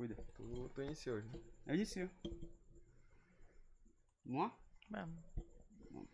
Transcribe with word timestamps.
Cuida. 0.00 0.16
Tu, 0.32 0.70
tu 0.74 0.82
iniciou, 0.82 1.20
né? 1.20 1.30
Eu 1.66 1.74
inicio. 1.74 2.10
Vamos 4.24 4.40
lá? 4.40 4.58
Vamos. 4.88 6.08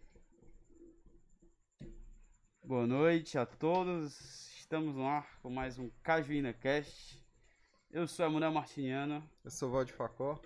Boa 2.65 2.85
noite 2.85 3.39
a 3.39 3.47
todos. 3.47 4.59
Estamos 4.59 4.93
no 4.93 5.07
ar 5.07 5.39
com 5.41 5.51
mais 5.51 5.79
um 5.79 5.89
Cajuína 6.03 6.53
Cast. 6.53 7.25
Eu 7.89 8.09
sou 8.09 8.27
Emanuel 8.27 8.51
Martiniano. 8.51 9.23
Eu 9.45 9.53
sou 9.53 9.69
o 9.69 9.73
Valde 9.73 9.93
Facó. 9.93 10.43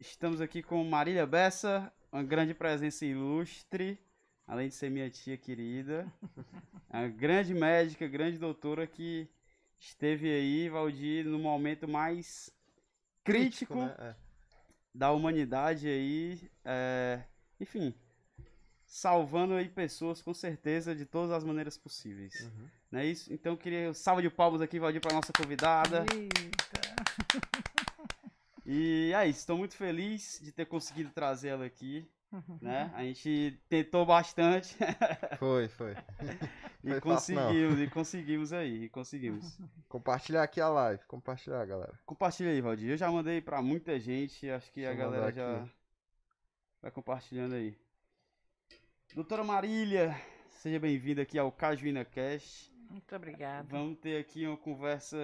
Estamos 0.00 0.40
aqui 0.40 0.62
com 0.62 0.82
Marília 0.82 1.26
Bessa, 1.26 1.92
uma 2.10 2.22
grande 2.22 2.54
presença 2.54 3.04
ilustre, 3.04 4.02
além 4.46 4.68
de 4.68 4.74
ser 4.74 4.88
minha 4.88 5.10
tia 5.10 5.36
querida. 5.36 6.10
A 6.88 7.06
grande 7.06 7.52
médica, 7.52 8.08
grande 8.08 8.38
doutora 8.38 8.86
que 8.86 9.28
esteve 9.78 10.32
aí, 10.32 10.70
Valdir, 10.70 11.26
no 11.26 11.38
momento 11.38 11.86
mais 11.86 12.56
crítico, 13.32 13.74
né? 13.74 13.94
É. 13.98 14.14
da 14.94 15.12
humanidade 15.12 15.86
aí. 15.88 16.40
é, 16.64 17.20
enfim, 17.60 17.94
salvando 18.86 19.54
aí 19.54 19.68
pessoas 19.68 20.22
com 20.22 20.32
certeza 20.32 20.94
de 20.94 21.04
todas 21.04 21.30
as 21.30 21.44
maneiras 21.44 21.76
possíveis. 21.76 22.32
Uhum. 22.40 22.68
Não 22.90 23.00
é 23.00 23.06
isso? 23.06 23.32
Então 23.32 23.52
eu 23.52 23.58
queria 23.58 23.92
salve 23.92 24.22
de 24.22 24.30
palmas 24.30 24.60
aqui, 24.62 24.78
Valdir, 24.78 25.00
para 25.00 25.14
nossa 25.14 25.32
convidada. 25.32 26.04
Eita. 26.14 26.38
E 28.64 29.12
é 29.14 29.26
isso, 29.26 29.40
estou 29.40 29.56
muito 29.56 29.74
feliz 29.76 30.40
de 30.42 30.52
ter 30.52 30.66
conseguido 30.66 31.10
trazer 31.10 31.48
ela 31.48 31.64
aqui, 31.64 32.06
Uhum. 32.30 32.58
né? 32.60 32.90
A 32.94 33.02
gente 33.02 33.58
tentou 33.70 34.04
bastante 34.04 34.76
Foi, 35.38 35.66
foi. 35.68 35.94
e 36.84 36.90
Foi 36.90 37.00
fácil, 37.00 37.34
não. 37.34 37.42
conseguimos, 37.46 37.80
e 37.80 37.88
conseguimos 37.90 38.52
aí, 38.52 38.84
e 38.84 38.88
conseguimos. 38.88 39.58
Compartilhar 39.88 40.42
aqui 40.42 40.60
a 40.60 40.68
live. 40.68 41.04
Compartilhar, 41.06 41.64
galera. 41.66 41.98
Compartilha 42.06 42.50
aí, 42.50 42.60
Valdir. 42.60 42.90
Eu 42.90 42.96
já 42.96 43.10
mandei 43.10 43.40
pra 43.40 43.60
muita 43.62 43.98
gente, 43.98 44.48
acho 44.50 44.70
que 44.72 44.84
a 44.86 44.92
Deixa 44.92 45.02
eu 45.04 45.10
galera 45.10 45.32
já 45.32 45.62
aqui. 45.62 45.70
vai 46.82 46.90
compartilhando 46.90 47.54
aí. 47.54 47.76
Doutora 49.14 49.42
Marília, 49.42 50.14
seja 50.50 50.78
bem-vinda 50.78 51.22
aqui 51.22 51.38
ao 51.38 51.50
Cajuína 51.50 52.04
Cast. 52.04 52.72
Muito 52.90 53.14
obrigada. 53.14 53.66
Vamos 53.68 53.98
ter 53.98 54.18
aqui 54.20 54.46
uma 54.46 54.56
conversa 54.56 55.16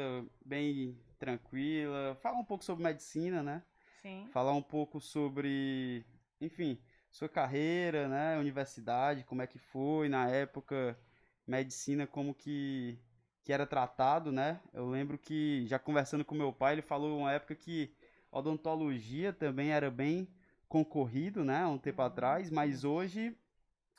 bem 0.44 0.98
tranquila, 1.18 2.16
falar 2.20 2.38
um 2.38 2.44
pouco 2.44 2.64
sobre 2.64 2.84
medicina, 2.84 3.42
né? 3.42 3.62
Sim. 4.02 4.28
falar 4.32 4.52
um 4.52 4.62
pouco 4.62 5.00
sobre, 5.00 6.04
enfim, 6.38 6.78
sua 7.10 7.26
carreira, 7.26 8.06
né, 8.06 8.36
universidade, 8.38 9.24
como 9.24 9.40
é 9.40 9.46
que 9.46 9.58
foi 9.58 10.10
na 10.10 10.28
época, 10.28 10.98
medicina, 11.46 12.06
como 12.06 12.34
que, 12.34 12.98
que 13.42 13.52
era 13.52 13.66
tratado, 13.66 14.32
né? 14.32 14.60
Eu 14.72 14.88
lembro 14.88 15.18
que, 15.18 15.66
já 15.66 15.78
conversando 15.78 16.24
com 16.24 16.34
meu 16.34 16.52
pai, 16.52 16.74
ele 16.74 16.82
falou 16.82 17.18
uma 17.18 17.32
época 17.32 17.54
que 17.54 17.94
odontologia 18.30 19.32
também 19.32 19.70
era 19.70 19.90
bem 19.90 20.28
concorrido, 20.68 21.44
né, 21.44 21.62
há 21.62 21.68
um 21.68 21.78
tempo 21.78 22.02
atrás, 22.02 22.50
mas 22.50 22.82
hoje 22.82 23.36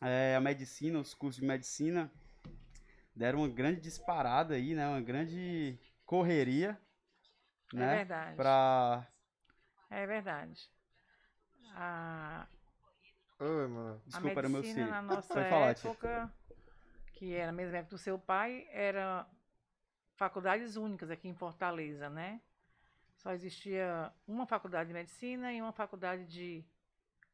é, 0.02 0.36
a 0.36 0.42
medicina, 0.42 1.00
os 1.00 1.14
cursos 1.14 1.40
de 1.40 1.48
medicina 1.48 2.12
deram 3.16 3.40
uma 3.40 3.48
grande 3.48 3.80
disparada 3.80 4.56
aí, 4.56 4.74
né, 4.74 4.86
uma 4.88 5.02
grande 5.02 5.78
correria, 6.06 6.78
É 7.74 7.78
né, 7.78 7.96
verdade. 7.98 8.36
pra 8.36 9.08
É 9.90 10.06
verdade. 10.06 10.70
A, 11.76 12.46
Oi, 13.40 13.68
mano. 13.68 14.02
Desculpa, 14.06 14.30
a 14.30 14.40
era 14.40 14.50
meu 14.50 14.62
medicina 14.62 14.86
filho. 14.86 14.90
na 14.92 15.02
nossa 15.02 15.34
Pode 15.34 15.50
falar, 15.50 15.70
época, 15.72 16.34
que 17.16 17.34
era 17.34 17.50
a 17.50 17.54
mesma 17.54 17.78
época 17.78 17.96
do 17.96 17.98
seu 17.98 18.20
pai, 18.20 18.68
era 18.70 19.28
faculdades 20.16 20.76
únicas 20.76 21.10
aqui 21.10 21.28
em 21.28 21.34
Fortaleza, 21.34 22.10
né? 22.10 22.42
Só 23.18 23.32
existia 23.32 24.12
uma 24.28 24.46
faculdade 24.46 24.90
de 24.90 24.94
medicina 24.94 25.52
e 25.52 25.62
uma 25.62 25.72
faculdade 25.72 26.26
de 26.26 26.64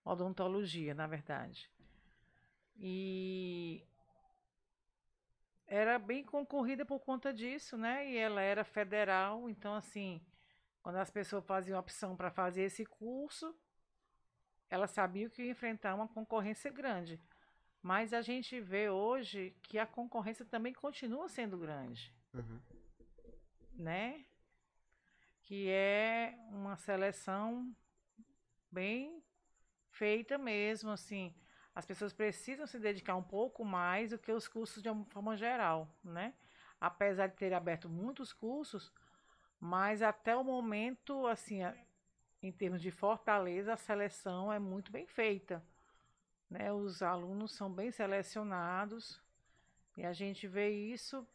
odontologia, 0.06 0.94
na 0.94 1.08
verdade. 1.08 1.70
E 2.78 3.84
era 5.68 5.98
bem 5.98 6.24
concorrida 6.24 6.86
por 6.86 7.00
conta 7.00 7.34
disso, 7.34 7.76
né? 7.76 8.08
E 8.10 8.18
ela 8.18 8.42
era 8.42 8.64
federal, 8.64 9.50
então 9.50 9.74
assim, 9.74 10.22
quando 10.82 10.98
as 10.98 11.10
pessoas 11.10 11.46
faziam 11.46 11.80
opção 11.80 12.16
para 12.16 12.32
fazer 12.32 12.64
esse 12.64 12.86
curso, 12.86 13.56
elas 14.70 14.92
sabiam 14.92 15.30
que 15.30 15.44
ia 15.44 15.52
enfrentar 15.52 15.96
uma 15.96 16.08
concorrência 16.08 16.72
grande. 16.72 17.20
Mas 17.82 18.14
a 18.14 18.22
gente 18.22 18.60
vê 18.60 18.90
hoje 18.90 19.56
que 19.64 19.80
a 19.80 19.86
concorrência 19.86 20.46
também 20.46 20.74
continua 20.74 21.28
sendo 21.28 21.58
grande, 21.58 22.14
Uhum. 22.34 22.60
né? 23.74 24.24
Que 25.44 25.68
é 25.70 26.38
uma 26.50 26.76
seleção 26.78 27.76
bem 28.72 29.24
feita 29.90 30.38
mesmo, 30.38 30.92
assim. 30.92 31.34
As 31.74 31.86
pessoas 31.86 32.14
precisam 32.14 32.68
se 32.68 32.78
dedicar 32.80 33.16
um 33.16 33.24
pouco 33.24 33.66
mais 33.66 34.12
do 34.12 34.20
que 34.20 34.32
os 34.32 34.48
cursos 34.48 34.84
de 34.84 34.90
uma 34.90 35.06
forma 35.06 35.36
geral, 35.36 35.88
né? 36.04 36.34
Apesar 36.80 37.28
de 37.28 37.36
ter 37.36 37.54
aberto 37.54 37.90
muitos 37.90 38.32
cursos, 38.34 38.94
mas 39.60 40.02
até 40.02 40.36
o 40.36 40.44
momento, 40.44 41.26
assim, 41.28 41.60
em 42.42 42.52
termos 42.52 42.82
de 42.82 42.92
Fortaleza, 42.92 43.74
a 43.74 43.78
seleção 43.78 44.52
é 44.52 44.60
muito 44.60 44.92
bem 44.92 45.08
feita, 45.08 45.64
né? 46.52 46.72
Os 46.72 47.02
alunos 47.02 47.54
são 47.54 47.72
bem 47.72 47.90
selecionados 47.90 49.20
e 49.96 50.06
a 50.06 50.12
gente 50.12 50.48
vê 50.48 50.70
isso 50.70 51.26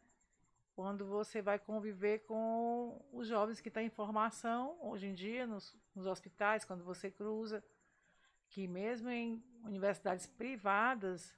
quando 0.75 1.07
você 1.07 1.41
vai 1.41 1.59
conviver 1.59 2.19
com 2.27 3.03
os 3.11 3.27
jovens 3.27 3.59
que 3.59 3.69
estão 3.69 3.83
em 3.83 3.89
formação 3.89 4.77
hoje 4.83 5.07
em 5.07 5.15
dia 5.15 5.47
nos, 5.47 5.75
nos 5.95 6.07
hospitais, 6.07 6.67
quando 6.67 6.85
você 6.85 7.11
cruza, 7.11 7.65
que 8.51 8.69
mesmo 8.69 9.09
em 9.09 9.43
universidades 9.65 10.27
privadas, 10.27 11.35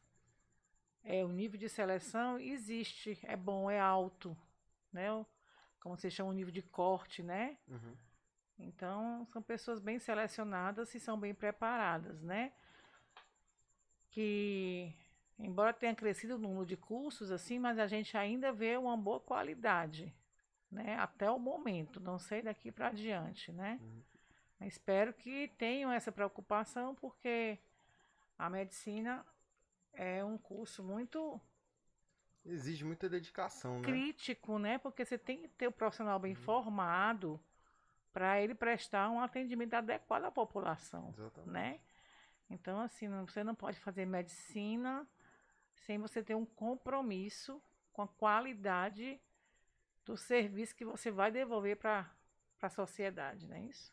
é, 1.05 1.25
o 1.25 1.29
nível 1.29 1.57
de 1.57 1.69
seleção 1.69 2.41
existe, 2.41 3.17
é 3.23 3.37
bom, 3.37 3.71
é 3.71 3.79
alto, 3.79 4.37
né? 4.93 5.07
Como 5.79 5.97
se 5.97 6.11
chama 6.11 6.31
o 6.31 6.35
nível 6.35 6.53
de 6.53 6.63
corte, 6.63 7.23
né? 7.23 7.57
Uhum. 7.69 7.97
Então, 8.59 9.25
são 9.27 9.41
pessoas 9.41 9.79
bem 9.79 10.01
selecionadas 10.01 10.93
e 10.97 10.99
são 10.99 11.19
bem 11.19 11.33
preparadas, 11.33 12.21
né? 12.23 12.53
Que, 14.19 14.93
embora 15.39 15.73
tenha 15.73 15.95
crescido 15.95 16.35
o 16.35 16.39
número 16.39 16.67
de 16.67 16.77
cursos, 16.77 17.31
assim, 17.31 17.57
mas 17.57 17.79
a 17.79 17.87
gente 17.87 18.17
ainda 18.17 18.51
vê 18.51 18.77
uma 18.77 18.97
boa 18.97 19.21
qualidade, 19.21 20.13
né? 20.69 20.97
Até 20.99 21.31
o 21.31 21.39
momento, 21.39 22.01
não 22.01 22.19
sei 22.19 22.43
daqui 22.43 22.73
para 22.73 22.89
adiante, 22.89 23.53
né? 23.53 23.79
Uhum. 23.81 24.67
Espero 24.67 25.15
que 25.15 25.47
tenham 25.57 25.93
essa 25.93 26.11
preocupação, 26.11 26.97
porque 26.97 27.61
a 28.37 28.51
medicina 28.51 29.25
é 29.93 30.25
um 30.25 30.37
curso 30.37 30.83
muito 30.83 31.41
Exige 32.45 32.85
muita 32.85 33.09
dedicação, 33.09 33.77
né? 33.79 33.85
crítico, 33.85 34.59
né? 34.59 34.79
Porque 34.79 35.05
você 35.05 35.17
tem 35.17 35.43
que 35.43 35.49
ter 35.49 35.69
o 35.69 35.73
profissional 35.73 36.19
bem 36.19 36.35
Uhum. 36.35 36.43
formado 36.43 37.41
para 38.13 38.43
ele 38.43 38.57
prestar 38.57 39.11
um 39.11 39.21
atendimento 39.21 39.75
adequado 39.75 40.25
à 40.25 40.31
população, 40.33 41.11
Exatamente. 41.11 41.51
né? 41.53 41.79
Então, 42.51 42.81
assim, 42.81 43.09
você 43.21 43.45
não 43.45 43.55
pode 43.55 43.79
fazer 43.79 44.07
medicina 44.07 45.07
sem 45.75 45.99
você 45.99 46.23
ter 46.23 46.35
um 46.35 46.47
compromisso 46.47 47.63
com 47.93 48.03
a 48.03 48.09
qualidade 48.09 49.21
do 50.05 50.17
serviço 50.17 50.75
que 50.75 50.85
você 50.85 51.11
vai 51.11 51.31
devolver 51.31 51.77
para 51.77 52.11
a 52.63 52.69
sociedade, 52.69 53.47
não 53.47 53.57
é 53.57 53.61
isso? 53.63 53.93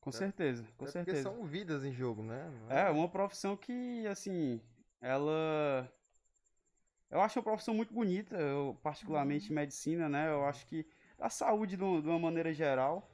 Com 0.00 0.10
É. 0.10 0.14
certeza, 0.14 0.64
com 0.78 0.84
É 0.84 0.86
porque 0.86 0.92
certeza. 0.92 1.22
são 1.22 1.44
vidas 1.44 1.84
em 1.84 1.92
jogo, 1.92 2.22
né? 2.22 2.50
Não 2.68 2.76
É 2.76 2.90
uma 2.90 3.08
profissão 3.08 3.56
que, 3.56 4.06
assim, 4.06 4.60
ela. 5.00 5.92
Eu 7.10 7.20
acho 7.20 7.38
uma 7.38 7.42
profissão 7.42 7.74
muito 7.74 7.92
bonita, 7.92 8.36
eu, 8.36 8.78
particularmente 8.82 9.52
medicina, 9.52 10.08
né? 10.08 10.28
Eu 10.28 10.44
acho 10.44 10.64
que 10.66 10.86
a 11.18 11.28
saúde, 11.28 11.76
de 11.76 11.82
uma, 11.82 12.18
maneira 12.18 12.52
geral, 12.54 13.08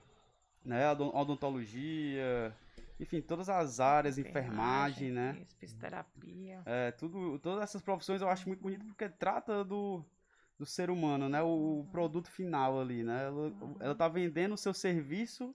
né? 0.64 0.84
A 0.84 0.93
odon- 0.93 1.12
odontologia, 1.14 2.55
enfim, 2.98 3.20
todas 3.20 3.48
as 3.48 3.81
áreas, 3.81 4.19
enfermagem, 4.19 5.10
né? 5.10 5.38
isso, 5.40 5.56
Fisioterapia. 5.56 6.62
É, 6.64 6.90
tudo, 6.93 7.38
todas 7.38 7.62
essas 7.62 7.82
profissões 7.82 8.22
eu 8.22 8.28
acho 8.28 8.48
muito 8.48 8.62
bonito 8.62 8.84
porque 8.87 9.08
trata 9.08 9.64
do, 9.64 10.04
do 10.58 10.64
ser 10.64 10.90
humano, 10.90 11.28
né? 11.28 11.43
O, 11.43 11.81
o 11.81 11.88
produto 11.90 12.31
final 12.31 12.81
ali, 12.81 13.02
né? 13.02 13.26
Ela, 13.26 13.52
ela 13.81 13.94
tá 13.94 14.08
vendendo 14.08 14.54
o 14.54 14.58
seu 14.58 14.72
serviço 14.72 15.54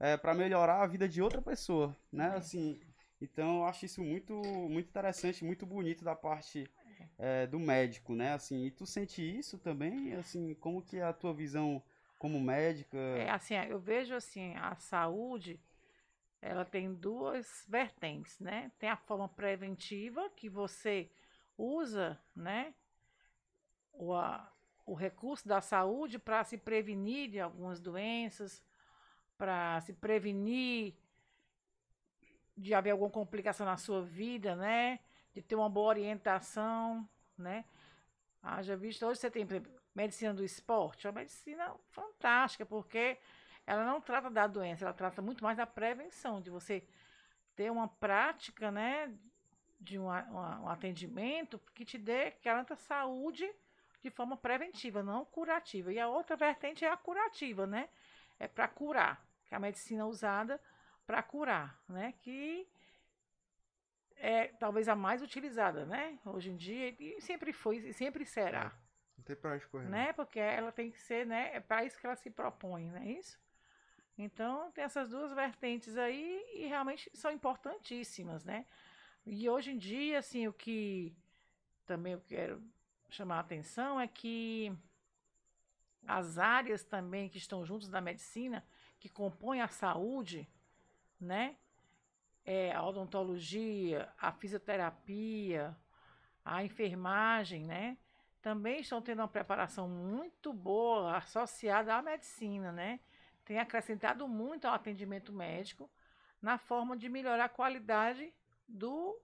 é, 0.00 0.16
para 0.16 0.34
melhorar 0.34 0.82
a 0.82 0.86
vida 0.86 1.08
de 1.08 1.22
outra 1.22 1.40
pessoa, 1.40 1.96
né? 2.12 2.32
É. 2.34 2.38
Assim, 2.38 2.80
então 3.20 3.58
eu 3.58 3.64
acho 3.66 3.84
isso 3.84 4.02
muito, 4.02 4.34
muito 4.34 4.88
interessante, 4.88 5.44
muito 5.44 5.64
bonito 5.64 6.04
da 6.04 6.16
parte 6.16 6.68
é, 7.16 7.46
do 7.46 7.60
médico, 7.60 8.14
né? 8.14 8.32
Assim, 8.32 8.66
e 8.66 8.70
tu 8.72 8.84
sente 8.84 9.22
isso 9.22 9.58
também? 9.58 10.14
Assim, 10.14 10.54
como 10.54 10.82
que 10.82 10.96
é 10.96 11.04
a 11.04 11.12
tua 11.12 11.32
visão 11.32 11.80
como 12.18 12.40
médica? 12.40 12.98
É 12.98 13.30
assim, 13.30 13.54
eu 13.54 13.78
vejo 13.78 14.14
assim, 14.14 14.54
a 14.56 14.74
saúde, 14.74 15.60
ela 16.42 16.64
tem 16.64 16.92
duas 16.92 17.64
vertentes, 17.68 18.38
né? 18.40 18.72
Tem 18.78 18.90
a 18.90 18.96
forma 18.96 19.28
preventiva, 19.28 20.28
que 20.30 20.48
você 20.48 21.08
usa, 21.56 22.20
né? 22.34 22.74
O, 23.92 24.12
a- 24.12 24.52
o 24.84 24.94
recurso 24.94 25.46
da 25.46 25.60
saúde 25.60 26.18
para 26.18 26.42
se 26.42 26.58
prevenir 26.58 27.30
de 27.30 27.38
algumas 27.40 27.78
doenças, 27.80 28.60
para 29.38 29.80
se 29.82 29.92
prevenir 29.92 30.94
de 32.56 32.74
haver 32.74 32.90
alguma 32.90 33.10
complicação 33.10 33.64
na 33.64 33.76
sua 33.76 34.02
vida, 34.02 34.56
né? 34.56 34.98
De 35.32 35.40
ter 35.40 35.54
uma 35.54 35.70
boa 35.70 35.88
orientação, 35.90 37.08
né? 37.38 37.64
Haja 38.42 38.76
visto, 38.76 39.06
hoje 39.06 39.20
você 39.20 39.30
tem, 39.30 39.46
medicina 39.94 40.34
do 40.34 40.44
esporte, 40.44 41.06
é 41.06 41.10
uma 41.10 41.20
medicina 41.20 41.74
fantástica, 41.90 42.66
porque 42.66 43.18
ela 43.66 43.84
não 43.84 44.00
trata 44.00 44.30
da 44.30 44.46
doença, 44.46 44.84
ela 44.84 44.94
trata 44.94 45.22
muito 45.22 45.42
mais 45.42 45.56
da 45.56 45.66
prevenção, 45.66 46.40
de 46.40 46.50
você 46.50 46.82
ter 47.54 47.70
uma 47.70 47.88
prática, 47.88 48.70
né? 48.70 49.12
De 49.80 49.98
um, 49.98 50.06
um 50.06 50.68
atendimento 50.68 51.58
que 51.74 51.84
te 51.84 51.98
dê, 51.98 52.32
garanta 52.42 52.76
saúde 52.76 53.50
de 54.02 54.10
forma 54.10 54.36
preventiva, 54.36 55.02
não 55.02 55.24
curativa. 55.24 55.92
E 55.92 55.98
a 55.98 56.08
outra 56.08 56.36
vertente 56.36 56.84
é 56.84 56.90
a 56.90 56.96
curativa, 56.96 57.66
né? 57.66 57.88
É 58.38 58.48
para 58.48 58.66
curar, 58.66 59.24
que 59.44 59.54
é 59.54 59.56
a 59.56 59.60
medicina 59.60 60.06
usada 60.06 60.60
para 61.06 61.22
curar, 61.22 61.80
né? 61.88 62.14
Que 62.18 62.68
é 64.16 64.48
talvez 64.48 64.88
a 64.88 64.94
mais 64.94 65.22
utilizada, 65.22 65.84
né? 65.84 66.18
Hoje 66.24 66.50
em 66.50 66.56
dia 66.56 66.94
e 66.98 67.20
sempre 67.20 67.52
foi 67.52 67.76
e 67.78 67.92
sempre 67.92 68.24
será. 68.24 68.66
É, 68.66 69.18
não 69.18 69.24
tem 69.24 69.36
para 69.36 69.54
onde 69.54 69.66
correr. 69.66 69.88
Né? 69.88 70.12
Porque 70.12 70.38
ela 70.38 70.72
tem 70.72 70.90
que 70.90 71.00
ser, 71.00 71.26
né? 71.26 71.50
É 71.52 71.60
para 71.60 71.84
isso 71.84 71.98
que 71.98 72.06
ela 72.06 72.16
se 72.16 72.30
propõe, 72.30 72.90
não 72.90 72.98
é 72.98 73.06
isso? 73.06 73.41
Então 74.16 74.70
tem 74.72 74.84
essas 74.84 75.10
duas 75.10 75.32
vertentes 75.32 75.96
aí 75.96 76.44
e 76.54 76.66
realmente 76.66 77.10
são 77.14 77.30
importantíssimas, 77.30 78.44
né? 78.44 78.66
E 79.24 79.48
hoje 79.48 79.70
em 79.72 79.78
dia, 79.78 80.18
assim, 80.18 80.46
o 80.48 80.52
que 80.52 81.14
também 81.86 82.12
eu 82.12 82.20
quero 82.20 82.62
chamar 83.08 83.36
a 83.36 83.40
atenção 83.40 84.00
é 84.00 84.08
que 84.08 84.72
as 86.06 86.38
áreas 86.38 86.82
também 86.82 87.28
que 87.28 87.38
estão 87.38 87.64
juntos 87.64 87.88
da 87.88 88.00
medicina, 88.00 88.64
que 88.98 89.08
compõem 89.08 89.60
a 89.60 89.68
saúde, 89.68 90.48
né? 91.20 91.56
É, 92.44 92.72
a 92.72 92.84
odontologia, 92.84 94.12
a 94.18 94.32
fisioterapia, 94.32 95.76
a 96.44 96.64
enfermagem, 96.64 97.64
né? 97.64 97.96
Também 98.40 98.80
estão 98.80 99.00
tendo 99.00 99.20
uma 99.20 99.28
preparação 99.28 99.88
muito 99.88 100.52
boa 100.52 101.16
associada 101.16 101.94
à 101.94 102.02
medicina, 102.02 102.72
né? 102.72 102.98
Tem 103.52 103.58
acrescentado 103.58 104.26
muito 104.26 104.66
ao 104.66 104.72
atendimento 104.72 105.30
médico 105.30 105.90
na 106.40 106.56
forma 106.56 106.96
de 106.96 107.06
melhorar 107.06 107.44
a 107.44 107.48
qualidade 107.50 108.32
do 108.66 109.20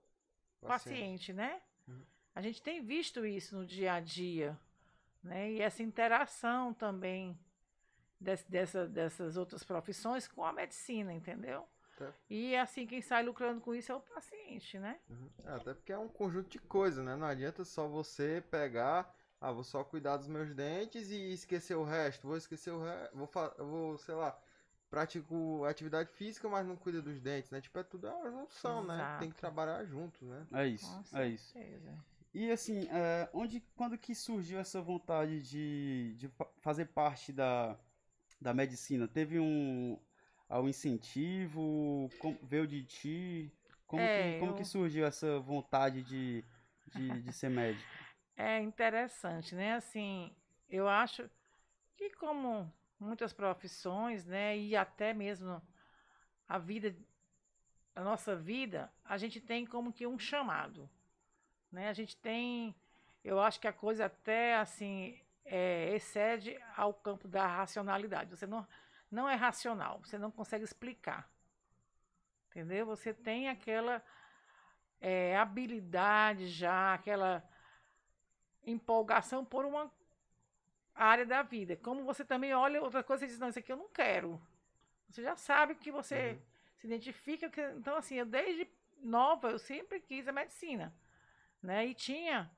paciente, 0.61 1.33
paciente 1.33 1.33
né? 1.33 1.63
Uhum. 1.89 2.03
A 2.35 2.43
gente 2.43 2.61
tem 2.61 2.85
visto 2.85 3.25
isso 3.25 3.57
no 3.57 3.65
dia 3.65 3.95
a 3.95 4.01
dia, 4.01 4.55
né? 5.23 5.51
E 5.53 5.63
essa 5.63 5.83
interação 5.83 6.75
também 6.75 7.41
desse, 8.21 8.51
dessa, 8.51 8.87
dessas 8.87 9.39
outras 9.39 9.65
profissões 9.65 10.29
com 10.29 10.45
a 10.45 10.53
medicina, 10.53 11.11
entendeu? 11.11 11.67
Tá. 11.97 12.13
E 12.29 12.55
assim, 12.55 12.87
quem 12.87 13.01
sai 13.01 13.23
lucrando 13.23 13.63
com 13.63 13.75
isso 13.75 13.91
é 13.91 13.95
o 13.95 14.01
paciente, 14.01 14.79
né? 14.79 15.01
Uhum. 15.09 15.31
É, 15.47 15.53
até 15.53 15.73
porque 15.73 15.91
é 15.91 15.99
um 15.99 16.07
conjunto 16.07 16.51
de 16.51 16.59
coisas, 16.59 17.03
né? 17.03 17.17
Não 17.17 17.27
adianta 17.27 17.65
só 17.65 17.89
você 17.89 18.45
pegar, 18.51 19.11
ah, 19.40 19.52
vou 19.52 19.64
só 19.64 19.85
cuidar 19.85 20.17
dos 20.17 20.29
meus 20.29 20.52
dentes 20.55 21.11
e 21.11 21.32
esquecer 21.32 21.76
o 21.76 21.85
resto. 21.85 22.26
Vou 22.26 22.37
esquecer 22.37 22.70
o 22.70 22.82
resto, 22.82 23.17
vou, 23.17 23.31
vou, 23.58 23.99
sei 23.99 24.14
lá, 24.14 24.37
pratico 24.90 25.64
atividade 25.64 26.11
física, 26.12 26.49
mas 26.49 26.67
não 26.67 26.76
cuida 26.76 27.00
dos 27.00 27.20
dentes, 27.20 27.50
né? 27.50 27.61
Tipo, 27.61 27.79
é 27.79 27.82
tudo 27.82 28.08
uma 28.08 28.31
junção, 28.31 28.85
né? 28.85 28.94
Exato. 28.94 29.12
né? 29.12 29.19
Tem 29.20 29.31
que 29.31 29.37
trabalhar 29.37 29.85
junto, 29.85 30.25
né? 30.25 30.46
É 30.52 30.67
isso, 30.67 31.05
é 31.12 31.29
isso. 31.29 31.55
E 32.35 32.50
assim, 32.50 32.88
é, 32.90 33.29
onde, 33.32 33.61
quando 33.76 33.96
que 33.96 34.14
surgiu 34.14 34.58
essa 34.58 34.81
vontade 34.82 35.43
de, 35.43 36.14
de 36.17 36.31
fazer 36.61 36.87
parte 36.87 37.32
da, 37.32 37.79
da 38.41 38.52
medicina? 38.52 39.06
Teve 39.06 39.38
um, 39.38 39.99
ao 40.49 40.69
incentivo? 40.69 42.11
veio 42.43 42.67
de 42.67 42.82
ti? 42.84 43.52
Como, 43.87 44.02
é, 44.02 44.34
que, 44.34 44.41
como 44.41 44.52
eu... 44.52 44.56
que 44.56 44.64
surgiu 44.64 45.06
essa 45.06 45.38
vontade 45.41 46.02
de, 46.02 46.44
de, 46.94 47.23
de 47.23 47.32
ser 47.32 47.49
médico? 47.49 47.88
É 48.40 48.61
interessante, 48.61 49.52
né? 49.56 49.75
Assim, 49.75 50.32
eu 50.70 50.88
acho 50.88 51.29
que 51.96 52.08
como 52.11 52.73
muitas 53.00 53.32
profissões, 53.32 54.25
né, 54.25 54.56
e 54.56 54.76
até 54.76 55.12
mesmo 55.12 55.61
a 56.49 56.56
vida, 56.56 56.94
a 57.96 58.00
nossa 58.00 58.37
vida, 58.37 58.93
a 59.05 59.19
gente 59.19 59.40
tem 59.40 59.67
como 59.67 59.93
que 59.93 60.06
um 60.06 60.17
chamado, 60.17 60.88
né? 61.73 61.88
A 61.88 61.93
gente 61.93 62.17
tem, 62.17 62.73
eu 63.25 63.40
acho 63.40 63.58
que 63.58 63.67
a 63.67 63.73
coisa 63.73 64.06
até 64.06 64.55
assim 64.56 65.20
é, 65.44 65.93
excede 65.96 66.56
ao 66.76 66.94
campo 66.94 67.26
da 67.26 67.44
racionalidade. 67.44 68.31
Você 68.31 68.46
não 68.46 68.64
não 69.11 69.29
é 69.29 69.34
racional, 69.34 69.99
você 69.99 70.17
não 70.17 70.31
consegue 70.31 70.62
explicar. 70.62 71.29
Entendeu? 72.50 72.87
Você 72.87 73.12
tem 73.12 73.49
aquela 73.49 74.00
é, 75.00 75.37
habilidade 75.37 76.46
já, 76.46 76.94
aquela 76.94 77.43
empolgação 78.70 79.44
por 79.44 79.65
uma 79.65 79.91
área 80.94 81.25
da 81.25 81.43
vida. 81.43 81.76
Como 81.76 82.05
você 82.05 82.25
também 82.25 82.55
olha 82.55 82.82
outra 82.82 83.03
coisa 83.03 83.25
e 83.25 83.29
diz, 83.29 83.38
não, 83.38 83.49
isso 83.49 83.59
aqui 83.59 83.73
eu 83.73 83.76
não 83.76 83.88
quero. 83.88 84.41
Você 85.09 85.23
já 85.23 85.37
sabe 85.37 85.75
que 85.75 85.91
você 85.91 86.32
uhum. 86.32 86.38
se 86.76 86.87
identifica. 86.87 87.49
Que, 87.49 87.61
então, 87.76 87.97
assim, 87.97 88.17
eu 88.17 88.26
desde 88.26 88.69
nova, 89.00 89.50
eu 89.50 89.59
sempre 89.59 90.00
quis 90.00 90.26
a 90.29 90.32
medicina. 90.32 90.94
Né? 91.62 91.87
E 91.87 91.94
tinha 91.94 92.50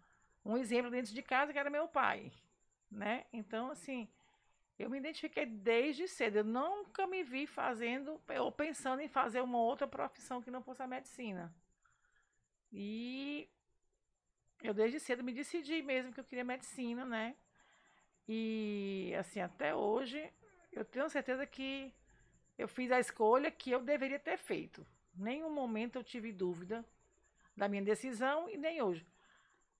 um 0.44 0.56
exemplo 0.56 0.90
dentro 0.90 1.12
de 1.12 1.22
casa 1.22 1.52
que 1.52 1.58
era 1.58 1.70
meu 1.70 1.86
pai. 1.86 2.32
Né? 2.90 3.26
Então, 3.32 3.70
assim, 3.70 4.08
eu 4.78 4.88
me 4.88 4.98
identifiquei 4.98 5.46
desde 5.46 6.08
cedo. 6.08 6.36
Eu 6.36 6.44
nunca 6.44 7.06
me 7.06 7.22
vi 7.22 7.46
fazendo 7.46 8.20
ou 8.40 8.50
pensando 8.50 9.00
em 9.00 9.08
fazer 9.08 9.40
uma 9.42 9.58
outra 9.58 9.86
profissão 9.86 10.42
que 10.42 10.50
não 10.50 10.62
fosse 10.62 10.82
a 10.82 10.86
medicina. 10.86 11.54
E 12.72 13.48
eu 14.62 14.74
desde 14.74 15.00
cedo 15.00 15.24
me 15.24 15.32
decidi 15.32 15.82
mesmo 15.82 16.12
que 16.12 16.20
eu 16.20 16.24
queria 16.24 16.44
medicina, 16.44 17.04
né? 17.04 17.34
E 18.28 19.14
assim, 19.18 19.40
até 19.40 19.74
hoje, 19.74 20.32
eu 20.72 20.84
tenho 20.84 21.08
certeza 21.08 21.46
que 21.46 21.92
eu 22.58 22.68
fiz 22.68 22.92
a 22.92 23.00
escolha 23.00 23.50
que 23.50 23.70
eu 23.70 23.80
deveria 23.80 24.18
ter 24.18 24.36
feito. 24.36 24.86
Nenhum 25.14 25.50
momento 25.50 25.96
eu 25.96 26.04
tive 26.04 26.32
dúvida 26.32 26.84
da 27.56 27.68
minha 27.68 27.82
decisão 27.82 28.48
e 28.48 28.56
nem 28.56 28.80
hoje. 28.80 29.06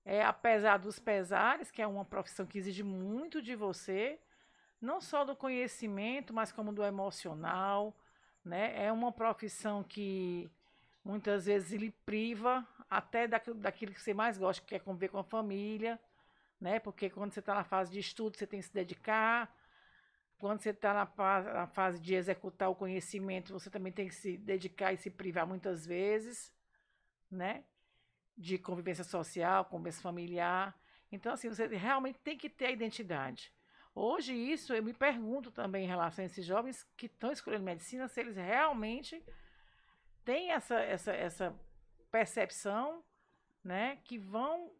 É, 0.03 0.23
apesar 0.23 0.77
dos 0.77 0.99
pesares, 0.99 1.69
que 1.69 1.81
é 1.81 1.87
uma 1.87 2.03
profissão 2.03 2.45
que 2.45 2.57
exige 2.57 2.83
muito 2.83 3.41
de 3.41 3.55
você, 3.55 4.19
não 4.81 4.99
só 4.99 5.23
do 5.23 5.35
conhecimento, 5.35 6.33
mas 6.33 6.51
como 6.51 6.73
do 6.73 6.83
emocional, 6.83 7.95
né? 8.43 8.83
É 8.83 8.91
uma 8.91 9.11
profissão 9.11 9.83
que 9.83 10.49
muitas 11.05 11.45
vezes 11.45 11.79
lhe 11.79 11.91
priva 12.05 12.67
até 12.91 13.25
daquilo, 13.25 13.57
daquilo 13.57 13.93
que 13.93 14.01
você 14.01 14.13
mais 14.13 14.37
gosta, 14.37 14.65
que 14.65 14.75
é 14.75 14.79
conviver 14.79 15.07
com 15.07 15.17
a 15.17 15.23
família, 15.23 15.97
né? 16.59 16.77
Porque 16.77 17.09
quando 17.09 17.31
você 17.31 17.39
está 17.39 17.55
na 17.55 17.63
fase 17.63 17.89
de 17.89 17.99
estudo, 17.99 18.37
você 18.37 18.45
tem 18.45 18.59
que 18.59 18.65
se 18.65 18.73
dedicar. 18.73 19.55
Quando 20.37 20.59
você 20.61 20.71
está 20.71 20.93
na, 20.93 21.43
na, 21.53 21.67
fase 21.67 22.01
de 22.01 22.13
executar 22.13 22.69
o 22.69 22.75
conhecimento, 22.75 23.53
você 23.53 23.69
também 23.69 23.93
tem 23.93 24.09
que 24.09 24.15
se 24.15 24.35
dedicar 24.37 24.91
e 24.91 24.97
se 24.97 25.09
privar 25.09 25.47
muitas 25.47 25.85
vezes, 25.85 26.53
né? 27.31 27.63
De 28.37 28.57
convivência 28.57 29.05
social, 29.05 29.63
convivência 29.63 30.01
familiar. 30.01 30.77
Então, 31.09 31.31
assim, 31.31 31.47
você 31.47 31.67
realmente 31.67 32.19
tem 32.19 32.37
que 32.37 32.49
ter 32.49 32.65
a 32.65 32.71
identidade. 32.71 33.53
Hoje, 33.95 34.33
isso 34.33 34.73
eu 34.73 34.83
me 34.83 34.93
pergunto 34.93 35.49
também 35.49 35.85
em 35.85 35.87
relação 35.87 36.23
a 36.23 36.25
esses 36.25 36.45
jovens 36.45 36.83
que 36.97 37.05
estão 37.05 37.31
escolhendo 37.31 37.63
medicina, 37.63 38.09
se 38.09 38.19
eles 38.19 38.35
realmente 38.35 39.23
têm 40.25 40.51
essa, 40.51 40.79
essa, 40.79 41.13
essa 41.13 41.59
percepção 42.11 43.03
né, 43.63 43.97
que 44.03 44.17
vão 44.17 44.71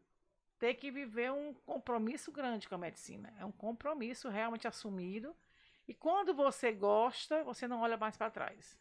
ter 0.60 0.76
que 0.76 0.92
viver 0.92 1.32
um 1.32 1.54
compromisso 1.66 2.32
grande 2.32 2.70
com 2.70 2.76
a 2.76 2.78
medicina. 2.78 3.34
É 3.40 3.46
um 3.46 3.52
compromisso 3.52 4.30
realmente 4.30 4.68
assumido. 4.68 5.36
E 5.88 5.94
quando 5.94 6.34
você 6.34 6.72
gosta, 6.72 7.44
você 7.44 7.68
não 7.68 7.82
olha 7.82 7.98
mais 7.98 8.16
para 8.16 8.30
trás. 8.30 8.78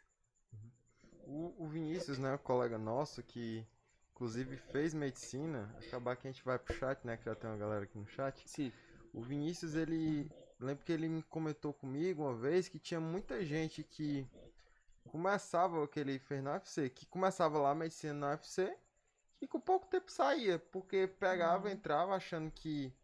O, 1.26 1.54
o, 1.58 1.68
Vinícius, 1.68 2.18
né, 2.18 2.34
um 2.34 2.38
colega 2.38 2.76
nosso 2.76 3.22
que 3.22 3.66
inclusive 4.12 4.56
fez 4.56 4.92
medicina, 4.92 5.74
acabar 5.86 6.14
que 6.14 6.28
a 6.28 6.30
gente 6.30 6.44
vai 6.44 6.58
pro 6.58 6.74
chat, 6.74 7.02
né, 7.06 7.16
que 7.16 7.24
já 7.24 7.34
tem 7.34 7.48
uma 7.48 7.56
galera 7.56 7.84
aqui 7.84 7.96
no 7.96 8.06
chat. 8.06 8.42
Sim. 8.46 8.70
O 9.14 9.22
Vinícius, 9.22 9.74
ele. 9.74 10.30
Lembro 10.58 10.84
que 10.84 10.92
ele 10.92 11.08
me 11.08 11.22
comentou 11.22 11.72
comigo 11.72 12.22
uma 12.22 12.34
vez 12.34 12.68
que 12.68 12.78
tinha 12.78 13.00
muita 13.00 13.42
gente 13.42 13.82
que 13.82 14.28
começava, 15.10 15.86
que 15.88 15.98
ele 15.98 16.18
fez 16.18 16.42
na 16.42 16.52
UFC, 16.52 16.88
que 16.88 17.04
começava 17.04 17.58
lá 17.58 17.74
medicina 17.74 18.14
na 18.14 18.30
UFC 18.30 18.76
e 19.40 19.46
com 19.46 19.58
pouco 19.58 19.86
tempo 19.88 20.10
saía, 20.10 20.58
porque 20.58 21.08
pegava, 21.18 21.66
uhum. 21.66 21.72
entrava 21.72 22.14
achando 22.14 22.50
que. 22.50 22.94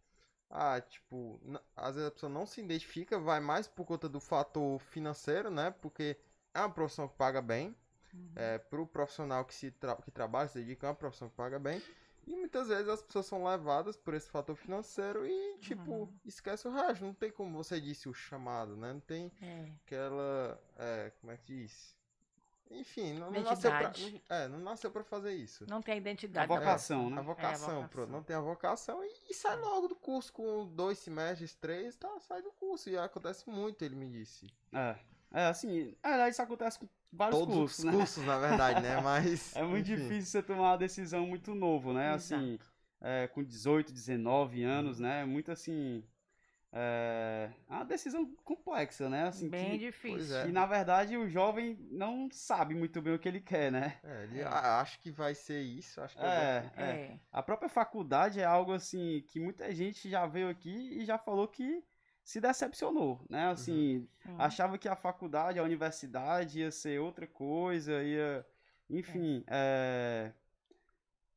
Ah, 0.48 0.80
tipo, 0.80 1.40
às 1.74 1.96
vezes 1.96 2.08
a 2.08 2.12
pessoa 2.12 2.30
não 2.30 2.46
se 2.46 2.60
identifica, 2.60 3.18
vai 3.18 3.40
mais 3.40 3.66
por 3.66 3.84
conta 3.84 4.08
do 4.08 4.20
fator 4.20 4.78
financeiro, 4.78 5.50
né? 5.50 5.72
Porque 5.82 6.16
é 6.54 6.60
uma 6.60 6.70
profissão 6.70 7.08
que 7.08 7.16
paga 7.16 7.42
bem. 7.42 7.76
Uhum. 8.14 8.32
É, 8.36 8.58
pro 8.58 8.86
profissional 8.86 9.44
que, 9.44 9.52
se 9.52 9.72
tra 9.72 9.96
que 9.96 10.10
trabalha, 10.12 10.48
se 10.48 10.60
dedica, 10.60 10.86
é 10.86 10.90
uma 10.90 10.94
profissão 10.94 11.28
que 11.28 11.34
paga 11.34 11.58
bem. 11.58 11.82
E 12.26 12.34
muitas 12.34 12.68
vezes 12.68 12.88
as 12.88 13.00
pessoas 13.02 13.26
são 13.26 13.44
levadas 13.44 13.96
por 13.96 14.12
esse 14.14 14.28
fator 14.28 14.56
financeiro 14.56 15.24
e, 15.26 15.58
tipo, 15.58 15.92
Uhum. 15.92 16.12
esquece 16.24 16.66
o 16.66 16.72
resto. 16.72 17.04
Não 17.04 17.14
tem 17.14 17.30
como 17.30 17.56
você 17.62 17.80
disse 17.80 18.08
o 18.08 18.14
chamado, 18.14 18.76
né? 18.76 18.92
Não 18.92 19.00
tem 19.00 19.30
É. 19.40 19.70
aquela. 19.84 20.60
É, 20.76 21.12
como 21.20 21.32
é 21.32 21.36
que 21.36 21.44
diz? 21.54 21.94
Enfim, 22.68 23.14
não, 23.14 23.30
não 23.30 23.42
nasceu 23.42 23.70
pra. 23.70 23.92
Não- 23.96 24.20
é, 24.28 24.48
não 24.48 24.58
nasceu 24.58 24.90
pra 24.90 25.04
fazer 25.04 25.34
isso. 25.34 25.64
Não 25.70 25.80
tem 25.80 25.92
a 25.92 25.94
A 25.94 25.98
identidade. 25.98 26.52
né? 26.52 26.58
vocação, 26.58 27.06
A 27.06 27.10
né? 27.10 27.22
vocação, 27.22 27.68
vocação. 27.68 27.88
pronto. 27.88 28.10
Não 28.10 28.22
tem 28.24 28.34
a 28.34 28.40
vocação 28.40 29.04
e, 29.04 29.30
e 29.30 29.34
sai 29.34 29.56
logo 29.60 29.86
do 29.86 29.94
curso 29.94 30.32
com 30.32 30.66
dois 30.66 30.98
semestres, 30.98 31.54
três, 31.54 31.94
tá, 31.94 32.18
sai 32.18 32.42
do 32.42 32.50
curso. 32.50 32.90
E 32.90 32.98
acontece 32.98 33.48
muito, 33.48 33.84
ele 33.84 33.94
me 33.94 34.08
disse. 34.10 34.52
É. 34.72 34.98
É, 35.32 35.46
assim, 35.46 35.94
na 36.02 36.10
verdade 36.10 36.30
isso 36.32 36.42
acontece 36.42 36.78
com 36.78 36.88
vários 37.12 37.38
Todos 37.38 37.54
cursos, 37.54 37.78
os 37.80 37.84
né? 37.84 37.92
cursos, 37.92 38.24
na 38.24 38.38
verdade, 38.38 38.80
né? 38.82 39.00
Mas. 39.00 39.54
É 39.56 39.62
muito 39.62 39.90
enfim. 39.90 40.02
difícil 40.02 40.26
você 40.30 40.42
tomar 40.42 40.70
uma 40.72 40.78
decisão 40.78 41.26
muito 41.26 41.54
novo, 41.54 41.92
né? 41.92 42.10
Assim, 42.12 42.58
é, 43.00 43.26
com 43.28 43.42
18, 43.44 43.92
19 43.92 44.62
anos, 44.62 44.98
né? 44.98 45.22
É 45.22 45.24
muito 45.24 45.50
assim. 45.52 46.02
É 46.72 47.50
é 47.68 47.72
uma 47.74 47.84
decisão 47.84 48.26
complexa, 48.44 49.08
né? 49.08 49.28
Assim, 49.28 49.48
Bem 49.48 49.70
que, 49.72 49.78
difícil. 49.78 50.36
é. 50.36 50.46
que, 50.46 50.52
na 50.52 50.66
verdade 50.66 51.16
o 51.16 51.28
jovem 51.28 51.78
não 51.90 52.28
sabe 52.30 52.74
muito 52.74 53.00
bem 53.00 53.14
o 53.14 53.18
que 53.18 53.28
ele 53.28 53.40
quer, 53.40 53.70
né? 53.72 53.98
É, 54.02 54.24
ele 54.24 54.40
É. 54.40 54.44
acha 54.44 54.98
que 54.98 55.10
vai 55.10 55.34
ser 55.34 55.60
isso, 55.62 56.00
acho 56.00 56.16
que 56.16 56.22
É, 56.24 56.70
é. 56.76 56.82
É. 56.82 57.20
A 57.32 57.42
própria 57.42 57.68
faculdade 57.68 58.40
é 58.40 58.44
algo 58.44 58.72
assim 58.72 59.22
que 59.28 59.40
muita 59.40 59.72
gente 59.74 60.10
já 60.10 60.26
veio 60.26 60.48
aqui 60.50 60.98
e 61.00 61.04
já 61.04 61.16
falou 61.18 61.48
que 61.48 61.82
se 62.26 62.40
decepcionou, 62.40 63.20
né? 63.30 63.46
Assim, 63.50 64.06
sim. 64.24 64.36
achava 64.36 64.76
que 64.76 64.88
a 64.88 64.96
faculdade, 64.96 65.60
a 65.60 65.62
universidade 65.62 66.58
ia 66.60 66.72
ser 66.72 67.00
outra 67.00 67.24
coisa, 67.26 68.02
ia, 68.02 68.44
enfim, 68.90 69.44
é, 69.46 70.32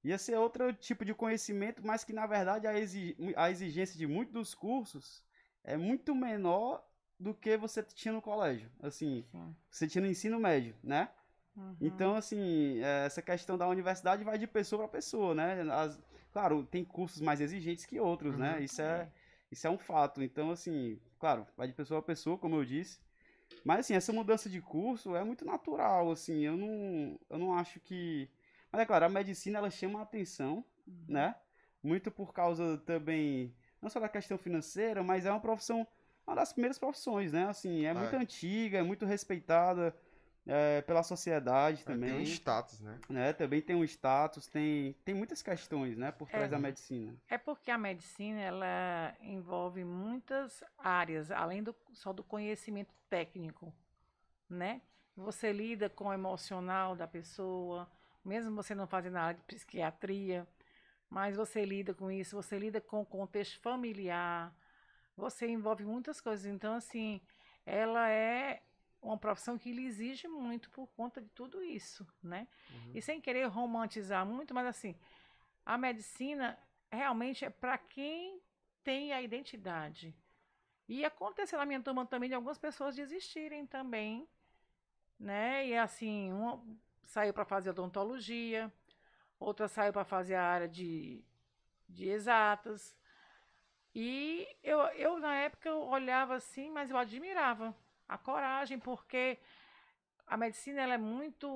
ia 0.03 0.17
ser 0.17 0.36
outro 0.38 0.74
tipo 0.74 1.05
de 1.05 1.13
conhecimento, 1.13 1.86
mas 1.86 2.03
que 2.03 2.12
na 2.12 2.25
verdade 2.25 2.65
a, 2.65 2.77
exi- 2.79 3.15
a 3.36 3.51
exigência 3.51 3.98
de 4.00 4.08
muitos 4.08 4.34
dos 4.34 4.55
cursos 4.55 5.24
é 5.63 5.77
muito 5.77 6.15
menor 6.15 6.84
do 7.19 7.36
que 7.36 7.55
você 7.55 7.84
tinha 7.84 8.13
no 8.13 8.22
colégio, 8.22 8.72
assim, 8.81 9.24
Sim. 9.31 9.55
você 9.69 9.88
tinha 9.88 10.01
no 10.01 10.08
ensino 10.08 10.39
médio, 10.39 10.75
né? 10.84 11.10
Uhum. 11.55 11.75
Então, 11.81 12.15
assim, 12.15 12.79
é, 12.81 13.05
essa 13.05 13.22
questão 13.22 13.58
da 13.58 13.67
universidade 13.67 14.24
vai 14.24 14.38
de 14.39 14.48
pessoa 14.48 14.84
para 14.84 14.98
pessoa, 14.98 15.36
né? 15.36 15.62
As- 15.72 16.00
claro, 16.31 16.63
tem 16.65 16.84
cursos 16.84 17.22
mais 17.22 17.41
exigentes 17.41 17.86
que 17.86 18.00
outros, 18.00 18.38
né? 18.38 18.58
Uhum. 18.58 18.63
Isso 18.63 18.81
é, 18.81 19.10
isso 19.51 19.65
é 19.68 19.70
um 19.70 19.77
fato. 19.77 20.22
Então, 20.24 20.51
assim, 20.51 21.00
claro, 21.20 21.46
vai 21.58 21.68
de 21.68 21.74
pessoa 21.74 22.00
a 22.00 22.03
pessoa, 22.03 22.38
como 22.38 22.56
eu 22.56 22.65
disse. 22.65 23.00
Mas, 23.63 23.79
assim, 23.82 23.94
essa 23.96 24.13
mudança 24.13 24.50
de 24.50 24.62
curso 24.62 25.15
é 25.15 25.24
muito 25.24 25.44
natural, 25.46 26.12
assim. 26.12 26.41
Eu 26.46 26.56
não, 26.56 27.20
eu 27.29 27.38
não 27.38 27.53
acho 27.53 27.79
que... 27.79 28.29
Mas, 28.72 28.82
é 28.82 28.86
claro, 28.86 29.06
a 29.06 29.10
medicina, 29.10 29.58
ela 29.60 29.70
chama 29.70 30.00
a 30.00 30.03
atenção, 30.03 30.63
Uhum. 30.88 31.06
né? 31.08 31.36
Muito 31.84 32.10
por 32.12 32.34
causa 32.34 32.77
também, 32.79 33.53
não 33.82 33.89
só 33.89 34.00
da 34.00 34.10
questão 34.10 34.38
financeira, 34.38 35.01
mas 35.03 35.25
é 35.25 35.32
uma 35.32 35.39
profissão, 35.39 35.88
uma 36.25 36.36
das 36.36 36.51
primeiras 36.51 36.77
profissões, 36.79 37.32
né? 37.32 37.46
Assim, 37.48 37.86
é 37.86 37.94
muito 37.94 38.15
É. 38.15 38.20
antiga, 38.20 38.77
é 38.79 38.84
muito 38.84 39.06
respeitada 39.06 39.96
é, 40.50 40.82
pela 40.82 41.03
sociedade 41.03 41.82
É, 41.82 41.86
também 41.86 42.10
Tem 42.10 42.20
um 42.20 42.24
status, 42.24 42.79
né? 42.82 43.00
né? 43.08 43.34
Também 43.34 43.62
tem 43.62 43.75
um 43.75 43.84
status, 43.84 44.48
tem, 44.48 44.94
tem 45.06 45.13
muitas 45.13 45.41
questões, 45.44 45.96
né, 45.96 46.12
por 46.12 46.27
trás 46.27 46.46
É. 46.46 46.50
da 46.50 46.58
medicina. 46.58 47.15
É 47.29 47.38
porque 47.38 47.70
a 47.70 47.77
medicina 47.77 48.41
ela 48.41 49.15
envolve 49.22 49.84
muitas 49.86 50.63
áreas, 50.77 51.29
além 51.29 51.62
do, 51.62 51.75
só 51.94 52.12
do 52.12 52.24
conhecimento 52.24 52.94
técnico, 53.10 53.72
né? 54.50 54.82
Você 55.15 55.51
lida 55.51 55.89
com 55.89 56.06
o 56.06 56.13
emocional 56.13 56.96
da 56.96 57.08
pessoa, 57.08 57.88
mesmo 58.25 58.56
você 58.56 58.74
não 58.74 58.88
fazendo 58.88 59.18
a 59.18 59.22
área 59.22 59.39
de 59.39 59.46
psiquiatria, 59.46 60.48
mas 61.10 61.36
você 61.36 61.63
lida 61.65 61.94
com 61.94 62.10
isso, 62.10 62.36
você 62.36 62.58
lida 62.58 62.82
com 62.82 63.01
o 63.01 63.06
contexto 63.06 63.60
familiar, 63.60 64.56
você 65.15 65.48
envolve 65.48 65.84
muitas 65.84 66.22
coisas. 66.22 66.46
Então, 66.46 66.74
assim, 66.74 67.22
ela 67.65 68.10
é 68.10 68.62
uma 69.01 69.18
profissão 69.18 69.58
que 69.58 69.72
lhe 69.72 69.86
exige 69.86 70.27
muito 70.27 70.70
por 70.72 70.88
conta 70.88 71.22
de 71.22 71.29
tudo 71.29 71.63
isso, 71.63 72.06
né? 72.22 72.48
Uhum. 72.70 72.91
E 72.96 73.01
sem 73.01 73.22
querer 73.22 73.46
romantizar 73.46 74.25
muito, 74.25 74.53
mas 74.53 74.68
assim, 74.68 74.96
a 75.65 75.77
medicina 75.77 76.58
realmente 76.91 77.46
é 77.46 77.50
para 77.50 77.77
quem 77.77 78.41
tem 78.84 79.13
a 79.13 79.22
identidade. 79.22 80.15
E 80.88 81.06
aconteceu 81.06 81.60
na 81.60 81.65
minha 81.65 81.82
turma 81.82 82.06
também 82.06 82.29
de 82.29 82.36
algumas 82.36 82.58
pessoas 82.58 82.96
desistirem 82.96 83.65
também, 83.65 84.27
né? 85.20 85.68
E 85.68 85.77
assim, 85.77 86.32
uma 86.34 86.62
saiu 87.03 87.34
para 87.34 87.46
fazer 87.46 87.72
odontologia, 87.72 88.72
outra 89.39 89.68
saiu 89.68 89.94
para 89.94 90.03
fazer 90.03 90.36
a 90.36 90.44
área 90.44 90.68
de, 90.68 91.24
de 91.88 92.10
exatas. 92.10 92.96
E 93.94 94.48
eu, 94.63 94.79
eu, 94.79 95.20
na 95.20 95.36
época, 95.36 95.70
eu 95.70 95.82
olhava 95.82 96.36
assim, 96.36 96.70
mas 96.70 96.91
eu 96.91 96.98
admirava 96.98 97.75
a 98.09 98.17
coragem, 98.17 98.79
porque 98.79 99.37
a 100.27 100.35
medicina 100.35 100.81
ela 100.81 100.95
é 100.95 100.97
muito 100.97 101.47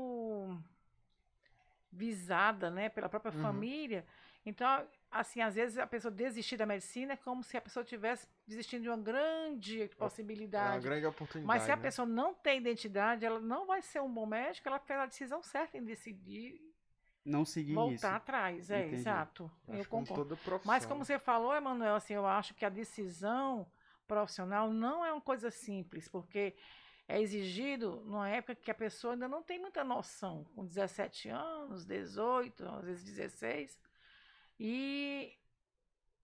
visada, 1.92 2.70
né, 2.70 2.90
pela 2.90 3.10
própria 3.10 3.32
Uhum. 3.32 3.42
família. 3.42 4.06
Então, 4.46 4.68
assim, 5.12 5.42
às 5.42 5.56
vezes 5.56 5.78
a 5.78 5.88
pessoa 5.88 6.12
desistir 6.12 6.58
da 6.58 6.66
medicina 6.66 7.14
é 7.14 7.18
como 7.18 7.44
se 7.44 7.56
a 7.56 7.62
pessoa 7.62 7.84
tivesse 7.86 8.28
desistindo 8.48 8.84
de 8.84 8.90
uma 8.90 8.98
grande 8.98 9.82
É 9.82 9.84
uma 9.84 9.96
possibilidade. 9.96 10.84
grande 10.84 11.06
oportunidade. 11.06 11.48
Mas 11.48 11.64
se 11.64 11.72
a 11.72 11.76
né? 11.78 11.82
pessoa 11.82 12.06
não 12.06 12.34
tem 12.34 12.58
identidade, 12.58 13.26
ela 13.26 13.40
não 13.40 13.66
vai 13.66 13.82
ser 13.82 14.02
um 14.02 14.12
bom 14.14 14.26
médico, 14.26 14.68
ela 14.68 14.80
fez 14.80 15.00
a 15.00 15.06
decisão 15.06 15.42
certa 15.42 15.78
em 15.78 15.84
decidir 15.84 16.60
Não 17.26 17.46
seguir 17.46 17.74
voltar 17.76 17.94
isso. 17.94 18.16
atrás. 18.16 18.70
É, 18.70 18.80
Entendi. 18.80 19.00
exato. 19.00 19.52
Acho 19.70 19.80
eu 19.80 19.86
como 19.86 20.06
concordo. 20.06 20.36
profissão. 20.38 20.74
Mas 20.74 20.86
como 20.86 21.06
você 21.06 21.18
falou, 21.20 21.56
Emanuel, 21.56 21.96
assim, 21.96 22.14
eu 22.16 22.26
acho 22.26 22.54
que 22.54 22.66
a 22.66 22.70
decisão 22.70 23.66
profissional 24.08 24.72
não 24.72 25.06
é 25.06 25.12
uma 25.12 25.22
coisa 25.22 25.50
simples, 25.52 26.08
porque 26.08 26.56
é 27.08 27.22
exigido 27.22 28.02
numa 28.06 28.30
época 28.30 28.56
que 28.56 28.72
a 28.72 28.76
pessoa 28.76 29.14
ainda 29.14 29.28
não 29.28 29.44
tem 29.44 29.60
muita 29.60 29.84
noção, 29.84 30.46
com 30.56 30.66
17 30.66 31.30
anos, 31.30 31.86
18, 31.86 32.66
às 32.68 32.86
vezes 32.86 33.04
16, 33.04 33.80
e 34.60 35.38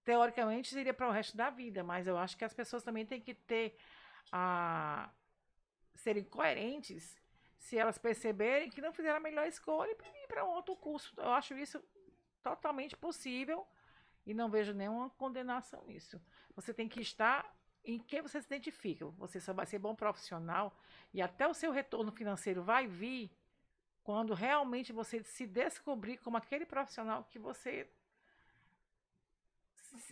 teoricamente 0.03 0.69
seria 0.69 0.93
para 0.93 1.07
o 1.07 1.11
resto 1.11 1.35
da 1.35 1.49
vida, 1.49 1.83
mas 1.83 2.07
eu 2.07 2.17
acho 2.17 2.37
que 2.37 2.45
as 2.45 2.53
pessoas 2.53 2.83
também 2.83 3.05
têm 3.05 3.21
que 3.21 3.33
ter 3.33 3.77
a 4.31 5.09
serem 5.95 6.23
coerentes 6.23 7.19
se 7.57 7.77
elas 7.77 7.97
perceberem 7.97 8.69
que 8.69 8.81
não 8.81 8.93
fizeram 8.93 9.17
a 9.17 9.19
melhor 9.19 9.45
escolha 9.45 9.91
e 9.91 10.23
ir 10.23 10.27
para 10.27 10.45
um 10.45 10.49
outro 10.49 10.75
curso. 10.75 11.13
Eu 11.17 11.31
acho 11.33 11.55
isso 11.55 11.83
totalmente 12.41 12.95
possível 12.95 13.67
e 14.25 14.33
não 14.33 14.49
vejo 14.49 14.73
nenhuma 14.73 15.09
condenação 15.11 15.83
nisso. 15.85 16.21
Você 16.55 16.73
tem 16.73 16.87
que 16.87 17.01
estar 17.01 17.53
em 17.93 17.99
que 17.99 18.21
você 18.21 18.39
se 18.41 18.47
identifica. 18.47 19.05
Você 19.23 19.39
só 19.39 19.51
vai 19.53 19.65
ser 19.65 19.79
bom 19.79 19.95
profissional 19.95 20.65
e 21.13 21.21
até 21.21 21.47
o 21.47 21.53
seu 21.53 21.71
retorno 21.71 22.11
financeiro 22.11 22.61
vai 22.63 22.85
vir 22.87 23.31
quando 24.03 24.33
realmente 24.33 24.91
você 24.93 25.23
se 25.23 25.45
descobrir 25.47 26.17
como 26.17 26.37
aquele 26.37 26.65
profissional 26.65 27.23
que 27.23 27.39
você 27.39 27.89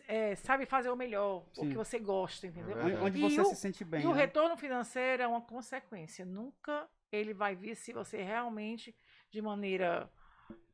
é, 0.07 0.35
sabe 0.35 0.65
fazer 0.65 0.89
o 0.89 0.95
melhor, 0.95 1.45
o 1.57 1.61
Sim. 1.61 1.69
que 1.69 1.75
você 1.75 1.99
gosta, 1.99 2.47
entendeu? 2.47 2.75
verdade. 2.75 3.03
Onde 3.03 3.21
você 3.21 3.41
o- 3.41 3.45
se 3.45 3.55
sente 3.55 3.83
bem, 3.85 4.01
E 4.03 4.07
o 4.07 4.13
né? 4.13 4.21
retorno 4.21 4.57
financeiro 4.57 5.21
é 5.21 5.27
uma 5.27 5.41
consequência. 5.41 6.25
Nunca 6.25 6.87
ele 7.11 7.33
vai 7.33 7.55
vir 7.55 7.75
se 7.75 7.93
você 7.93 8.21
realmente, 8.23 8.95
de 9.29 9.41
maneira 9.41 10.09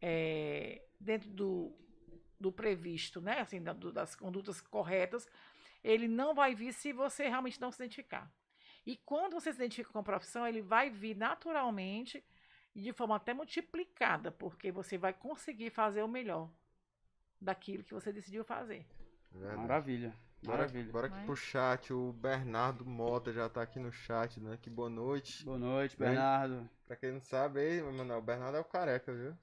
é, 0.02 0.82
dentro 1.00 1.30
do, 1.30 1.76
do 2.40 2.52
previsto, 2.52 3.20
né? 3.22 3.40
Assim, 3.40 3.62
da- 3.62 3.74
do- 3.74 3.92
das 3.92 4.16
condutas 4.16 4.62
corretas, 4.62 5.28
ele 5.84 6.08
não 6.08 6.34
vai 6.34 6.56
vir 6.56 6.74
se 6.74 6.94
você 6.94 7.28
realmente 7.28 7.60
não 7.60 7.72
se 7.72 7.78
identificar. 7.84 8.32
E 8.86 8.98
quando 8.98 9.34
você 9.34 9.52
se 9.52 9.58
identifica 9.58 9.92
com 9.92 10.00
a 10.00 10.04
profissão, 10.04 10.46
ele 10.48 10.62
vai 10.62 10.90
vir 10.90 11.16
naturalmente 11.16 12.24
e 12.76 12.82
de 12.82 12.92
forma 12.94 13.16
até 13.16 13.34
multiplicada, 13.34 14.32
porque 14.32 14.72
você 14.72 14.98
vai 14.98 15.14
conseguir 15.14 15.70
fazer 15.70 16.02
o 16.04 16.08
melhor 16.08 16.50
daquilo 17.40 17.84
que 17.84 17.94
você 17.94 18.12
decidiu 18.12 18.44
fazer. 18.44 18.86
Verdade. 19.32 19.58
Maravilha. 19.62 20.14
Bora, 20.44 20.58
Maravilha. 20.58 20.92
bora 20.92 21.08
aqui 21.08 21.16
Mas- 21.18 21.26
pro 21.26 21.36
chat. 21.38 21.94
O 21.94 22.12
Bernardo 22.14 22.86
Mota 22.86 23.32
já 23.32 23.48
tá 23.48 23.62
aqui 23.62 23.80
no 23.80 23.92
chat, 23.94 24.40
né? 24.42 24.58
Que 24.62 24.70
boa 24.70 24.90
noite. 24.90 25.46
Boa 25.46 25.58
noite, 25.58 25.96
Bem- 25.98 26.10
Bernardo. 26.10 26.70
Pra 26.86 26.98
quem 26.98 27.14
não 27.14 27.22
sabe, 27.22 27.62
aí, 27.62 27.82
Manuel, 27.82 28.20
o 28.20 28.22
Bernardo 28.22 28.58
é 28.58 28.60
o 28.60 28.66
careca, 28.66 29.14
viu? 29.14 29.38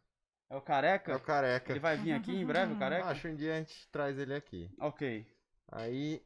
É 0.50 0.54
o 0.54 0.58
É 0.58 0.60
careca? 0.60 1.16
o 1.16 1.20
careca. 1.20 1.72
Ele 1.72 1.80
vai 1.80 1.96
vir 1.96 2.12
aqui 2.12 2.32
em 2.36 2.44
breve, 2.44 2.74
o 2.74 2.78
careca? 2.78 3.06
Acho 3.08 3.22
que 3.22 3.28
um 3.28 3.34
dia 3.36 3.54
a 3.54 3.58
gente 3.58 3.88
traz 3.88 4.18
ele 4.18 4.34
aqui. 4.34 4.70
Ok. 4.78 5.26
Aí, 5.72 6.22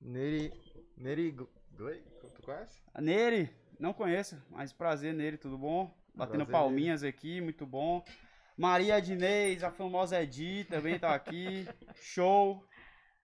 Neri. 0.00 0.52
Neri. 0.96 1.36
Gley, 1.72 2.02
tu 2.34 2.42
conhece? 2.42 2.82
Nere, 2.98 3.48
não 3.78 3.92
conheço, 3.92 4.42
mas 4.50 4.72
prazer 4.72 5.14
nele, 5.14 5.36
tudo 5.36 5.56
bom? 5.56 5.94
Batendo 6.12 6.44
Prazer, 6.44 6.52
palminhas 6.52 7.04
aqui, 7.04 7.40
muito 7.40 7.64
bom. 7.64 8.04
Maria 8.56 9.00
Dinês, 9.00 9.62
a 9.62 9.70
famosa 9.70 10.20
Edi, 10.20 10.64
também 10.64 10.98
tá 10.98 11.14
aqui. 11.14 11.64
Show. 12.02 12.64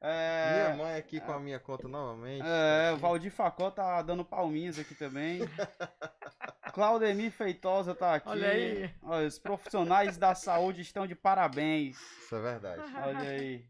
É, 0.01 0.69
Minha 0.69 0.77
mãe 0.77 0.95
aqui 0.97 1.19
com 1.19 1.33
a 1.33 1.41
minha 1.41 1.59
conta 1.59 1.89
novamente. 1.89 2.45
é, 2.47 2.93
o 2.93 2.99
Valdir 2.99 3.33
Facó 3.33 3.71
tá 3.71 4.01
dando 4.03 4.25
palminhas 4.25 4.79
aqui 4.79 4.95
também. 4.95 5.41
Claudemir 6.75 7.31
Feitosa 7.31 7.95
tá 7.95 8.17
aqui. 8.17 8.29
Olha 8.29 8.49
aí. 8.49 8.91
Olha, 9.03 9.27
os 9.29 9.39
profissionais 9.39 10.17
da 10.17 10.35
saúde 10.35 10.81
estão 10.81 11.07
de 11.07 11.15
parabéns. 11.15 11.97
Isso 11.97 12.35
é 12.35 12.41
verdade. 12.43 12.83
Olha 12.97 13.29
aí. 13.31 13.65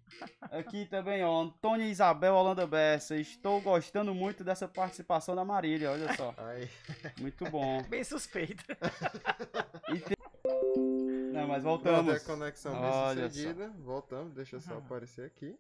Aqui 0.51 0.87
também, 0.87 1.23
ó, 1.23 1.43
Antônia 1.43 1.85
Isabel 1.87 2.35
Holanda 2.35 2.67
Bessa. 2.67 3.15
Estou 3.17 3.61
gostando 3.61 4.15
muito 4.15 4.43
dessa 4.43 4.67
participação 4.67 5.37
da 5.37 5.45
Marília, 5.45 5.91
olha 5.91 6.15
só. 6.17 6.35
Aí, 6.39 6.69
Muito 7.21 7.45
bom. 7.51 7.83
Bem 7.85 8.03
suspeita. 8.03 8.77
E 9.93 9.99
tem... 10.01 10.17
Não, 11.33 11.47
mas 11.49 11.63
pronto, 11.63 11.83
voltamos. 11.85 12.15
a 12.15 12.21
conexão 12.21 12.73
bem 12.73 12.83
Olha 12.91 13.29
sucedida. 13.29 13.69
Voltamos, 13.81 14.33
deixa 14.33 14.57
eu 14.57 14.61
só 14.61 14.73
Uhum. 14.73 14.79
aparecer 14.79 15.27
aqui. 15.27 15.59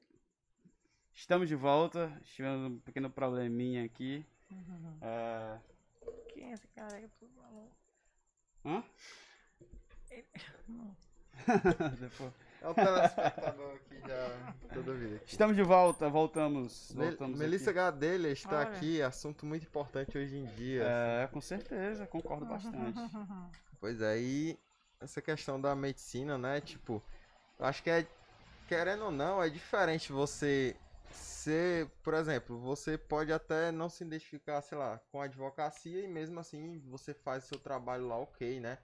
Estamos 1.12 1.46
de 1.48 1.54
volta. 1.54 2.10
Tivemos 2.24 2.70
um 2.72 2.78
pequeno 2.78 3.10
probleminha 3.10 3.84
aqui. 3.84 4.24
É... 5.02 5.58
Quem 6.44 6.50
é 6.50 6.54
esse 6.56 6.68
cara 6.68 7.00
que 7.00 7.08
tu 7.18 7.26
falou? 7.40 7.72
Hã? 8.66 8.84
Não. 10.68 10.94
Depois- 11.98 12.32
É 12.60 12.68
o 12.68 12.74
telespectador 12.74 13.74
aqui 13.76 13.98
já 14.06 14.54
toda 14.74 14.92
vida. 14.94 15.16
aqui. 15.16 15.24
Estamos 15.26 15.56
de 15.56 15.62
volta, 15.62 16.10
voltamos. 16.10 16.92
Mel- 16.92 17.08
voltamos 17.08 17.38
Melissa 17.38 17.70
aqui. 17.70 17.78
Gadelha 17.78 18.28
está 18.28 18.58
Olha. 18.58 18.68
aqui, 18.76 19.00
assunto 19.00 19.46
muito 19.46 19.64
importante 19.66 20.18
hoje 20.18 20.36
em 20.36 20.44
dia. 20.54 20.82
É, 20.84 21.26
com 21.28 21.40
certeza, 21.40 22.06
concordo 22.06 22.44
bastante. 22.44 22.94
Pois 23.80 24.00
é, 24.02 24.18
e 24.18 24.58
essa 25.00 25.22
questão 25.22 25.58
da 25.58 25.74
medicina, 25.74 26.36
né? 26.36 26.60
Tipo, 26.60 27.02
eu 27.58 27.64
acho 27.66 27.82
que 27.82 27.88
é, 27.90 28.06
querendo 28.68 29.04
ou 29.06 29.10
não, 29.10 29.42
é 29.42 29.48
diferente 29.48 30.10
você 30.12 30.76
ser, 31.10 31.90
por 32.02 32.14
exemplo, 32.14 32.58
você 32.58 32.96
pode 32.96 33.32
até 33.32 33.70
não 33.70 33.88
se 33.88 34.04
identificar, 34.04 34.62
sei 34.62 34.78
lá, 34.78 34.98
com 35.10 35.20
a 35.20 35.24
advocacia 35.24 36.00
e 36.00 36.08
mesmo 36.08 36.40
assim 36.40 36.80
você 36.86 37.12
faz 37.12 37.44
seu 37.44 37.58
trabalho 37.58 38.08
lá 38.08 38.18
ok, 38.18 38.60
né? 38.60 38.78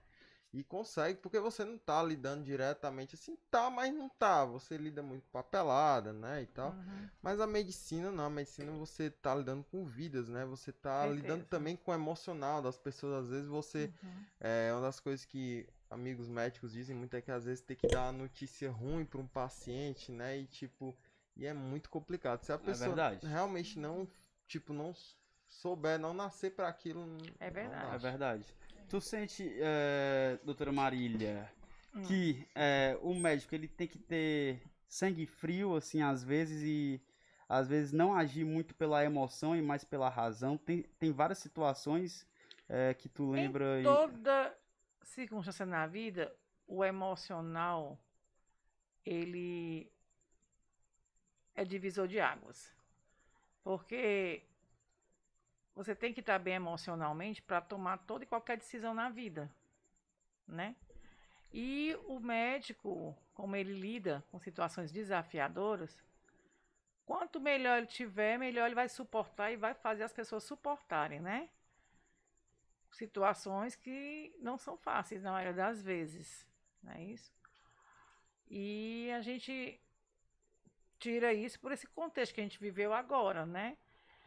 E 0.53 0.65
consegue, 0.65 1.17
porque 1.19 1.39
você 1.39 1.63
não 1.63 1.77
tá 1.77 2.03
lidando 2.03 2.43
diretamente 2.43 3.15
assim, 3.15 3.37
tá, 3.49 3.69
mas 3.69 3.93
não 3.93 4.09
tá. 4.09 4.43
Você 4.43 4.75
lida 4.75 5.01
muito 5.01 5.23
com 5.23 5.31
papelada, 5.31 6.11
né? 6.11 6.41
E 6.41 6.45
tal. 6.47 6.71
Uhum. 6.71 7.09
Mas 7.21 7.39
a 7.39 7.47
medicina 7.47 8.11
não, 8.11 8.25
a 8.25 8.29
medicina 8.29 8.69
você 8.73 9.09
tá 9.09 9.33
lidando 9.33 9.63
com 9.63 9.85
vidas, 9.85 10.27
né? 10.27 10.43
Você 10.45 10.73
tá 10.73 11.03
Certeza. 11.03 11.21
lidando 11.21 11.45
também 11.45 11.77
com 11.77 11.91
o 11.91 11.93
emocional 11.93 12.61
das 12.61 12.77
pessoas. 12.77 13.23
Às 13.23 13.29
vezes 13.29 13.47
você. 13.47 13.93
Uhum. 14.03 14.25
É 14.41 14.73
uma 14.73 14.81
das 14.81 14.99
coisas 14.99 15.23
que 15.23 15.65
amigos 15.89 16.27
médicos 16.27 16.73
dizem 16.73 16.97
muito 16.97 17.15
é 17.15 17.21
que 17.21 17.31
às 17.31 17.45
vezes 17.45 17.63
tem 17.63 17.77
que 17.77 17.87
dar 17.87 18.11
uma 18.11 18.23
notícia 18.23 18.69
ruim 18.69 19.05
para 19.05 19.21
um 19.21 19.27
paciente, 19.27 20.11
né? 20.11 20.37
E 20.37 20.47
tipo. 20.47 20.93
E 21.35 21.45
é 21.45 21.53
muito 21.53 21.89
complicado. 21.89 22.43
Se 22.43 22.51
a 22.51 22.57
pessoa 22.57 22.89
verdade. 22.89 23.25
realmente 23.25 23.79
não, 23.79 24.07
tipo, 24.47 24.73
não 24.73 24.93
souber, 25.47 25.97
não 25.99 26.13
nascer 26.13 26.51
para 26.55 26.67
aquilo. 26.67 27.17
É 27.39 27.49
verdade. 27.49 27.95
É 27.95 27.97
verdade. 27.97 28.45
Tu 28.89 28.99
sente, 29.01 29.49
é, 29.59 30.37
doutora 30.43 30.71
Marília, 30.71 31.51
Hum. 31.93 32.03
que 32.03 32.47
é, 32.55 32.97
o 33.01 33.13
médico 33.13 33.53
ele 33.53 33.67
tem 33.67 33.87
que 33.87 33.97
ter 33.99 34.61
sangue 34.87 35.25
frio, 35.25 35.75
assim, 35.75 36.01
às 36.01 36.23
vezes, 36.23 36.61
e 36.63 37.01
às 37.49 37.67
vezes 37.67 37.91
não 37.91 38.13
agir 38.13 38.45
muito 38.45 38.73
pela 38.75 39.03
emoção 39.03 39.55
e 39.55 39.61
mais 39.61 39.83
pela 39.83 40.09
razão. 40.09 40.57
Tem, 40.57 40.83
tem 40.99 41.11
várias 41.11 41.37
situações 41.39 42.25
é, 42.69 42.93
que 42.93 43.09
tu 43.09 43.29
lembra 43.31 43.77
Em 43.77 43.81
e- 43.81 43.83
toda 43.83 44.57
circunstância 45.03 45.65
na 45.65 45.85
vida, 45.87 46.33
o 46.67 46.83
emocional, 46.83 47.97
ele 49.05 49.91
é 51.61 51.65
divisor 51.65 52.07
de 52.07 52.19
águas. 52.19 52.73
Porque 53.63 54.43
você 55.75 55.95
tem 55.95 56.13
que 56.13 56.19
estar 56.19 56.39
bem 56.39 56.55
emocionalmente 56.55 57.41
para 57.41 57.61
tomar 57.61 57.97
toda 57.99 58.23
e 58.23 58.27
qualquer 58.27 58.57
decisão 58.57 58.93
na 58.93 59.09
vida, 59.09 59.49
né? 60.47 60.75
E 61.53 61.97
o 62.07 62.19
médico, 62.19 63.15
como 63.33 63.55
ele 63.55 63.73
lida 63.73 64.23
com 64.31 64.39
situações 64.39 64.91
desafiadoras, 64.91 66.01
quanto 67.05 67.39
melhor 67.39 67.77
ele 67.77 67.87
tiver, 67.87 68.37
melhor 68.37 68.65
ele 68.65 68.75
vai 68.75 68.87
suportar 68.87 69.51
e 69.51 69.57
vai 69.57 69.73
fazer 69.73 70.03
as 70.03 70.13
pessoas 70.13 70.43
suportarem, 70.43 71.19
né? 71.19 71.49
situações 72.91 73.75
que 73.75 74.35
não 74.39 74.57
são 74.57 74.77
fáceis 74.77 75.23
na 75.23 75.31
maioria 75.31 75.53
das 75.53 75.81
vezes, 75.81 76.47
não 76.83 76.91
é 76.93 77.03
isso? 77.03 77.31
E 78.49 79.09
a 79.15 79.21
gente 79.21 79.79
tira 81.01 81.33
isso 81.33 81.59
por 81.59 81.71
esse 81.71 81.87
contexto 81.87 82.35
que 82.35 82.41
a 82.41 82.43
gente 82.43 82.59
viveu 82.59 82.93
agora, 82.93 83.43
né? 83.43 83.75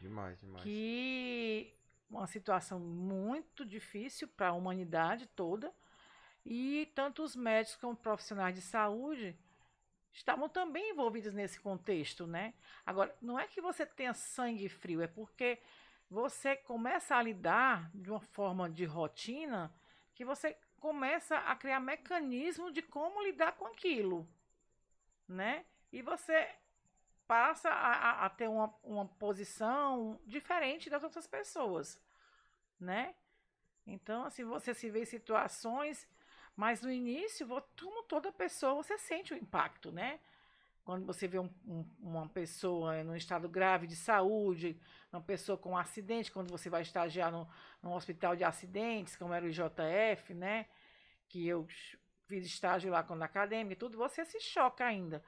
Demais, 0.01 0.37
demais. 0.39 0.61
Que 0.61 1.73
uma 2.09 2.27
situação 2.27 2.79
muito 2.79 3.65
difícil 3.65 4.27
para 4.27 4.49
a 4.49 4.53
humanidade 4.53 5.25
toda 5.27 5.73
e 6.45 6.91
tanto 6.93 7.23
os 7.23 7.35
médicos 7.35 7.77
como 7.77 7.95
profissionais 7.95 8.53
de 8.53 8.61
saúde 8.61 9.37
estavam 10.11 10.49
também 10.49 10.91
envolvidos 10.91 11.33
nesse 11.33 11.59
contexto, 11.59 12.27
né? 12.27 12.53
Agora, 12.85 13.15
não 13.21 13.39
é 13.39 13.47
que 13.47 13.61
você 13.61 13.85
tenha 13.85 14.13
sangue 14.13 14.67
frio, 14.67 15.01
é 15.01 15.07
porque 15.07 15.59
você 16.09 16.57
começa 16.57 17.15
a 17.15 17.23
lidar 17.23 17.89
de 17.93 18.11
uma 18.11 18.19
forma 18.19 18.69
de 18.69 18.83
rotina 18.85 19.73
que 20.13 20.25
você 20.25 20.57
começa 20.77 21.37
a 21.37 21.55
criar 21.55 21.79
mecanismo 21.79 22.71
de 22.71 22.81
como 22.81 23.23
lidar 23.23 23.53
com 23.53 23.65
aquilo, 23.65 24.27
né? 25.27 25.65
E 25.91 26.01
você 26.01 26.49
passa 27.27 27.69
a, 27.69 27.93
a- 28.23 28.25
a 28.25 28.29
ter 28.29 28.47
uma, 28.49 28.73
uma 28.83 29.05
posição 29.07 30.19
diferente 30.25 30.89
das 30.89 31.03
outras 31.03 31.27
pessoas, 31.27 32.01
né? 32.79 33.15
Então, 33.85 34.25
assim, 34.25 34.43
você 34.43 34.73
se 34.73 34.89
vê 34.89 35.01
em 35.03 35.05
situações, 35.05 36.07
mas 36.55 36.81
no 36.81 36.91
início, 36.91 37.47
como 37.79 38.03
toda 38.03 38.31
pessoa, 38.31 38.75
você 38.75 38.97
sente 38.97 39.33
o 39.33 39.37
impacto, 39.37 39.91
né? 39.91 40.19
Quando 40.83 41.05
você 41.05 41.27
vê 41.27 41.39
um- 41.39 41.49
um- 41.67 41.85
uma 41.99 42.29
pessoa 42.29 42.97
em 42.99 43.07
um 43.09 43.15
estado 43.15 43.49
grave 43.49 43.87
de 43.87 43.95
saúde, 43.95 44.79
uma 45.11 45.21
pessoa 45.21 45.57
com 45.57 45.71
um 45.71 45.77
acidente, 45.77 46.31
quando 46.31 46.51
você 46.51 46.69
vai 46.69 46.81
estagiar 46.83 47.31
no, 47.31 47.47
num 47.81 47.93
hospital 47.93 48.35
de 48.35 48.43
acidentes, 48.43 49.15
como 49.15 49.33
era 49.33 49.45
o 49.45 49.49
IJF, 49.49 50.33
né? 50.33 50.67
Que 51.29 51.47
eu 51.47 51.67
fiz 52.27 52.45
estágio 52.45 52.91
lá 52.91 53.03
quando 53.03 53.23
acadêmica 53.23 53.73
e 53.73 53.77
tudo, 53.77 53.97
você 53.97 54.25
se 54.25 54.39
choca 54.41 54.85
ainda. 54.85 55.23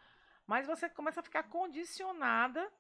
Mas 0.47 0.65
você 0.65 0.89
começa 0.89 1.19
a 1.19 1.23
ficar 1.23 1.43
condicionada 1.43 2.71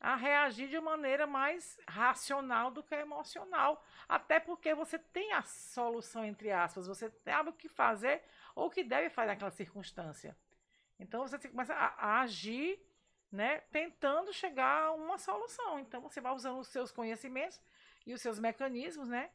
a 0.00 0.14
reagir 0.14 0.68
de 0.68 0.80
maneira 0.80 1.26
mais 1.26 1.78
racional 1.86 2.70
do 2.70 2.82
que 2.82 2.94
emocional. 2.94 3.84
Até 4.08 4.40
porque 4.40 4.74
você 4.74 4.98
tem 4.98 5.32
a 5.32 5.42
solução, 5.42 6.24
entre 6.24 6.50
aspas, 6.50 6.86
você 6.86 7.10
sabe 7.24 7.50
o 7.50 7.52
que 7.52 7.68
fazer 7.68 8.22
ou 8.54 8.66
o 8.66 8.70
que 8.70 8.82
deve 8.82 9.10
fazer 9.10 9.28
naquela 9.28 9.50
circunstância. 9.50 10.36
Então 10.98 11.26
você 11.26 11.38
começa 11.48 11.74
a, 11.74 11.86
a 11.86 12.20
agir, 12.22 12.80
né, 13.30 13.60
tentando 13.70 14.32
chegar 14.32 14.84
a 14.84 14.92
uma 14.92 15.18
solução. 15.18 15.78
Então 15.78 16.00
você 16.00 16.20
vai 16.20 16.32
usando 16.32 16.58
os 16.58 16.68
seus 16.68 16.90
conhecimentos 16.90 17.60
e 18.06 18.14
os 18.14 18.20
seus 18.20 18.38
mecanismos, 18.38 19.08
né, 19.08 19.30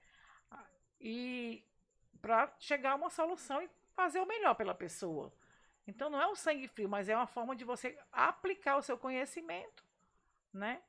e 0.99 1.63
para 2.21 2.53
chegar 2.59 2.91
a 2.91 2.95
uma 2.95 3.09
solução 3.09 3.61
e 3.61 3.69
fazer 3.93 4.19
o 4.19 4.25
melhor 4.25 4.55
pela 4.55 4.73
pessoa. 4.73 5.33
Então 5.91 6.09
não 6.09 6.21
é 6.21 6.27
o 6.27 6.35
sangue 6.35 6.67
frio, 6.69 6.87
mas 6.87 7.09
é 7.09 7.15
uma 7.15 7.27
forma 7.27 7.53
de 7.55 7.65
você 7.65 7.97
aplicar 8.11 8.77
o 8.77 8.81
seu 8.81 8.97
conhecimento, 8.97 9.83
né? 10.53 10.81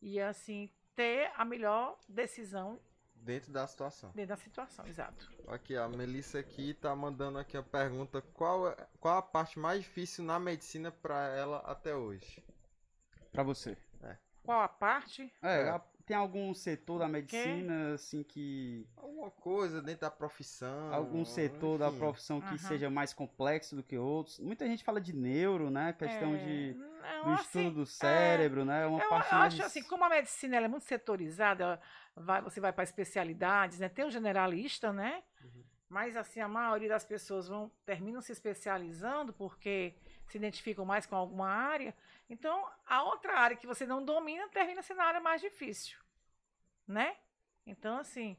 E 0.00 0.20
assim 0.20 0.70
ter 0.94 1.32
a 1.36 1.44
melhor 1.44 1.98
decisão 2.08 2.78
Dentro 3.16 3.50
da 3.52 3.66
situação. 3.66 4.12
dentro 4.14 4.28
da 4.28 4.36
situação, 4.36 4.86
exato. 4.86 5.28
Aqui, 5.48 5.76
a 5.76 5.88
Melissa 5.88 6.38
aqui 6.38 6.72
tá 6.74 6.94
mandando 6.94 7.38
aqui 7.38 7.56
a 7.56 7.62
pergunta: 7.62 8.22
qual, 8.32 8.68
é- 8.68 8.86
qual 9.00 9.16
a 9.18 9.22
parte 9.22 9.58
mais 9.58 9.82
difícil 9.82 10.22
na 10.24 10.38
medicina 10.38 10.92
para 10.92 11.28
ela 11.34 11.58
até 11.66 11.94
hoje? 11.96 12.44
Pra 13.32 13.42
você. 13.42 13.76
Qual 14.44 14.60
a 14.60 14.68
parte? 14.68 15.32
É, 15.42 15.62
É. 15.62 15.68
a- 15.70 15.82
tem 16.04 16.16
algum 16.16 16.52
setor 16.52 16.98
da 16.98 17.08
medicina, 17.08 17.94
assim, 17.94 18.22
que. 18.22 18.86
Alguma 18.96 19.30
coisa 19.30 19.80
dentro 19.80 20.02
da 20.02 20.10
profissão? 20.10 20.92
Algum 20.92 21.24
setor 21.24 21.78
da 21.78 21.88
enfim. 21.88 21.98
profissão 21.98 22.40
que 22.40 22.48
Aham. 22.48 22.58
seja 22.58 22.90
mais 22.90 23.12
complexo 23.14 23.74
do 23.74 23.82
que 23.82 23.96
outros. 23.96 24.38
Muita 24.38 24.66
gente 24.66 24.84
fala 24.84 25.00
de 25.00 25.12
neuro, 25.14 25.70
né? 25.70 25.92
Questão 25.94 26.34
É, 26.34 26.38
de. 26.38 26.74
não, 26.74 27.24
Do 27.24 27.34
estudo 27.40 27.66
assim, 27.68 27.72
do 27.72 27.86
cérebro, 27.86 28.64
né? 28.64 28.86
Uma 28.86 29.02
Eu 29.02 29.08
parte 29.08 29.26
acho 29.28 29.58
mais. 29.58 29.60
assim, 29.60 29.82
como 29.82 30.04
a 30.04 30.08
medicina 30.08 30.56
ela 30.56 30.66
é 30.66 30.68
muito 30.68 30.84
setorizada, 30.84 31.80
vai, 32.14 32.42
você 32.42 32.60
vai 32.60 32.72
para 32.72 32.84
especialidades, 32.84 33.78
né? 33.78 33.88
Tem 33.88 34.04
o 34.04 34.10
generalista, 34.10 34.92
né? 34.92 35.22
Uhum. 35.42 35.64
Mas 35.88 36.16
assim, 36.16 36.40
a 36.40 36.48
maioria 36.48 36.88
das 36.88 37.04
pessoas 37.04 37.48
vão 37.48 37.70
terminam 37.86 38.20
se 38.20 38.32
especializando 38.32 39.32
porque 39.32 39.94
se 40.34 40.38
identificam 40.38 40.84
mais 40.84 41.06
com 41.06 41.14
alguma 41.14 41.48
área. 41.48 41.94
Então, 42.28 42.68
a 42.84 43.04
outra 43.04 43.38
área 43.38 43.56
que 43.56 43.68
você 43.68 43.86
não 43.86 44.04
domina 44.04 44.48
termina 44.48 44.82
sendo 44.82 45.00
a 45.00 45.04
área 45.04 45.20
mais 45.20 45.40
difícil, 45.40 45.96
né? 46.88 47.16
Então, 47.64 47.98
assim, 47.98 48.36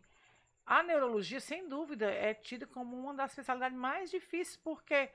a 0.66 0.84
neurologia, 0.84 1.40
sem 1.40 1.70
dúvida, 1.70 2.12
é 2.12 2.34
tida 2.34 2.68
como 2.68 3.00
uma 3.00 3.14
das 3.14 3.32
especialidades 3.32 3.78
mais 3.78 4.12
difíceis 4.12 4.58
porque 4.58 5.10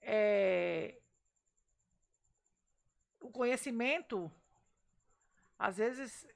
é, 0.00 0.96
o 3.20 3.30
conhecimento, 3.30 4.32
às 5.58 5.76
vezes, 5.76 6.26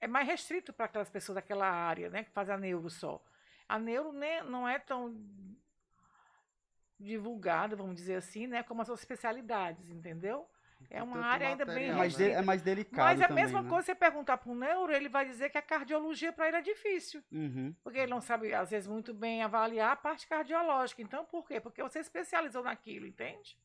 é 0.00 0.08
mais 0.08 0.26
restrito 0.26 0.72
para 0.72 0.86
aquelas 0.86 1.08
pessoas 1.08 1.36
daquela 1.36 1.70
área, 1.70 2.10
né, 2.10 2.24
que 2.24 2.30
fazem 2.32 2.56
a 2.56 2.58
neuro 2.58 2.90
só. 2.90 3.24
A 3.68 3.78
neuro 3.78 4.10
nem, 4.10 4.42
não 4.42 4.68
é 4.68 4.80
tão 4.80 5.16
divulgada, 7.00 7.74
vamos 7.74 7.96
dizer 7.96 8.16
assim, 8.16 8.46
né, 8.46 8.62
como 8.62 8.82
as 8.82 8.88
outras 8.88 9.02
especialidades, 9.02 9.88
entendeu? 9.90 10.46
É 10.88 11.02
uma 11.02 11.16
tanto 11.16 11.26
área 11.26 11.48
ainda 11.48 11.64
bem 11.66 11.90
É 11.90 11.92
mais, 11.94 12.16
de- 12.16 12.30
é 12.30 12.42
mais 12.42 12.62
delicado 12.62 13.04
Mas 13.04 13.20
a 13.20 13.28
também, 13.28 13.44
mesma 13.44 13.62
né? 13.62 13.68
coisa, 13.68 13.86
você 13.86 13.94
perguntar 13.94 14.38
para 14.38 14.50
um 14.50 14.54
neuro, 14.54 14.92
ele 14.92 15.08
vai 15.08 15.26
dizer 15.26 15.50
que 15.50 15.58
a 15.58 15.62
cardiologia 15.62 16.32
para 16.32 16.48
ele 16.48 16.56
é 16.56 16.62
difícil. 16.62 17.22
Uhum. 17.30 17.74
Porque 17.82 17.98
ele 17.98 18.10
não 18.10 18.20
sabe, 18.20 18.52
às 18.54 18.70
vezes, 18.70 18.88
muito 18.88 19.12
bem 19.12 19.42
avaliar 19.42 19.92
a 19.92 19.96
parte 19.96 20.26
cardiológica. 20.26 21.02
Então, 21.02 21.24
por 21.24 21.46
quê? 21.46 21.60
Porque 21.60 21.82
você 21.82 21.98
especializou 22.00 22.62
naquilo, 22.62 23.06
entende? 23.06 23.58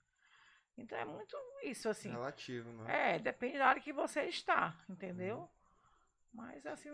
Então, 0.78 0.98
é 0.98 1.06
muito 1.06 1.38
isso, 1.64 1.88
assim. 1.88 2.12
Relativo, 2.12 2.70
né? 2.84 3.16
É, 3.16 3.20
depende 3.20 3.58
da 3.58 3.68
área 3.68 3.82
que 3.82 3.94
você 3.94 4.24
está, 4.24 4.76
entendeu? 4.90 5.50
Mas, 6.34 6.66
assim, 6.66 6.90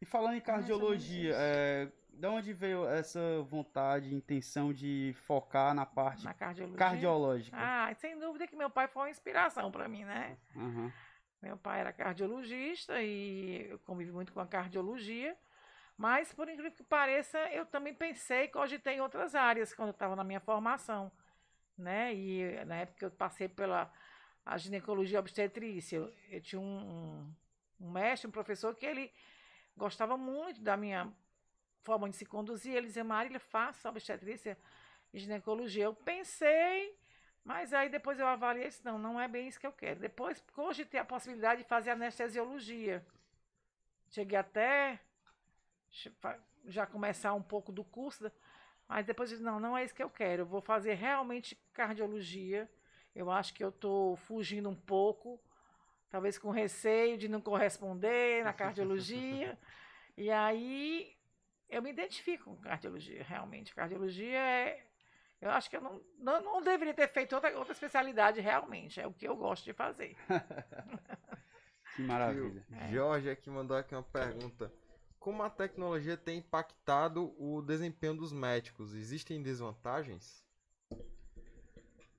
E 0.00 0.06
falando 0.06 0.30
em 0.30 0.34
menos 0.34 0.46
cardiologia, 0.46 1.34
é, 1.36 1.90
da 2.16 2.30
onde 2.30 2.52
veio 2.52 2.86
essa 2.86 3.42
vontade, 3.42 4.14
intenção 4.14 4.72
de 4.72 5.14
focar 5.26 5.74
na 5.74 5.84
parte 5.84 6.24
na 6.24 6.34
cardiologia... 6.34 6.78
cardiológica? 6.78 7.56
Ah, 7.58 7.94
sem 7.94 8.18
dúvida 8.18 8.46
que 8.46 8.56
meu 8.56 8.70
pai 8.70 8.88
foi 8.88 9.02
uma 9.02 9.10
inspiração 9.10 9.70
para 9.70 9.88
mim, 9.88 10.04
né? 10.04 10.36
Aham. 10.56 10.92
Meu 11.42 11.58
pai 11.58 11.80
era 11.80 11.92
cardiologista 11.92 13.02
e 13.02 13.66
eu 13.68 13.78
convivi 13.80 14.10
muito 14.10 14.32
com 14.32 14.40
a 14.40 14.46
cardiologia. 14.46 15.36
Mas, 15.96 16.32
por 16.32 16.48
incrível 16.48 16.72
que 16.72 16.82
pareça, 16.82 17.38
eu 17.52 17.66
também 17.66 17.94
pensei, 17.94 18.48
cogitei 18.48 18.94
em 18.94 19.00
outras 19.00 19.34
áreas 19.34 19.74
quando 19.74 19.88
eu 19.88 19.92
estava 19.92 20.16
na 20.16 20.24
minha 20.24 20.40
formação. 20.40 21.12
Né? 21.76 22.14
E 22.14 22.64
na 22.64 22.76
época 22.76 23.06
eu 23.06 23.10
passei 23.10 23.48
pela 23.48 23.92
a 24.44 24.56
ginecologia 24.56 25.20
obstetrícia. 25.20 25.96
Eu, 25.96 26.12
eu 26.30 26.40
tinha 26.40 26.60
um, 26.60 26.64
um, 26.64 27.34
um 27.86 27.90
mestre, 27.90 28.26
um 28.26 28.32
professor, 28.32 28.74
que 28.74 28.86
ele 28.86 29.12
gostava 29.76 30.16
muito 30.16 30.60
da 30.60 30.76
minha 30.76 31.12
forma 31.84 32.08
de 32.08 32.16
se 32.16 32.24
conduzir. 32.24 32.74
Ele 32.74 32.86
dizia, 32.86 33.04
Marília, 33.04 33.38
faça 33.38 33.88
obstetrícia 33.88 34.58
e 35.12 35.18
ginecologia. 35.18 35.84
Eu 35.84 35.94
pensei, 35.94 36.98
mas 37.44 37.72
aí 37.72 37.88
depois 37.88 38.18
eu 38.18 38.26
avaliei 38.26 38.68
isso, 38.68 38.80
não, 38.84 38.98
não 38.98 39.20
é 39.20 39.28
bem 39.28 39.46
isso 39.46 39.60
que 39.60 39.66
eu 39.66 39.72
quero. 39.72 40.00
Depois 40.00 40.42
cogitei 40.52 40.98
a 40.98 41.04
possibilidade 41.04 41.62
de 41.62 41.68
fazer 41.68 41.90
anestesiologia. 41.90 43.04
Cheguei 44.10 44.38
até 44.38 45.00
já 46.66 46.86
começar 46.86 47.34
um 47.34 47.42
pouco 47.42 47.70
do 47.70 47.84
curso, 47.84 48.30
mas 48.88 49.06
depois 49.06 49.30
eu 49.30 49.36
disse, 49.36 49.44
não, 49.44 49.60
não 49.60 49.76
é 49.76 49.84
isso 49.84 49.94
que 49.94 50.02
eu 50.02 50.10
quero. 50.10 50.42
Eu 50.42 50.46
vou 50.46 50.60
fazer 50.60 50.94
realmente 50.94 51.56
cardiologia. 51.72 52.70
Eu 53.14 53.30
acho 53.30 53.54
que 53.54 53.62
eu 53.62 53.68
estou 53.68 54.16
fugindo 54.16 54.68
um 54.68 54.74
pouco, 54.74 55.40
talvez 56.10 56.38
com 56.38 56.50
receio 56.50 57.16
de 57.16 57.28
não 57.28 57.40
corresponder 57.40 58.42
na 58.42 58.52
cardiologia. 58.54 59.58
e 60.16 60.30
aí 60.30 61.13
eu 61.76 61.82
me 61.82 61.90
identifico 61.90 62.44
com 62.44 62.56
cardiologia, 62.56 63.22
realmente. 63.24 63.74
Cardiologia 63.74 64.38
é. 64.38 64.86
Eu 65.40 65.50
acho 65.50 65.68
que 65.68 65.76
eu 65.76 65.80
não, 65.80 66.00
não, 66.18 66.40
não 66.42 66.62
deveria 66.62 66.94
ter 66.94 67.08
feito 67.08 67.34
outra, 67.34 67.56
outra 67.58 67.72
especialidade 67.72 68.40
realmente. 68.40 69.00
É 69.00 69.06
o 69.06 69.12
que 69.12 69.26
eu 69.28 69.36
gosto 69.36 69.64
de 69.64 69.72
fazer. 69.72 70.16
Que 71.96 72.02
maravilha. 72.02 72.64
O 72.88 72.92
Jorge 72.92 73.30
aqui 73.30 73.48
mandou 73.48 73.76
aqui 73.76 73.94
uma 73.94 74.02
pergunta. 74.02 74.72
Como 75.20 75.44
a 75.44 75.48
tecnologia 75.48 76.16
tem 76.16 76.38
impactado 76.38 77.32
o 77.38 77.62
desempenho 77.62 78.16
dos 78.16 78.32
médicos? 78.32 78.94
Existem 78.94 79.40
desvantagens? 79.40 80.44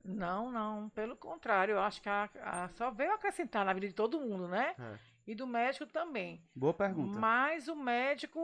Não, 0.03 0.51
não. 0.51 0.89
Pelo 0.91 1.15
contrário, 1.17 1.73
eu 1.73 1.79
acho 1.81 2.01
que 2.01 2.07
a, 2.07 2.29
a- 2.41 2.69
só 2.69 2.89
veio 2.91 3.11
acrescentar 3.11 3.65
na 3.65 3.73
vida 3.73 3.87
de 3.87 3.93
todo 3.93 4.19
mundo, 4.21 4.47
né? 4.47 4.75
É. 4.79 4.97
E 5.27 5.35
do 5.35 5.45
médico 5.47 5.85
também. 5.87 6.41
Boa 6.55 6.73
pergunta. 6.73 7.19
Mas 7.19 7.67
o 7.67 7.75
médico, 7.75 8.39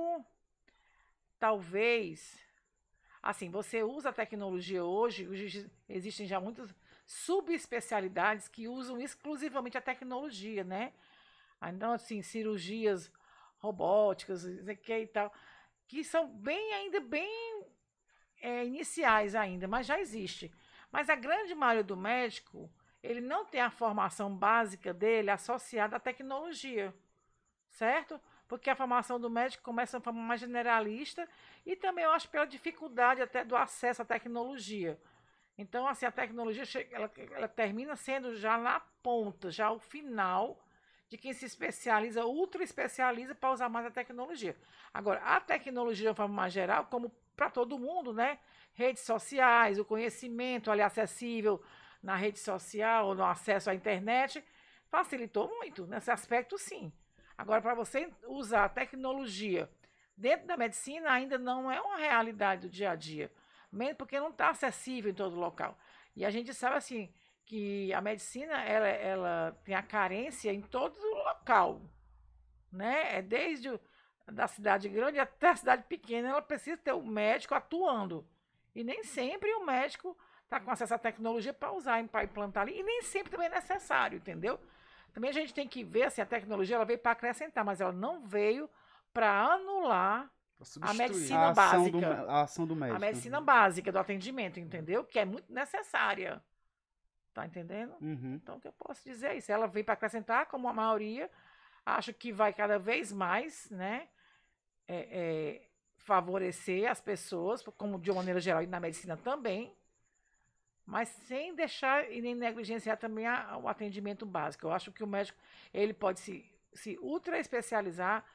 talvez. 1.41 2.39
Assim, 3.21 3.49
você 3.49 3.82
usa 3.82 4.10
a 4.10 4.13
tecnologia 4.13 4.84
hoje, 4.84 5.27
existem 5.89 6.27
já 6.27 6.39
muitas 6.39 6.73
subespecialidades 7.06 8.47
que 8.47 8.67
usam 8.67 9.01
exclusivamente 9.01 9.77
a 9.77 9.82
tecnologia, 9.82 10.63
né? 10.63 10.93
Então, 11.63 11.93
assim, 11.93 12.21
cirurgias 12.21 13.12
robóticas, 13.58 14.43
que 14.84 14.99
e 14.99 15.08
tal, 15.08 15.34
que 15.88 16.04
são 16.04 16.27
bem, 16.27 16.73
ainda 16.73 16.99
bem 16.99 17.65
é, 18.39 18.65
iniciais 18.65 19.36
ainda, 19.36 19.67
mas 19.67 19.88
já 19.88 19.99
existe. 19.99 20.51
Mas 20.91 21.10
a 21.10 21.15
grande 21.15 21.54
maioria 21.56 21.84
do 21.84 21.97
médico, 21.97 22.71
ele 23.01 23.21
não 23.21 23.45
tem 23.45 23.62
a 23.62 23.71
formação 23.71 24.36
básica 24.36 24.93
dele 24.93 25.32
associada 25.32 25.95
à 25.95 25.99
tecnologia, 25.99 26.93
certo? 27.69 28.19
Porque 28.52 28.70
a 28.70 28.76
formação 28.76 29.18
do 29.18 29.30
médico 29.30 29.64
começa 29.64 29.98
de 29.98 30.04
forma 30.04 30.22
mais 30.22 30.42
generalista 30.42 31.26
e 31.66 31.74
também 31.74 32.04
eu 32.04 32.12
acho 32.12 32.28
pela 32.28 32.44
dificuldade 32.44 33.22
até 33.22 33.46
do 33.46 33.56
acesso 33.56 34.02
à 34.02 34.06
tecnologia. 34.06 35.00
Então, 35.58 35.88
assim, 35.88 36.06
a 36.06 36.12
tecnologia 36.12 36.66
ela, 36.92 37.10
ela 37.34 37.48
termina 37.48 37.96
sendo 37.96 38.36
já 38.36 38.58
na 38.58 38.82
ponta, 39.02 39.50
já 39.50 39.72
o 39.72 39.80
final 39.80 40.62
de 41.08 41.18
quem 41.18 41.32
se 41.32 41.46
especializa, 41.46 42.26
ultra 42.26 42.62
especializa 42.62 43.34
para 43.34 43.54
usar 43.54 43.70
mais 43.70 43.86
a 43.86 43.90
tecnologia. 43.90 44.58
Agora, 44.94 45.22
a 45.22 45.40
tecnologia 45.40 46.04
de 46.04 46.10
uma 46.10 46.16
forma 46.16 46.36
mais 46.36 46.52
geral, 46.52 46.88
como 46.88 47.10
para 47.38 47.50
todo 47.50 47.80
mundo, 47.80 48.12
né? 48.12 48.38
Redes 48.74 49.04
sociais, 49.04 49.80
o 49.80 49.86
conhecimento 49.86 50.70
ali 50.70 50.82
acessível 50.82 51.64
na 52.04 52.18
rede 52.18 52.40
social, 52.40 53.16
no 53.16 53.24
acesso 53.24 53.70
à 53.70 53.74
internet, 53.74 54.44
facilitou 54.90 55.48
muito 55.48 55.88
nesse 55.88 56.12
aspecto, 56.12 56.58
sim. 56.58 56.92
Agora, 57.41 57.60
para 57.60 57.73
você 57.73 58.08
usar 58.27 58.65
a 58.65 58.69
tecnologia 58.69 59.67
dentro 60.15 60.45
da 60.45 60.56
medicina, 60.56 61.12
ainda 61.12 61.39
não 61.39 61.71
é 61.71 61.82
uma 61.82 61.97
realidade 61.97 62.67
do 62.67 62.69
dia 62.69 62.91
a 62.91 62.95
dia, 62.95 63.32
mesmo 63.71 63.95
porque 63.95 64.19
não 64.19 64.30
está 64.30 64.51
acessível 64.51 65.10
em 65.10 65.15
todo 65.15 65.36
local. 65.36 65.75
E 66.15 66.23
a 66.23 66.30
gente 66.30 66.54
sabe 66.54 66.75
assim 66.75 67.12
que 67.43 67.91
a 67.93 67.99
medicina 67.99 68.63
ela, 68.63 68.88
ela 68.88 69.60
tem 69.63 69.73
a 69.73 69.82
carência 69.82 70.54
em 70.54 70.62
todo 70.62 70.95
local, 71.04 71.82
né? 72.71 73.17
É 73.17 73.23
desde 73.23 73.71
da 74.32 74.47
cidade 74.47 74.88
grande 74.88 75.17
até 75.17 75.49
a 75.49 75.56
cidade 75.56 75.84
pequena, 75.89 76.30
ela 76.30 76.43
precisa 76.43 76.77
ter 76.77 76.93
o 76.93 77.01
médico 77.01 77.56
atuando. 77.56 78.23
E 78.75 78.84
nem 78.84 79.04
sempre 79.04 79.51
o 79.56 79.65
médico 79.65 80.15
está 80.43 80.60
com 80.60 80.69
acesso 80.69 80.93
à 80.93 80.99
tecnologia 80.99 81.56
para 81.56 81.71
usar, 81.71 82.08
para 82.08 82.23
implantar 82.23 82.62
ali, 82.62 82.80
e 82.80 82.84
nem 82.84 83.01
sempre 83.01 83.32
também 83.32 83.47
é 83.47 83.56
necessário, 83.56 84.19
entendeu? 84.19 84.60
Também 85.13 85.30
a 85.30 85.34
gente 85.34 85.54
tem 85.54 85.67
que 85.67 85.84
ver 85.84 86.04
assim, 86.04 86.21
a 86.21 86.26
tecnologia 86.26 86.76
ela 86.76 86.86
veio 86.86 87.00
para 87.00 87.12
acrescentar, 87.12 87.63
mas 87.63 87.82
ela 87.82 87.91
não 87.91 88.26
veio 88.26 88.69
para 89.13 89.54
anular 89.54 90.32
substituir. 90.62 90.97
medicina 90.97 91.47
a, 91.47 91.52
ação 91.52 91.89
do, 91.89 92.02
básica. 92.02 92.32
a 92.32 92.41
ação 92.41 92.67
do 92.67 92.76
médico. 92.76 92.97
a 92.97 93.00
medicina 93.00 93.41
básica 93.41 93.91
do 93.91 94.00
atendimento, 94.00 94.60
entendeu? 94.60 95.04
Que 95.04 95.19
é 95.19 95.26
muito 95.26 95.52
necessária. 95.52 96.41
Tá 97.34 97.45
entendendo? 97.45 97.93
Uhum. 98.02 98.39
Então, 98.41 98.58
o 98.58 98.60
que 98.60 98.67
eu 98.67 98.74
posso 98.74 99.04
dizer 99.04 99.28
é 99.28 99.38
isso. 99.38 99.52
Ela 99.52 99.65
veio 99.65 99.86
para 99.86 99.93
acrescentar, 99.93 100.47
como 100.47 100.67
a 100.67 100.74
maioria, 100.74 101.30
acho 101.86 102.13
que 102.13 102.32
vai 102.32 102.54
cada 102.54 102.78
vez 102.78 103.12
mais, 103.12 103.69
né? 103.71 104.08
é, 104.91 105.08
é, 105.10 105.62
favorecer 105.95 106.89
as 106.91 107.00
pessoas, 107.00 107.63
como 107.78 107.97
de 107.97 108.12
uma 108.12 108.17
maneira 108.17 108.41
geral, 108.41 108.62
e 108.62 108.67
na 108.67 108.80
medicina 108.80 109.15
também, 109.15 109.74
mas 110.91 111.08
sem 111.08 111.56
deixar 111.56 112.12
e 112.12 112.21
nem 112.21 112.36
negligenciar 112.36 112.97
também 112.97 113.25
a- 113.25 113.58
o 113.58 113.65
atendimento 113.69 114.25
básico. 114.25 114.65
Eu 114.65 114.73
acho 114.73 114.91
que 114.91 115.01
o 115.01 115.08
médico 115.08 115.39
ele 115.73 115.93
pode 115.93 116.19
se, 116.19 116.45
se 116.73 116.99
ultra 117.01 117.39
especializar, 117.39 118.25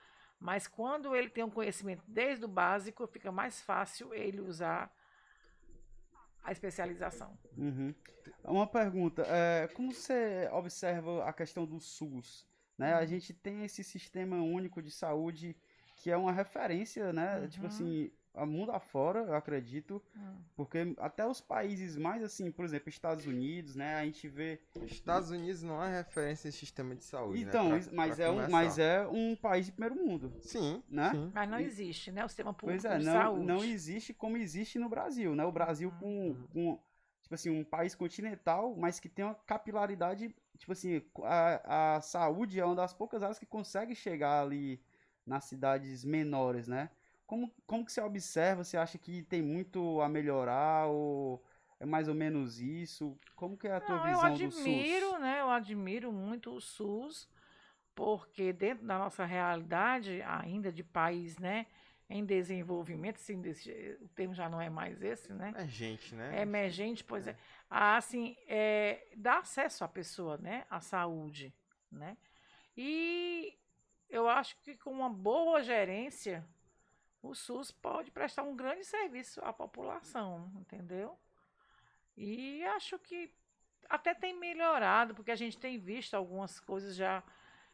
mas 0.40 0.66
quando 0.66 1.14
ele 1.14 1.28
tem 1.28 1.44
um 1.44 1.50
conhecimento 1.50 2.02
desde 2.08 2.46
o 2.46 2.48
básico, 2.48 3.06
fica 3.06 3.30
mais 3.30 3.60
fácil 3.60 4.14
ele 4.14 4.40
usar 4.40 4.90
a 6.42 6.50
especialização. 6.50 7.36
Uhum. 7.58 7.94
Uma 8.42 8.66
pergunta, 8.66 9.22
é, 9.26 9.68
como 9.68 9.92
você 9.92 10.48
observa 10.50 11.28
a 11.28 11.34
questão 11.34 11.66
do 11.66 11.78
SUS? 11.78 12.46
Né? 12.78 12.94
A 12.94 13.04
gente 13.04 13.34
tem 13.34 13.64
esse 13.66 13.84
sistema 13.84 14.36
único 14.36 14.80
de 14.80 14.90
saúde 14.90 15.54
que 15.96 16.10
é 16.10 16.16
uma 16.16 16.32
referência, 16.32 17.12
né? 17.12 17.46
Tipo 17.48 17.64
Uhum. 17.64 17.66
assim, 17.68 18.10
a 18.25 18.25
mundo 18.44 18.72
afora, 18.72 19.20
eu 19.20 19.34
acredito, 19.34 20.02
Hum. 20.16 20.36
porque 20.56 20.94
até 20.98 21.24
os 21.24 21.40
países 21.40 21.96
mais 21.96 22.22
assim, 22.22 22.50
por 22.50 22.64
exemplo, 22.64 22.88
Estados 22.88 23.24
Unidos, 23.26 23.76
né? 23.76 23.94
A 23.94 24.04
gente 24.04 24.26
vê. 24.28 24.60
Estados 24.82 25.30
Unidos 25.30 25.62
não 25.62 25.82
é 25.82 25.98
referência 25.98 26.48
em 26.48 26.52
sistema 26.52 26.94
de 26.96 27.04
saúde. 27.04 27.44
né? 27.44 27.48
Então, 27.50 27.68
Pra- 27.68 27.78
isso- 27.78 27.94
mas, 27.94 28.16
pra 28.16 28.24
é 28.24 28.30
um, 28.30 28.50
mas 28.50 28.78
é 28.78 29.06
um 29.06 29.36
país 29.36 29.66
de 29.66 29.72
primeiro 29.72 29.94
mundo. 30.04 30.32
Sim, 30.42 30.82
né? 30.88 31.10
sim. 31.12 31.30
Mas 31.32 31.48
não 31.48 31.60
existe, 31.60 32.10
né? 32.10 32.24
O 32.24 32.28
sistema 32.28 32.52
público 32.52 32.82
Pois 32.82 32.92
é, 32.92 32.98
de 32.98 33.04
não, 33.04 33.12
saúde. 33.12 33.46
não 33.46 33.64
existe 33.64 34.12
como 34.12 34.36
existe 34.36 34.78
no 34.78 34.88
Brasil, 34.88 35.34
né? 35.34 35.44
O 35.44 35.52
Brasil 35.52 35.90
com, 36.00 36.34
com, 36.52 36.78
tipo 37.22 37.34
assim, 37.34 37.50
um 37.50 37.64
país 37.64 37.94
continental, 37.94 38.74
mas 38.76 38.98
que 39.00 39.08
tem 39.08 39.24
uma 39.24 39.34
capilaridade, 39.34 40.34
tipo 40.58 40.72
assim, 40.72 41.02
a, 41.22 41.96
a 41.96 42.00
saúde 42.00 42.58
é 42.60 42.64
uma 42.64 42.74
das 42.74 42.92
poucas 42.92 43.22
áreas 43.22 43.38
que 43.38 43.46
consegue 43.46 43.94
chegar 43.94 44.42
ali 44.42 44.80
nas 45.26 45.44
cidades 45.44 46.04
menores, 46.04 46.68
né? 46.68 46.90
Como, 47.26 47.52
como 47.66 47.84
que 47.84 47.92
você 47.92 48.00
observa? 48.00 48.62
Você 48.62 48.76
acha 48.76 48.98
que 48.98 49.22
tem 49.22 49.42
muito 49.42 50.00
a 50.00 50.08
melhorar 50.08 50.86
ou 50.86 51.44
é 51.80 51.84
mais 51.84 52.08
ou 52.08 52.14
menos 52.14 52.60
isso? 52.60 53.18
Como 53.34 53.56
que 53.56 53.66
é 53.66 53.72
a 53.72 53.80
tua 53.80 53.96
Não, 53.96 54.06
eu 54.06 54.14
visão 54.14 54.28
do 54.34 54.44
admiro, 54.46 55.10
SUS? 55.10 55.20
né? 55.20 55.40
Eu 55.40 55.50
admiro 55.50 56.12
muito 56.12 56.54
o 56.54 56.60
SUS, 56.60 57.28
porque 57.94 58.52
dentro 58.52 58.86
da 58.86 58.98
nossa 58.98 59.24
realidade, 59.24 60.22
ainda 60.22 60.70
de 60.72 60.84
país, 60.84 61.36
né, 61.38 61.66
em 62.08 62.24
desenvolvimento, 62.24 63.16
assim, 63.16 63.40
desse, 63.40 63.98
o 64.00 64.08
termo 64.08 64.32
já 64.32 64.48
não 64.48 64.60
é 64.60 64.70
mais 64.70 65.02
esse, 65.02 65.32
né? 65.32 65.48
Emergente, 65.48 66.14
né? 66.14 66.38
É 66.38 66.42
emergente, 66.42 67.02
pois 67.02 67.26
é. 67.26 67.32
é. 67.32 67.36
Assim, 67.68 68.36
é, 68.46 69.08
dá 69.16 69.38
acesso 69.38 69.82
à 69.82 69.88
pessoa, 69.88 70.38
né, 70.38 70.64
à 70.70 70.80
saúde, 70.80 71.52
né? 71.90 72.16
E 72.76 73.58
eu 74.08 74.28
acho 74.28 74.56
que 74.62 74.76
com 74.76 74.92
uma 74.92 75.10
boa 75.10 75.62
gerência, 75.62 76.46
o 77.28 77.34
SUS 77.34 77.70
pode 77.70 78.10
prestar 78.10 78.42
um 78.42 78.54
grande 78.54 78.84
serviço 78.84 79.40
à 79.44 79.52
população, 79.52 80.50
entendeu? 80.56 81.18
E 82.16 82.64
acho 82.64 82.98
que 82.98 83.32
até 83.88 84.14
tem 84.14 84.34
melhorado, 84.38 85.14
porque 85.14 85.30
a 85.30 85.36
gente 85.36 85.58
tem 85.58 85.78
visto 85.78 86.14
algumas 86.14 86.58
coisas 86.58 86.96
já 86.96 87.22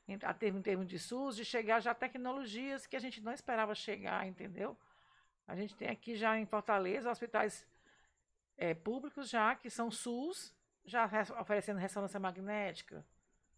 em, 0.08 0.14
em 0.14 0.62
termos 0.62 0.86
de 0.86 0.98
SUS, 0.98 1.36
de 1.36 1.44
chegar 1.44 1.80
já 1.80 1.94
tecnologias 1.94 2.86
que 2.86 2.96
a 2.96 2.98
gente 2.98 3.20
não 3.20 3.32
esperava 3.32 3.74
chegar, 3.74 4.26
entendeu? 4.26 4.76
A 5.46 5.54
gente 5.54 5.74
tem 5.76 5.88
aqui 5.88 6.16
já 6.16 6.38
em 6.38 6.46
Fortaleza 6.46 7.10
hospitais 7.10 7.66
é, 8.56 8.74
públicos 8.74 9.28
já 9.28 9.54
que 9.54 9.70
são 9.70 9.90
SUS, 9.90 10.54
já 10.84 11.08
oferecendo 11.40 11.78
ressonância 11.78 12.18
magnética, 12.18 13.04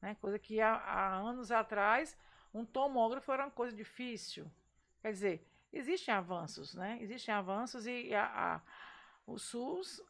né? 0.00 0.14
coisa 0.20 0.38
que 0.38 0.60
há, 0.60 0.74
há 0.74 1.14
anos 1.14 1.50
atrás 1.50 2.16
um 2.52 2.64
tomógrafo 2.64 3.32
era 3.32 3.44
uma 3.44 3.50
coisa 3.50 3.74
difícil. 3.74 4.50
Quer 5.00 5.12
dizer, 5.12 5.53
existem 5.74 6.14
avanços, 6.14 6.74
né? 6.74 6.98
Existem 7.00 7.34
avanços 7.34 7.86
e 7.86 8.14
a, 8.14 8.24
a, 8.24 8.60
o 9.26 9.38
SUS, 9.38 10.02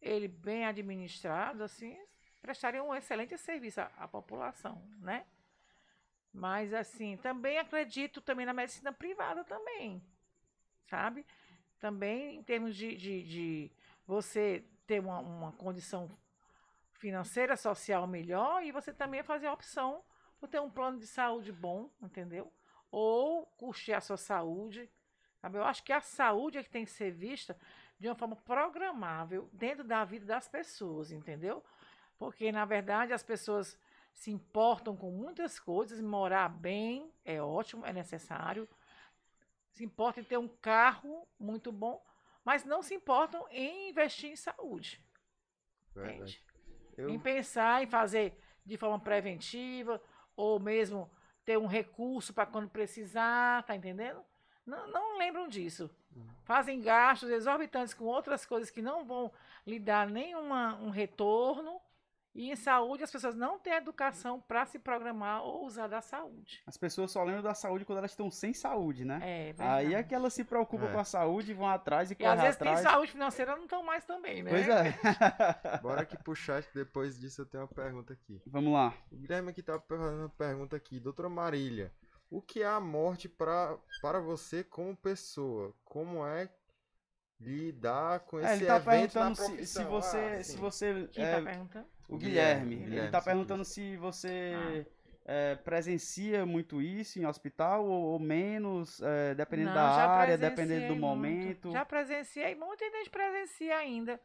ele 0.00 0.28
bem 0.28 0.64
administrado, 0.64 1.62
assim, 1.62 1.98
prestaria 2.40 2.82
um 2.82 2.94
excelente 2.94 3.36
serviço 3.36 3.80
à, 3.80 3.90
à, 3.98 4.08
população, 4.08 4.82
né? 4.98 5.26
Mas, 6.32 6.72
assim, 6.72 7.16
também 7.16 7.58
acredito 7.58 8.20
também 8.20 8.46
na 8.46 8.52
medicina 8.52 8.92
privada 8.92 9.44
também, 9.44 10.02
sabe? 10.86 11.26
Também 11.78 12.36
em 12.36 12.42
termos 12.42 12.76
de, 12.76 12.96
de, 12.96 13.22
de 13.24 13.72
você 14.06 14.64
ter 14.86 15.00
uma, 15.00 15.18
uma 15.18 15.52
condição 15.52 16.10
financeira, 16.92 17.56
social 17.56 18.06
melhor 18.06 18.62
e 18.62 18.70
você 18.70 18.92
também 18.92 19.22
fazer 19.22 19.46
a 19.46 19.52
opção 19.52 20.04
por 20.38 20.48
ter 20.48 20.60
um 20.60 20.70
plano 20.70 20.98
de 20.98 21.06
saúde 21.06 21.50
bom, 21.52 21.90
entendeu? 22.00 22.52
Ou 22.90 23.46
custear 23.56 23.98
a 23.98 24.00
sua 24.00 24.16
saúde. 24.16 24.90
Eu 25.42 25.64
acho 25.64 25.82
que 25.82 25.92
a 25.92 26.00
saúde 26.00 26.58
é 26.58 26.62
que 26.62 26.70
tem 26.70 26.84
que 26.84 26.90
ser 26.90 27.10
vista 27.10 27.56
de 27.98 28.08
uma 28.08 28.14
forma 28.14 28.36
programável 28.36 29.48
dentro 29.52 29.84
da 29.84 30.04
vida 30.04 30.26
das 30.26 30.48
pessoas, 30.48 31.10
entendeu? 31.10 31.62
Porque, 32.18 32.52
na 32.52 32.64
verdade, 32.64 33.12
as 33.12 33.22
pessoas 33.22 33.78
se 34.12 34.30
importam 34.30 34.96
com 34.96 35.10
muitas 35.10 35.58
coisas, 35.58 36.00
morar 36.00 36.48
bem 36.48 37.10
é 37.24 37.40
ótimo, 37.40 37.86
é 37.86 37.92
necessário. 37.92 38.68
Se 39.70 39.84
importam 39.84 40.22
em 40.22 40.26
ter 40.26 40.36
um 40.36 40.48
carro 40.48 41.26
muito 41.38 41.72
bom, 41.72 42.04
mas 42.44 42.64
não 42.64 42.82
se 42.82 42.94
importam 42.94 43.46
em 43.50 43.90
investir 43.90 44.30
em 44.30 44.36
saúde. 44.36 45.02
Eu... 46.96 47.08
Em 47.08 47.18
pensar 47.18 47.82
em 47.82 47.86
fazer 47.86 48.36
de 48.64 48.76
forma 48.76 49.00
preventiva, 49.00 50.02
ou 50.36 50.58
mesmo 50.58 51.10
ter 51.44 51.56
um 51.58 51.66
recurso 51.66 52.32
para 52.34 52.46
quando 52.46 52.68
precisar, 52.68 53.62
tá 53.64 53.74
entendendo? 53.74 54.24
Não, 54.66 54.86
não 54.88 55.18
lembram 55.18 55.48
disso. 55.48 55.90
Fazem 56.44 56.80
gastos 56.80 57.30
exorbitantes 57.30 57.94
com 57.94 58.04
outras 58.04 58.44
coisas 58.44 58.70
que 58.70 58.82
não 58.82 59.04
vão 59.04 59.32
lhe 59.66 59.78
dar 59.78 60.08
nenhum 60.08 60.90
retorno 60.90 61.80
e 62.32 62.50
em 62.50 62.56
saúde, 62.56 63.02
as 63.02 63.10
pessoas 63.10 63.34
não 63.34 63.58
têm 63.58 63.72
educação 63.72 64.40
para 64.40 64.64
se 64.64 64.78
programar 64.78 65.42
ou 65.42 65.66
usar 65.66 65.88
da 65.88 66.00
saúde. 66.00 66.62
As 66.64 66.76
pessoas 66.76 67.10
só 67.10 67.24
lembram 67.24 67.42
da 67.42 67.54
saúde 67.54 67.84
quando 67.84 67.98
elas 67.98 68.12
estão 68.12 68.30
sem 68.30 68.54
saúde, 68.54 69.04
né? 69.04 69.18
É, 69.22 69.44
verdade. 69.46 69.86
Aí 69.86 69.94
é 69.94 70.02
que 70.02 70.14
elas 70.14 70.32
se 70.32 70.44
preocupam 70.44 70.86
é. 70.86 70.92
com 70.92 70.98
a 71.00 71.04
saúde, 71.04 71.52
vão 71.52 71.68
atrás 71.68 72.10
e, 72.10 72.12
e 72.12 72.16
correm 72.16 72.32
às 72.32 72.40
vezes 72.40 72.56
atrás. 72.56 72.80
tem 72.80 72.88
saúde 72.88 73.12
financeira, 73.12 73.56
não 73.56 73.64
estão 73.64 73.82
mais 73.82 74.04
também, 74.04 74.44
né? 74.44 74.50
Pois 74.50 74.68
é. 74.68 75.78
Bora 75.82 76.02
aqui 76.02 76.16
pro 76.16 76.34
chat, 76.34 76.68
depois 76.72 77.18
disso 77.18 77.42
eu 77.42 77.46
tenho 77.46 77.64
uma 77.64 77.68
pergunta 77.68 78.12
aqui. 78.12 78.40
Vamos 78.46 78.72
lá. 78.72 78.94
O 79.10 79.16
Guilherme 79.16 79.50
aqui 79.50 79.62
tá 79.62 79.80
fazendo 79.80 80.20
uma 80.20 80.28
pergunta 80.28 80.76
aqui. 80.76 81.00
Doutora 81.00 81.28
Marília, 81.28 81.92
o 82.30 82.40
que 82.40 82.62
é 82.62 82.66
a 82.66 82.80
morte 82.80 83.28
pra, 83.28 83.76
para 84.00 84.20
você 84.20 84.62
como 84.62 84.96
pessoa? 84.96 85.74
Como 85.84 86.24
é 86.24 86.48
lidar 87.40 88.20
com 88.20 88.38
é, 88.38 88.42
esse 88.42 88.52
é, 88.52 88.56
ele 88.56 88.66
tá 88.66 88.80
perguntando 88.80 89.34
se, 89.34 89.66
se, 89.66 89.84
você, 89.84 90.18
ah, 90.18 90.44
se 90.44 90.56
você 90.56 91.08
Quem 91.10 91.24
é, 91.24 91.36
tá 91.36 91.42
perguntando? 91.42 91.86
O 92.08 92.16
Guilherme. 92.16 92.76
Guilherme 92.76 92.96
ele 92.96 93.06
está 93.06 93.20
perguntando 93.20 93.64
se 93.64 93.96
você 93.96 94.52
ah. 94.54 94.84
é, 95.24 95.56
presencia 95.56 96.46
muito 96.46 96.80
isso 96.80 97.18
em 97.18 97.26
hospital 97.26 97.84
ou, 97.86 98.12
ou 98.12 98.18
menos, 98.18 99.00
é, 99.02 99.34
dependendo 99.34 99.70
Não, 99.70 99.74
da 99.74 99.82
área, 99.82 100.38
dependendo 100.38 100.88
do 100.88 100.92
muito. 100.92 101.00
momento. 101.00 101.72
Já 101.72 101.84
presenciei, 101.84 102.54
muita 102.54 102.84
gente 102.90 103.10
presencia 103.10 103.76
ainda. 103.76 104.20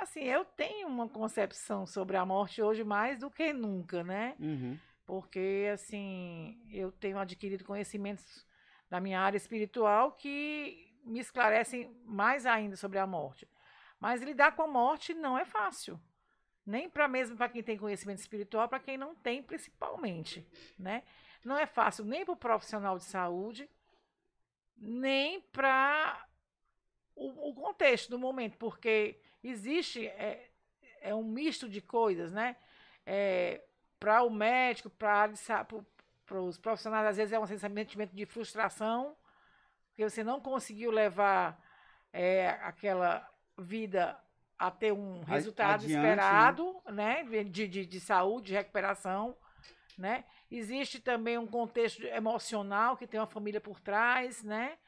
Assim, 0.00 0.22
eu 0.22 0.44
tenho 0.44 0.86
uma 0.86 1.08
concepção 1.08 1.86
sobre 1.86 2.16
a 2.16 2.26
morte 2.26 2.62
hoje 2.62 2.84
mais 2.84 3.18
do 3.18 3.30
que 3.30 3.52
nunca, 3.52 4.04
né? 4.04 4.36
Uhum. 4.38 4.78
Porque, 5.06 5.70
assim, 5.72 6.60
eu 6.70 6.90
tenho 6.90 7.18
adquirido 7.18 7.64
conhecimentos 7.64 8.44
da 8.90 9.00
minha 9.00 9.20
área 9.20 9.36
espiritual 9.36 10.12
que 10.12 10.92
me 11.04 11.20
esclarecem 11.20 11.96
mais 12.04 12.44
ainda 12.44 12.76
sobre 12.76 12.98
a 12.98 13.06
morte. 13.06 13.48
Mas 14.00 14.20
lidar 14.20 14.56
com 14.56 14.62
a 14.62 14.66
morte 14.66 15.14
não 15.14 15.38
é 15.38 15.44
fácil 15.44 15.98
nem 16.66 16.90
para 16.90 17.06
mesmo 17.06 17.36
para 17.36 17.48
quem 17.48 17.62
tem 17.62 17.78
conhecimento 17.78 18.18
espiritual, 18.18 18.68
para 18.68 18.80
quem 18.80 18.98
não 18.98 19.14
tem, 19.14 19.40
principalmente, 19.40 20.44
né? 20.76 21.04
Não 21.44 21.56
é 21.56 21.64
fácil 21.64 22.04
nem 22.04 22.24
para 22.24 22.34
o 22.34 22.36
profissional 22.36 22.98
de 22.98 23.04
saúde, 23.04 23.70
nem 24.76 25.40
para 25.40 26.26
o, 27.14 27.50
o, 27.50 27.54
contexto 27.54 28.10
do 28.10 28.18
momento, 28.18 28.58
porque 28.58 29.20
existe 29.44 30.08
é, 30.08 30.50
é 31.00 31.14
um 31.14 31.22
misto 31.22 31.68
de 31.68 31.80
coisas, 31.80 32.32
né? 32.32 32.56
É, 33.06 33.62
para 33.98 34.22
o 34.22 34.30
médico, 34.30 34.90
para 34.90 35.30
os 36.40 36.58
profissionais, 36.58 37.06
às 37.06 37.16
vezes 37.16 37.32
é 37.32 37.38
um 37.38 37.46
sentimento 37.46 38.14
de 38.14 38.26
frustração, 38.26 39.16
porque 39.88 40.08
você 40.08 40.22
não 40.22 40.40
conseguiu 40.40 40.90
levar 40.90 41.60
é, 42.12 42.50
aquela 42.62 43.28
vida 43.58 44.18
a 44.58 44.70
ter 44.70 44.92
um 44.92 45.22
resultado 45.22 45.84
Adiante, 45.84 45.94
né? 45.94 46.10
esperado, 46.12 46.82
né? 46.86 47.22
né? 47.24 47.44
De, 47.44 47.68
de, 47.68 47.86
de 47.86 48.00
saúde, 48.00 48.48
de 48.48 48.54
recuperação, 48.54 49.36
né? 49.98 50.24
Existe 50.50 51.00
também 51.00 51.36
um 51.36 51.46
contexto 51.46 52.04
emocional 52.04 52.96
que 52.96 53.06
tem 53.06 53.18
uma 53.18 53.26
família 53.26 53.60
por 53.60 53.80
trás, 53.80 54.42
né? 54.42 54.78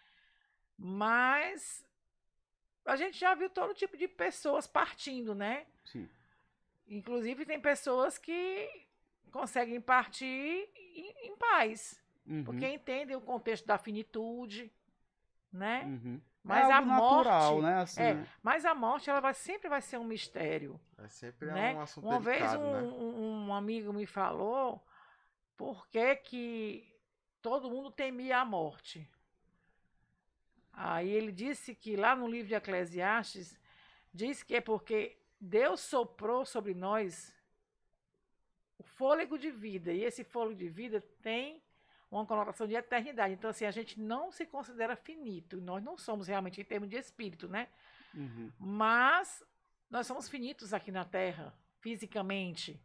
Mas 0.77 1.85
a 2.85 2.97
gente 2.97 3.19
já 3.19 3.35
viu 3.35 3.51
todo 3.51 3.75
tipo 3.75 3.97
de 3.97 4.07
pessoas 4.09 4.67
partindo, 4.67 5.35
né? 5.35 5.67
Sim. 5.85 6.09
Inclusive 6.87 7.45
tem 7.45 7.61
pessoas 7.61 8.17
que 8.17 8.88
conseguem 9.39 9.81
partir 9.81 10.69
em, 10.75 11.29
em 11.29 11.37
paz, 11.37 12.03
uhum. 12.27 12.43
porque 12.43 12.67
entendem 12.67 13.17
o 13.17 13.21
contexto 13.21 13.65
da 13.65 13.79
finitude, 13.79 14.73
né? 15.53 15.85
Uhum. 15.85 16.21
Mas 16.43 16.69
é 16.69 16.73
a 16.73 16.81
morte, 16.81 17.29
natural, 17.29 17.63
né? 17.63 17.75
Assim, 17.83 18.03
é, 18.03 18.15
né? 18.15 18.27
mas 18.43 18.65
a 18.65 18.75
morte 18.75 19.09
ela 19.09 19.21
vai, 19.21 19.35
sempre 19.35 19.69
vai 19.69 19.81
ser 19.81 19.99
um 19.99 20.05
mistério. 20.05 20.81
É 20.99 21.07
sempre 21.09 21.53
né? 21.53 21.75
um 21.75 21.81
assunto 21.81 22.05
Uma 22.07 22.19
delicado, 22.19 22.51
vez 22.51 22.61
um, 22.61 22.73
né? 22.73 22.83
um, 22.83 23.47
um, 23.47 23.55
amigo 23.55 23.93
me 23.93 24.07
falou 24.07 24.85
por 25.57 25.87
que, 25.89 26.17
que 26.17 26.93
todo 27.41 27.71
mundo 27.71 27.93
temia 27.93 28.39
a 28.39 28.45
morte. 28.45 29.09
Aí 30.73 31.11
ele 31.11 31.31
disse 31.31 31.75
que 31.75 31.97
lá 31.97 32.17
no 32.17 32.27
livro 32.27 32.49
de 32.49 32.55
Eclesiastes 32.55 33.59
diz 34.13 34.43
que 34.43 34.57
é 34.57 34.61
porque 34.61 35.17
Deus 35.41 35.81
soprou 35.81 36.45
sobre 36.45 36.75
nós 36.75 37.38
o 38.79 38.83
fôlego 38.83 39.39
de 39.39 39.51
vida 39.51 39.93
e 39.93 40.05
esse 40.05 40.23
fôlego 40.25 40.59
de 40.59 40.69
vida 40.69 41.01
tem 41.23 41.63
uma 42.11 42.25
conotação 42.25 42.67
de 42.67 42.75
eternidade. 42.75 43.35
Então, 43.35 43.51
assim, 43.51 43.67
a 43.67 43.71
gente 43.71 44.01
não 44.01 44.31
se 44.31 44.47
considera 44.47 44.97
finito. 44.97 45.61
Nós 45.61 45.83
não 45.83 45.99
somos 45.99 46.27
realmente 46.27 46.61
em 46.61 46.65
termos 46.65 46.89
de 46.89 46.97
espírito, 46.97 47.49
né? 47.49 47.69
Uhum. 48.15 48.51
Mas 48.59 49.45
nós 49.91 50.07
somos 50.07 50.29
finitos 50.29 50.73
aqui 50.73 50.91
na 50.91 51.05
Terra, 51.05 51.53
fisicamente, 51.81 52.81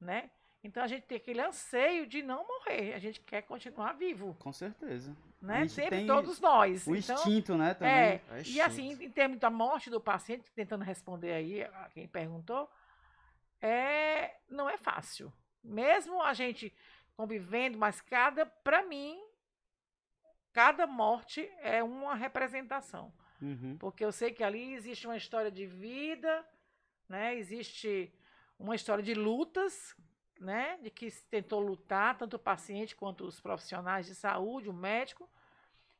né? 0.00 0.30
Então 0.62 0.82
a 0.82 0.86
gente 0.86 1.04
tem 1.04 1.16
aquele 1.16 1.40
anseio 1.40 2.06
de 2.06 2.22
não 2.22 2.46
morrer. 2.46 2.94
A 2.94 2.98
gente 2.98 3.20
quer 3.20 3.42
continuar 3.42 3.92
vivo. 3.92 4.34
Com 4.40 4.52
certeza. 4.52 5.16
Né? 5.40 5.68
Sempre 5.68 6.06
todos 6.06 6.40
nós. 6.40 6.86
O 6.86 6.96
então, 6.96 7.14
instinto, 7.14 7.56
né? 7.56 7.74
Também. 7.74 7.92
É, 7.92 8.22
é 8.30 8.42
e 8.44 8.60
assim, 8.60 8.92
em 8.92 9.10
termos 9.10 9.38
da 9.38 9.48
morte 9.48 9.88
do 9.90 10.00
paciente, 10.00 10.50
tentando 10.52 10.82
responder 10.82 11.32
aí 11.32 11.62
a 11.62 11.88
quem 11.94 12.08
perguntou, 12.08 12.68
é, 13.60 14.36
não 14.48 14.68
é 14.68 14.76
fácil. 14.76 15.32
Mesmo 15.62 16.22
a 16.22 16.32
gente 16.34 16.74
convivendo, 17.16 17.78
mas 17.78 18.00
cada, 18.00 18.46
para 18.46 18.82
mim, 18.84 19.18
cada 20.52 20.86
morte 20.86 21.50
é 21.60 21.82
uma 21.82 22.14
representação. 22.14 23.12
Uhum. 23.40 23.76
Porque 23.78 24.04
eu 24.04 24.12
sei 24.12 24.32
que 24.32 24.44
ali 24.44 24.74
existe 24.74 25.06
uma 25.06 25.16
história 25.16 25.50
de 25.50 25.66
vida, 25.66 26.46
né? 27.08 27.34
Existe 27.36 28.12
uma 28.58 28.74
história 28.74 29.02
de 29.02 29.14
lutas 29.14 29.94
né, 30.40 30.78
de 30.82 30.90
que 30.90 31.10
se 31.10 31.24
tentou 31.26 31.60
lutar, 31.60 32.16
tanto 32.16 32.36
o 32.36 32.38
paciente 32.38 32.94
quanto 32.94 33.24
os 33.24 33.40
profissionais 33.40 34.06
de 34.06 34.14
saúde, 34.14 34.68
o 34.68 34.72
médico. 34.72 35.28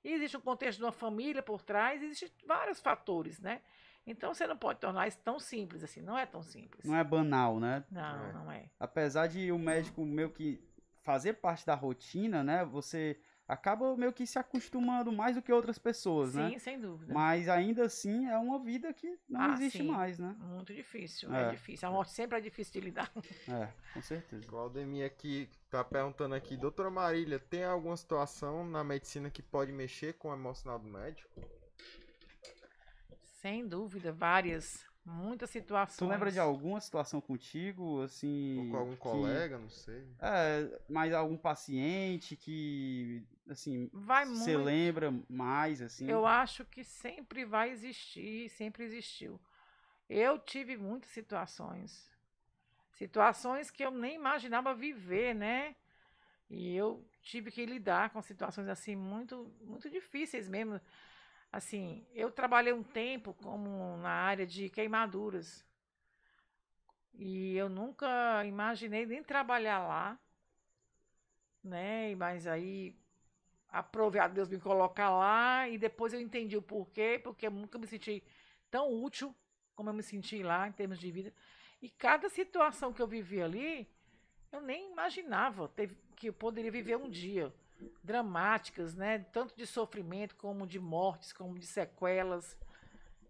E 0.04 0.12
existe 0.12 0.36
um 0.36 0.40
contexto 0.40 0.78
de 0.78 0.84
uma 0.84 0.92
família 0.92 1.42
por 1.42 1.62
trás, 1.62 2.02
existem 2.02 2.30
vários 2.46 2.80
fatores, 2.80 3.40
né? 3.40 3.62
Então 4.06 4.32
você 4.32 4.46
não 4.46 4.56
pode 4.56 4.78
tornar 4.78 5.08
isso 5.08 5.18
tão 5.24 5.38
simples 5.40 5.82
assim, 5.82 6.00
não 6.00 6.16
é 6.16 6.24
tão 6.24 6.42
simples. 6.42 6.84
Não 6.88 6.96
é 6.96 7.02
banal, 7.02 7.58
né? 7.58 7.84
Não, 7.90 8.26
É. 8.28 8.32
não 8.32 8.52
é. 8.52 8.70
Apesar 8.78 9.26
de 9.26 9.50
o 9.50 9.58
médico 9.58 10.04
meio 10.04 10.30
que 10.30 10.62
fazer 11.02 11.34
parte 11.34 11.66
da 11.66 11.74
rotina, 11.74 12.42
né? 12.44 12.64
Você 12.64 13.18
acaba 13.48 13.96
meio 13.96 14.12
que 14.12 14.26
se 14.26 14.38
acostumando 14.40 15.12
mais 15.12 15.36
do 15.36 15.42
que 15.42 15.52
outras 15.52 15.78
pessoas, 15.78 16.30
Sim, 16.32 16.38
né? 16.38 16.58
sem 16.58 16.80
dúvida. 16.80 17.14
Mas 17.14 17.48
ainda 17.48 17.84
assim 17.84 18.26
é 18.26 18.36
uma 18.36 18.58
vida 18.58 18.92
que 18.92 19.16
não 19.28 19.40
Ah, 19.40 19.52
existe 19.54 19.78
sim. 19.78 19.88
mais, 19.88 20.18
né? 20.18 20.34
Muito 20.40 20.74
difícil, 20.74 21.32
É. 21.32 21.42
é. 21.44 21.50
difícil. 21.50 21.88
A 21.88 21.92
morte 21.92 22.10
sempre 22.12 22.38
é 22.38 22.40
difícil 22.40 22.72
de 22.72 22.80
lidar. 22.80 23.10
É, 23.48 23.68
com 23.94 24.02
certeza. 24.02 24.44
Claudemir 24.48 25.06
aqui 25.06 25.48
tá 25.70 25.84
perguntando 25.84 26.34
aqui, 26.34 26.56
doutora 26.56 26.90
Marília, 26.90 27.38
tem 27.38 27.62
alguma 27.64 27.96
situação 27.96 28.64
na 28.68 28.82
medicina 28.82 29.30
que 29.30 29.42
pode 29.42 29.70
mexer 29.72 30.14
com 30.14 30.30
o 30.30 30.34
emocional 30.34 30.78
do 30.80 30.88
médico? 30.88 31.40
Sem 33.46 33.64
dúvida, 33.64 34.10
várias, 34.10 34.84
muitas 35.04 35.50
situações. 35.50 35.98
Tu 35.98 36.08
lembra 36.08 36.32
de 36.32 36.40
alguma 36.40 36.80
situação 36.80 37.20
contigo, 37.20 38.02
assim... 38.02 38.58
Ou 38.58 38.70
com 38.72 38.76
algum 38.76 38.90
que- 38.96 38.98
colega, 38.98 39.56
não 39.56 39.70
sei. 39.70 40.04
É, 40.18 40.80
mas 40.88 41.14
algum 41.14 41.36
paciente 41.36 42.34
que, 42.34 43.22
assim, 43.48 43.88
Vai 43.92 44.24
você 44.26 44.56
muito. 44.56 44.64
lembra 44.64 45.14
mais, 45.28 45.80
assim? 45.80 46.08
Eu 46.08 46.26
acho 46.26 46.64
que 46.64 46.82
sempre 46.82 47.44
vai 47.44 47.70
existir, 47.70 48.48
sempre 48.50 48.82
existiu. 48.82 49.40
Eu 50.10 50.40
tive 50.40 50.76
muitas 50.76 51.10
situações. 51.10 52.10
Situações 52.94 53.70
que 53.70 53.84
eu 53.84 53.92
nem 53.92 54.16
imaginava 54.16 54.74
viver, 54.74 55.36
né? 55.36 55.76
E 56.50 56.74
eu 56.74 57.08
tive 57.22 57.52
que 57.52 57.64
lidar 57.64 58.10
com 58.10 58.20
situações 58.20 58.66
assim 58.68 58.96
muito 58.96 59.54
muito 59.60 59.88
difíceis 59.88 60.48
mesmo. 60.48 60.80
Assim, 61.52 62.06
eu 62.14 62.30
trabalhei 62.30 62.72
um 62.72 62.82
tempo 62.82 63.34
como 63.34 63.96
na 63.98 64.10
área 64.10 64.46
de 64.46 64.68
queimaduras. 64.68 65.64
E 67.14 67.56
eu 67.56 67.68
nunca 67.68 68.44
imaginei 68.44 69.06
nem 69.06 69.22
trabalhar 69.22 69.78
lá, 69.78 70.18
né? 71.64 72.14
Mas 72.14 72.46
aí 72.46 72.94
aprove 73.68 74.18
a 74.18 74.28
Deus 74.28 74.48
me 74.48 74.58
colocar 74.60 75.10
lá 75.10 75.68
e 75.68 75.78
depois 75.78 76.12
eu 76.12 76.20
entendi 76.20 76.56
o 76.56 76.62
porquê, 76.62 77.18
porque 77.22 77.46
eu 77.46 77.50
nunca 77.50 77.78
me 77.78 77.86
senti 77.86 78.22
tão 78.70 78.92
útil 79.02 79.34
como 79.74 79.90
eu 79.90 79.94
me 79.94 80.02
senti 80.02 80.42
lá 80.42 80.68
em 80.68 80.72
termos 80.72 80.98
de 80.98 81.10
vida. 81.10 81.32
E 81.80 81.90
cada 81.90 82.28
situação 82.28 82.92
que 82.92 83.00
eu 83.00 83.06
vivi 83.06 83.42
ali, 83.42 83.88
eu 84.50 84.60
nem 84.60 84.90
imaginava 84.90 85.70
que 86.16 86.28
eu 86.28 86.32
poderia 86.32 86.70
viver 86.70 86.96
um 86.96 87.08
dia. 87.08 87.52
Dramáticas, 88.02 88.94
né? 88.94 89.18
Tanto 89.32 89.56
de 89.56 89.66
sofrimento, 89.66 90.36
como 90.36 90.66
de 90.66 90.78
mortes, 90.78 91.32
como 91.32 91.58
de 91.58 91.66
sequelas, 91.66 92.58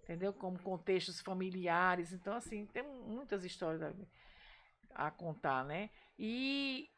entendeu? 0.02 0.32
Como 0.32 0.58
contextos 0.62 1.20
familiares. 1.20 2.12
Então, 2.12 2.34
assim, 2.34 2.66
tem 2.66 2.82
muitas 2.82 3.44
histórias 3.44 3.82
a, 3.82 5.06
a 5.06 5.10
contar, 5.10 5.64
né? 5.64 5.90
E 6.18 6.88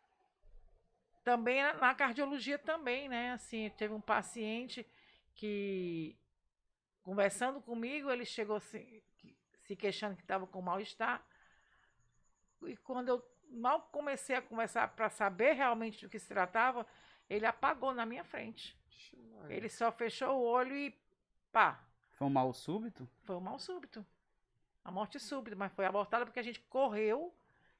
também 1.24 1.62
na, 1.62 1.74
na 1.74 1.94
cardiologia 1.94 2.58
também, 2.58 3.08
né? 3.08 3.32
Assim, 3.32 3.70
teve 3.76 3.92
um 3.94 4.00
paciente 4.00 4.86
que 5.34 6.16
conversando 7.02 7.60
comigo, 7.60 8.10
ele 8.10 8.24
chegou 8.24 8.56
assim, 8.56 9.02
se 9.64 9.76
queixando 9.76 10.16
que 10.16 10.22
estava 10.22 10.46
com 10.46 10.60
mal-estar. 10.60 11.24
E 12.66 12.76
quando 12.78 13.08
eu 13.08 13.24
mal 13.50 13.82
comecei 13.92 14.36
a 14.36 14.42
conversar 14.42 14.88
para 14.88 15.08
saber 15.08 15.52
realmente 15.52 16.04
do 16.04 16.10
que 16.10 16.18
se 16.18 16.28
tratava, 16.28 16.86
ele 17.28 17.46
apagou 17.46 17.92
na 17.94 18.04
minha 18.06 18.24
frente. 18.24 18.76
Ele 19.48 19.68
só 19.68 19.90
fechou 19.92 20.36
o 20.38 20.42
olho 20.44 20.74
e 20.76 20.94
pá, 21.52 21.80
Foi 22.12 22.26
um 22.26 22.30
mal 22.30 22.52
súbito? 22.52 23.08
foi 23.22 23.36
um 23.36 23.40
mal 23.40 23.58
súbito. 23.58 24.04
A 24.84 24.90
morte 24.90 25.18
súbita, 25.20 25.54
mas 25.56 25.72
foi 25.72 25.84
abortada 25.84 26.24
porque 26.24 26.40
a 26.40 26.42
gente 26.42 26.60
correu. 26.62 27.34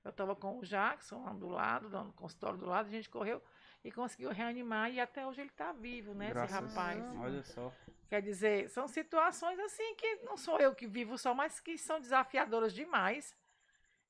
Eu 0.04 0.11
estava 0.11 0.37
com 0.37 0.58
o 0.58 0.62
Jackson 0.64 1.24
lá 1.24 1.32
do 1.32 1.48
lado, 1.48 1.88
no 1.88 2.12
consultório 2.12 2.58
do 2.58 2.66
lado, 2.66 2.87
a 2.87 2.90
gente 2.90 3.08
correu 3.11 3.42
e 3.84 3.90
conseguiu 3.90 4.30
reanimar 4.30 4.90
e 4.90 5.00
até 5.00 5.26
hoje 5.26 5.40
ele 5.40 5.50
está 5.50 5.72
vivo, 5.72 6.14
né, 6.14 6.28
Graças 6.30 6.56
esse 6.56 6.76
rapaz. 6.76 7.02
a. 7.04 7.20
Olha 7.20 7.42
só. 7.42 7.72
Quer 8.08 8.22
dizer, 8.22 8.68
são 8.70 8.87
situações 8.88 9.58
assim 9.58 9.94
que 9.96 10.16
não 10.16 10.37
sou 10.37 10.58
eu 10.58 10.74
que 10.74 10.87
vivo 10.87 11.16
só, 11.18 11.34
mas 11.34 11.61
que 11.61 11.76
são 11.76 12.00
desafiadoras 12.00 12.72
demais. 12.72 13.37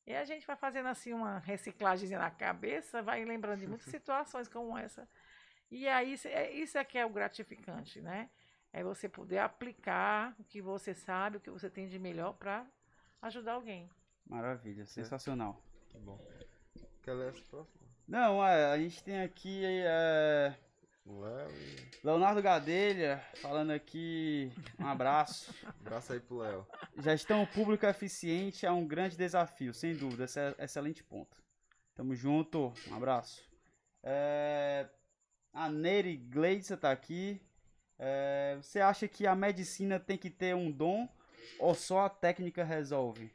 E 0.07 0.15
a 0.15 0.25
gente 0.25 0.47
vai 0.47 0.57
fazendo 0.57 0.87
assim 0.87 1.13
uma 1.13 1.39
reciclagem 1.39 2.09
na 2.11 2.31
cabeça, 2.31 3.03
vai 3.03 3.25
lembrando 3.25 3.61
de 3.61 3.67
muitas 3.67 3.89
situações 3.91 4.49
como 4.49 4.77
essa. 4.77 5.09
E 5.71 5.87
aí 5.89 6.13
isso 6.15 6.29
é- 6.29 6.51
isso 6.53 6.79
é 6.79 6.85
que 6.85 6.97
é 6.99 7.05
o 7.05 7.11
gratificante, 7.11 8.01
né? 8.01 8.31
É 8.73 8.83
você 8.83 9.09
poder 9.09 9.39
aplicar 9.39 10.35
o 10.39 10.45
que 10.45 10.61
você 10.61 10.95
sabe, 10.95 11.37
o 11.37 11.41
que 11.41 11.51
você 11.51 11.71
tem 11.71 11.87
de 11.89 11.99
melhor 11.99 12.35
para 12.35 12.67
ajudar 13.23 13.53
alguém. 13.55 13.89
Maravilha, 14.27 14.87
sensacional. 14.87 15.63
Que 15.89 15.99
bom. 15.99 16.19
Quer 17.03 17.15
ler 17.15 17.31
essa 17.31 17.43
próxima? 17.49 17.79
Não, 18.07 18.45
é, 18.45 18.67
a 18.73 18.79
gente 18.79 19.03
tem 19.03 19.21
aqui 19.23 19.63
é, 19.65 20.55
O 21.05 21.21
Léo 21.21 21.51
e... 21.51 22.07
Leonardo 22.07 22.43
Gadelha 22.43 23.19
falando 23.41 23.71
aqui. 23.71 24.53
Um 24.79 24.87
abraço. 24.87 25.55
Abraço 25.81 26.13
aí 26.13 26.21
pro 26.21 26.39
Léo. 26.39 26.67
Gestão 26.99 27.47
pública 27.47 27.89
eficiente 27.89 28.67
é 28.67 28.71
um 28.71 28.87
grande 28.87 29.17
desafio, 29.17 29.73
sem 29.73 29.95
dúvida. 29.97 30.25
Esse 30.25 30.39
é 30.41 30.55
excelente 30.59 31.03
ponto. 31.03 31.37
Tamo 31.95 32.15
junto. 32.15 32.73
Um 32.89 32.95
abraço. 32.95 33.43
É, 34.03 34.87
a 35.53 35.69
Nery 35.69 36.17
Gleidson 36.17 36.77
tá 36.77 36.91
aqui. 36.91 37.41
É, 37.99 38.57
você 38.63 38.81
acha 38.81 39.09
que 39.09 39.27
a 39.27 39.35
medicina 39.35 39.99
tem 39.99 40.17
que 40.17 40.31
ter 40.31 40.55
um 40.55 40.71
dom 40.71 41.09
ou 41.59 41.75
só 41.75 42.01
a 42.07 42.11
técnica 42.11 42.63
resolve? 42.63 43.35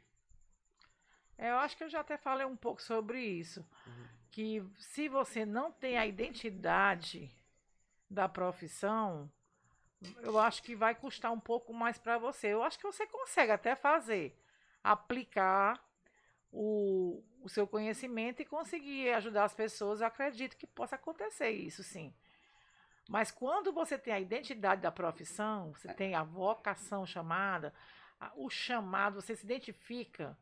É, 1.36 1.50
Eu 1.50 1.56
acho 1.58 1.76
que 1.76 1.84
eu 1.84 1.88
já 1.88 2.00
até 2.00 2.16
falei 2.16 2.46
um 2.46 2.56
pouco 2.56 2.80
sobre 2.80 3.20
isso. 3.20 3.64
Que 4.30 4.64
se 4.78 5.08
você 5.08 5.44
não 5.44 5.70
tem 5.70 5.96
a 5.98 6.06
identidade 6.06 7.30
da 8.10 8.28
profissão, 8.28 9.30
eu 10.22 10.38
acho 10.38 10.62
que 10.62 10.74
vai 10.74 10.94
custar 10.94 11.32
um 11.32 11.40
pouco 11.40 11.72
mais 11.72 11.98
para 11.98 12.18
você. 12.18 12.48
Eu 12.48 12.62
acho 12.62 12.78
que 12.78 12.86
você 12.86 13.06
consegue 13.06 13.52
até 13.52 13.74
fazer, 13.76 14.36
aplicar 14.82 15.82
o, 16.50 17.22
o 17.44 17.48
seu 17.48 17.66
conhecimento 17.66 18.40
e 18.40 18.44
conseguir 18.46 19.10
ajudar 19.10 19.44
as 19.44 19.54
pessoas. 19.54 20.00
Eu 20.00 20.06
acredito 20.06 20.56
que 20.56 20.66
possa 20.66 20.96
acontecer 20.96 21.50
isso, 21.50 21.82
sim. 21.82 22.12
Mas 23.06 23.30
quando 23.30 23.70
você 23.70 23.98
tem 23.98 24.14
a 24.14 24.18
identidade 24.18 24.80
da 24.80 24.90
profissão, 24.90 25.72
você 25.72 25.92
tem 25.92 26.14
a 26.14 26.22
vocação 26.22 27.04
chamada, 27.04 27.72
o 28.34 28.48
chamado, 28.48 29.20
você 29.20 29.36
se 29.36 29.44
identifica, 29.44 30.36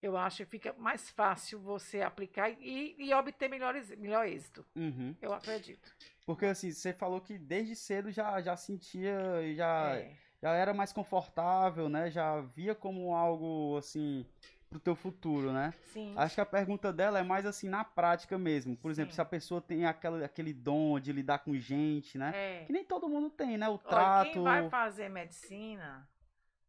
eu 0.00 0.16
acho 0.16 0.38
que 0.38 0.46
fica 0.46 0.72
mais 0.78 1.10
fácil 1.10 1.60
você 1.60 2.00
aplicar 2.00 2.50
e, 2.50 2.96
e 2.98 3.12
obter 3.12 3.50
melhores, 3.50 3.90
melhor 3.98 4.26
êxito. 4.26 4.64
Uhum. 4.74 5.14
Eu 5.20 5.34
acredito. 5.34 5.94
Porque 6.24 6.46
assim, 6.46 6.70
você 6.70 6.94
falou 6.94 7.20
que 7.20 7.36
desde 7.36 7.76
cedo 7.76 8.10
já, 8.10 8.40
já 8.40 8.56
sentia, 8.56 9.18
já, 9.54 9.96
É. 9.96 10.16
já 10.40 10.52
era 10.52 10.72
mais 10.72 10.90
confortável, 10.90 11.90
né? 11.90 12.10
Já 12.10 12.40
via 12.40 12.74
como 12.74 13.14
algo 13.14 13.76
assim 13.76 14.24
pro 14.68 14.78
teu 14.78 14.94
futuro, 14.94 15.52
né? 15.52 15.72
Sim. 15.92 16.14
Acho 16.16 16.34
que 16.34 16.40
a 16.40 16.46
pergunta 16.46 16.92
dela 16.92 17.18
é 17.18 17.22
mais 17.22 17.46
assim 17.46 17.68
na 17.68 17.84
prática 17.84 18.38
mesmo. 18.38 18.76
Por 18.76 18.90
exemplo, 18.90 19.12
Sim. 19.12 19.16
se 19.16 19.20
a 19.20 19.24
pessoa 19.24 19.60
tem 19.60 19.86
aquela, 19.86 20.24
aquele 20.24 20.52
dom 20.52 21.00
de 21.00 21.12
lidar 21.12 21.38
com 21.38 21.56
gente, 21.56 22.18
né? 22.18 22.32
É. 22.34 22.64
Que 22.64 22.72
nem 22.72 22.84
todo 22.84 23.08
mundo 23.08 23.30
tem, 23.30 23.56
né? 23.56 23.68
O 23.68 23.72
Olha, 23.72 23.78
trato. 23.78 24.32
quem 24.32 24.42
vai 24.42 24.68
fazer 24.68 25.08
medicina, 25.08 26.06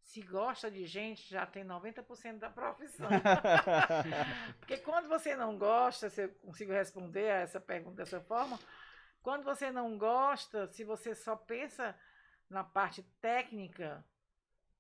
se 0.02 0.22
gosta 0.22 0.72
de 0.72 0.86
gente, 0.86 1.30
já 1.30 1.46
tem 1.46 1.64
90% 1.66 2.40
da 2.40 2.50
profissão. 2.50 3.10
Porque 4.60 4.78
quando 4.78 5.08
você 5.08 5.36
não 5.36 5.58
gosta, 5.58 6.10
se 6.10 6.24
eu 6.24 6.30
consigo 6.46 6.72
responder 6.72 7.30
a 7.30 7.40
essa 7.40 7.60
pergunta 7.60 7.98
dessa 7.98 8.22
forma, 8.22 8.58
quando 9.22 9.44
você 9.44 9.72
não 9.72 9.98
gosta, 9.98 10.68
se 10.68 10.84
você 10.84 11.14
só 11.14 11.36
pensa 11.36 11.96
na 12.50 12.64
parte 12.64 13.04
técnica, 13.22 14.04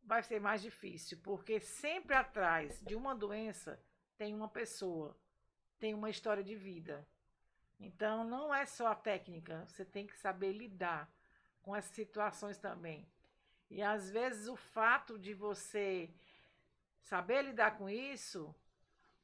vai 0.03 0.23
ser 0.23 0.39
mais 0.39 0.61
difícil, 0.61 1.19
porque 1.23 1.59
sempre 1.59 2.15
atrás 2.15 2.79
de 2.81 2.95
uma 2.95 3.15
doença 3.15 3.81
tem 4.17 4.33
uma 4.33 4.47
pessoa, 4.47 5.15
tem 5.79 5.93
uma 5.93 6.09
história 6.09 6.43
de 6.43 6.55
vida. 6.55 7.07
Então 7.79 8.23
não 8.23 8.53
é 8.53 8.65
só 8.65 8.87
a 8.87 8.95
técnica, 8.95 9.65
você 9.67 9.85
tem 9.85 10.05
que 10.05 10.17
saber 10.17 10.51
lidar 10.51 11.09
com 11.61 11.75
essas 11.75 11.95
situações 11.95 12.57
também. 12.57 13.07
E 13.69 13.81
às 13.81 14.09
vezes 14.09 14.47
o 14.47 14.55
fato 14.55 15.17
de 15.17 15.33
você 15.33 16.13
saber 17.01 17.43
lidar 17.43 17.77
com 17.77 17.89
isso, 17.89 18.53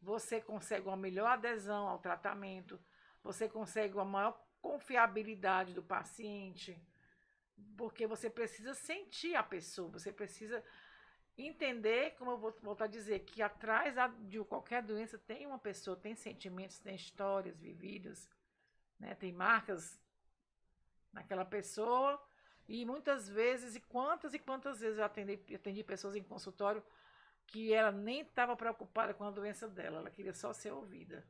você 0.01 0.39
consegue 0.39 0.87
uma 0.87 0.95
melhor 0.95 1.27
adesão 1.27 1.87
ao 1.87 1.99
tratamento, 1.99 2.79
você 3.23 3.49
consegue 3.49 3.95
uma 3.95 4.05
maior 4.05 4.39
confiabilidade 4.61 5.73
do 5.73 5.83
paciente, 5.83 6.79
porque 7.77 8.07
você 8.07 8.29
precisa 8.29 8.73
sentir 8.73 9.35
a 9.35 9.43
pessoa, 9.43 9.89
você 9.89 10.11
precisa 10.11 10.63
entender, 11.37 12.15
como 12.17 12.31
eu 12.31 12.37
vou 12.37 12.55
voltar 12.61 12.85
a 12.85 12.87
dizer, 12.87 13.19
que 13.19 13.41
atrás 13.41 13.95
de 14.21 14.43
qualquer 14.45 14.81
doença 14.81 15.17
tem 15.17 15.45
uma 15.45 15.59
pessoa, 15.59 15.97
tem 15.97 16.15
sentimentos, 16.15 16.79
tem 16.79 16.95
histórias 16.95 17.59
vividas, 17.59 18.29
né? 18.99 19.15
tem 19.15 19.33
marcas 19.33 19.99
naquela 21.11 21.45
pessoa. 21.45 22.21
E 22.67 22.85
muitas 22.85 23.29
vezes, 23.29 23.75
e 23.75 23.79
quantas 23.79 24.33
e 24.33 24.39
quantas 24.39 24.79
vezes 24.79 24.97
eu 24.97 25.05
atendi, 25.05 25.39
atendi 25.53 25.83
pessoas 25.83 26.15
em 26.15 26.23
consultório 26.23 26.83
que 27.45 27.71
ela 27.71 27.91
nem 27.91 28.21
estava 28.21 28.55
preocupada 28.55 29.13
com 29.13 29.23
a 29.23 29.29
doença 29.29 29.67
dela, 29.67 29.99
ela 29.99 30.09
queria 30.09 30.33
só 30.33 30.51
ser 30.51 30.71
ouvida. 30.71 31.23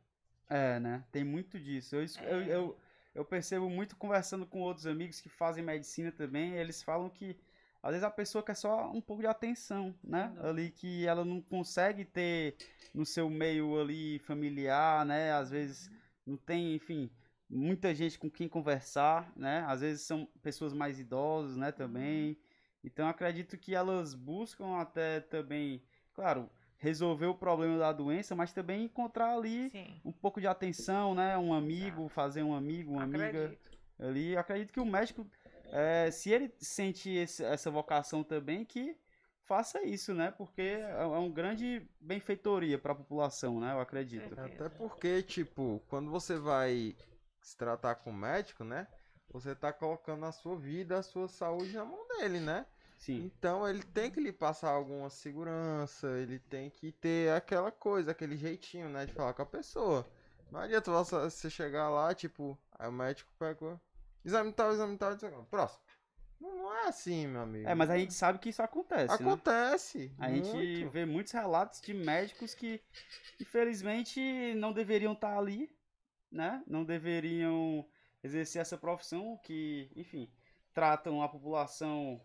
É, 0.50 0.80
né? 0.80 1.04
Tem 1.12 1.24
muito 1.24 1.60
disso. 1.60 1.96
Eu, 1.96 2.02
é. 2.02 2.34
eu, 2.34 2.42
eu, 2.44 2.80
eu, 3.16 3.26
percebo 3.26 3.70
muito 3.70 3.96
conversando 3.96 4.46
com 4.46 4.62
outros 4.62 4.86
amigos 4.86 5.22
que 5.22 5.30
fazem 5.30 5.64
medicina 5.64 6.12
também, 6.12 6.54
eles 6.54 6.84
falam 6.84 7.10
que 7.10 7.36
às 7.82 7.92
vezes 7.92 8.04
a 8.04 8.10
pessoa 8.10 8.44
quer 8.44 8.56
só 8.56 8.92
um 8.92 9.00
pouco 9.00 9.22
de 9.22 9.28
atenção, 9.28 9.94
né? 10.04 10.34
Não. 10.36 10.50
Ali 10.50 10.72
que 10.72 11.06
ela 11.06 11.24
não 11.24 11.40
consegue 11.40 12.04
ter 12.04 12.56
no 12.94 13.06
seu 13.06 13.30
meio 13.30 13.80
ali 13.80 14.18
familiar, 14.20 15.06
né? 15.06 15.32
Às 15.32 15.52
vezes 15.52 15.92
não 16.26 16.36
tem, 16.36 16.74
enfim, 16.76 17.12
muita 17.48 17.94
gente 17.94 18.18
com 18.18 18.30
quem 18.30 18.50
conversar, 18.50 19.32
né? 19.36 19.64
Às 19.68 19.82
vezes 19.82 20.02
são 20.02 20.28
pessoas 20.42 20.74
mais 20.74 21.00
idosas, 21.00 21.56
né, 21.58 21.72
também. 21.72 22.30
Uhum. 22.30 22.36
Então 22.84 23.08
acredito 23.08 23.58
que 23.58 23.76
elas 23.76 24.16
buscam 24.16 24.78
até 24.78 25.20
também, 25.20 25.84
claro, 26.14 26.50
resolver 26.86 27.26
o 27.26 27.34
problema 27.34 27.80
da 27.80 27.92
doença, 27.92 28.36
mas 28.36 28.54
também 28.54 28.84
encontrar 28.84 29.34
ali 29.36 29.72
Sim. 29.72 30.00
um 30.06 30.12
pouco 30.12 30.40
de 30.40 30.46
atenção, 30.46 31.16
né? 31.16 31.36
Um 31.36 31.52
amigo, 31.52 32.02
Exato. 32.02 32.10
fazer 32.10 32.44
um 32.44 32.54
amigo, 32.54 32.92
uma 32.94 33.06
acredito. 33.06 33.38
amiga 33.38 33.58
ali. 34.00 34.38
Acredito 34.38 34.72
que 34.72 34.80
o 34.80 34.86
médico, 34.86 35.28
é, 35.72 36.12
se 36.12 36.30
ele 36.30 36.54
sente 36.60 37.10
esse, 37.10 37.44
essa 37.44 37.72
vocação 37.72 38.24
também, 38.24 38.64
que 38.64 38.96
faça 39.46 39.84
isso, 39.84 40.14
né? 40.14 40.32
Porque 40.32 40.62
é, 40.62 41.02
é 41.02 41.06
um 41.06 41.32
grande 41.32 41.90
benfeitoria 42.00 42.78
para 42.78 42.92
a 42.92 42.96
população, 42.96 43.60
né? 43.60 43.74
Eu 43.74 43.80
acredito. 43.80 44.40
Até 44.40 44.70
porque, 44.70 45.24
tipo, 45.24 45.82
quando 45.88 46.12
você 46.12 46.38
vai 46.38 46.96
se 47.42 47.58
tratar 47.58 47.96
com 47.96 48.12
o 48.12 48.14
médico, 48.14 48.64
né? 48.64 48.88
Você 49.32 49.56
tá 49.56 49.74
colocando 49.74 50.24
a 50.26 50.32
sua 50.32 50.56
vida, 50.56 51.00
a 51.00 51.04
sua 51.04 51.28
saúde 51.28 51.74
na 51.74 51.84
mão 51.84 52.08
dele, 52.10 52.40
né? 52.40 52.66
Sim. 53.06 53.32
Então 53.38 53.68
ele 53.68 53.84
tem 53.84 54.10
que 54.10 54.20
lhe 54.20 54.32
passar 54.32 54.70
alguma 54.70 55.10
segurança, 55.10 56.08
ele 56.18 56.40
tem 56.40 56.70
que 56.70 56.92
ter 56.92 57.32
aquela 57.32 57.72
coisa, 57.72 58.12
aquele 58.12 58.36
jeitinho, 58.36 58.90
né? 58.90 59.06
De 59.06 59.14
falar 59.14 59.34
com 59.34 59.42
a 59.42 59.46
pessoa. 59.46 60.10
Não 60.52 60.60
adianta 60.60 60.92
você 60.92 61.50
chegar 61.50 61.90
lá, 61.90 62.14
tipo, 62.14 62.58
aí 62.78 62.88
o 62.88 62.92
médico 62.92 63.32
pega. 63.38 63.80
Exame 64.24 64.52
tal, 64.54 64.72
exame 64.72 64.98
tal, 64.98 65.14
exame 65.14 65.46
Próximo. 65.50 65.82
Não, 66.40 66.74
é 66.74 66.88
assim, 66.88 67.28
meu 67.28 67.42
amigo. 67.42 67.68
É, 67.68 67.74
mas 67.74 67.90
a 67.90 67.98
gente 67.98 68.14
sabe 68.14 68.40
que 68.40 68.50
isso 68.50 68.62
acontece. 68.62 69.08
Né? 69.08 69.14
Acontece. 69.14 70.14
Né? 70.18 70.28
A 70.28 70.30
muito. 70.30 70.46
gente 70.46 70.86
vê 70.86 71.06
muitos 71.06 71.32
relatos 71.32 71.82
de 71.82 71.94
médicos 71.94 72.54
que, 72.54 72.82
infelizmente, 73.40 74.54
não 74.56 74.74
deveriam 74.74 75.14
estar 75.14 75.38
ali 75.38 75.70
né, 76.36 76.62
não 76.68 76.84
deveriam 76.84 77.88
exercer 78.22 78.62
essa 78.62 78.78
profissão 78.78 79.40
que, 79.44 79.90
enfim, 79.96 80.30
tratam 80.74 81.24
a 81.24 81.30
população 81.30 82.22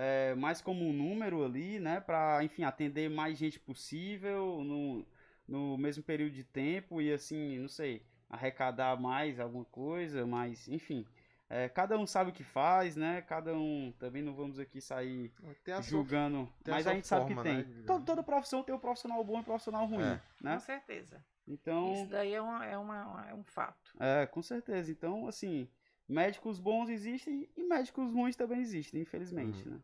é, 0.00 0.32
mais 0.36 0.60
como 0.60 0.88
um 0.88 0.92
número 0.92 1.44
ali, 1.44 1.80
né, 1.80 1.98
para, 2.00 2.44
enfim, 2.44 2.62
atender 2.62 3.10
mais 3.10 3.36
gente 3.36 3.58
possível 3.58 4.62
no, 4.62 5.04
no 5.48 5.76
mesmo 5.76 6.04
período 6.04 6.34
de 6.34 6.44
tempo 6.44 7.02
e, 7.02 7.12
assim, 7.12 7.58
não 7.58 7.68
sei, 7.68 8.06
arrecadar 8.30 8.96
mais 9.00 9.40
alguma 9.40 9.64
coisa, 9.64 10.24
mas, 10.24 10.68
enfim, 10.68 11.04
é, 11.50 11.68
cada 11.68 11.98
um 11.98 12.06
sabe 12.06 12.30
o 12.30 12.32
que 12.32 12.44
faz, 12.44 12.94
né? 12.94 13.22
Cada 13.22 13.52
um 13.54 13.92
também 13.98 14.22
não 14.22 14.34
vamos 14.34 14.60
aqui 14.60 14.80
sair 14.80 15.32
julgando, 15.80 16.44
sua, 16.44 16.74
mas 16.74 16.86
a, 16.86 16.90
a 16.90 16.94
gente 16.94 17.08
forma, 17.08 17.28
sabe 17.28 17.34
que 17.34 17.42
tem. 17.42 17.74
Né? 17.74 17.84
Todo, 17.84 18.04
toda 18.04 18.22
profissão 18.22 18.62
tem 18.62 18.74
um 18.74 18.78
profissional 18.78 19.24
bom 19.24 19.38
e 19.38 19.40
um 19.40 19.44
profissional 19.44 19.84
ruim, 19.84 20.04
é. 20.04 20.20
né? 20.40 20.54
Com 20.54 20.60
certeza. 20.60 21.24
Então, 21.44 21.94
Isso 21.94 22.06
daí 22.06 22.34
é, 22.34 22.40
uma, 22.40 22.66
é, 22.66 22.78
uma, 22.78 23.26
é 23.30 23.34
um 23.34 23.42
fato. 23.42 23.90
É, 23.98 24.26
com 24.26 24.42
certeza. 24.42 24.92
Então, 24.92 25.26
assim, 25.26 25.68
médicos 26.08 26.58
bons 26.58 26.88
existem 26.88 27.48
e 27.56 27.62
médicos 27.64 28.12
ruins 28.12 28.34
também 28.34 28.60
existem, 28.60 29.02
infelizmente, 29.02 29.66
uhum. 29.68 29.74
né? 29.74 29.80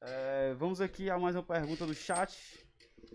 É, 0.00 0.54
vamos 0.54 0.80
aqui 0.80 1.10
a 1.10 1.18
mais 1.18 1.34
uma 1.34 1.42
pergunta 1.42 1.86
do 1.86 1.94
chat. 1.94 2.66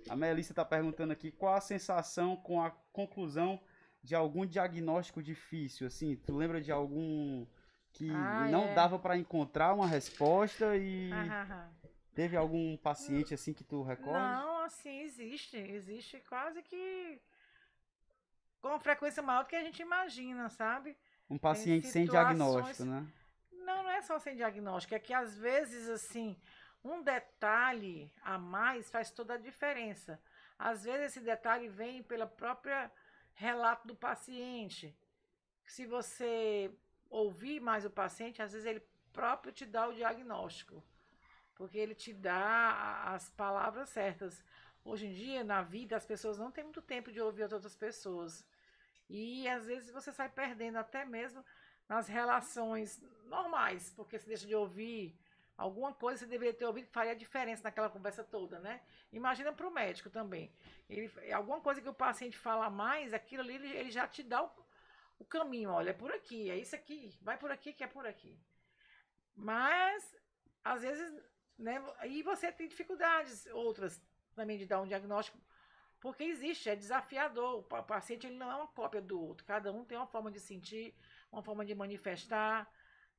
A 0.08 0.16
Melissa 0.16 0.52
está 0.52 0.66
perguntando 0.66 1.14
aqui 1.14 1.32
qual 1.32 1.56
a 1.56 1.62
sensação 1.62 2.36
com 2.38 2.62
a 2.62 2.72
conclusão 2.92 3.60
de 4.02 4.16
algum 4.16 4.46
diagnóstico 4.46 5.22
difícil, 5.22 5.86
assim, 5.86 6.16
tu 6.16 6.36
lembra 6.36 6.62
de 6.62 6.72
algum 6.72 7.46
que 7.92 8.10
ah, 8.10 8.48
não 8.50 8.66
é. 8.66 8.74
dava 8.74 8.98
para 8.98 9.18
encontrar 9.18 9.74
uma 9.74 9.88
resposta 9.88 10.78
e 10.78 11.10
teve 12.16 12.38
algum 12.38 12.78
paciente 12.78 13.34
assim 13.34 13.54
que 13.54 13.64
tu 13.64 13.84
recorde? 13.84 14.20
Não, 14.20 14.64
assim 14.64 15.02
existe, 15.02 15.58
existe 15.58 16.20
quase 16.28 16.62
que 16.62 17.22
com 18.62 18.80
frequência 18.80 19.24
maior 19.24 19.44
do 19.44 19.48
que 19.48 19.56
a 19.56 19.64
gente 19.64 19.82
imagina, 19.82 20.50
sabe? 20.50 20.96
Um 21.30 21.38
paciente 21.38 21.88
sem 21.88 22.06
diagnóstico, 22.06 22.86
né? 22.86 23.06
Não, 23.52 23.84
não 23.84 23.90
é 23.90 24.02
só 24.02 24.18
sem 24.20 24.36
diagnóstico, 24.36 24.96
é 24.96 25.00
que 25.00 25.14
às 25.14 25.38
vezes, 25.38 25.88
assim, 25.90 26.36
um 26.84 27.02
detalhe 27.02 28.12
a 28.22 28.38
mais 28.38 28.90
faz 28.90 29.12
toda 29.12 29.36
a 29.36 29.38
diferença. 29.38 30.20
Às 30.58 30.84
vezes 30.84 31.08
esse 31.08 31.20
detalhe 31.20 31.68
vem 31.68 32.02
pela 32.02 32.26
própria 32.26 32.92
relato 33.34 33.88
do 33.88 33.96
paciente. 33.96 34.96
Se 35.66 35.86
você 35.86 36.72
ouvir 37.10 37.60
mais 37.60 37.86
o 37.86 37.90
paciente, 37.90 38.42
às 38.42 38.52
vezes 38.52 38.68
ele 38.68 38.82
próprio 39.14 39.52
te 39.52 39.66
dá 39.66 39.88
o 39.88 39.94
diagnóstico, 39.94 40.84
porque 41.56 41.78
ele 41.78 41.96
te 41.96 42.14
dá 42.14 43.04
as 43.14 43.30
palavras 43.30 43.90
certas. 43.90 44.44
Hoje 44.84 45.08
em 45.08 45.14
dia, 45.14 45.44
na 45.44 45.62
vida, 45.62 45.96
as 45.96 46.06
pessoas 46.06 46.38
não 46.38 46.52
têm 46.52 46.64
muito 46.64 46.82
tempo 46.82 47.12
de 47.12 47.22
ouvir 47.22 47.44
as 47.44 47.52
outras 47.52 47.76
pessoas. 47.76 48.46
E 49.10 49.48
às 49.50 49.66
vezes 49.66 49.92
você 49.92 50.12
sai 50.12 50.30
perdendo 50.30 50.78
até 50.78 51.04
mesmo 51.04 51.44
nas 51.88 52.08
relações 52.08 53.02
normais, 53.26 53.92
porque 53.96 54.20
você 54.20 54.28
deixa 54.28 54.46
de 54.46 54.54
ouvir 54.54 55.18
alguma 55.58 55.94
coisa 55.94 56.20
que 56.20 56.26
você 56.26 56.32
deveria 56.32 56.54
ter 56.54 56.66
ouvido 56.66 56.86
que 56.86 56.94
faria 56.94 57.16
diferença 57.16 57.64
naquela 57.64 57.90
conversa 57.90 58.24
toda, 58.24 58.60
né? 58.60 58.82
Imagina 59.12 59.52
para 59.52 59.68
o 59.68 59.72
médico 59.72 60.10
também. 60.10 60.54
Ele, 60.88 61.12
alguma 61.34 61.60
coisa 61.60 61.82
que 61.82 61.90
o 61.90 61.94
paciente 61.94 62.38
fala 62.38 62.70
mais, 62.70 63.14
aquilo 63.14 63.42
ali 63.42 63.56
ele, 63.56 63.68
ele 63.76 63.92
já 63.92 64.08
te 64.08 64.22
dá 64.24 64.44
o, 64.44 64.52
o 65.18 65.26
caminho. 65.26 65.72
Olha, 65.72 65.90
é 65.90 65.94
por 65.94 66.12
aqui, 66.12 66.50
é 66.50 66.58
isso 66.58 66.76
aqui, 66.76 67.18
vai 67.22 67.38
por 67.38 67.52
aqui 67.52 67.74
que 67.74 67.84
é 67.84 67.88
por 67.88 68.06
aqui. 68.06 68.40
Mas, 69.36 70.16
às 70.64 70.82
vezes, 70.82 71.22
né? 71.58 71.84
E 72.06 72.22
você 72.22 72.52
tem 72.52 72.68
dificuldades 72.68 73.48
outras 73.48 74.02
também 74.36 74.58
de 74.58 74.66
dar 74.66 74.80
um 74.82 74.88
diagnóstico 74.88 75.38
porque 76.00 76.24
existe, 76.24 76.70
é 76.70 76.76
desafiador. 76.76 77.60
O 77.60 77.84
paciente 77.84 78.28
ele 78.28 78.38
não 78.38 78.52
é 78.52 78.56
uma 78.56 78.68
cópia 78.68 79.02
do 79.02 79.20
outro. 79.20 79.46
Cada 79.46 79.72
um 79.72 79.84
tem 79.84 79.98
uma 79.98 80.08
forma 80.08 80.32
de 80.32 80.40
sentir, 80.40 80.96
uma 81.32 81.44
forma 81.44 81.66
de 81.66 81.76
manifestar, 81.76 82.72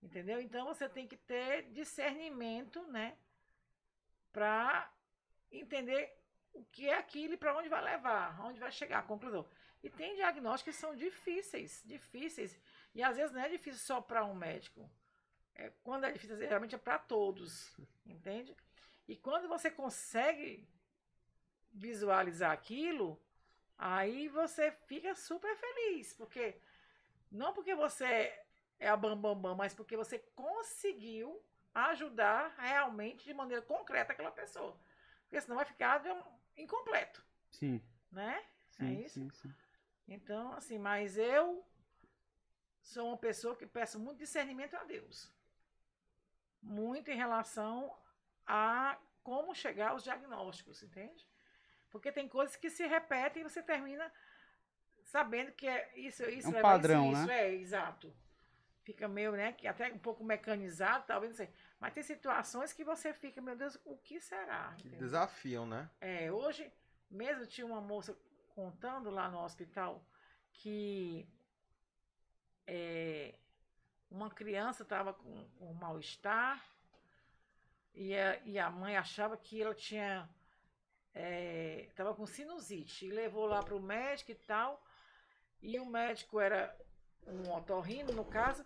entendeu? 0.03 0.41
Então 0.41 0.66
você 0.66 0.89
tem 0.89 1.07
que 1.07 1.16
ter 1.16 1.70
discernimento, 1.72 2.83
né? 2.87 3.16
Para 4.33 4.91
entender 5.51 6.16
o 6.53 6.64
que 6.64 6.89
é 6.89 6.97
aquilo 6.97 7.35
e 7.35 7.37
para 7.37 7.57
onde 7.57 7.68
vai 7.68 7.83
levar, 7.83 8.41
onde 8.45 8.59
vai 8.59 8.72
chegar 8.72 9.01
a 9.01 9.03
conclusão. 9.03 9.47
E 9.83 9.91
tem 9.91 10.14
diagnósticos 10.14 10.74
que 10.74 10.81
são 10.81 10.95
difíceis, 10.95 11.83
difíceis. 11.85 12.59
E 12.95 13.03
às 13.03 13.16
vezes 13.16 13.33
não 13.33 13.41
é 13.41 13.49
difícil 13.49 13.81
só 13.81 14.01
para 14.01 14.24
um 14.24 14.35
médico. 14.35 14.91
É, 15.55 15.70
quando 15.83 16.05
é 16.05 16.12
difícil, 16.12 16.37
geralmente 16.39 16.74
é 16.74 16.78
para 16.78 16.99
todos, 16.99 17.74
entende? 18.07 18.57
E 19.07 19.16
quando 19.16 19.49
você 19.49 19.70
consegue 19.70 20.66
visualizar 21.73 22.53
aquilo, 22.53 23.21
aí 23.79 24.29
você 24.29 24.73
fica 24.87 25.14
super 25.14 25.57
feliz, 25.57 26.12
porque 26.14 26.61
não 27.31 27.53
porque 27.53 27.75
você 27.75 28.37
é 28.79 28.89
a 28.89 28.97
bambambam, 28.97 29.35
bam, 29.35 29.51
bam, 29.51 29.55
mas 29.57 29.75
porque 29.75 29.97
você 29.97 30.18
conseguiu 30.35 31.43
ajudar 31.75 32.55
realmente 32.59 33.25
de 33.25 33.35
maneira 33.35 33.62
concreta 33.62 34.12
aquela 34.12 34.33
pessoa. 34.33 34.79
Porque 35.23 35.41
senão 35.41 35.57
vai 35.57 35.64
ficar 35.64 36.03
incompleto. 36.57 37.25
Sim. 37.51 37.81
Né? 38.11 38.45
Sim, 38.71 38.87
é 38.87 38.93
isso? 39.03 39.21
Sim, 39.21 39.31
sim. 39.31 39.55
Então, 40.09 40.53
assim, 40.55 40.79
mas 40.79 41.16
eu 41.16 41.64
sou 42.81 43.09
uma 43.09 43.16
pessoa 43.16 43.55
que 43.55 43.66
peço 43.66 44.01
muito 44.01 44.18
discernimento 44.18 44.75
a 44.75 44.83
Deus. 44.83 45.33
Muito 46.61 47.11
em 47.11 47.16
relação 47.16 47.97
a 48.47 48.99
como 49.23 49.55
chegar 49.55 49.91
aos 49.91 50.03
diagnósticos, 50.03 50.83
entende? 50.83 51.30
Porque 51.91 52.12
tem 52.12 52.28
coisas 52.28 52.57
que 52.57 52.70
se 52.70 52.86
repetem 52.86 53.43
e 53.43 53.49
você 53.49 53.62
termina 53.62 54.11
sabendo 55.05 55.53
que 55.53 55.66
é 55.66 55.91
isso, 55.97 56.22
isso, 56.24 56.55
é 56.55 56.59
um 56.59 56.62
padrão, 56.62 57.12
isso, 57.12 57.12
né? 57.12 57.22
Isso, 57.22 57.30
é, 57.32 57.55
exato. 57.55 58.14
Fica 58.82 59.07
meio, 59.07 59.32
né, 59.32 59.53
que 59.53 59.66
até 59.66 59.93
um 59.93 59.99
pouco 59.99 60.24
mecanizado, 60.24 61.05
talvez, 61.07 61.32
não 61.32 61.36
sei. 61.36 61.51
Mas 61.78 61.93
tem 61.93 62.03
situações 62.03 62.72
que 62.72 62.82
você 62.82 63.12
fica, 63.12 63.41
meu 63.41 63.57
Deus, 63.57 63.78
o 63.84 63.97
que 63.99 64.20
será? 64.20 64.74
Que 64.78 64.88
desafiam, 64.88 65.66
né? 65.66 65.91
É, 66.01 66.32
hoje 66.32 66.72
mesmo 67.11 67.47
tinha 67.47 67.66
uma 67.66 67.80
moça 67.80 68.16
contando 68.55 69.11
lá 69.11 69.28
no 69.28 69.43
hospital 69.43 70.05
que 70.53 71.28
é, 72.66 73.34
uma 74.11 74.30
criança 74.30 74.82
estava 74.82 75.12
com 75.12 75.47
um 75.61 75.72
mal-estar 75.74 76.64
E 77.95 78.14
a, 78.16 78.38
e 78.45 78.59
a 78.59 78.70
mãe 78.70 78.97
achava 78.97 79.36
que 79.36 79.61
ela 79.61 79.74
tinha. 79.74 80.28
Estava 81.14 82.14
com 82.14 82.26
sinusite. 82.26 83.06
E 83.06 83.11
levou 83.11 83.46
lá 83.46 83.62
para 83.62 83.74
o 83.74 83.80
médico 83.80 84.30
e 84.30 84.34
tal. 84.34 84.82
E 85.62 85.78
o 85.78 85.86
médico 85.86 86.40
era 86.40 86.74
um 87.26 87.52
otorrino, 87.52 88.12
no 88.12 88.24
caso. 88.24 88.64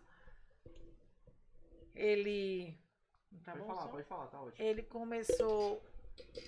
Ele. 1.95 2.79
Tá 3.45 3.53
pode 3.53 3.65
bom, 3.65 3.67
falar, 3.67 3.83
som? 3.83 3.89
pode 3.89 4.05
falar, 4.05 4.27
tá 4.29 4.41
ótimo. 4.41 4.67
ele 4.67 4.83
começou 4.83 5.83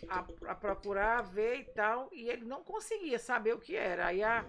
a, 0.09 0.25
a 0.53 0.55
procurar, 0.55 1.19
a 1.19 1.23
ver 1.23 1.61
e 1.61 1.65
tal, 1.65 2.09
e 2.13 2.29
ele 2.29 2.45
não 2.45 2.63
conseguia 2.63 3.19
saber 3.19 3.55
o 3.55 3.59
que 3.59 3.75
era. 3.75 4.07
Aí 4.07 4.23
a, 4.23 4.45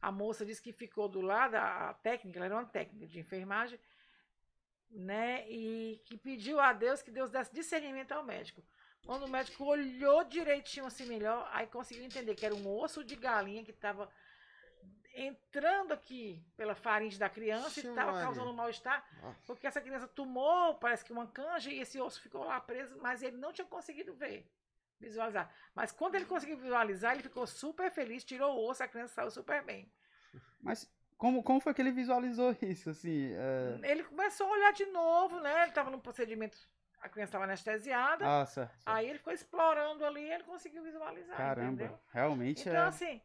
a 0.00 0.12
moça 0.12 0.44
disse 0.44 0.60
que 0.60 0.72
ficou 0.72 1.08
do 1.08 1.20
lado, 1.20 1.54
a, 1.54 1.90
a 1.90 1.94
técnica, 1.94 2.38
ela 2.38 2.46
era 2.46 2.54
uma 2.56 2.66
técnica 2.66 3.06
de 3.06 3.18
enfermagem, 3.18 3.78
né? 4.90 5.48
E 5.48 6.02
que 6.04 6.16
pediu 6.16 6.60
a 6.60 6.72
Deus 6.72 7.02
que 7.02 7.10
Deus 7.10 7.30
desse 7.30 7.54
discernimento 7.54 8.12
ao 8.12 8.24
médico. 8.24 8.62
Quando 9.06 9.24
o 9.24 9.28
médico 9.28 9.64
olhou 9.64 10.24
direitinho 10.24 10.86
assim 10.86 11.06
melhor, 11.06 11.48
aí 11.52 11.66
conseguiu 11.66 12.04
entender 12.04 12.34
que 12.34 12.46
era 12.46 12.54
um 12.54 12.80
osso 12.80 13.02
de 13.04 13.16
galinha 13.16 13.64
que 13.64 13.70
estava 13.70 14.08
entrando 15.14 15.92
aqui 15.92 16.42
pela 16.56 16.74
faringe 16.74 17.18
da 17.18 17.28
criança 17.28 17.80
Ixi, 17.80 17.86
e 17.86 17.90
estava 17.90 18.12
causando 18.20 18.52
mal-estar. 18.54 19.04
Porque 19.46 19.66
essa 19.66 19.80
criança 19.80 20.08
tomou, 20.08 20.74
parece 20.76 21.04
que 21.04 21.12
uma 21.12 21.26
canja, 21.26 21.70
e 21.70 21.80
esse 21.80 22.00
osso 22.00 22.20
ficou 22.20 22.44
lá 22.44 22.60
preso, 22.60 22.96
mas 23.00 23.22
ele 23.22 23.36
não 23.36 23.52
tinha 23.52 23.66
conseguido 23.66 24.14
ver, 24.14 24.48
visualizar. 24.98 25.52
Mas 25.74 25.92
quando 25.92 26.14
ele 26.14 26.24
conseguiu 26.24 26.56
visualizar, 26.56 27.12
ele 27.12 27.22
ficou 27.22 27.46
super 27.46 27.90
feliz, 27.90 28.24
tirou 28.24 28.56
o 28.56 28.68
osso, 28.68 28.82
a 28.82 28.88
criança 28.88 29.14
saiu 29.14 29.30
super 29.30 29.62
bem. 29.62 29.90
Mas 30.60 30.88
como, 31.18 31.42
como 31.42 31.60
foi 31.60 31.74
que 31.74 31.82
ele 31.82 31.92
visualizou 31.92 32.56
isso, 32.62 32.90
assim? 32.90 33.32
é, 33.32 33.90
Ele 33.90 34.02
começou 34.04 34.46
a 34.46 34.50
olhar 34.50 34.72
de 34.72 34.86
novo, 34.86 35.40
né? 35.40 35.62
Ele 35.62 35.68
estava 35.68 35.90
num 35.90 36.00
procedimento, 36.00 36.58
a 37.02 37.08
criança 37.08 37.30
estava 37.30 37.44
anestesiada. 37.44 38.24
Ah, 38.24 38.46
certo. 38.46 38.70
certo. 38.70 38.82
Aí 38.86 39.08
ele 39.08 39.18
ficou 39.18 39.32
explorando 39.32 40.04
ali 40.04 40.22
e 40.22 40.32
ele 40.32 40.44
conseguiu 40.44 40.82
visualizar. 40.84 41.36
Caramba, 41.36 41.82
entendeu? 41.82 41.98
realmente 42.12 42.68
Então, 42.68 42.84
é. 42.84 42.86
assim, 42.86 43.20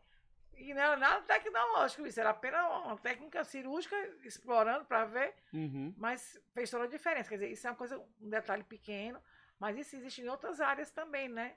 e 0.56 0.74
não 0.74 0.82
era 0.82 0.98
nada 0.98 1.22
tecnológico 1.22 2.08
isso, 2.08 2.20
era 2.20 2.32
apenas 2.32 2.66
uma 2.66 2.98
técnica 2.98 3.44
cirúrgica 3.44 3.96
explorando 4.24 4.86
para 4.86 5.06
ver 5.06 5.36
Uhum. 5.54 5.94
mas 5.96 6.42
fez 6.54 6.72
toda 6.72 6.86
a 6.86 6.88
diferença. 6.88 7.30
Quer 7.30 7.36
dizer, 7.36 7.52
isso 7.52 7.68
é 7.68 7.70
uma 7.70 7.78
coisa, 7.78 8.04
um 8.20 8.30
detalhe 8.30 8.64
pequeno, 8.64 9.22
mas 9.60 9.78
isso 9.78 9.96
existe 9.96 10.22
em 10.22 10.28
outras 10.28 10.60
áreas 10.60 10.90
também, 10.90 11.30
né? 11.30 11.56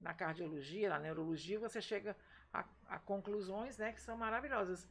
Na 0.00 0.12
cardiologia, 0.12 0.88
na 0.88 0.98
neurologia, 0.98 1.60
você 1.60 1.80
chega 1.80 2.16
a, 2.52 2.64
a 2.88 2.98
conclusões, 2.98 3.78
né, 3.78 3.92
que 3.92 4.00
são 4.00 4.16
maravilhosas. 4.16 4.88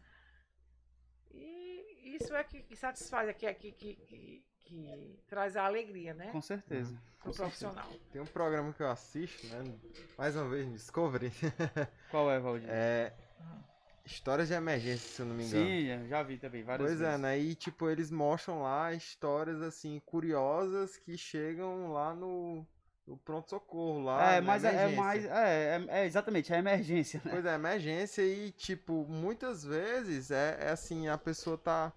E 1.30 2.16
isso 2.16 2.34
é 2.34 2.44
que, 2.46 2.64
que 2.64 2.78
satisfaz, 2.78 3.28
é 3.28 3.34
que, 3.34 3.46
é 3.46 3.54
que, 3.54 3.74
que, 3.74 4.46
que, 4.72 5.20
traz 5.28 5.56
a 5.58 5.66
alegria, 5.66 6.14
né? 6.14 6.30
Com 6.32 6.42
certeza. 6.42 6.96
Pro 7.22 7.34
profissional. 7.34 7.88
Tem 8.12 8.22
um 8.22 8.26
programa 8.26 8.74
que 8.74 8.82
eu 8.82 8.90
assisto, 8.90 9.46
né? 9.48 9.64
Mais 10.18 10.36
uma 10.36 10.48
vez, 10.50 10.66
no 10.68 10.74
Discovery. 10.74 11.32
Qual 12.10 12.32
é, 12.32 12.40
Valdir? 12.40 12.68
É. 12.70 13.14
Histórias 14.04 14.48
de 14.48 14.54
emergência, 14.56 15.08
se 15.10 15.22
eu 15.22 15.26
não 15.28 15.36
me 15.36 15.46
engano. 15.46 15.66
Sim, 15.66 15.88
já- 15.88 16.08
já 16.08 16.24
vi 16.24 16.38
também, 16.38 16.64
várias 16.64 16.88
Pois 16.90 17.02
é, 17.02 17.06
vezes. 17.06 17.22
né? 17.22 17.38
E 17.40 17.54
tipo, 17.56 17.90
eles 17.90 18.10
mostram 18.10 18.62
lá 18.64 18.92
histórias 18.94 19.62
assim, 19.62 20.02
curiosas 20.06 20.98
que 20.98 21.16
chegam 21.18 21.92
lá 21.94 22.14
no, 22.16 22.66
no 23.06 23.16
pronto-socorro, 23.18 24.02
lá. 24.04 24.34
É, 24.34 24.42
mas 24.42 24.64
é, 24.66 24.86
é 24.92 24.96
mais. 24.96 25.24
É, 25.26 25.30
é, 25.90 26.00
é 26.02 26.06
exatamente, 26.08 26.52
é 26.52 26.58
emergência, 26.58 27.22
né? 27.24 27.32
Pois 27.32 27.46
é, 27.46 27.54
emergência 27.54 28.24
e, 28.24 28.52
tipo, 28.52 29.06
muitas 29.08 29.64
vezes 29.64 30.32
é, 30.32 30.58
é 30.60 30.70
assim, 30.72 31.08
a 31.08 31.18
pessoa 31.18 31.58
tá, 31.58 31.94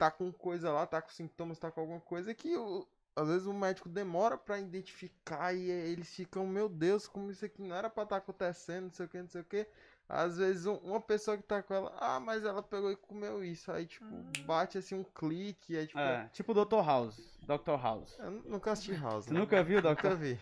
tá 0.00 0.10
com 0.10 0.32
coisa 0.32 0.72
lá, 0.72 0.86
tá 0.86 1.02
com 1.02 1.10
sintomas, 1.10 1.58
tá 1.58 1.70
com 1.70 1.78
alguma 1.82 2.00
coisa 2.00 2.32
que 2.34 2.56
o- 2.56 2.86
às 3.14 3.28
vezes 3.28 3.46
o 3.46 3.52
médico 3.52 3.86
demora 3.86 4.38
pra 4.38 4.58
identificar 4.58 5.52
e 5.52 5.70
eles 5.70 6.08
ficam, 6.14 6.46
meu 6.46 6.70
Deus, 6.70 7.06
como 7.06 7.30
isso 7.30 7.44
aqui 7.44 7.60
não 7.60 7.76
era 7.76 7.90
pra 7.90 8.04
estar 8.04 8.16
acontecendo, 8.16 8.84
não 8.84 8.92
sei 8.94 9.04
o 9.04 9.08
que, 9.10 9.18
não 9.20 9.28
sei 9.28 9.40
o 9.42 9.44
que. 9.44 9.66
Às 10.08 10.38
vezes 10.38 10.64
um- 10.64 10.76
uma 10.78 11.00
pessoa 11.02 11.36
que 11.36 11.42
tá 11.42 11.62
com 11.62 11.74
ela, 11.74 11.92
ah, 12.00 12.18
mas 12.18 12.44
ela 12.44 12.62
pegou 12.62 12.90
e 12.90 12.96
comeu 12.96 13.44
isso. 13.44 13.70
Aí, 13.70 13.84
tipo, 13.86 14.04
bate 14.46 14.78
assim 14.78 14.94
um 14.94 15.04
clique, 15.04 15.76
aí, 15.76 15.86
tipo, 15.86 15.98
É, 16.00 16.28
tipo 16.32 16.50
o 16.52 16.64
Dr. 16.64 16.82
House. 16.84 17.38
Dr. 17.42 17.78
House. 17.80 18.18
eu 18.18 18.30
nu- 18.30 18.42
nunca 18.46 18.72
assisti 18.72 18.94
House. 18.94 19.26
Você 19.26 19.34
né? 19.34 19.38
nunca 19.40 19.62
viu, 19.62 19.80
Nunca 19.82 20.08
Dr. 20.10 20.16
vi. 20.16 20.38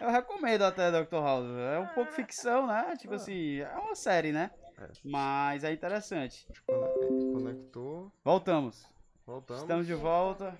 Eu 0.00 0.10
recomendo 0.10 0.62
até 0.62 0.90
Dr. 0.92 1.14
House. 1.16 1.46
É 1.74 1.78
um 1.80 1.86
pouco 1.94 2.10
Ah. 2.10 2.14
ficção, 2.14 2.66
né? 2.66 2.94
Tipo 2.96 3.14
Ah. 3.14 3.16
assim, 3.16 3.58
é 3.60 3.76
uma 3.76 3.94
série, 3.96 4.30
né? 4.32 4.50
É. 4.78 4.88
Mas 5.04 5.64
é 5.64 5.72
interessante. 5.72 6.46
Conectou, 6.66 7.32
conectou, 7.32 8.12
Voltamos. 8.24 8.86
voltamos. 9.24 9.62
Estamos 9.62 9.86
de 9.86 9.94
volta. 9.94 10.58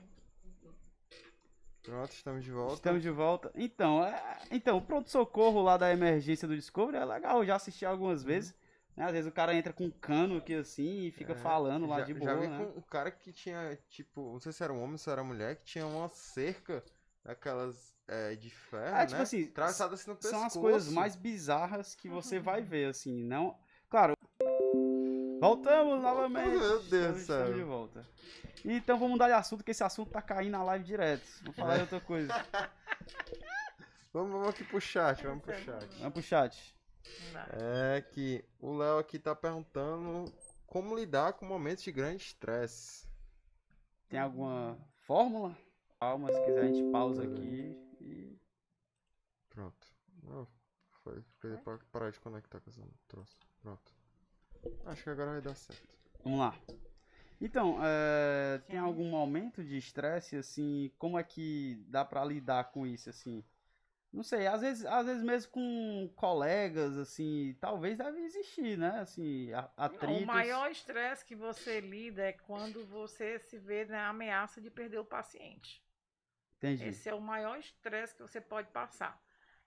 Pronto, 1.83 2.11
estamos 2.13 2.45
de 2.45 2.51
volta. 2.51 2.75
Estamos 2.75 3.03
de 3.03 3.11
volta. 3.11 3.53
Então, 3.55 4.05
é... 4.05 4.39
então 4.51 4.79
o 4.79 4.83
pronto-socorro 4.83 5.63
lá 5.63 5.77
da 5.77 5.93
emergência 5.93 6.49
do 6.49 6.57
Discovery 6.57 6.97
é 6.97 7.05
legal. 7.05 7.39
Eu 7.39 7.47
já 7.47 7.57
assisti 7.57 7.85
algumas 7.87 8.25
vezes. 8.25 8.57
Né? 8.97 9.05
Às 9.05 9.13
vezes 9.13 9.29
o 9.31 9.33
cara 9.33 9.55
entra 9.55 9.73
com 9.73 9.85
um 9.85 9.91
cano 9.91 10.39
aqui 10.39 10.55
assim 10.55 11.05
e 11.05 11.13
fica 11.13 11.35
É, 11.35 11.37
falando 11.37 11.87
lá 11.87 12.01
já, 12.01 12.07
de 12.07 12.13
já 12.15 12.19
boa, 12.19 12.41
vi 12.41 12.49
né? 12.49 12.59
com 12.59 12.79
um 12.79 12.83
cara 12.83 13.11
que 13.11 13.33
tinha, 13.33 13.79
tipo, 13.89 14.33
não 14.33 14.41
sei 14.41 14.53
se 14.53 14.65
era 14.65 14.73
um 14.73 14.79
homem 14.79 14.93
ou 14.93 14.99
se 14.99 15.09
era 15.11 15.23
mulher, 15.23 15.57
que 15.57 15.65
tinha 15.65 15.87
uma 15.87 16.09
cerca 16.09 16.83
daquelas 17.23 17.95
é, 18.09 18.35
de 18.35 18.51
ferro, 18.51 18.87
É, 18.97 19.01
né? 19.01 19.07
tipo 19.07 19.23
assim, 19.23 19.45
Atravessada 19.45 19.95
assim 19.95 20.11
no 20.11 20.17
pescoço. 20.17 20.35
São 20.35 20.47
as 20.47 20.55
coisas 20.57 20.93
mais 20.93 21.15
bizarras 21.15 21.95
que 21.95 22.09
você 22.09 22.41
vai 22.41 22.63
ver, 22.63 22.89
assim, 22.89 23.23
não... 23.23 23.57
Voltamos 25.41 26.03
novamente. 26.03 26.57
Meu 26.57 26.83
Deus 26.83 27.15
do 27.15 27.21
céu. 27.21 27.55
de 27.55 27.63
volta. 27.63 28.07
Então 28.65 28.97
vamos 28.99 29.13
mudar 29.13 29.29
de 29.29 29.35
assunto, 29.35 29.63
que 29.63 29.71
esse 29.71 29.85
assunto 29.85 30.11
tá 30.11 30.23
caindo 30.23 30.53
na 30.53 30.63
live 30.65 30.85
direto. 30.85 31.27
Vou 31.45 31.53
falar 31.53 31.77
de 31.77 31.83
outra 31.83 32.01
coisa. 32.01 32.33
Vamos, 34.13 34.33
vamos 34.33 34.49
aqui 34.49 34.65
pro 34.65 34.81
chat, 34.81 35.23
vamos 35.23 35.45
pro 35.45 35.53
chat. 35.53 35.87
Vamos 35.99 36.15
pro 36.15 36.23
chat. 36.23 36.75
É 37.53 38.01
que 38.01 38.43
o 38.59 38.75
Léo 38.75 38.99
aqui 38.99 39.19
tá 39.19 39.37
perguntando 39.37 40.33
como 40.67 40.97
lidar 40.97 41.35
com 41.35 41.45
momentos 41.45 41.85
de 41.85 41.93
grande 41.93 42.23
estresse. 42.23 43.07
Tem 44.09 44.19
alguma 44.19 44.79
fórmula? 45.03 45.55
Calma, 46.01 46.33
se 46.33 46.45
quiser 46.47 46.63
a 46.63 46.67
gente 46.67 46.91
pausa 46.91 47.25
aqui 47.25 47.77
e... 48.01 48.41
Pronto. 49.51 49.87
Não, 50.23 50.49
foi, 51.03 51.23
parar 51.93 52.11
de 52.11 52.19
conectar 52.19 52.59
com 52.59 52.71
essa 52.71 52.83
troço. 53.09 53.37
Pronto. 53.61 53.96
Acho 54.87 55.03
que 55.05 55.11
agora 55.11 55.33
vai 55.33 55.41
dar 55.41 55.55
certo. 55.55 55.83
Vamos 56.23 56.39
lá. 56.41 56.55
Então, 57.41 57.79
é, 57.83 58.59
tem 58.67 58.79
algum 58.79 59.09
momento 59.11 59.63
de 59.63 59.77
estresse, 59.77 60.37
assim, 60.37 60.91
como 60.99 61.19
é 61.19 61.23
que 61.25 61.85
dá 61.89 62.05
pra 62.05 62.25
lidar 62.25 62.65
com 62.73 62.87
isso, 62.87 63.11
assim? 63.11 63.45
Não 64.13 64.23
sei, 64.23 64.47
às 64.47 64.63
vezes, 64.63 64.87
às 64.87 65.05
vezes 65.05 65.23
mesmo 65.23 65.53
com 65.53 66.11
colegas, 66.17 66.97
assim, 66.97 67.55
talvez 67.61 67.99
deve 67.99 68.21
existir, 68.21 68.79
né? 68.79 69.01
Assim, 69.01 69.53
a- 69.53 69.71
atritos. 69.77 70.23
O 70.23 70.27
maior 70.27 70.71
estresse 70.71 71.25
que 71.25 71.37
você 71.37 71.81
lida 71.81 72.23
é 72.23 72.33
quando 72.33 72.87
você 72.87 73.39
se 73.39 73.59
vê 73.59 73.85
na 73.85 74.09
ameaça 74.09 74.61
de 74.61 74.71
perder 74.71 74.99
o 74.99 75.05
paciente. 75.05 75.85
Entendi. 76.57 76.89
Esse 76.89 77.11
é 77.11 77.15
o 77.15 77.21
maior 77.21 77.59
estresse 77.59 78.15
que 78.15 78.23
você 78.23 78.41
pode 78.41 78.71
passar. 78.71 79.23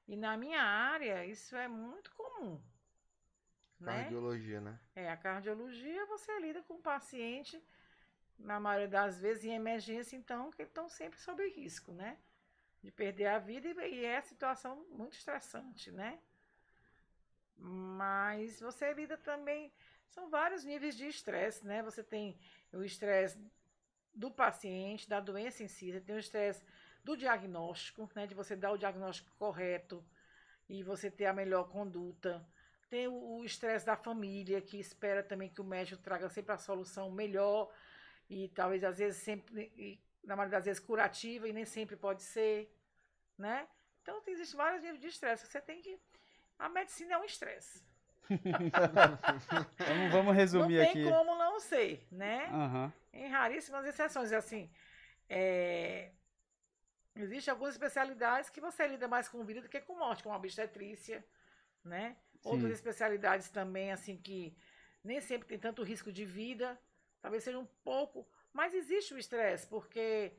E 0.07 0.15
na 0.17 0.35
minha 0.35 0.63
área, 0.63 1.23
isso 1.25 1.55
é 1.55 1.67
muito 1.67 2.11
comum. 2.15 2.59
Né? 3.79 4.03
Cardiologia, 4.03 4.59
né? 4.59 4.79
É, 4.95 5.09
a 5.09 5.17
cardiologia 5.17 6.05
você 6.05 6.37
lida 6.39 6.61
com 6.63 6.75
o 6.75 6.81
paciente, 6.81 7.61
na 8.37 8.59
maioria 8.59 8.87
das 8.87 9.19
vezes, 9.19 9.45
em 9.45 9.53
emergência, 9.53 10.15
então, 10.15 10.51
que 10.51 10.63
estão 10.63 10.89
sempre 10.89 11.19
sob 11.19 11.47
risco, 11.49 11.91
né? 11.93 12.17
De 12.81 12.91
perder 12.91 13.27
a 13.27 13.39
vida 13.39 13.67
e, 13.67 13.95
e 13.95 14.05
é 14.05 14.21
situação 14.21 14.85
muito 14.89 15.13
estressante, 15.13 15.91
né? 15.91 16.19
Mas 17.57 18.59
você 18.59 18.93
lida 18.93 19.17
também. 19.17 19.71
São 20.07 20.29
vários 20.29 20.63
níveis 20.63 20.95
de 20.95 21.07
estresse, 21.07 21.65
né? 21.65 21.83
Você 21.83 22.03
tem 22.03 22.37
o 22.73 22.83
estresse 22.83 23.39
do 24.13 24.31
paciente, 24.31 25.07
da 25.07 25.19
doença 25.19 25.63
em 25.63 25.67
si, 25.67 25.91
você 25.91 26.01
tem 26.01 26.15
o 26.15 26.19
estresse 26.19 26.65
do 27.03 27.15
diagnóstico, 27.15 28.09
né? 28.15 28.27
De 28.27 28.35
você 28.35 28.55
dar 28.55 28.71
o 28.71 28.77
diagnóstico 28.77 29.31
correto 29.37 30.03
e 30.67 30.83
você 30.83 31.09
ter 31.11 31.25
a 31.25 31.33
melhor 31.33 31.69
conduta. 31.69 32.45
Tem 32.89 33.07
o 33.07 33.43
estresse 33.45 33.85
da 33.85 33.95
família, 33.95 34.61
que 34.61 34.79
espera 34.79 35.21
também 35.21 35.49
que 35.49 35.61
o 35.61 35.63
médico 35.63 36.01
traga 36.01 36.27
sempre 36.29 36.53
a 36.53 36.57
solução 36.57 37.11
melhor 37.11 37.71
e 38.29 38.49
talvez 38.49 38.83
às 38.83 38.97
vezes 38.97 39.21
sempre, 39.21 39.71
e, 39.77 39.99
na 40.23 40.35
maioria 40.35 40.57
das 40.57 40.65
vezes 40.65 40.79
curativa 40.79 41.47
e 41.47 41.53
nem 41.53 41.65
sempre 41.65 41.95
pode 41.95 42.23
ser, 42.23 42.75
né? 43.37 43.67
Então 44.01 44.21
existem 44.25 44.57
vários 44.57 44.81
níveis 44.81 44.99
de 45.01 45.07
estresse. 45.07 45.45
Você 45.45 45.61
tem 45.61 45.81
que 45.81 45.99
a 46.57 46.67
medicina 46.67 47.13
é 47.13 47.17
um 47.17 47.23
estresse. 47.23 47.87
Vamos, 48.29 50.11
vamos 50.11 50.25
Não 50.25 50.31
resumir 50.33 50.77
tem 50.77 50.89
aqui. 50.89 51.03
como 51.03 51.35
não 51.35 51.59
ser, 51.59 52.05
né? 52.11 52.45
Aham. 52.51 52.93
Em 53.11 53.27
raríssimas 53.27 53.85
exceções, 53.87 54.31
assim, 54.31 54.69
é... 55.27 56.11
existem 57.15 57.51
algumas 57.51 57.73
especialidades 57.73 58.49
que 58.51 58.61
você 58.61 58.85
lida 58.87 59.07
mais 59.07 59.27
com 59.27 59.43
vida 59.43 59.61
do 59.61 59.69
que 59.69 59.81
com 59.81 59.95
morte, 59.97 60.21
como 60.21 60.35
a 60.35 60.37
obstetrícia, 60.37 61.25
né? 61.83 62.17
Outras 62.43 62.69
Sim. 62.69 62.75
especialidades 62.75 63.49
também, 63.49 63.91
assim, 63.91 64.17
que 64.17 64.55
nem 65.03 65.21
sempre 65.21 65.47
tem 65.47 65.59
tanto 65.59 65.83
risco 65.83 66.11
de 66.11 66.25
vida, 66.25 66.79
talvez 67.21 67.43
seja 67.43 67.59
um 67.59 67.65
pouco, 67.83 68.27
mas 68.53 68.73
existe 68.73 69.13
o 69.13 69.17
estresse, 69.17 69.67
porque 69.67 70.33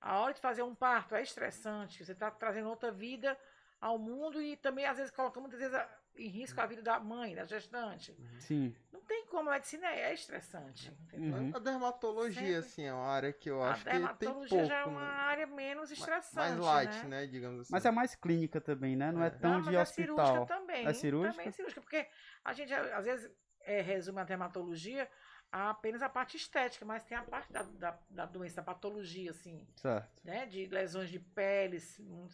A 0.00 0.20
hora 0.20 0.34
de 0.34 0.40
fazer 0.40 0.62
um 0.62 0.74
parto 0.74 1.14
é 1.14 1.22
estressante. 1.22 2.04
Você 2.04 2.12
está 2.12 2.30
trazendo 2.30 2.68
outra 2.68 2.90
vida 2.92 3.38
ao 3.80 3.98
mundo 3.98 4.42
e 4.42 4.56
também, 4.56 4.84
às 4.86 4.96
vezes, 4.98 5.12
coloca 5.12 5.40
muitas 5.40 5.60
vezes 5.60 5.74
a- 5.74 6.01
em 6.16 6.28
risco 6.28 6.60
a 6.60 6.66
vida 6.66 6.82
da 6.82 7.00
mãe, 7.00 7.34
da 7.34 7.44
gestante. 7.44 8.16
Sim. 8.38 8.74
Não 8.92 9.00
tem 9.00 9.26
como, 9.26 9.48
a 9.50 9.54
medicina 9.54 9.86
é 9.88 10.10
é 10.10 10.14
estressante. 10.14 10.92
Uhum. 11.12 11.50
A 11.54 11.58
dermatologia, 11.58 12.40
Sempre. 12.42 12.56
assim, 12.56 12.84
é 12.84 12.92
uma 12.92 13.06
área 13.06 13.32
que 13.32 13.50
eu 13.50 13.62
A 13.62 13.70
acho 13.72 13.84
que 13.84 13.90
tem 13.90 13.98
dermatologia 14.00 14.48
pouco. 14.58 14.64
já 14.66 14.76
é 14.78 14.84
uma 14.84 15.00
né? 15.00 15.06
área 15.20 15.46
menos 15.46 15.90
estressante. 15.90 16.36
Mais 16.36 16.58
light, 16.58 16.94
né? 17.04 17.20
né? 17.22 17.26
Digamos 17.26 17.60
assim. 17.62 17.72
Mas 17.72 17.84
é 17.84 17.90
mais 17.90 18.14
clínica 18.14 18.60
também, 18.60 18.94
né? 18.96 19.10
Não 19.10 19.22
é, 19.22 19.26
É. 19.26 19.30
tão 19.30 19.50
Não, 19.52 19.60
de 19.60 19.66
mas 19.66 19.74
é 19.74 19.80
hospital. 19.82 20.26
cirúrgica 20.26 20.46
também. 20.54 20.86
É 20.86 20.92
cirúrgica? 20.92 21.32
Também 21.32 21.48
é 21.48 21.52
cirúrgica, 21.52 21.80
porque 21.80 22.06
a 22.44 22.52
gente 22.52 22.72
às 22.74 23.04
vezes 23.04 23.30
é, 23.64 23.80
resume 23.80 24.20
a 24.20 24.24
dermatologia 24.24 25.08
a 25.52 25.70
apenas 25.70 26.00
a 26.02 26.08
parte 26.08 26.36
estética, 26.36 26.84
mas 26.84 27.04
tem 27.04 27.16
a 27.16 27.22
parte 27.22 27.52
da, 27.52 27.62
da, 27.62 27.98
da 28.08 28.24
doença, 28.24 28.56
da 28.56 28.62
patologia, 28.62 29.30
assim, 29.30 29.66
Certo. 29.76 30.22
né? 30.24 30.46
De 30.46 30.66
lesões 30.66 31.10
de 31.10 31.20
pele, 31.20 31.78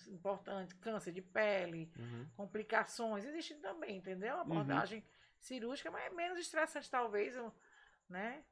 importante, 0.08 0.74
câncer 0.76 1.12
de 1.12 1.20
pele, 1.20 1.90
Uhum. 1.98 2.26
complicações, 2.36 3.24
existe 3.24 3.54
também, 3.56 3.96
entendeu? 3.96 4.36
A 4.36 4.42
abordagem 4.42 5.04
cirúrgica, 5.40 5.90
mas 5.90 6.04
é 6.04 6.10
menos 6.10 6.38
estressante, 6.38 6.88
talvez, 6.88 7.34
né? 8.08 8.44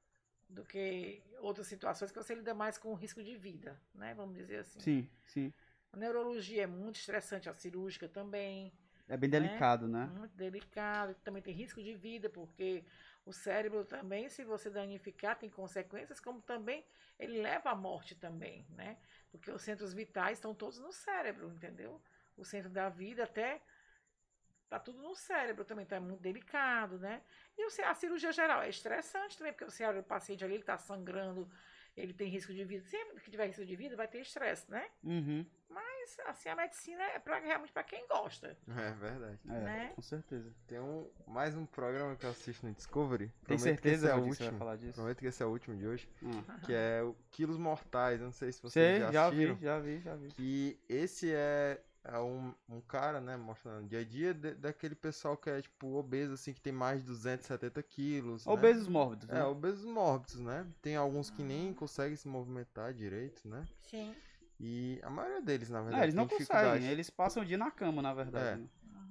Do 0.49 0.65
que 0.65 1.23
outras 1.39 1.67
situações 1.69 2.11
que 2.11 2.19
você 2.19 2.35
lida 2.35 2.55
mais 2.55 2.77
com 2.77 2.91
o 2.91 2.95
risco 2.95 3.23
de 3.23 3.37
vida, 3.37 3.81
né? 3.95 4.15
Vamos 4.15 4.35
dizer 4.37 4.59
assim. 4.59 4.81
Sim, 4.81 5.11
sim. 5.27 5.53
A 5.93 5.97
neurologia 5.97 6.65
é 6.65 6.67
muito 6.67 6.97
estressante, 6.97 7.49
a 7.49 7.55
cirúrgica 7.55 8.09
também 8.09 8.73
É 9.09 9.17
bem 9.17 9.31
Né? 9.31 9.41
delicado, 9.41 9.89
né? 9.89 10.07
muito 10.07 10.37
delicado, 10.37 11.15
também 11.23 11.43
tem 11.43 11.55
risco 11.55 11.83
de 11.83 11.95
vida, 11.95 12.29
porque 12.29 12.85
o 13.27 13.33
cérebro 13.33 13.85
também, 13.85 14.29
se 14.29 14.45
você 14.45 14.71
danificar, 14.71 15.37
tem 15.37 15.51
consequências, 15.51 16.21
como 16.21 16.41
também 16.41 16.87
ele 17.19 17.43
leva 17.43 17.71
à 17.71 17.75
morte 17.75 18.15
também, 18.15 18.65
né? 18.71 18.97
Porque 19.33 19.51
os 19.51 19.63
centros 19.63 19.93
vitais 19.93 20.39
estão 20.39 20.55
todos 20.55 20.79
no 20.79 20.93
cérebro, 20.93 21.51
entendeu? 21.51 22.01
O 22.37 22.45
centro 22.45 22.71
da 22.71 22.89
vida 22.89 23.25
até 23.25 23.61
tá 24.69 24.79
tudo 24.79 25.03
no 25.03 25.17
cérebro 25.17 25.65
também, 25.65 25.85
tá 25.85 25.99
muito 25.99 26.21
delicado, 26.21 27.01
né? 27.01 27.21
E 27.59 27.83
a 27.83 27.95
cirurgia 27.95 28.31
geral 28.31 28.63
é 28.63 28.69
estressante 28.69 29.37
também, 29.37 29.53
porque 29.53 29.65
você 29.65 29.85
olha 29.85 30.01
o 30.01 30.05
paciente 30.05 30.45
ali, 30.45 30.55
ele 30.55 30.63
tá 30.63 30.79
sangrando, 30.79 31.51
ele 31.97 32.15
tem 32.15 32.29
risco 32.29 32.55
de 32.55 32.65
vida. 32.65 32.85
Sempre 32.85 33.21
que 33.21 33.31
tiver 33.31 33.47
risco 33.47 33.67
de 33.67 33.75
vida, 33.75 33.97
vai 33.97 34.07
ter 34.07 34.21
estresse, 34.21 34.71
né? 34.71 34.89
Uhum. 35.03 35.45
Mas, 35.69 36.17
assim, 36.27 36.49
a 36.49 36.55
medicina 36.57 37.03
é 37.03 37.19
pra, 37.19 37.39
realmente 37.39 37.73
para 37.73 37.83
quem 37.83 38.07
gosta. 38.09 38.57
É 38.69 38.91
verdade. 38.93 39.39
É, 39.49 39.53
Né? 39.61 39.93
com 39.95 40.03
certeza. 40.03 40.51
Tem 40.67 40.79
um, 40.81 41.09
mais 41.27 41.55
um 41.57 41.67
programa 41.67 42.15
que 42.17 42.25
eu 42.25 42.31
assisto 42.31 42.65
no 42.67 42.73
Discovery. 42.73 43.33
Tem 43.47 43.59
certeza 43.59 44.07
que 44.07 44.07
esse 44.07 44.07
é 44.07 44.15
o 44.15 44.19
você 44.19 44.39
vai 44.39 44.47
último. 44.47 44.59
falar 44.59 44.77
disso? 44.77 44.95
Prometo 44.95 45.19
que 45.19 45.27
esse 45.27 45.43
é 45.43 45.47
o 45.47 45.51
último 45.51 45.77
de 45.77 45.87
hoje. 45.87 46.09
Hum. 46.23 46.43
Que 46.65 46.73
é 46.73 47.03
o 47.03 47.17
Quilos 47.31 47.59
Mortais. 47.59 48.21
Eu 48.21 48.27
não 48.27 48.33
sei 48.33 48.53
se 48.53 48.63
vocês 48.63 48.73
Sei, 48.73 49.01
já 49.01 49.11
já 49.13 49.27
assistiram. 49.27 49.55
vi, 49.57 49.65
já 49.65 49.79
vi, 49.81 50.01
já 50.01 50.15
vi. 50.15 50.29
Que 50.29 50.81
esse 50.89 51.33
é, 51.35 51.83
é 52.05 52.19
um, 52.21 52.55
um 52.69 52.81
cara, 52.81 53.21
né, 53.21 53.37
mostrando 53.37 53.85
o 53.85 53.89
dia 53.89 53.99
a 54.01 54.05
dia 54.05 54.33
de- 54.33 54.55
daquele 54.55 54.95
pessoal 54.95 55.37
que 55.37 55.51
é, 55.51 55.61
tipo, 55.61 55.89
obeso, 55.97 56.35
assim, 56.35 56.53
que 56.55 56.61
tem 56.61 56.73
mais 56.73 57.01
de 57.01 57.07
270 57.09 57.83
quilos. 57.83 58.47
né? 58.47 58.53
Obesos 58.53 58.87
mórbidos, 58.87 59.27
né? 59.29 59.41
É, 59.41 59.45
obesos 59.45 59.85
mórbidos, 59.85 60.39
né? 60.39 60.65
Tem 60.81 60.95
alguns 60.95 61.29
que 61.29 61.43
nem 61.43 61.75
conseguem 61.75 62.15
se 62.17 62.29
movimentar 62.29 62.95
direito, 62.95 63.47
né? 63.49 63.65
Sim. 63.81 64.15
E 64.59 64.99
a 65.03 65.11
maioria 65.11 65.43
deles, 65.43 65.69
na 65.69 65.79
Não, 65.79 65.85
verdade, 65.85 66.05
eles 66.05 66.15
não 66.15 66.27
conseguem, 66.27 66.89
eles 66.89 67.11
passam 67.11 67.43
o 67.43 67.47
dia 67.47 67.59
na 67.59 67.71
cama, 67.71 68.01
na 68.01 68.15
verdade. 68.15 68.49
É. 68.49 68.57
né? 68.57 68.69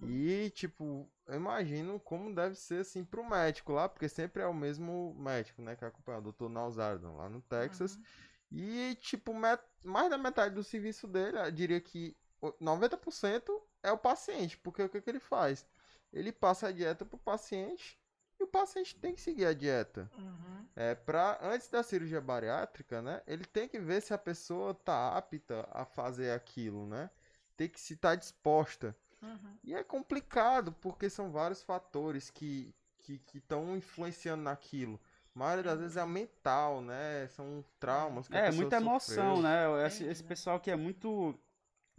E, 0.07 0.49
tipo, 0.49 1.09
eu 1.27 1.35
imagino 1.35 1.99
como 1.99 2.33
deve 2.33 2.55
ser, 2.55 2.81
assim, 2.81 3.03
pro 3.05 3.23
médico 3.27 3.71
lá, 3.71 3.87
porque 3.87 4.09
sempre 4.09 4.41
é 4.43 4.47
o 4.47 4.53
mesmo 4.53 5.15
médico, 5.17 5.61
né, 5.61 5.75
que 5.75 5.85
acompanha 5.85 6.19
o 6.19 6.31
Dr. 6.31 6.49
Nausardon, 6.49 7.15
lá 7.15 7.29
no 7.29 7.41
Texas. 7.41 7.95
Uhum. 7.95 8.03
E, 8.51 8.95
tipo, 9.01 9.33
met- 9.33 9.63
mais 9.83 10.09
da 10.09 10.17
metade 10.17 10.53
do 10.53 10.63
serviço 10.63 11.07
dele, 11.07 11.37
eu 11.37 11.51
diria 11.51 11.79
que 11.79 12.15
o- 12.41 12.53
90% 12.59 13.61
é 13.81 13.91
o 13.91 13.97
paciente, 13.97 14.57
porque 14.57 14.83
o 14.83 14.89
que, 14.89 15.01
que 15.01 15.09
ele 15.09 15.19
faz? 15.19 15.65
Ele 16.11 16.31
passa 16.31 16.67
a 16.67 16.71
dieta 16.71 17.05
pro 17.05 17.17
paciente 17.17 17.97
e 18.39 18.43
o 18.43 18.47
paciente 18.47 18.95
tem 18.95 19.13
que 19.15 19.21
seguir 19.21 19.45
a 19.45 19.53
dieta. 19.53 20.09
Uhum. 20.17 20.65
É, 20.75 20.93
pra, 20.95 21.39
antes 21.41 21.69
da 21.69 21.81
cirurgia 21.83 22.19
bariátrica, 22.21 23.01
né, 23.01 23.21
ele 23.25 23.45
tem 23.45 23.67
que 23.67 23.79
ver 23.79 24.01
se 24.01 24.13
a 24.13 24.17
pessoa 24.17 24.73
tá 24.73 25.15
apta 25.17 25.67
a 25.71 25.85
fazer 25.85 26.31
aquilo, 26.31 26.85
né? 26.85 27.09
Tem 27.55 27.69
que 27.69 27.79
se 27.79 27.93
estar 27.93 28.15
disposta. 28.15 28.95
Uhum. 29.21 29.57
E 29.63 29.73
é 29.73 29.83
complicado, 29.83 30.71
porque 30.73 31.09
são 31.09 31.31
vários 31.31 31.63
fatores 31.63 32.29
que 32.29 32.73
que 32.99 33.21
estão 33.37 33.77
influenciando 33.77 34.41
naquilo. 34.41 34.99
A 35.35 35.37
maioria 35.39 35.63
das 35.63 35.79
vezes 35.79 35.95
é 35.95 36.03
mental, 36.07 36.81
né? 36.81 37.27
São 37.27 37.63
traumas 37.79 38.27
que 38.27 38.35
É, 38.35 38.49
muita 38.51 38.77
emoção, 38.77 39.35
sofreu. 39.35 39.41
né? 39.43 39.85
Esse, 39.85 40.03
esse 40.05 40.23
pessoal 40.23 40.59
que 40.59 40.71
é 40.71 40.75
muito. 40.75 41.37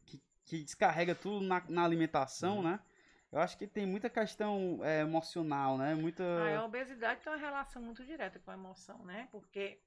que, 0.05 0.20
que 0.45 0.64
descarrega 0.64 1.14
tudo 1.14 1.45
na, 1.47 1.62
na 1.68 1.84
alimentação, 1.84 2.57
Uhum. 2.57 2.62
né? 2.64 2.80
Eu 3.37 3.43
acho 3.43 3.59
que 3.59 3.66
tem 3.66 3.84
muita 3.84 4.09
questão 4.09 4.80
é, 4.82 5.01
emocional, 5.01 5.76
né? 5.76 5.95
Muita. 5.95 6.24
Ah, 6.24 6.61
a 6.61 6.64
obesidade 6.64 7.20
tem 7.20 7.30
uma 7.30 7.39
relação 7.39 7.82
muito 7.82 8.03
direta 8.03 8.39
com 8.39 8.51
a 8.51 8.55
emoção, 8.55 9.05
né? 9.05 9.28
Porque 9.30 9.78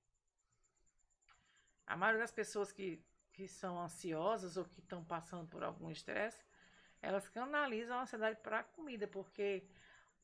a 1.87 1.97
maioria 1.97 2.21
das 2.21 2.31
pessoas 2.31 2.71
que, 2.71 3.03
que 3.33 3.47
são 3.47 3.81
ansiosas 3.81 4.55
ou 4.55 4.65
que 4.65 4.81
estão 4.81 5.03
passando 5.03 5.47
por 5.47 5.63
algum 5.63 5.89
estresse, 5.89 6.45
elas 7.01 7.27
canalizam 7.27 7.97
a 7.97 8.01
ansiedade 8.03 8.39
para 8.39 8.59
a 8.59 8.63
comida, 8.63 9.07
porque 9.07 9.67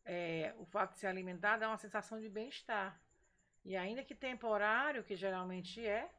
é, 0.06 0.54
o 0.60 0.66
fato 0.66 0.92
de 0.92 1.00
se 1.00 1.08
alimentar 1.08 1.58
dá 1.58 1.68
uma 1.68 1.80
sensação 1.80 2.20
de 2.22 2.30
bem-estar. 2.30 3.02
E 3.64 3.76
ainda 3.76 4.04
que 4.04 4.14
temporário, 4.14 5.04
que 5.04 5.16
geralmente 5.16 5.84
é, 5.84 6.12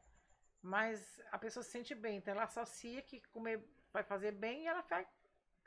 mas 0.61 1.21
a 1.31 1.37
pessoa 1.37 1.63
se 1.63 1.71
sente 1.71 1.95
bem, 1.95 2.17
então 2.17 2.33
ela 2.33 2.43
associa 2.43 3.01
que 3.01 3.21
comer 3.29 3.63
vai 3.93 4.03
fazer 4.03 4.33
bem 4.33 4.63
e 4.63 4.67
ela 4.67 4.81
vai 4.81 5.07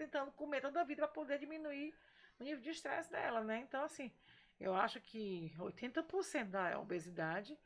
tentando 0.04 0.32
comer 0.32 0.60
toda 0.60 0.80
a 0.80 0.84
vida 0.84 1.02
para 1.02 1.08
poder 1.20 1.38
diminuir 1.38 1.94
o 2.38 2.44
nível 2.44 2.62
de 2.66 2.70
estresse 2.70 3.10
dela, 3.10 3.40
né? 3.42 3.56
Então, 3.66 3.82
assim, 3.84 4.10
eu 4.58 4.74
acho 4.74 4.98
que 5.00 5.52
80% 5.58 6.50
da 6.50 6.78
obesidade, 6.80 7.58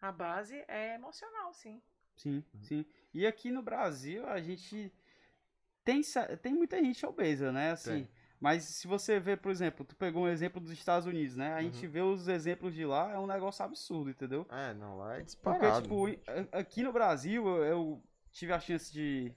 a 0.00 0.10
base 0.12 0.56
é 0.68 0.94
emocional, 0.94 1.52
sim. 1.54 1.80
Sim, 2.16 2.44
sim. 2.62 2.84
E 3.14 3.26
aqui 3.26 3.50
no 3.50 3.62
Brasil 3.62 4.26
a 4.26 4.40
gente 4.40 4.92
tem, 5.84 6.02
tem 6.42 6.54
muita 6.54 6.82
gente 6.82 7.04
obesa, 7.06 7.52
né? 7.52 7.72
Assim, 7.72 8.04
Tem. 8.04 8.08
mas 8.40 8.64
se 8.64 8.86
você 8.86 9.20
vê, 9.20 9.36
por 9.36 9.50
exemplo, 9.50 9.84
tu 9.84 9.96
pegou 9.96 10.24
um 10.24 10.28
exemplo 10.28 10.60
dos 10.60 10.72
Estados 10.72 11.06
Unidos, 11.06 11.36
né? 11.36 11.54
A 11.54 11.62
gente 11.62 11.86
Uhum. 11.86 11.92
vê 11.92 12.00
os 12.02 12.28
exemplos 12.28 12.74
de 12.74 12.84
lá, 12.84 13.12
é 13.12 13.18
um 13.18 13.26
negócio 13.26 13.64
absurdo, 13.64 14.10
entendeu? 14.10 14.46
É, 14.50 14.74
não, 14.74 14.98
lá 14.98 15.16
é 15.16 15.22
Porque, 15.42 15.64
disparado. 15.64 15.82
tipo, 15.82 16.08
em- 16.08 16.18
a- 16.26 16.58
aqui 16.58 16.82
no 16.82 16.92
Brasil, 16.92 17.46
eu, 17.46 17.64
eu 17.64 18.02
tive 18.32 18.52
a 18.52 18.60
chance 18.60 18.92
de, 18.92 19.32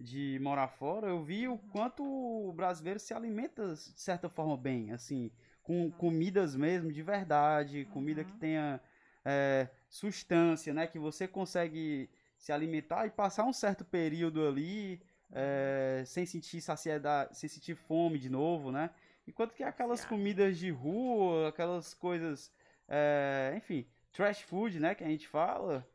de 0.00 0.38
morar 0.40 0.68
fora, 0.68 1.08
eu 1.08 1.22
vi 1.22 1.46
o 1.46 1.58
quanto 1.58 2.02
o 2.02 2.52
brasileiro 2.52 2.98
se 2.98 3.12
alimenta, 3.12 3.74
de 3.74 4.00
certa 4.00 4.28
forma, 4.28 4.56
bem, 4.56 4.92
assim, 4.92 5.30
com 5.62 5.90
comidas 5.90 6.56
mesmo, 6.56 6.90
de 6.90 7.02
verdade, 7.02 7.84
comida 7.92 8.24
que 8.24 8.32
Uhum. 8.32 8.38
tenha 8.38 8.80
é, 9.24 9.68
substância, 9.88 10.72
né? 10.72 10.86
Que 10.86 10.98
você 10.98 11.28
consegue 11.28 12.08
se 12.38 12.50
alimentar 12.50 13.06
e 13.06 13.10
passar 13.10 13.44
um 13.44 13.52
certo 13.52 13.84
período 13.84 14.46
ali 14.48 15.02
é, 15.30 16.02
sem 16.06 16.24
sentir 16.24 16.60
saciedade, 16.62 17.36
sem 17.36 17.48
sentir 17.48 17.74
fome 17.74 18.18
de 18.18 18.30
novo, 18.30 18.72
né? 18.72 18.90
Enquanto 19.28 19.54
que 19.54 19.62
aquelas 19.62 20.04
comidas 20.04 20.56
de 20.58 20.70
rua, 20.70 21.48
aquelas 21.50 21.92
coisas, 21.92 22.50
é, 22.88 23.52
enfim, 23.56 23.86
trash 24.12 24.40
food, 24.40 24.80
né, 24.80 24.94
que 24.94 25.04
a 25.04 25.08
gente 25.08 25.28
fala, 25.28 25.86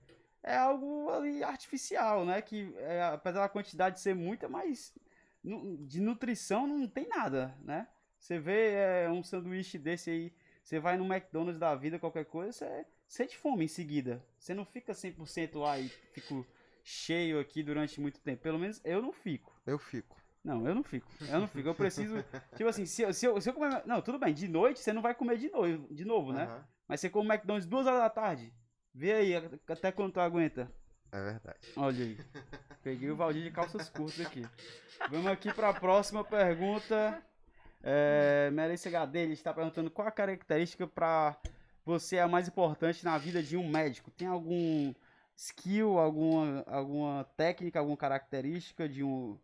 é 0.46 0.56
algo 0.56 1.10
ali 1.10 1.44
artificial, 1.44 2.24
né? 2.24 2.42
Que 2.42 2.72
é, 2.78 3.02
apesar 3.04 3.42
da 3.42 3.50
quantidade 3.50 4.00
ser 4.00 4.14
muita, 4.14 4.48
mas 4.48 4.94
de 5.82 6.00
nutrição 6.00 6.68
não 6.68 6.88
tem 6.88 7.08
nada, 7.08 7.56
né? 7.62 7.88
Você 8.20 8.40
vê 8.40 8.74
é, 8.74 9.10
um 9.10 9.24
sanduíche 9.24 9.78
desse 9.78 10.10
aí, 10.10 10.34
você 10.64 10.80
vai 10.80 10.98
no 10.98 11.06
McDonald's 11.06 11.60
da 11.60 11.76
vida, 11.76 12.00
qualquer 12.00 12.26
coisa, 12.26 12.52
você 12.52 12.86
sente 13.08 13.38
fome 13.38 13.66
em 13.66 13.68
seguida. 13.68 14.24
Você 14.38 14.54
não 14.54 14.66
fica 14.66 14.94
100% 14.94 15.58
lá 15.58 15.80
e 15.80 15.90
fico 16.14 16.46
cheio 16.84 17.40
aqui 17.40 17.64
durante 17.64 18.00
muito 18.00 18.20
tempo. 18.22 18.42
Pelo 18.44 18.60
menos 18.60 18.80
eu 18.84 19.02
não 19.02 19.12
fico. 19.12 19.60
Eu 19.66 19.80
fico. 19.80 20.16
Não, 20.44 20.68
eu 20.68 20.76
não 20.76 20.84
fico. 20.84 21.12
Eu 21.28 21.40
não 21.40 21.48
fico. 21.48 21.68
Eu 21.68 21.76
preciso. 21.76 22.24
tipo 22.56 22.70
assim, 22.70 22.86
se 22.86 23.02
eu, 23.02 23.14
se, 23.14 23.26
eu, 23.26 23.42
se 23.42 23.50
eu 23.50 23.54
comer. 23.54 23.82
Não, 23.86 24.00
tudo 24.00 24.20
bem, 24.20 24.34
de 24.34 24.48
noite 24.48 24.80
você 24.80 24.94
não 24.94 25.02
vai 25.02 25.16
comer 25.16 25.38
de 25.38 25.50
novo, 25.50 25.88
de 25.92 26.06
novo 26.06 26.32
né? 26.32 26.64
Mas 26.88 27.02
você 27.02 27.10
come 27.10 27.28
McDonald's 27.28 27.68
duas 27.68 27.88
horas 27.88 28.00
da 28.00 28.10
tarde. 28.12 28.54
Vê 28.96 29.12
aí 29.12 29.36
até 29.68 29.92
quando 29.92 30.14
tu 30.14 30.22
aguenta. 30.22 30.72
É 31.12 31.22
verdade. 31.22 31.60
Olha 31.76 32.06
aí. 32.06 32.18
Peguei 32.82 33.12
o 33.12 33.16
Valdir 33.18 33.44
de 33.44 33.52
calças 33.52 33.90
curtas 33.90 34.26
aqui. 34.26 34.48
Vamos 35.12 35.28
aqui 35.28 35.54
para 35.54 35.70
a 35.70 35.74
próxima 35.74 36.24
pergunta. 36.24 37.22
É, 37.84 38.50
Melissa 38.54 38.90
Gadelha 38.90 39.34
está 39.34 39.54
perguntando 39.54 39.92
qual 39.92 40.08
a 40.08 40.12
característica 40.12 40.88
para 40.88 41.38
você 41.86 42.16
é 42.16 42.22
a 42.22 42.28
mais 42.28 42.48
importante 42.48 43.04
na 43.04 43.18
vida 43.18 43.44
de 43.44 43.58
um 43.58 43.68
médico. 43.68 44.10
Tem 44.12 44.30
algum 44.30 44.94
skill, 45.36 46.00
alguma, 46.00 46.64
alguma 46.66 47.26
técnica, 47.36 47.80
alguma 47.80 47.98
característica 47.98 48.88
de 48.88 49.04
um 49.04 49.38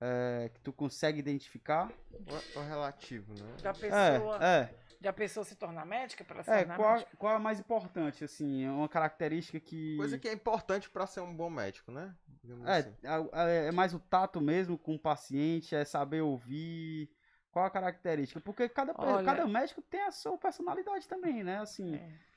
é, 0.00 0.50
que 0.54 0.60
tu 0.60 0.72
consegue 0.72 1.18
identificar? 1.18 1.92
O, 2.10 2.58
o 2.58 2.62
relativo, 2.62 3.34
né? 3.34 3.54
Da 3.62 3.74
pessoa. 3.74 4.38
É, 4.40 4.60
é. 4.62 4.74
De 5.00 5.06
a 5.08 5.12
pessoa 5.12 5.44
se 5.44 5.54
tornar 5.54 5.86
médica 5.86 6.24
para 6.24 6.42
se 6.42 6.50
É, 6.50 6.64
qual, 6.64 6.94
médica? 6.94 7.16
qual 7.16 7.32
é 7.32 7.36
a 7.36 7.38
mais 7.38 7.60
importante, 7.60 8.24
assim? 8.24 8.64
É 8.64 8.70
uma 8.70 8.88
característica 8.88 9.60
que. 9.60 9.96
Coisa 9.96 10.18
que 10.18 10.28
é 10.28 10.32
importante 10.32 10.90
pra 10.90 11.06
ser 11.06 11.20
um 11.20 11.34
bom 11.34 11.48
médico, 11.50 11.92
né? 11.92 12.14
Digamos 12.42 12.66
É, 12.66 12.78
assim. 12.78 12.94
a- 13.32 13.42
é 13.48 13.70
mais 13.72 13.94
o 13.94 13.98
tato 14.00 14.40
mesmo 14.40 14.76
com 14.78 14.94
o 14.94 14.98
paciente, 14.98 15.74
é 15.74 15.84
saber 15.84 16.20
ouvir. 16.22 17.10
Qual 17.50 17.64
a 17.64 17.70
característica? 17.70 18.40
Porque 18.40 18.68
cada, 18.68 18.92
Olha- 18.96 19.24
cada 19.24 19.46
médico 19.46 19.80
tem 19.82 20.02
a 20.02 20.10
sua 20.10 20.36
personalidade 20.36 21.08
também, 21.08 21.42
né? 21.42 21.58
Assim, 21.60 21.94
É. 21.94 22.28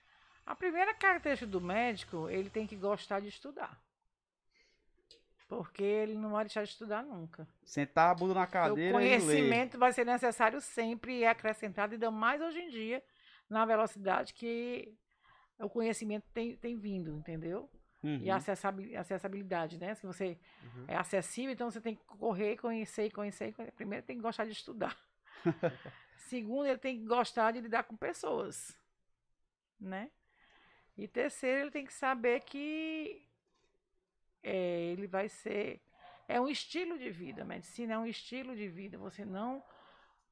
A 0.45 0.55
primeira 0.55 0.93
característica 0.93 1.49
do 1.49 1.61
médico, 1.61 2.27
ele 2.29 2.49
tem 2.49 2.65
que 2.65 2.75
gostar 2.75 3.19
de 3.19 3.27
estudar. 3.27 3.79
Porque 5.57 5.83
ele 5.83 6.13
não 6.13 6.29
vai 6.31 6.45
deixar 6.45 6.63
de 6.63 6.69
estudar 6.69 7.03
nunca. 7.03 7.45
sentar 7.61 8.09
a 8.09 8.15
bunda 8.15 8.33
na 8.33 8.43
o 8.45 8.47
cadeira 8.47 8.81
e 8.81 8.85
ler. 8.85 9.19
conhecimento 9.19 9.77
vai 9.77 9.91
ser 9.91 10.05
necessário 10.05 10.61
sempre 10.61 11.17
e 11.19 11.23
é 11.25 11.27
acrescentado, 11.27 11.91
ainda 11.93 12.09
mais 12.09 12.41
hoje 12.41 12.59
em 12.61 12.69
dia, 12.69 13.03
na 13.49 13.65
velocidade 13.65 14.33
que 14.33 14.97
o 15.59 15.69
conhecimento 15.69 16.25
tem, 16.33 16.55
tem 16.55 16.77
vindo, 16.77 17.17
entendeu? 17.17 17.69
E 18.01 18.07
Uhum. 18.07 18.31
a 18.33 18.37
acessabi- 18.37 18.95
acessibilidade, 18.95 19.77
né? 19.77 19.93
Se 19.93 20.07
você 20.07 20.39
Uhum. 20.63 20.85
é 20.87 20.95
acessível, 20.95 21.51
então 21.51 21.69
você 21.69 21.81
tem 21.81 21.95
que 21.97 22.03
correr, 22.05 22.55
conhecer, 22.55 23.07
e 23.07 23.11
conhecer. 23.11 23.49
e 23.49 23.51
conhecer. 23.51 23.73
Primeiro, 23.73 24.05
tem 24.05 24.15
que 24.15 24.21
gostar 24.23 24.45
de 24.45 24.53
estudar. 24.53 24.97
Segundo, 26.15 26.65
ele 26.65 26.77
tem 26.79 26.97
que 26.97 27.05
gostar 27.05 27.51
de 27.51 27.59
lidar 27.59 27.83
com 27.83 27.97
pessoas, 27.97 28.73
né? 29.77 30.09
E 30.97 31.07
terceiro, 31.09 31.59
ele 31.61 31.71
tem 31.71 31.85
que 31.85 31.93
saber 31.93 32.39
que 32.41 33.27
é, 34.43 34.91
ele 34.91 35.07
vai 35.07 35.29
ser. 35.29 35.81
É 36.27 36.39
um 36.39 36.47
estilo 36.47 36.97
de 36.97 37.09
vida. 37.09 37.43
Medicina 37.43 37.93
é 37.93 37.97
um 37.97 38.05
estilo 38.05 38.55
de 38.55 38.67
vida. 38.67 38.97
Você 38.97 39.25
não 39.25 39.63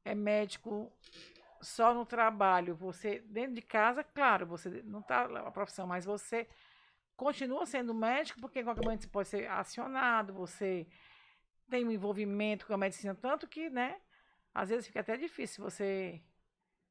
é 0.05 0.15
médico 0.15 0.91
só 1.61 1.93
no 1.93 2.05
trabalho. 2.05 2.75
Você, 2.75 3.19
dentro 3.19 3.55
de 3.55 3.61
casa, 3.61 4.03
claro, 4.03 4.45
você 4.45 4.81
não 4.85 4.99
está 4.99 5.23
a 5.23 5.51
profissão, 5.51 5.85
mas 5.85 6.05
você 6.05 6.47
continua 7.17 7.65
sendo 7.65 7.93
médico, 7.93 8.39
porque 8.39 8.61
em 8.61 8.63
qualquer 8.63 8.83
momento 8.83 9.01
você 9.01 9.09
pode 9.09 9.27
ser 9.27 9.49
acionado, 9.49 10.33
você 10.33 10.87
tem 11.69 11.85
um 11.85 11.91
envolvimento 11.91 12.65
com 12.65 12.73
a 12.73 12.77
medicina, 12.77 13.13
tanto 13.13 13.45
que, 13.45 13.69
né, 13.69 13.99
às 14.53 14.69
vezes 14.69 14.87
fica 14.87 15.01
até 15.01 15.17
difícil 15.17 15.61
você 15.61 16.21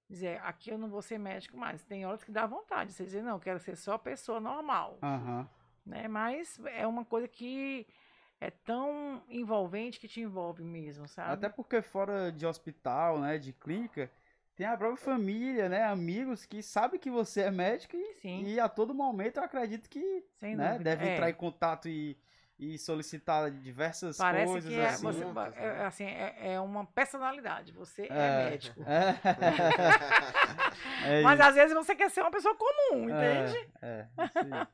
dizer, 0.08 0.38
aqui 0.42 0.70
eu 0.70 0.78
não 0.78 0.88
vou 0.88 1.00
ser 1.00 1.18
médico 1.18 1.56
mais. 1.56 1.82
Tem 1.82 2.04
horas 2.06 2.22
que 2.22 2.30
dá 2.30 2.46
vontade, 2.46 2.92
você 2.92 3.04
dizer, 3.04 3.22
não, 3.22 3.40
quero 3.40 3.58
ser 3.58 3.74
só 3.76 3.96
pessoa 3.96 4.38
normal, 4.38 4.98
Aham. 5.02 5.48
Né? 5.88 6.06
Mas 6.08 6.58
é 6.66 6.86
uma 6.86 7.04
coisa 7.04 7.26
que 7.26 7.86
é 8.40 8.50
tão 8.50 9.22
envolvente 9.28 9.98
que 9.98 10.06
te 10.06 10.20
envolve 10.20 10.62
mesmo, 10.62 11.08
sabe? 11.08 11.32
Até 11.32 11.48
porque 11.48 11.82
fora 11.82 12.30
de 12.30 12.46
hospital, 12.46 13.18
né, 13.18 13.36
de 13.38 13.52
clínica, 13.52 14.10
tem 14.54 14.66
a 14.66 14.76
própria 14.76 14.96
família, 15.04 15.68
né, 15.68 15.84
amigos 15.84 16.44
que 16.44 16.62
sabem 16.62 17.00
que 17.00 17.10
você 17.10 17.42
é 17.42 17.50
médico 17.50 17.96
e, 17.96 18.14
Sim. 18.20 18.42
e 18.44 18.60
a 18.60 18.68
todo 18.68 18.94
momento 18.94 19.38
eu 19.38 19.44
acredito 19.44 19.88
que 19.88 20.24
Sem 20.38 20.54
né, 20.54 20.72
dúvida. 20.72 20.84
deve 20.84 21.06
É. 21.08 21.14
entrar 21.14 21.30
em 21.30 21.34
contato 21.34 21.88
e, 21.88 22.16
e 22.58 22.78
solicitar 22.78 23.50
diversas 23.50 24.16
Parece 24.16 24.52
coisas 24.52 24.72
que 24.72 24.78
é, 24.78 24.86
assim. 24.86 25.06
você, 25.06 25.22
é, 25.24 25.62
né? 25.62 25.86
assim, 25.86 26.04
é, 26.04 26.52
é 26.54 26.60
uma 26.60 26.84
personalidade. 26.86 27.72
Você 27.72 28.02
é, 28.02 28.06
É. 28.10 28.50
médico. 28.50 28.84
É 31.04 31.22
Mas 31.22 31.38
isso. 31.38 31.48
às 31.48 31.54
vezes 31.54 31.74
você 31.74 31.94
quer 31.94 32.10
ser 32.10 32.20
uma 32.20 32.30
pessoa 32.30 32.54
comum, 32.54 33.04
entende? 33.08 33.68
É, 33.82 34.06
é. 34.16 34.66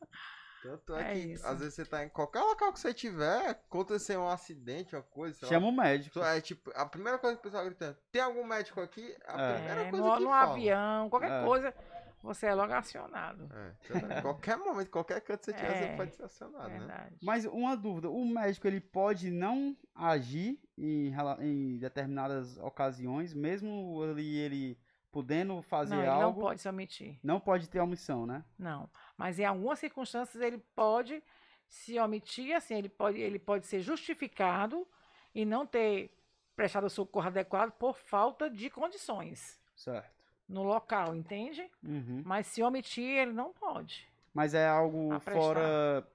Tanto 0.64 0.94
é, 0.96 1.10
É 1.10 1.12
que 1.12 1.18
isso. 1.34 1.46
às 1.46 1.58
vezes 1.58 1.74
você 1.74 1.84
tá 1.84 2.02
em 2.02 2.08
qualquer 2.08 2.40
local 2.40 2.72
que 2.72 2.80
você 2.80 2.94
tiver, 2.94 3.50
acontecer 3.50 4.16
um 4.16 4.26
acidente, 4.26 4.96
uma 4.96 5.02
coisa, 5.02 5.36
sei 5.38 5.48
Chama 5.48 5.66
lá. 5.66 5.72
o 5.72 5.76
médico. 5.76 6.18
É 6.20 6.40
tipo, 6.40 6.70
a 6.74 6.86
primeira 6.86 7.18
coisa 7.18 7.36
que 7.36 7.40
o 7.40 7.42
pessoal 7.44 7.64
gritando, 7.66 7.96
tem 8.10 8.22
algum 8.22 8.44
médico 8.46 8.80
aqui? 8.80 9.14
A 9.26 9.40
É. 9.42 9.54
primeira 9.56 9.80
É, 9.82 9.90
coisa 9.90 10.06
no, 10.06 10.16
que 10.16 10.22
no 10.24 10.30
fala. 10.30 10.52
avião, 10.52 11.10
qualquer 11.10 11.30
É. 11.42 11.44
coisa, 11.44 11.74
você 12.22 12.46
é 12.46 12.54
logo 12.54 12.72
acionado. 12.72 13.46
É, 13.52 13.72
então, 13.84 14.10
em 14.18 14.22
qualquer 14.22 14.56
momento, 14.56 14.90
qualquer 14.90 15.20
canto 15.20 15.40
que 15.40 15.44
você 15.44 15.52
tiver, 15.52 15.70
É. 15.70 15.90
você 15.90 15.96
pode 15.98 16.16
ser 16.16 16.22
acionado, 16.24 16.68
né? 16.70 16.78
Verdade. 16.78 17.16
Mas 17.22 17.44
uma 17.44 17.76
dúvida, 17.76 18.08
o 18.08 18.24
médico 18.26 18.66
ele 18.66 18.80
pode 18.80 19.30
não 19.30 19.76
agir 19.94 20.58
em, 20.78 21.12
em 21.40 21.76
determinadas 21.78 22.56
ocasiões, 22.56 23.34
mesmo 23.34 24.02
ele, 24.04 24.36
ele 24.38 24.78
podendo 25.12 25.62
fazer 25.62 25.94
não, 25.94 26.00
ele 26.02 26.10
algo, 26.10 26.40
não 26.40 26.46
pode 26.48 26.60
se 26.60 26.68
omitir. 26.68 27.18
não 27.22 27.38
pode 27.38 27.68
ter 27.68 27.78
omissão, 27.78 28.26
né? 28.26 28.42
Não. 28.58 28.88
Mas 29.16 29.38
em 29.38 29.44
algumas 29.44 29.78
circunstâncias 29.78 30.42
ele 30.42 30.58
pode 30.74 31.22
se 31.68 31.98
omitir, 31.98 32.54
assim, 32.54 32.74
ele 32.74 32.88
pode, 32.88 33.20
ele 33.20 33.38
pode 33.38 33.66
ser 33.66 33.80
justificado 33.80 34.86
e 35.34 35.44
não 35.44 35.66
ter 35.66 36.10
prestado 36.54 36.84
o 36.84 36.90
socorro 36.90 37.26
adequado 37.26 37.72
por 37.72 37.96
falta 37.98 38.48
de 38.48 38.70
condições 38.70 39.58
Certo. 39.74 40.10
no 40.48 40.62
local, 40.62 41.14
entende? 41.16 41.68
Uhum. 41.82 42.22
Mas 42.24 42.46
se 42.46 42.62
omitir, 42.62 43.04
ele 43.04 43.32
não 43.32 43.52
pode. 43.52 44.08
Mas 44.32 44.54
é 44.54 44.66
algo 44.66 45.18
fora 45.20 46.06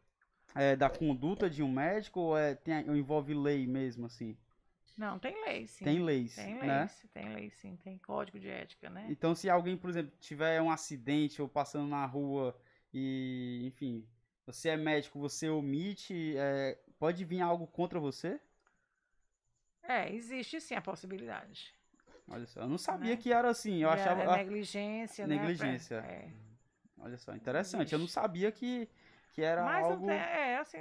é, 0.56 0.76
da 0.76 0.90
conduta 0.90 1.50
de 1.50 1.62
um 1.62 1.72
médico 1.72 2.20
ou 2.20 2.38
é, 2.38 2.56
tem, 2.56 2.80
envolve 2.88 3.34
lei 3.34 3.68
mesmo, 3.68 4.06
assim? 4.06 4.38
Não, 4.98 5.18
tem 5.18 5.34
lei, 5.46 5.66
sim. 5.66 5.86
Tem 5.86 6.04
leis, 6.04 6.36
Tem 6.36 6.60
lei, 6.60 6.68
né? 6.68 6.90
tem 7.14 7.34
lei, 7.34 7.50
sim. 7.50 7.78
Tem 7.78 7.98
código 7.98 8.38
de 8.38 8.50
ética, 8.50 8.90
né? 8.90 9.08
Então, 9.10 9.34
se 9.34 9.50
alguém, 9.50 9.78
por 9.78 9.90
exemplo, 9.90 10.12
tiver 10.20 10.62
um 10.62 10.70
acidente 10.70 11.42
ou 11.42 11.48
passando 11.48 11.88
na 11.88 12.06
rua 12.06 12.54
e, 12.94 13.62
enfim, 13.68 14.08
você 14.46 14.70
é 14.70 14.78
médico, 14.78 15.20
você 15.20 15.50
omite, 15.50 16.36
é, 16.38 16.78
pode 16.98 17.24
vir 17.26 17.42
algo 17.42 17.68
contra 17.68 18.00
você? 18.00 18.40
É, 19.84 20.12
existe 20.14 20.60
sim 20.62 20.76
a 20.76 20.82
possibilidade. 20.82 21.74
Olha 22.28 22.46
só, 22.46 22.62
eu 22.62 22.70
não 22.70 22.78
sabia 22.78 23.16
Né? 23.16 23.18
que 23.18 23.34
era 23.34 23.50
assim, 23.50 23.82
eu 23.84 23.90
achava... 23.90 24.22
É 24.24 24.38
negligência, 24.38 25.26
negligência. 25.28 26.02
né? 26.02 26.08
É. 26.08 26.34
Olha 27.02 27.18
só, 27.18 27.34
interessante, 27.36 27.94
eu 27.94 28.00
não 28.00 28.06
Existe. 28.06 28.14
sabia 28.14 28.52
que, 28.52 28.90
que 29.32 29.42
era 29.42 29.64
Mas 29.64 29.86
algo... 29.86 30.06
tem, 30.06 30.16
é 30.18 30.58
assim, 30.58 30.78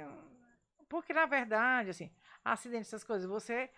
porque 0.87 1.13
na 1.13 1.25
verdade, 1.25 1.89
assim, 1.91 2.11
acidente, 2.43 2.81
essas 2.81 3.03
coisas, 3.03 3.27
você, 3.27 3.69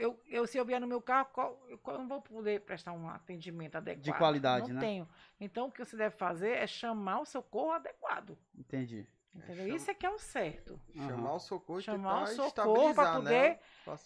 eu, 0.00 0.18
eu 0.28 0.46
se 0.46 0.56
eu 0.58 0.64
vier 0.64 0.80
no 0.80 0.86
meu 0.86 1.00
carro, 1.00 1.28
qual- 1.32 1.60
eu 1.68 1.78
qual- 1.78 1.96
eu 1.96 2.00
não 2.02 2.08
vou 2.08 2.20
poder 2.22 2.60
prestar 2.62 2.92
um 2.92 3.08
atendimento 3.08 3.76
adequado. 3.76 4.16
qualidade, 4.18 4.68
não 4.72 4.80
né? 4.80 4.86
tenho. 4.86 5.08
Então, 5.40 5.68
o 5.68 5.70
que 5.72 5.84
você 5.84 5.96
deve 5.96 6.16
fazer 6.16 6.50
é 6.50 6.66
chamar 6.66 7.20
o 7.20 7.24
socorro 7.26 7.72
adequado, 7.72 8.36
Entendi. 8.58 9.06
entendeu? 9.34 9.56
chama- 9.64 9.76
Isso 9.76 9.90
é 9.90 9.94
que 9.94 10.06
é 10.06 10.10
o 10.10 10.18
certo. 10.18 10.80
Chamar 10.94 11.34
o 11.34 11.38
socorro 11.38 11.80
Chamar 11.80 12.22
o 12.22 12.26
socorro 12.28 12.94
para 12.94 13.04
estabilizar, 13.04 13.14
poder, 13.16 13.58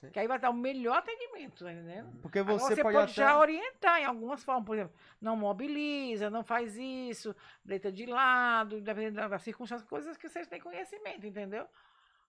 né? 0.05 0.11
que 0.13 0.19
aí 0.19 0.27
vai 0.29 0.39
dar 0.39 0.51
o 0.51 0.55
melhor 0.55 0.99
atendimento, 0.99 1.65
entendendo? 1.69 2.21
Porque 2.21 2.39
Agora, 2.41 2.59
você, 2.59 2.75
você 2.77 2.83
pode, 2.83 2.95
pode, 2.97 3.13
até... 3.13 3.23
já 3.23 3.39
orientar 3.39 4.01
em 4.01 4.05
algumas 4.05 4.43
formas, 4.45 4.65
por 4.67 4.77
exemplo, 4.77 4.95
não 5.21 5.37
mobiliza, 5.37 6.29
não 6.29 6.43
faz 6.45 6.77
isso, 6.77 7.35
deita 7.65 7.91
de 7.93 8.05
lado, 8.07 8.81
dependendo 8.81 9.17
da- 9.17 9.29
das 9.29 9.43
circunstâncias, 9.43 9.89
coisas 9.89 10.17
que 10.17 10.29
vocês 10.29 10.47
têm 10.49 10.61
conhecimento, 10.61 11.27
entendeu? 11.27 11.67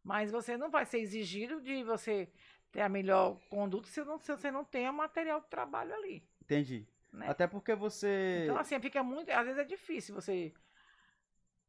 Mas 0.04 0.30
você 0.32 0.56
não 0.56 0.70
vai 0.70 0.86
ser 0.86 1.00
exigido 1.00 1.60
de 1.60 1.84
você 1.84 2.30
ter 2.76 2.82
a 2.82 2.90
melhor 2.90 3.40
conduta 3.50 3.88
se, 3.88 4.04
não, 4.04 4.20
se 4.20 4.30
você 4.30 4.52
não 4.52 4.66
tem 4.66 4.90
o 4.90 4.94
material 4.94 5.40
de 5.40 5.48
trabalho 5.48 5.94
ali. 5.96 6.22
Entendi. 6.42 6.86
Né? 7.14 7.30
Até 7.30 7.48
porque 7.48 7.74
você... 7.74 8.42
Então, 8.44 8.58
assim, 8.58 8.78
fica 8.82 9.02
muito. 9.02 9.30
Às 9.32 9.46
vezes 9.46 9.60
é 9.62 9.64
difícil 9.64 10.14
você 10.14 10.54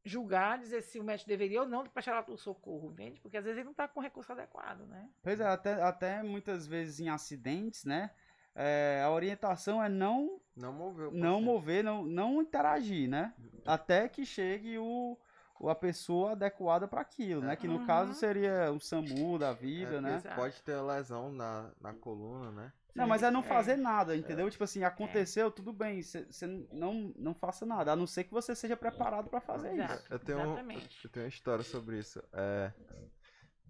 julgar, 0.03 0.57
dizer 0.57 0.81
se 0.81 0.99
o 0.99 1.03
médico 1.05 1.29
deveria 1.29 1.61
ou 1.61 1.67
não 1.67 1.85
prestar 1.85 2.29
o 2.29 2.37
socorro, 2.37 2.91
entende? 2.91 3.21
Porque 3.21 3.37
às 3.37 3.43
vezes 3.45 3.57
ele 3.57 3.63
não 3.65 3.71
está 3.71 3.87
com 3.87 4.01
o 4.01 4.03
recurso 4.03 4.33
adequado, 4.33 4.85
né? 4.85 5.09
Pois 5.23 5.39
é, 5.39 5.45
até, 5.47 5.81
até 5.81 6.23
muitas 6.23 6.67
vezes 6.67 6.99
em 6.99 7.07
acidentes, 7.09 7.85
né? 7.85 8.11
é, 8.53 9.01
a 9.05 9.11
orientação 9.11 9.81
é 9.83 9.87
não, 9.87 10.41
Não 10.55 10.73
moveu. 10.73 11.09
o 11.09 11.13
não 11.13 11.41
mover, 11.41 11.83
não, 11.83 12.03
não 12.03 12.41
interagir, 12.41 13.07
né? 13.07 13.33
Até 13.65 14.09
que 14.09 14.25
chegue 14.25 14.77
o- 14.77 15.17
a 15.63 15.75
pessoa 15.75 16.31
adequada 16.33 16.87
para 16.87 17.01
aquilo, 17.01 17.41
né? 17.41 17.55
Que 17.55 17.67
no 17.67 17.77
Uhum. 17.79 17.85
caso 17.85 18.13
seria 18.13 18.71
o 18.71 18.79
SAMU 18.79 19.39
da 19.39 19.53
vida, 19.53 19.97
É, 19.97 20.01
né? 20.01 20.21
Pode 20.35 20.61
ter 20.61 20.79
lesão 20.81 21.31
na, 21.31 21.71
na 21.81 21.93
coluna, 21.93 22.51
né? 22.51 22.73
Não, 22.93 23.07
mas 23.07 23.21
é 23.21 23.29
não 23.29 23.41
É. 23.41 23.43
fazer 23.43 23.75
nada, 23.75 24.15
entendeu? 24.15 24.49
Tipo 24.49 24.63
assim, 24.63 24.83
aconteceu, 24.83 25.51
tudo 25.51 25.71
bem, 25.71 26.01
você 26.01 26.47
não, 26.71 27.13
não 27.15 27.33
faça 27.35 27.63
nada, 27.65 27.91
a 27.91 27.95
não 27.95 28.07
ser 28.07 28.23
que 28.23 28.31
você 28.31 28.55
seja 28.55 28.75
preparado 28.75 29.29
para 29.29 29.39
fazer 29.39 29.71
isso. 29.73 29.83
Exato. 29.83 30.13
Eu 30.13 30.19
tenho, 30.19 30.39
um- 30.39 30.43
Exatamente. 30.53 31.05
eu 31.05 31.09
tenho 31.11 31.25
uma 31.25 31.29
história 31.29 31.63
sobre 31.63 31.99
isso. 31.99 32.23
É, 32.33 32.73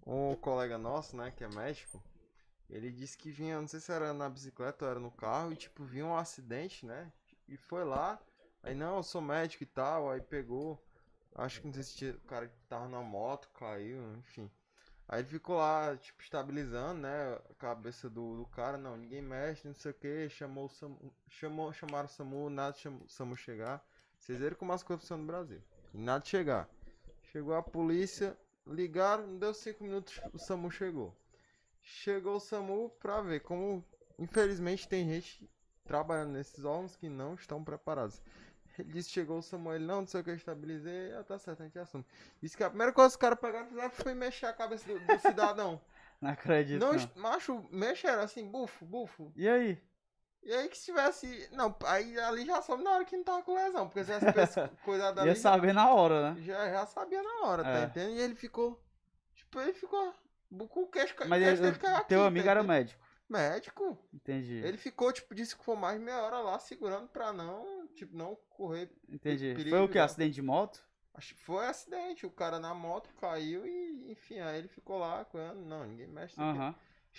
um 0.06 0.34
colega 0.36 0.78
nosso, 0.78 1.14
né, 1.16 1.30
que 1.30 1.44
é 1.44 1.48
médico, 1.48 2.02
ele 2.70 2.90
disse 2.90 3.16
que 3.18 3.30
vinha, 3.30 3.60
não 3.60 3.68
sei 3.68 3.80
se 3.80 3.92
era 3.92 4.12
na 4.12 4.28
bicicleta 4.28 4.84
ou 4.84 4.90
era 4.90 5.00
no 5.00 5.10
carro, 5.10 5.52
e 5.52 5.56
tipo, 5.56 5.84
vinha 5.84 6.06
um 6.06 6.16
acidente, 6.16 6.86
né? 6.86 7.12
E 7.46 7.56
foi 7.56 7.84
lá, 7.84 8.18
aí 8.62 8.74
não, 8.74 8.96
eu 8.96 9.02
sou 9.02 9.20
médico 9.20 9.62
e 9.62 9.66
tal, 9.66 10.10
aí 10.10 10.20
pegou, 10.20 10.82
acho 11.34 11.60
que 11.60 11.66
não 11.66 11.74
sei 11.74 11.82
se 11.82 12.10
o 12.10 12.20
cara 12.20 12.48
que 12.48 12.56
tava 12.68 12.88
na 12.88 13.00
moto, 13.00 13.48
caiu, 13.54 14.16
enfim. 14.16 14.50
Aí 15.08 15.20
ele 15.20 15.28
ficou 15.28 15.56
lá, 15.56 15.96
tipo, 15.96 16.22
estabilizando, 16.22 17.00
né, 17.00 17.34
a 17.50 17.54
cabeça 17.54 18.10
do, 18.10 18.36
do 18.36 18.46
cara, 18.46 18.76
não, 18.76 18.94
ninguém 18.96 19.22
mexe, 19.22 19.66
não 19.66 19.74
sei 19.74 19.90
o 19.90 19.94
que, 19.94 20.28
chamou 20.28 20.66
o 20.66 20.68
SAMU, 20.68 21.14
chamou, 21.28 21.72
chamaram 21.72 22.06
o 22.06 22.10
SAMU, 22.10 22.50
nada 22.50 22.76
chamou, 22.76 23.02
o 23.04 23.08
SAMU 23.08 23.34
chegar. 23.34 23.82
Vocês 24.18 24.38
viram 24.38 24.56
como 24.56 24.72
as 24.72 24.82
coisas 24.82 25.02
funcionam 25.02 25.24
no 25.24 25.32
Brasil. 25.32 25.62
Nada 25.94 26.24
chegar. 26.26 26.68
Chegou 27.32 27.54
a 27.54 27.62
polícia, 27.62 28.36
ligaram, 28.66 29.26
não 29.26 29.38
deu 29.38 29.54
cinco 29.54 29.82
minutos, 29.82 30.20
o 30.32 30.38
SAMU 30.38 30.70
chegou. 30.70 31.16
Chegou 31.80 32.36
o 32.36 32.40
SAMU 32.40 32.90
pra 33.00 33.22
ver 33.22 33.40
como, 33.40 33.82
infelizmente, 34.18 34.86
tem 34.86 35.08
gente 35.08 35.48
trabalhando 35.84 36.32
nesses 36.32 36.64
órgãos 36.66 36.94
que 36.96 37.08
não 37.08 37.34
estão 37.34 37.64
preparados. 37.64 38.20
Ele 38.78 38.92
disse 38.92 39.08
que 39.08 39.14
chegou 39.14 39.38
o 39.38 39.42
Samuel, 39.42 39.80
não, 39.80 40.00
não 40.00 40.06
sei 40.06 40.20
o 40.20 40.24
que, 40.24 40.30
eu 40.30 40.34
estabilizei, 40.36 41.12
ah, 41.14 41.24
tá 41.24 41.38
certo, 41.38 41.62
a 41.62 41.64
gente 41.64 41.78
assume. 41.78 42.04
Disse 42.40 42.56
que 42.56 42.62
a 42.64 42.68
primeira 42.68 42.92
coisa 42.92 43.08
que 43.10 43.14
os 43.14 43.20
caras 43.20 43.38
pegaram 43.38 43.66
fizeram 43.66 43.90
foi 43.90 44.14
mexer 44.14 44.46
a 44.46 44.52
cabeça 44.52 44.86
do, 44.86 44.98
do 44.98 45.18
cidadão. 45.20 45.80
Não 46.20 46.30
acredito. 46.30 46.80
não, 46.80 46.92
Não, 46.94 47.10
macho, 47.16 47.64
mexeram 47.70 48.22
assim, 48.22 48.44
bufo, 48.48 48.84
bufo. 48.84 49.32
E 49.36 49.48
aí? 49.48 49.80
E 50.42 50.52
aí 50.52 50.68
que 50.68 50.76
se 50.78 50.86
tivesse. 50.86 51.48
Não, 51.52 51.76
aí 51.84 52.18
ali 52.20 52.44
já 52.44 52.60
soube 52.62 52.82
na 52.82 52.90
hora 52.92 53.04
que 53.04 53.16
não 53.16 53.22
tava 53.24 53.42
com 53.42 53.54
lesão, 53.54 53.86
porque 53.88 54.02
se 54.04 54.18
tivesse 54.18 54.68
cuidado 54.84 55.18
ali. 55.20 55.28
Ia 55.28 55.36
saber 55.36 55.72
na 55.74 55.92
hora, 55.92 56.32
né? 56.32 56.40
Já, 56.42 56.70
já 56.70 56.86
sabia 56.86 57.22
na 57.22 57.46
hora, 57.46 57.62
tá 57.62 57.70
É. 57.80 57.84
entendendo? 57.84 58.16
E 58.16 58.20
ele 58.20 58.34
ficou. 58.34 58.80
Tipo, 59.34 59.60
ele 59.60 59.72
ficou. 59.74 60.12
Com 60.70 60.82
o 60.82 60.86
queixo 60.88 61.14
Mas 61.28 61.42
queixo 61.42 61.62
ele, 61.64 61.78
caiu 61.78 61.96
aqui, 61.96 62.08
teu 62.08 62.20
tá 62.20 62.26
amigo 62.26 62.48
era 62.48 62.60
entendendo? 62.60 62.76
médico. 62.76 63.08
Médico. 63.28 63.98
Entendi. 64.12 64.54
Ele 64.64 64.78
ficou, 64.78 65.12
tipo, 65.12 65.34
disse 65.34 65.54
que 65.54 65.62
foi 65.64 65.76
mais 65.76 66.00
meia 66.00 66.22
hora 66.22 66.38
lá 66.40 66.58
segurando 66.58 67.06
pra 67.08 67.32
não, 67.32 67.77
tipo, 67.98 68.16
não 68.16 68.36
correr. 68.50 68.90
Entendi. 69.08 69.54
perigo, 69.54 69.70
Foi 69.76 69.84
o 69.84 69.88
que? 69.88 69.98
né? 69.98 70.04
Acidente 70.04 70.34
de 70.34 70.42
moto? 70.42 70.84
Acho 71.14 71.34
que 71.34 71.40
foi 71.40 71.66
acidente. 71.66 72.24
O 72.26 72.30
cara 72.30 72.58
na 72.60 72.72
moto 72.74 73.10
caiu 73.20 73.66
e, 73.66 74.12
enfim, 74.12 74.38
aí 74.38 74.58
ele 74.58 74.68
ficou 74.68 74.98
lá. 74.98 75.26
Não, 75.66 75.84
ninguém 75.84 76.06
mexe. 76.06 76.40
aqui. 76.40 76.78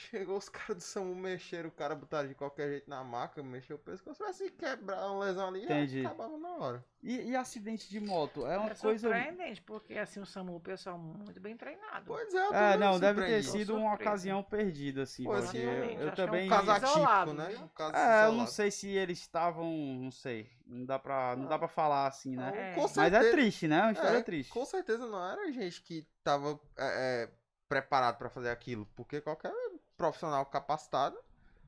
Chegou 0.10 0.38
os 0.38 0.48
caras 0.50 0.78
do 0.78 0.82
SAMU, 0.82 1.14
mexeram 1.16 1.70
o 1.70 1.72
cara, 1.72 1.94
botaram 1.96 2.28
de 2.30 2.36
qualquer 2.36 2.70
jeito 2.70 2.90
na 2.90 3.04
maca, 3.04 3.44
mexeu 3.44 3.76
o 3.76 3.80
pescoço. 3.80 4.22
Mas 4.24 4.38
se 4.38 4.50
quebrar 4.52 5.12
uma 5.12 5.26
lesão 5.26 5.50
ali, 5.50 5.64
Entendi. 5.64 6.06
acabava 6.06 6.38
na 6.38 6.56
hora. 6.56 6.86
E, 7.04 7.32
e 7.32 7.36
acidente 7.36 7.90
de 7.90 8.00
moto? 8.00 8.46
É 8.46 8.58
uma 8.58 8.72
É 8.72 8.76
coisa. 8.76 9.10
surpreendente, 9.10 9.62
porque 9.62 9.98
assim 9.98 10.20
o 10.20 10.26
SAMU, 10.26 10.56
o 10.56 10.60
pessoal 10.60 10.98
muito 10.98 11.40
bem 11.40 11.56
treinado. 11.58 12.06
Pois 12.06 12.34
é, 12.34 12.38
eu 12.46 12.54
É, 12.54 12.54
também 12.74 12.80
não, 12.80 13.00
deve 13.00 13.22
ter 13.26 13.44
sido 13.44 13.76
uma 13.76 13.90
surpreso. 13.90 14.10
ocasião 14.12 14.44
perdida, 14.44 15.04
assim. 15.04 15.24
Pô, 15.24 15.32
porque 15.32 15.58
assim, 15.58 15.58
eu, 15.60 15.72
eu 16.02 16.10
acho 16.10 16.22
que 16.24 16.30
é 16.30 16.32
um 16.32 16.36
também. 16.36 16.46
Um 16.48 16.50
caso 16.50 16.72
atípico, 16.72 16.98
Isolado, 16.98 17.34
né? 17.34 17.50
Um 17.58 17.68
caso 17.70 17.96
É, 17.96 18.26
eu 18.26 18.32
não 18.34 18.48
sei 18.48 18.72
se 18.72 18.88
eles 18.90 19.20
estavam. 19.20 19.66
Não 20.02 20.12
sei. 20.12 20.50
Não 20.66 20.86
dá 20.86 21.00
pra, 21.00 21.36
não 21.36 21.48
dá 21.48 21.58
pra 21.58 21.68
falar 21.68 22.08
assim, 22.08 22.36
né? 22.36 22.72
É. 22.72 22.76
Com 22.76 22.82
Mas 22.82 22.94
certeza, 22.94 23.18
é 23.28 23.32
triste, 23.32 23.68
né? 23.68 23.78
É 23.78 23.82
uma 23.84 23.92
história 23.92 24.18
É, 24.18 24.22
triste. 24.22 24.52
Com 24.52 24.66
certeza 24.66 25.08
não 25.08 25.24
era 25.32 25.52
gente 25.52 25.82
que 25.82 26.06
tava 26.24 26.60
é, 26.78 27.24
é, 27.24 27.30
preparado 27.68 28.18
pra 28.18 28.30
fazer 28.30 28.50
aquilo, 28.50 28.86
porque 28.96 29.22
qualquer 29.22 29.52
profissional 30.00 30.46
capacitado 30.46 31.18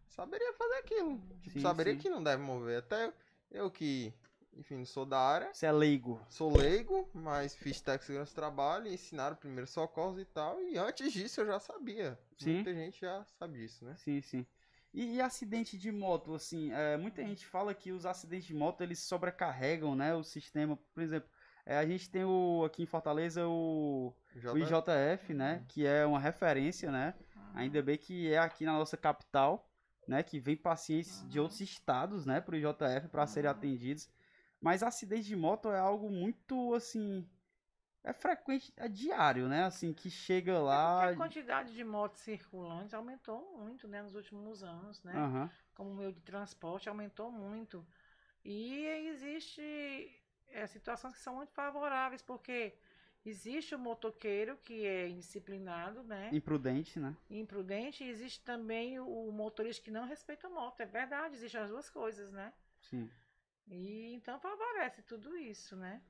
saberia 0.07 0.53
fazer 0.53 0.75
aquilo. 0.75 1.19
Tipo, 1.41 1.51
Sim, 1.51 1.61
saberia 1.61 1.93
sim. 1.93 1.99
que 1.99 2.09
não 2.09 2.23
deve 2.23 2.41
mover. 2.41 2.79
Até 2.79 3.11
eu 3.51 3.69
que, 3.69 4.13
enfim, 4.53 4.85
sou 4.85 5.05
da 5.05 5.19
área, 5.19 5.53
Você 5.53 5.65
é 5.65 5.71
leigo. 5.71 6.19
sou 6.29 6.55
leigo, 6.55 7.09
mas 7.13 7.53
fiz 7.55 7.81
técnico 7.81 7.99
de 8.03 8.05
segurança 8.07 8.31
do 8.31 8.35
trabalho, 8.35 8.87
e 8.87 8.93
ensinaram 8.93 9.35
primeiros 9.35 9.71
socorros 9.71 10.17
e 10.19 10.25
tal, 10.25 10.61
e 10.61 10.77
antes 10.77 11.11
disso 11.11 11.41
eu 11.41 11.45
já 11.45 11.59
sabia. 11.59 12.17
Sim. 12.37 12.55
Muita 12.55 12.73
gente 12.73 13.01
já 13.01 13.23
sabe 13.37 13.59
disso, 13.59 13.83
né? 13.83 13.95
Sim, 13.97 14.21
sim. 14.21 14.45
E, 14.93 15.15
e 15.15 15.21
acidente 15.21 15.77
de 15.77 15.91
moto, 15.91 16.33
assim, 16.33 16.71
é, 16.73 16.97
muita 16.97 17.21
gente 17.23 17.45
fala 17.45 17.73
que 17.73 17.91
os 17.91 18.05
acidentes 18.05 18.45
de 18.47 18.53
moto 18.53 18.81
eles 18.81 18.99
sobrecarregam, 18.99 19.93
né, 19.95 20.13
o 20.15 20.23
sistema. 20.23 20.77
Por 20.93 21.01
exemplo, 21.03 21.29
é, 21.65 21.77
a 21.77 21.85
gente 21.85 22.09
tem 22.09 22.23
o 22.25 22.63
aqui 22.65 22.83
em 22.83 22.85
Fortaleza 22.85 23.47
o, 23.47 24.13
o 24.53 24.57
IJF, 24.57 25.33
né, 25.33 25.63
que 25.69 25.85
é 25.85 26.05
uma 26.05 26.19
referência, 26.19 26.91
né. 26.91 27.13
Ainda 27.53 27.81
bem 27.81 27.97
que 27.97 28.31
é 28.31 28.37
aqui 28.39 28.65
na 28.65 28.73
nossa 28.73 28.97
capital, 28.97 29.69
né, 30.07 30.23
que 30.23 30.39
vem 30.39 30.57
pacientes 30.57 31.25
de 31.27 31.39
outros 31.39 31.61
estados, 31.61 32.25
né, 32.25 32.41
pro 32.41 32.55
IJF 32.55 33.07
para 33.09 33.27
serem 33.27 33.49
Uhum. 33.49 33.51
atendidos. 33.51 34.09
Mas 34.61 34.83
acidente 34.83 35.23
de 35.23 35.35
moto 35.35 35.69
é 35.71 35.79
algo 35.79 36.09
muito 36.09 36.73
assim, 36.73 37.27
é 38.03 38.13
frequente, 38.13 38.73
é 38.77 38.87
diário, 38.87 39.47
né, 39.49 39.63
assim, 39.65 39.93
que 39.93 40.09
chega 40.09 40.59
É 40.69 40.77
lá. 40.77 40.77
porque 40.77 41.03
a 41.03 41.11
quantidade 41.11 41.73
de 41.73 41.83
motos 41.83 42.21
circulantes 42.21 42.93
aumentou 42.93 43.57
muito, 43.57 43.87
né, 43.87 44.01
nos 44.01 44.15
últimos 44.15 44.63
anos, 44.63 45.03
né? 45.03 45.23
Aham. 45.23 45.49
Como 45.75 45.93
meio 45.93 46.11
de 46.13 46.21
transporte 46.21 46.87
aumentou 46.89 47.31
muito. 47.31 47.85
E 48.45 48.85
existe 49.11 49.61
é, 50.49 50.67
situações 50.67 51.13
que 51.15 51.21
são 51.21 51.35
muito 51.35 51.51
favoráveis, 51.53 52.21
porque 52.21 52.75
existe 53.25 53.75
o 53.75 53.79
motoqueiro 53.79 54.57
que 54.57 54.85
é 54.85 55.07
indisciplinado, 55.07 56.03
né? 56.03 56.29
Imprudente, 56.31 56.99
né? 56.99 57.15
Imprudente, 57.29 58.03
e 58.03 58.09
existe 58.09 58.41
também 58.43 58.99
o, 58.99 59.31
motorista 59.31 59.83
que 59.83 59.91
não 59.91 60.05
respeita 60.05 60.47
a 60.47 60.49
moto. 60.49 60.81
É 60.81 60.85
verdade, 60.85 61.35
existem 61.35 61.61
as 61.61 61.69
duas 61.69 61.89
coisas, 61.89 62.31
né? 62.31 62.53
Sim. 62.81 63.09
E 63.67 64.13
então 64.13 64.39
favorece 64.39 65.01
tudo 65.03 65.37
isso, 65.37 65.75
né? 65.75 66.01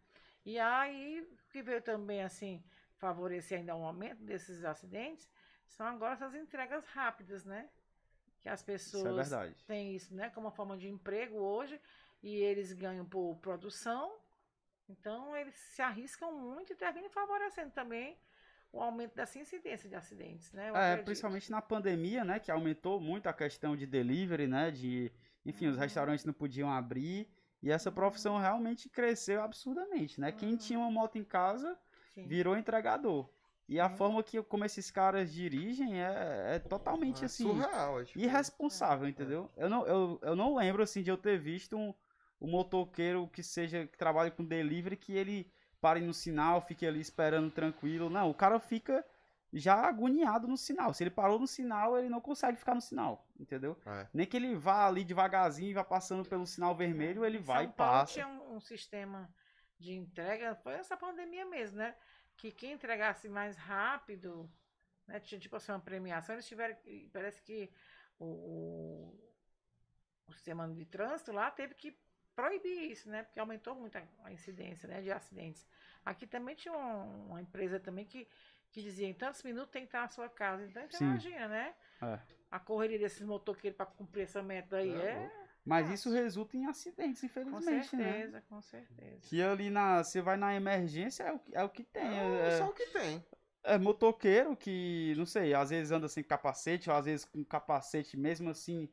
E 0.46 0.58
aí, 0.58 1.22
o 1.22 1.52
que 1.52 1.62
veio 1.62 1.82
também, 1.82 2.24
assim, 2.24 2.64
favorecer 2.98 3.60
ainda 3.60 3.76
o 3.76 3.84
aumento 3.84 4.24
desses 4.24 4.64
acidentes, 4.64 5.30
são 5.68 5.86
agora 5.86 6.14
essas 6.14 6.34
entregas 6.34 6.86
rápidas, 6.88 7.46
né? 7.46 7.70
Que 8.40 8.50
as 8.50 8.62
Isso 8.62 8.72
é 8.72 8.74
pessoas 8.74 9.30
têm 9.68 9.96
isso, 9.96 10.16
né, 10.16 10.30
como 10.32 10.48
uma 10.48 10.52
forma 10.52 10.76
de 10.76 10.88
emprego 10.88 11.38
hoje, 11.38 11.80
e 12.24 12.36
eles 12.36 12.74
ganham 12.74 13.06
por 13.06 13.36
produção, 13.38 14.18
então 14.92 15.36
eles 15.36 15.56
se 15.56 15.82
arriscam 15.82 16.32
muito 16.32 16.74
e 16.74 16.76
terminam 16.76 17.10
favorecendo 17.10 17.72
também 17.72 18.18
o 18.72 18.82
aumento 18.82 19.16
dessa 19.16 19.38
incidência 19.40 19.90
de 19.90 19.96
acidentes, 19.96 20.52
né? 20.54 20.70
Eu 20.70 20.76
É, 20.76 20.94
acredito. 20.94 21.06
principalmente 21.06 21.52
na 21.52 21.62
pandemia, 21.62 22.24
né, 22.24 22.40
que 22.40 22.50
aumentou 22.52 23.00
muito 23.00 23.28
a 23.28 23.34
questão 23.34 23.76
de 23.76 23.86
delivery, 23.86 24.48
né, 24.48 24.72
de, 24.72 25.12
enfim, 25.46 25.68
os 25.68 25.76
Uhum. 25.76 25.82
restaurantes 25.82 26.26
não 26.26 26.34
podiam 26.34 26.70
abrir 26.72 27.28
e 27.62 27.70
essa 27.72 27.92
profissão 27.92 28.38
realmente 28.38 28.90
cresceu 28.90 29.42
absurdamente, 29.44 30.20
né? 30.20 30.32
Quem 30.32 30.52
Uhum. 30.52 30.58
tinha 30.58 30.80
uma 30.80 30.90
moto 30.90 31.18
em 31.18 31.24
casa 31.24 31.78
Sim. 32.14 32.26
virou 32.26 32.58
entregador. 32.58 33.30
E 33.68 33.80
a 33.80 33.88
Sim. 33.88 33.96
forma 33.98 34.24
que 34.24 34.42
como 34.44 34.66
esses 34.66 34.90
caras 34.90 35.32
dirigem 35.32 36.02
é, 36.04 36.56
é 36.56 36.60
totalmente 36.60 37.24
É 37.24 37.26
assim 37.26 37.44
surreal, 37.44 38.00
é, 38.02 38.06
tipo, 38.06 38.20
irresponsável, 38.20 39.08
entendeu? 39.08 39.50
Eu 39.56 39.70
não, 39.70 39.86
eu, 39.86 40.20
eu 40.24 40.36
não 40.36 40.56
lembro 40.56 40.82
assim 40.84 41.04
de 41.04 41.12
eu 41.12 41.18
ter 41.18 41.38
visto 41.38 41.78
um, 41.78 41.94
um 42.42 42.50
motoqueiro 42.50 43.28
que 43.28 43.44
seja 43.44 43.86
que 43.88 43.98
trabalhe 43.98 44.32
com 44.32 44.44
delivery 44.44 44.98
que 44.98 45.14
ele 45.14 45.52
pare 45.80 46.02
no 46.02 46.14
sinal, 46.14 46.62
fique 46.62 46.86
ali 46.86 47.00
esperando 47.00 47.52
tranquilo. 47.52 48.10
Não, 48.10 48.30
o 48.30 48.34
cara 48.34 48.60
fica 48.60 49.06
já 49.54 49.76
agoniado 49.88 50.48
no 50.48 50.58
sinal. 50.58 50.94
Se 50.94 51.04
ele 51.04 51.12
parou 51.12 51.38
no 51.40 51.48
sinal, 51.48 51.98
ele 51.98 52.10
não 52.10 52.22
consegue 52.22 52.58
ficar 52.58 52.74
no 52.76 52.82
sinal, 52.82 53.28
entendeu? 53.40 53.78
É. 53.86 54.08
Nem 54.14 54.26
que 54.26 54.38
ele 54.38 54.56
vá 54.56 54.88
ali 54.88 55.04
devagarzinho 55.04 55.70
e 55.70 55.74
vá 55.74 55.84
passando 55.84 56.28
pelo 56.28 56.46
sinal 56.48 56.76
vermelho, 56.76 57.26
ele 57.26 57.38
Em 57.38 57.42
vai 57.42 57.64
e 57.64 57.68
São 57.68 57.76
Paulo 57.76 57.92
passa. 58.00 58.14
tinha 58.14 58.28
um, 58.28 58.56
um 58.56 58.60
sistema 58.60 59.30
de 59.80 59.94
entrega, 59.94 60.56
foi 60.56 60.74
essa 60.74 60.96
pandemia 60.96 61.46
mesmo, 61.46 61.78
né? 61.78 61.96
Que 62.38 62.52
quem 62.52 62.74
entregasse 62.74 63.28
mais 63.28 63.58
rápido, 63.58 64.50
né? 65.08 65.20
Tinha 65.20 65.40
tipo 65.40 65.56
assim, 65.56 65.72
uma 65.72 65.80
premiação, 65.80 66.36
eles 66.36 66.48
tiveram, 66.48 66.76
que- 66.76 67.10
parece 67.12 67.42
que 67.42 67.72
o, 68.20 68.26
o, 68.26 69.32
o 70.28 70.34
sistema 70.34 70.68
de 70.70 70.86
trânsito 70.86 71.32
lá 71.32 71.52
teve 71.52 71.74
que 71.76 71.98
proibir 72.42 72.92
isso, 72.92 73.08
né? 73.10 73.22
Porque 73.24 73.40
aumentou 73.40 73.76
muito 73.76 73.96
a, 74.24 74.32
incidência 74.32 74.88
né, 74.90 75.00
de 75.02 75.12
acidentes. 75.12 75.68
Aqui 76.04 76.26
também 76.26 76.56
tinha 76.56 76.74
um- 76.74 77.28
uma 77.28 77.42
empresa 77.42 77.80
também 77.80 78.04
que, 78.04 78.28
que 78.72 78.82
dizia 78.82 79.08
em 79.08 79.14
tantos 79.14 79.44
minutos 79.44 79.70
tem 79.72 79.84
que 79.84 79.90
estar 79.90 80.02
na 80.02 80.10
sua 80.10 80.28
casa. 80.28 80.66
Então 80.66 80.82
você 80.90 80.98
Sim. 80.98 81.06
imagina, 81.06 81.48
né? 81.48 81.76
É. 82.02 82.20
A 82.50 82.60
correria 82.60 82.98
desses 82.98 83.22
motoqueiros 83.22 83.78
para 83.78 83.86
cumprir 83.86 84.24
essa 84.24 84.42
meta 84.42 84.78
aí 84.78 84.92
É 84.92 85.06
é, 85.06 85.32
Mas 85.64 85.84
Nossa. 85.84 85.94
isso 85.96 86.12
resulta 86.12 86.58
em 86.58 86.66
acidentes, 86.66 87.22
com 87.22 87.28
infelizmente, 87.28 87.96
né? 87.96 88.14
certeza, 88.14 88.42
com 88.50 88.62
certeza. 88.62 89.20
Que 89.22 89.42
ali 89.44 89.70
na. 89.70 90.04
Você 90.04 90.20
vai 90.22 90.36
na 90.36 90.56
emergência, 90.56 91.24
é 91.24 91.32
o 91.32 91.40
que, 91.40 91.56
é 91.56 91.64
o 91.64 91.70
que 91.70 91.84
tem. 91.84 92.18
É, 92.20 92.48
é- 92.48 92.58
só 92.58 92.70
o 92.70 92.74
que 92.74 92.88
tem. 92.88 93.24
É 93.64 93.78
motoqueiro 93.78 94.58
que, 94.58 95.14
não 95.16 95.26
sei, 95.28 95.54
às 95.54 95.70
vezes 95.70 95.92
anda 95.92 96.08
sem 96.08 96.24
capacete, 96.24 96.90
ou 96.90 96.96
às 96.96 97.06
vezes 97.06 97.24
com 97.26 97.46
capacete 97.46 98.18
mesmo 98.18 98.50
assim, 98.50 98.90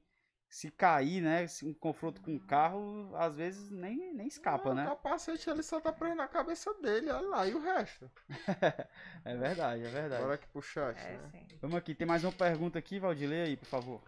se 0.49 0.71
cair, 0.71 1.21
né? 1.21 1.47
Se 1.47 1.67
um 1.67 1.75
confronto 1.75 2.21
com 2.23 2.33
um 2.33 2.39
carro, 2.39 3.15
às 3.17 3.37
vezes 3.37 3.71
nem, 3.71 4.15
nem 4.15 4.27
escapa, 4.27 4.71
Não, 4.71 4.77
né? 4.77 4.85
O 4.85 4.89
capacete 4.89 5.49
ele 5.51 5.63
só 5.63 5.81
tá 5.81 5.93
preso 5.93 6.15
na 6.15 6.27
cabeça 6.27 6.73
dele, 6.75 7.11
olha 7.11 7.29
lá, 7.29 7.47
e 7.47 7.55
o 7.55 7.61
resto? 7.61 8.11
É 9.25 9.37
verdade, 9.37 9.85
é 9.85 9.89
verdade. 9.89 10.23
Bora 10.23 10.35
aqui 10.35 10.47
pro 10.49 10.63
chat, 10.63 10.99
É, 11.01 11.19
né? 11.19 11.31
sim. 11.33 11.47
Vamos 11.61 11.77
aqui, 11.77 11.95
tem 11.95 12.07
mais 12.07 12.25
uma 12.25 12.33
pergunta 12.33 12.79
aqui, 12.79 12.99
Valdir, 12.99 13.29
lê 13.29 13.43
aí, 13.43 13.57
por 13.57 13.67
favor. 13.67 14.03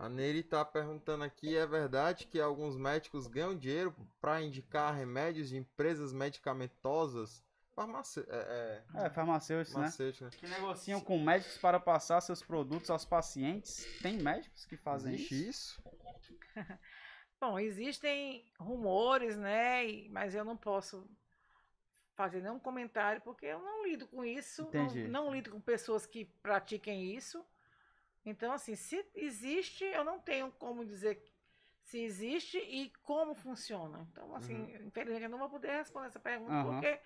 A 0.00 0.08
Nery 0.08 0.42
tá 0.42 0.64
perguntando 0.64 1.22
aqui, 1.22 1.56
é 1.56 1.66
verdade 1.66 2.26
que 2.26 2.40
alguns 2.40 2.76
médicos 2.76 3.26
ganham 3.26 3.56
dinheiro 3.56 3.94
pra 4.20 4.42
indicar 4.42 4.94
remédios 4.94 5.48
de 5.48 5.56
empresas 5.56 6.12
medicamentosas? 6.12 7.44
Farmace... 7.74 8.24
É, 8.28 8.82
é, 8.94 9.06
É, 9.06 9.10
farmacêuticos, 9.10 9.74
né? 9.74 9.82
farmacêutica, 9.82 10.24
né? 10.26 10.30
Que 10.38 10.46
negociam 10.46 11.00
com 11.00 11.18
médicos 11.18 11.58
para 11.58 11.80
passar 11.80 12.20
seus 12.20 12.42
produtos 12.42 12.88
aos 12.90 13.04
pacientes. 13.04 13.84
Tem 14.00 14.16
médicos 14.16 14.64
que 14.64 14.76
fazem 14.76 15.14
Existe 15.14 15.48
isso? 15.48 15.82
isso? 15.84 16.44
Bom, 17.40 17.58
existem 17.58 18.44
rumores, 18.58 19.36
né? 19.36 20.08
Mas 20.08 20.34
eu 20.34 20.44
não 20.44 20.56
posso 20.56 21.08
fazer 22.14 22.40
nenhum 22.40 22.60
comentário 22.60 23.20
porque 23.22 23.46
eu 23.46 23.58
não 23.58 23.84
lido 23.84 24.06
com 24.06 24.24
isso. 24.24 24.62
Não, 24.72 24.84
Entendi. 24.84 25.08
não 25.08 25.32
lido 25.34 25.50
com 25.50 25.60
pessoas 25.60 26.06
que 26.06 26.24
pratiquem 26.24 27.14
isso. 27.14 27.44
Então, 28.24 28.52
assim, 28.52 28.74
se 28.74 29.04
existe, 29.14 29.84
eu 29.84 30.04
não 30.04 30.18
tenho 30.18 30.50
como 30.52 30.84
dizer 30.84 31.22
se 31.82 31.98
existe 31.98 32.56
e 32.56 32.90
como 33.02 33.34
funciona. 33.34 34.06
Então, 34.10 34.34
assim, 34.34 34.74
infelizmente, 34.86 35.24
eu 35.24 35.28
não 35.28 35.38
vou 35.38 35.50
poder 35.50 35.72
responder 35.72 36.06
essa 36.06 36.18
pergunta 36.18 36.52
Aham. 36.52 36.80
porque 36.80 36.98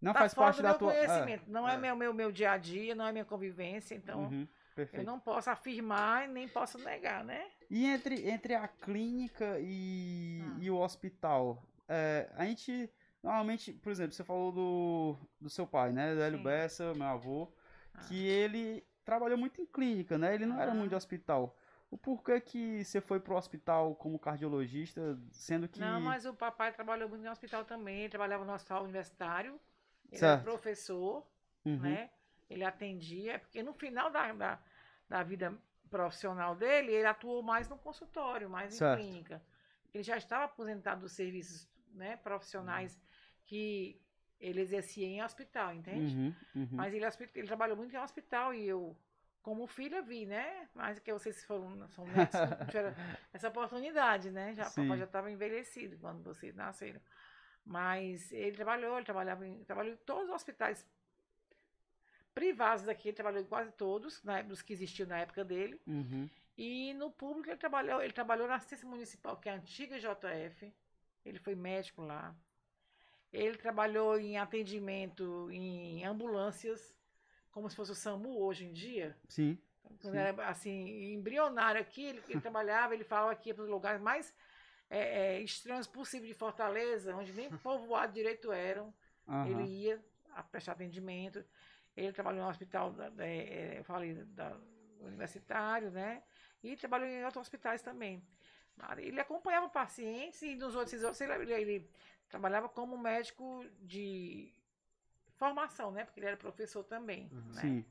Não 0.00 0.12
tá 0.12 0.20
faz 0.20 0.34
parte 0.34 0.56
do 0.56 0.62
da 0.62 0.70
meu 0.70 0.78
tua. 0.78 0.92
é. 0.94 1.06
conhecimento. 1.06 1.50
Não 1.50 1.68
é, 1.68 1.74
é. 1.74 1.78
Meu, 1.78 1.96
meu, 1.96 2.12
meu 2.14 2.32
dia 2.32 2.52
a 2.52 2.56
dia, 2.58 2.94
não 2.94 3.06
é 3.06 3.12
minha 3.12 3.24
convivência, 3.24 3.94
então 3.94 4.24
Uhum, 4.24 4.46
eu 4.92 5.04
não 5.04 5.18
posso 5.18 5.48
afirmar 5.50 6.28
e 6.28 6.32
nem 6.32 6.46
posso 6.48 6.78
negar, 6.78 7.24
né? 7.24 7.46
E 7.70 7.86
entre, 7.86 8.28
entre 8.28 8.54
a 8.54 8.68
clínica 8.68 9.58
e, 9.60 10.42
Ah. 10.44 10.56
e 10.60 10.70
o 10.70 10.78
hospital, 10.78 11.62
é, 11.88 12.28
a 12.36 12.44
gente 12.44 12.90
normalmente, 13.22 13.72
por 13.72 13.90
exemplo, 13.90 14.12
você 14.12 14.22
falou 14.22 14.52
do, 14.52 15.16
do 15.40 15.50
seu 15.50 15.66
pai, 15.66 15.92
né? 15.92 16.14
Do 16.14 16.20
Hélio 16.22 16.38
Sim. 16.38 16.44
Bessa, 16.44 16.94
meu 16.94 17.06
avô, 17.06 17.52
Ah. 17.94 17.98
que 18.06 18.26
ele 18.26 18.84
trabalhou 19.04 19.38
muito 19.38 19.60
em 19.60 19.66
clínica, 19.66 20.18
né? 20.18 20.34
Ele 20.34 20.46
não 20.46 20.60
era 20.60 20.70
Ah. 20.72 20.74
muito 20.74 20.90
de 20.90 20.94
hospital. 20.96 21.56
O 21.90 21.96
porquê 21.96 22.40
que 22.40 22.84
você 22.84 23.00
foi 23.00 23.18
pro 23.20 23.36
hospital 23.36 23.94
como 23.94 24.18
cardiologista, 24.18 25.18
sendo 25.30 25.68
que. 25.68 25.78
Não, 25.80 26.00
mas 26.00 26.26
o 26.26 26.34
papai 26.34 26.72
trabalhou 26.72 27.08
muito 27.08 27.22
no 27.24 27.30
hospital 27.30 27.64
também, 27.64 28.08
trabalhava 28.08 28.44
no 28.44 28.52
hospital 28.52 28.82
universitário, 28.84 29.58
ele 30.10 30.18
Certo. 30.18 30.24
era 30.24 30.42
professor, 30.42 31.26
Uhum, 31.64 31.80
né? 31.82 32.10
Ele 32.48 32.64
atendia, 32.64 33.38
porque 33.38 33.62
no 33.62 33.72
final 33.74 34.10
da, 34.10 34.32
da, 34.32 34.58
da 35.08 35.22
vida 35.22 35.56
profissional 35.90 36.54
dele, 36.54 36.92
ele 36.92 37.06
atuou 37.06 37.42
mais 37.42 37.68
no 37.68 37.76
consultório, 37.78 38.48
mais 38.50 38.72
em 38.72 38.78
Certo. 38.78 39.02
clínica. 39.02 39.42
Ele 39.92 40.02
já 40.02 40.16
estava 40.16 40.44
aposentado 40.44 41.02
dos 41.02 41.12
serviços 41.12 41.68
né, 41.92 42.16
profissionais 42.16 43.00
que 43.44 44.00
ele 44.40 44.60
exercia 44.60 45.06
em 45.06 45.22
hospital, 45.22 45.74
entende? 45.74 46.16
uhum, 46.16 46.34
uhum. 46.54 46.68
Mas 46.76 46.92
ele, 46.94 47.04
ele 47.34 47.46
trabalhou 47.46 47.76
muito 47.76 47.94
em 47.94 47.98
hospital 47.98 48.52
e 48.54 48.66
eu, 48.66 48.96
como 49.42 49.66
filha, 49.66 50.02
vi, 50.02 50.26
né? 50.26 50.68
Mas 50.74 50.98
que 50.98 51.12
vocês 51.12 51.44
foram, 51.44 51.88
são 51.88 52.06
tiveram 52.68 52.94
essa 53.32 53.48
oportunidade, 53.48 54.30
né? 54.30 54.54
Já, 54.54 54.70
Sim. 54.70 54.82
papai 54.82 54.98
já 54.98 55.04
estava 55.04 55.30
envelhecido 55.30 55.96
quando 55.98 56.22
vocês 56.22 56.54
nasceram. 56.54 57.00
Mas 57.66 58.30
ele 58.32 58.56
trabalhou, 58.56 58.96
ele 58.96 59.04
trabalhava 59.04 59.44
em, 59.44 59.64
trabalhou 59.64 59.92
em 59.92 59.96
todos 59.96 60.28
os 60.28 60.34
hospitais 60.36 60.86
privados 62.32 62.84
daqui, 62.84 63.08
ele 63.08 63.16
trabalhou 63.16 63.40
em 63.40 63.46
quase 63.46 63.72
todos, 63.72 64.22
né, 64.22 64.42
dos 64.42 64.62
que 64.62 64.72
existiam 64.72 65.08
na 65.08 65.18
época 65.18 65.44
dele. 65.44 65.80
Uhum. 65.84 66.30
E 66.56 66.94
no 66.94 67.10
público 67.10 67.50
ele 67.50 67.56
trabalhou, 67.56 68.00
ele 68.00 68.12
trabalhou 68.12 68.46
na 68.46 68.54
assistência 68.54 68.88
municipal, 68.88 69.36
que 69.36 69.48
é 69.48 69.52
a 69.52 69.56
antiga 69.56 69.98
JF. 69.98 70.72
Ele 71.24 71.38
foi 71.40 71.56
médico 71.56 72.02
lá. 72.02 72.34
Ele 73.32 73.56
trabalhou 73.56 74.18
em 74.18 74.38
atendimento 74.38 75.50
em 75.50 76.04
ambulâncias, 76.04 76.94
como 77.50 77.68
se 77.68 77.74
fosse 77.74 77.90
o 77.90 77.96
SAMU 77.96 78.38
hoje 78.40 78.64
em 78.64 78.72
dia. 78.72 79.16
Sim. 79.28 79.58
Quando 80.00 80.12
Sim. 80.12 80.18
era 80.18 80.48
assim, 80.48 81.12
embrionário 81.14 81.80
aqui, 81.80 82.04
ele, 82.04 82.22
ele 82.28 82.40
trabalhava, 82.40 82.94
ele 82.94 83.04
falava 83.04 83.32
aqui 83.32 83.52
para 83.52 83.64
os 83.64 83.70
lugares 83.70 84.00
mais 84.00 84.32
é, 84.90 85.36
é, 85.36 85.40
estranhos 85.40 85.86
possíveis 85.86 86.28
de 86.28 86.34
Fortaleza, 86.38 87.14
onde 87.14 87.32
nem 87.32 87.50
povoado 87.58 88.12
direito 88.12 88.52
eram. 88.52 88.92
aham. 89.28 89.48
Ele 89.48 89.64
ia 89.64 90.04
a 90.32 90.42
prestar 90.42 90.72
atendimento. 90.72 91.44
Ele 91.96 92.12
trabalhou 92.12 92.42
no 92.44 92.50
hospital, 92.50 92.92
da, 92.92 93.08
da- 93.08 93.26
eh, 93.26 93.78
eu 93.78 93.84
falei, 93.84 94.14
da, 94.14 94.56
universitário, 95.00 95.90
né? 95.90 96.22
E 96.62 96.76
trabalhou 96.76 97.08
em 97.08 97.24
outros 97.24 97.42
hospitais 97.42 97.82
também. 97.82 98.22
Ele 98.98 99.18
acompanhava 99.20 99.68
pacientes 99.70 100.42
e 100.42 100.54
nos 100.54 100.74
outros, 100.74 101.20
ele, 101.20 101.32
ele- 101.32 101.52
ele 101.54 101.90
trabalhava 102.28 102.68
como 102.68 102.98
médico 102.98 103.64
de 103.80 104.52
formação, 105.36 105.90
né? 105.90 106.04
Porque 106.04 106.20
ele 106.20 106.26
era 106.26 106.36
professor 106.36 106.84
também, 106.84 107.30
Uhum. 107.32 107.52
né? 107.54 107.60
Sim. 107.60 107.84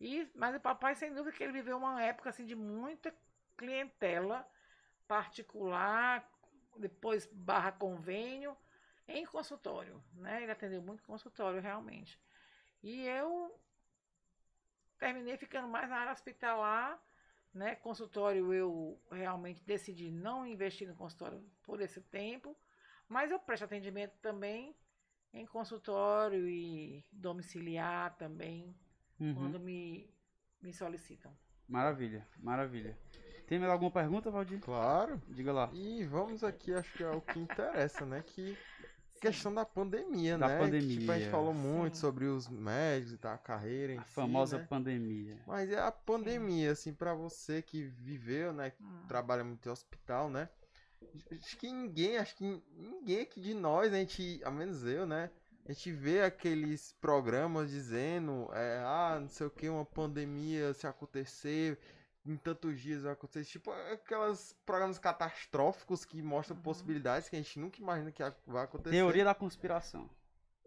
E, 0.00 0.28
mas 0.34 0.54
o 0.54 0.60
papai, 0.60 0.94
sem 0.94 1.12
dúvida, 1.12 1.36
que 1.36 1.42
ele 1.42 1.52
viveu 1.52 1.76
uma 1.76 2.02
época 2.02 2.30
assim, 2.30 2.46
de 2.46 2.54
muita 2.54 3.12
clientela 3.56 4.48
particular, 5.08 6.30
depois 6.76 7.26
barra 7.26 7.72
convênio, 7.72 8.56
em 9.08 9.24
consultório. 9.24 10.02
Né? 10.12 10.42
Ele 10.42 10.52
atendeu 10.52 10.82
muito 10.82 11.02
consultório, 11.02 11.60
realmente. 11.60 12.20
E 12.82 13.04
eu 13.06 13.58
terminei 14.98 15.36
ficando 15.36 15.66
mais 15.66 15.88
na 15.88 15.96
área 15.96 16.12
hospitalar. 16.12 17.02
Né? 17.52 17.74
Consultório, 17.76 18.52
eu 18.52 19.00
realmente 19.10 19.64
decidi 19.64 20.10
não 20.10 20.46
investir 20.46 20.86
no 20.86 20.94
consultório 20.94 21.42
por 21.62 21.80
esse 21.80 22.00
tempo, 22.02 22.54
mas 23.08 23.30
eu 23.30 23.38
presto 23.38 23.64
atendimento 23.64 24.16
também 24.20 24.76
em 25.32 25.46
consultório 25.46 26.46
e 26.46 27.04
domiciliar 27.10 28.14
também 28.16 28.76
Uhum. 29.20 29.34
quando 29.34 29.58
me, 29.58 30.08
me 30.62 30.72
solicitam. 30.72 31.36
Maravilha, 31.68 32.26
maravilha. 32.36 32.96
Tem 33.48 33.58
mais 33.58 33.72
alguma 33.72 33.90
pergunta, 33.90 34.30
Valdir? 34.30 34.60
Claro. 34.60 35.20
Diga 35.26 35.52
lá. 35.52 35.70
E 35.72 36.04
vamos 36.04 36.44
aqui, 36.44 36.72
acho 36.74 36.92
que 36.92 37.02
é 37.02 37.10
o 37.10 37.20
que 37.20 37.38
interessa, 37.38 38.04
né? 38.04 38.22
Que 38.26 38.56
questão 39.20 39.52
da 39.52 39.64
pandemia, 39.64 40.38
Da 40.38 40.46
né? 40.48 40.70
Que, 40.70 40.98
Tipo, 40.98 41.10
a 41.12 41.18
gente 41.18 41.28
pandemia. 41.28 41.30
falou 41.30 41.54
muito 41.54 41.96
Sim. 41.96 42.00
sobre 42.02 42.26
os 42.26 42.48
médicos 42.48 43.14
e 43.14 43.18
tal, 43.18 43.32
a 43.34 43.38
carreira 43.38 43.94
em 43.94 43.98
A 43.98 44.04
si, 44.04 44.12
famosa 44.12 44.58
né? 44.58 44.66
pandemia. 44.68 45.36
Mas 45.46 45.70
é 45.70 45.78
a 45.80 45.90
pandemia, 45.90 46.72
assim, 46.72 46.92
pra 46.92 47.14
você 47.14 47.62
que 47.62 47.82
viveu, 47.84 48.52
né? 48.52 48.72
Hum. 48.80 49.06
Trabalha 49.08 49.42
muito 49.42 49.66
em 49.68 49.72
hospital, 49.72 50.28
né? 50.30 50.48
Acho 51.32 51.56
que 51.56 51.72
ninguém, 51.72 52.18
acho 52.18 52.36
que 52.36 52.62
ninguém 52.76 53.20
aqui 53.22 53.40
de 53.40 53.54
nós, 53.54 53.92
a 53.92 53.96
gente, 53.96 54.40
ao 54.44 54.52
menos 54.52 54.84
eu, 54.84 55.06
né? 55.06 55.30
A 55.66 55.72
gente 55.72 55.90
vê 55.92 56.22
aqueles 56.22 56.92
programas 57.00 57.70
dizendo, 57.70 58.48
é, 58.52 58.78
ah, 58.84 59.18
não 59.20 59.28
sei 59.28 59.46
o 59.46 59.50
que, 59.50 59.68
uma 59.68 59.84
pandemia 59.84 60.72
se 60.74 60.86
acontecer, 60.86 61.78
em 62.30 62.36
tantos 62.36 62.80
dias 62.80 63.02
vai 63.02 63.12
acontecer. 63.12 63.50
Tipo, 63.50 63.70
aquelas 63.92 64.52
programas 64.66 64.98
catastróficos 64.98 66.04
que 66.04 66.20
mostram 66.22 66.56
Uhum. 66.56 66.62
possibilidades 66.62 67.28
que 67.28 67.36
a 67.36 67.38
gente 67.38 67.58
nunca 67.58 67.80
imagina 67.80 68.10
que 68.12 68.22
vai 68.46 68.64
acontecer. 68.64 68.96
Teoria 68.96 69.24
da 69.24 69.34
conspiração. 69.34 70.08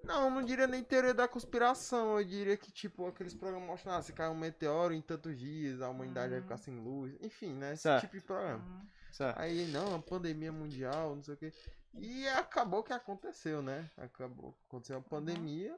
Não, 0.04 0.32
não 0.32 0.42
diria 0.44 0.66
nem 0.66 0.84
teoria 0.84 1.14
da 1.14 1.28
conspiração. 1.28 2.18
Eu 2.18 2.26
diria 2.26 2.58
que, 2.58 2.72
tipo, 2.72 3.06
aqueles 3.08 3.36
programas 3.36 3.68
mostram, 3.68 3.94
ah, 3.94 4.02
se 4.02 4.12
cai 4.14 4.28
um 4.30 4.36
meteoro 4.36 4.94
em 4.96 5.02
tantos 5.02 5.38
dias, 5.38 5.80
a 5.82 5.90
humanidade 5.90 6.30
vai 6.30 6.38
Uhum. 6.40 6.44
ficar 6.44 6.58
sem 6.58 6.80
luz. 6.80 7.16
Enfim, 7.22 7.54
né? 7.54 7.74
Esse 7.74 7.84
Certo. 7.84 8.02
tipo 8.02 8.18
de 8.18 8.24
programa. 8.24 8.64
Hum. 8.64 8.88
Certo. 9.12 9.38
Aí, 9.40 9.68
não, 9.68 9.94
a 9.96 10.00
pandemia 10.02 10.52
mundial, 10.52 11.16
não 11.16 11.22
sei 11.22 11.34
o 11.36 11.38
quê. 11.38 11.54
E 11.94 12.28
acabou 12.30 12.82
que 12.82 12.94
aconteceu, 12.94 13.62
né? 13.62 13.92
Acabou. 13.98 14.58
Aconteceu 14.68 14.98
a 14.98 15.02
pandemia. 15.02 15.78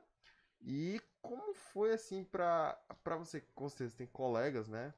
E 0.61 1.01
como 1.21 1.53
foi, 1.53 1.91
assim, 1.91 2.23
pra, 2.23 2.79
pra 3.03 3.17
você, 3.17 3.41
com 3.53 3.67
certeza 3.67 3.97
tem 3.97 4.07
colegas, 4.07 4.69
né? 4.69 4.93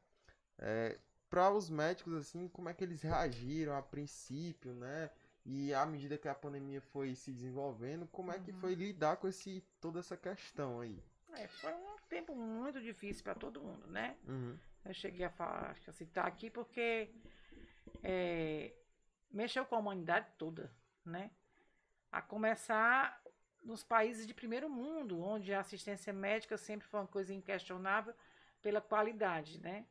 É, 0.57 0.97
pra 1.29 1.51
os 1.51 1.69
médicos, 1.69 2.13
assim, 2.13 2.47
como 2.47 2.69
é 2.69 2.73
que 2.73 2.83
eles 2.83 3.01
reagiram 3.01 3.75
a 3.75 3.81
princípio, 3.81 4.73
né? 4.73 5.09
E 5.45 5.73
à 5.73 5.85
medida 5.85 6.17
que 6.17 6.27
a 6.27 6.33
pandemia 6.33 6.81
foi 6.81 7.13
se 7.13 7.31
desenvolvendo, 7.31 8.07
como 8.07 8.31
é 8.31 8.39
que 8.39 8.51
Uhum. 8.51 8.59
foi 8.59 8.73
lidar 8.73 9.17
com 9.17 9.27
esse, 9.27 9.61
toda 9.79 9.99
essa 9.99 10.17
questão 10.17 10.79
aí? 10.79 11.03
É, 11.33 11.47
foi 11.47 11.73
um 11.73 11.97
tempo 12.09 12.35
muito 12.35 12.81
difícil 12.81 13.23
para 13.23 13.35
todo 13.35 13.61
mundo, 13.61 13.85
né? 13.87 14.17
Uhum. 14.27 14.57
Eu 14.85 14.93
cheguei 14.93 15.25
a 15.25 15.29
falar, 15.29 15.75
a 15.87 15.91
citar 15.91 16.25
aqui 16.25 16.49
porque 16.49 17.09
é, 18.03 18.73
mexeu 19.31 19.65
com 19.65 19.75
a 19.75 19.79
humanidade 19.79 20.31
toda, 20.37 20.71
né? 21.03 21.31
A 22.11 22.21
começar 22.21 23.21
nos 23.63 23.83
países 23.83 24.25
de 24.25 24.33
primeiro 24.33 24.69
mundo, 24.69 25.19
onde 25.21 25.53
a 25.53 25.59
assistência 25.59 26.13
médica 26.13 26.57
sempre 26.57 26.87
foi 26.87 26.99
uma 26.99 27.07
coisa 27.07 27.33
inquestionável 27.33 28.13
pela 28.61 28.79
qualidade, 28.79 29.59
né? 29.59 29.85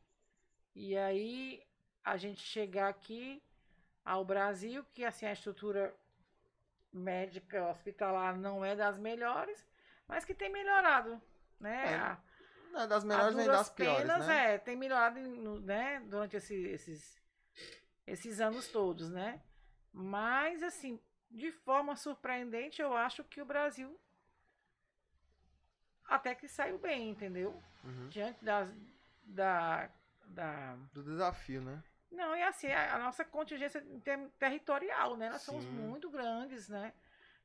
E 0.75 0.97
aí 0.97 1.65
a 2.03 2.17
gente 2.17 2.41
chegar 2.41 2.89
aqui 2.89 3.41
ao 4.03 4.23
Brasil, 4.25 4.83
que 4.93 5.03
assim 5.05 5.25
a 5.25 5.31
estrutura 5.33 5.95
médica 6.91 7.69
hospitalar 7.69 8.37
não 8.37 8.63
é 8.63 8.75
das 8.75 8.97
melhores, 8.97 9.65
mas 10.07 10.23
que 10.25 10.33
tem 10.35 10.49
melhorado, 10.51 11.21
né? 11.59 11.93
É, 11.93 11.95
A- 11.95 12.21
Não 12.71 12.81
é 12.81 12.87
das 12.87 13.03
melhores 13.05 13.35
nem 13.35 13.47
das 13.47 13.69
piores, 13.69 14.07
penas, 14.07 14.27
né? 14.27 14.53
é, 14.53 14.57
tem 14.57 14.75
melhorado 14.75 15.19
né, 15.61 16.01
durante 16.01 16.35
esse- 16.35 16.67
esses, 16.67 17.21
esses 18.05 18.39
anos 18.41 18.67
todos, 18.67 19.09
né? 19.09 19.41
Mas, 19.93 20.61
assim, 20.61 20.99
de 21.31 21.51
forma 21.51 21.95
surpreendente, 21.95 22.81
eu 22.81 22.93
acho 22.95 23.23
que 23.23 23.41
o 23.41 23.45
Brasil 23.45 23.97
até 26.07 26.35
que 26.35 26.47
saiu 26.47 26.77
bem, 26.77 27.09
entendeu? 27.09 27.61
Uhum. 27.83 28.09
Diante 28.09 28.43
das, 28.43 28.69
da, 29.23 29.89
da... 30.27 30.75
Do 30.93 31.03
desafio, 31.03 31.61
né? 31.61 31.83
Não, 32.11 32.35
e 32.35 32.41
assim, 32.43 32.67
a, 32.67 32.95
a 32.95 32.99
nossa 32.99 33.25
contingência 33.25 33.81
termo 34.03 34.29
territorial, 34.39 35.17
né? 35.17 35.29
Nós 35.29 35.41
somos 35.41 35.65
Sim. 35.65 35.71
muito 35.71 36.09
grandes, 36.09 36.69
né? 36.69 36.93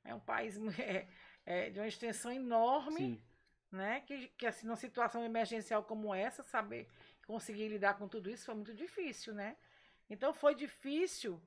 É 0.04 0.14
um 0.14 0.20
país 0.20 0.56
é, 0.78 1.08
é, 1.44 1.70
de 1.70 1.78
uma 1.80 1.86
extensão 1.88 2.30
enorme 2.32 2.98
Sim. 2.98 3.22
né? 3.72 4.00
Que, 4.02 4.28
que 4.28 4.46
assim, 4.46 4.66
numa 4.66 4.76
situação 4.76 5.24
emergencial 5.24 5.82
como 5.84 6.14
essa, 6.14 6.42
saber 6.42 6.88
conseguir 7.26 7.68
lidar 7.68 7.94
com 7.94 8.08
tudo 8.08 8.30
isso 8.30 8.44
foi 8.44 8.54
muito 8.54 8.74
difícil, 8.74 9.34
né? 9.34 9.56
Então 10.08 10.32
foi 10.32 10.54
difícil 10.54 11.40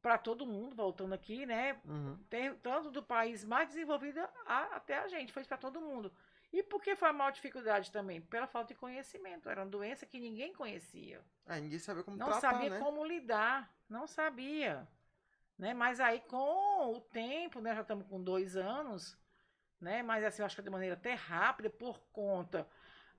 para 0.00 0.16
todo 0.16 0.46
mundo, 0.46 0.74
voltando 0.74 1.14
aqui, 1.14 1.44
né? 1.44 1.78
Uhum. 1.84 2.16
Tem, 2.30 2.54
tanto 2.56 2.90
do 2.90 3.02
país 3.02 3.44
mais 3.44 3.68
desenvolvido 3.68 4.20
a- 4.46 4.76
até 4.76 4.98
a 4.98 5.08
gente, 5.08 5.32
foi 5.32 5.44
para 5.44 5.56
todo 5.56 5.80
mundo. 5.80 6.12
E 6.52 6.62
por 6.62 6.80
que 6.80 6.96
foi 6.96 7.08
a 7.08 7.12
maior 7.12 7.32
dificuldade 7.32 7.90
também? 7.90 8.20
Pela 8.20 8.46
falta 8.46 8.72
de 8.72 8.80
conhecimento. 8.80 9.48
Era 9.48 9.62
uma 9.62 9.70
doença 9.70 10.06
que 10.06 10.18
ninguém 10.18 10.52
conhecia. 10.52 11.20
É, 11.46 11.60
ninguém 11.60 11.78
sabia 11.78 12.02
como 12.02 12.16
Não 12.16 12.26
tratar, 12.26 12.52
sabia 12.52 12.70
né? 12.70 12.78
como 12.78 13.04
lidar. 13.04 13.70
Não 13.88 14.06
sabia. 14.06 14.88
Né? 15.58 15.74
Mas 15.74 16.00
aí, 16.00 16.20
com 16.20 16.92
o 16.94 17.00
tempo, 17.00 17.60
né? 17.60 17.74
Já 17.74 17.82
estamos 17.82 18.06
com 18.06 18.22
dois 18.22 18.56
anos, 18.56 19.18
né? 19.80 20.02
Mas 20.02 20.24
assim, 20.24 20.42
eu 20.42 20.46
acho 20.46 20.56
que 20.56 20.62
de 20.62 20.70
maneira 20.70 20.94
até 20.94 21.14
rápida, 21.14 21.68
por 21.68 21.98
conta 22.12 22.66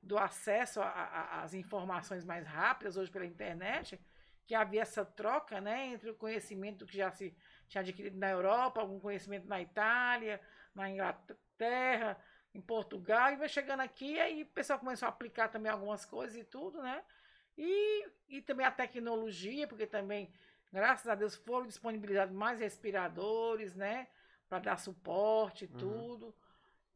do 0.02 0.18
acesso 0.18 0.80
às 0.82 1.54
informações 1.54 2.24
mais 2.24 2.46
rápidas 2.46 2.98
hoje 2.98 3.12
pela 3.12 3.26
internet, 3.26 4.00
que 4.46 4.56
havia 4.56 4.82
essa 4.82 5.04
troca, 5.04 5.60
né, 5.60 5.88
entre 5.88 6.10
o 6.10 6.16
conhecimento 6.16 6.86
que 6.86 6.96
já 6.96 7.12
se 7.12 7.36
tinha 7.68 7.82
adquirido 7.82 8.18
na 8.18 8.30
Europa, 8.30 8.80
algum 8.80 9.00
conhecimento 9.00 9.48
na 9.48 9.62
Itália, 9.62 10.40
na 10.74 10.90
Inglaterra, 10.90 12.18
em 12.58 12.62
Portugal, 12.62 13.32
e 13.32 13.36
vai 13.36 13.47
chegando 13.47 13.82
aqui, 13.82 14.20
aí 14.20 14.41
o 14.41 14.47
pessoal 14.47 14.80
começou 14.80 15.05
a 15.05 15.10
aplicar 15.10 15.47
também 15.47 15.72
algumas 15.72 16.03
coisas 16.03 16.36
e 16.36 16.43
tudo, 16.43 16.82
né? 16.82 17.03
E, 17.55 18.10
e 18.28 18.41
também 18.41 18.66
a 18.66 18.72
tecnologia, 18.72 19.68
porque 19.68 19.86
também, 19.86 20.34
graças 20.74 21.08
a 21.08 21.14
Deus, 21.14 21.36
foram 21.36 21.68
disponibilizados 21.68 22.34
mais 22.34 22.60
respiradores, 22.60 23.76
né? 23.76 24.08
Para 24.49 24.60
dar 24.60 24.78
suporte 24.78 25.66
e 25.66 25.68
uhum. 25.68 25.78
tudo. 25.78 26.36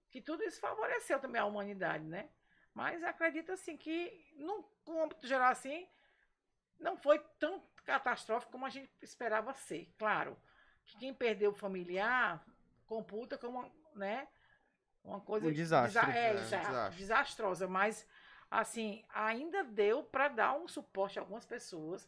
Que 0.10 0.20
tudo 0.20 0.44
isso 0.44 0.60
favoreceu 0.60 1.20
também 1.20 1.40
a 1.40 1.46
humanidade, 1.46 2.06
né? 2.06 2.30
Mas 2.74 3.04
acredito 3.04 3.52
assim 3.52 3.78
que, 3.78 4.34
no 4.38 4.66
âmbito 5.02 5.28
geral 5.28 5.52
assim, 5.52 5.88
não 6.80 6.98
foi 6.98 7.20
tão 7.40 7.62
catastrófico 7.86 8.52
como 8.52 8.66
a 8.66 8.70
gente 8.70 8.90
esperava 9.02 9.54
ser. 9.54 9.94
Claro, 9.98 10.36
que 10.86 10.98
quem 10.98 11.14
perdeu 11.14 11.52
o 11.52 11.56
familiar 11.56 12.44
computa 12.88 13.38
como, 13.38 13.72
né? 13.94 14.28
Uma 15.04 15.20
coisa 15.20 15.48
um 15.48 15.52
desastre. 15.52 16.00
Desa 16.00 16.18
é, 16.18 16.30
é, 16.30 16.34
desastre. 16.34 16.98
desastrosa, 16.98 17.68
mas 17.68 18.08
assim, 18.50 19.04
ainda 19.14 19.64
deu 19.64 20.04
para 20.04 20.28
dar 20.28 20.54
um 20.54 20.68
suporte 20.68 21.18
a 21.18 21.22
algumas 21.22 21.46
pessoas 21.46 22.08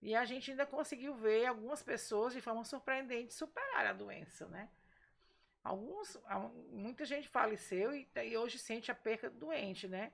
e 0.00 0.14
a 0.14 0.24
gente 0.24 0.50
ainda 0.50 0.66
conseguiu 0.66 1.14
ver 1.14 1.46
algumas 1.46 1.82
pessoas 1.82 2.32
de 2.32 2.40
forma 2.40 2.64
surpreendente 2.64 3.34
superar 3.34 3.86
a 3.86 3.92
doença, 3.92 4.46
né? 4.46 4.68
Alguns, 5.64 6.16
muita 6.70 7.04
gente 7.04 7.28
faleceu 7.28 7.94
e, 7.94 8.08
e 8.24 8.36
hoje 8.36 8.58
sente 8.58 8.90
a 8.90 8.94
perca 8.94 9.28
doente, 9.28 9.88
né? 9.88 10.12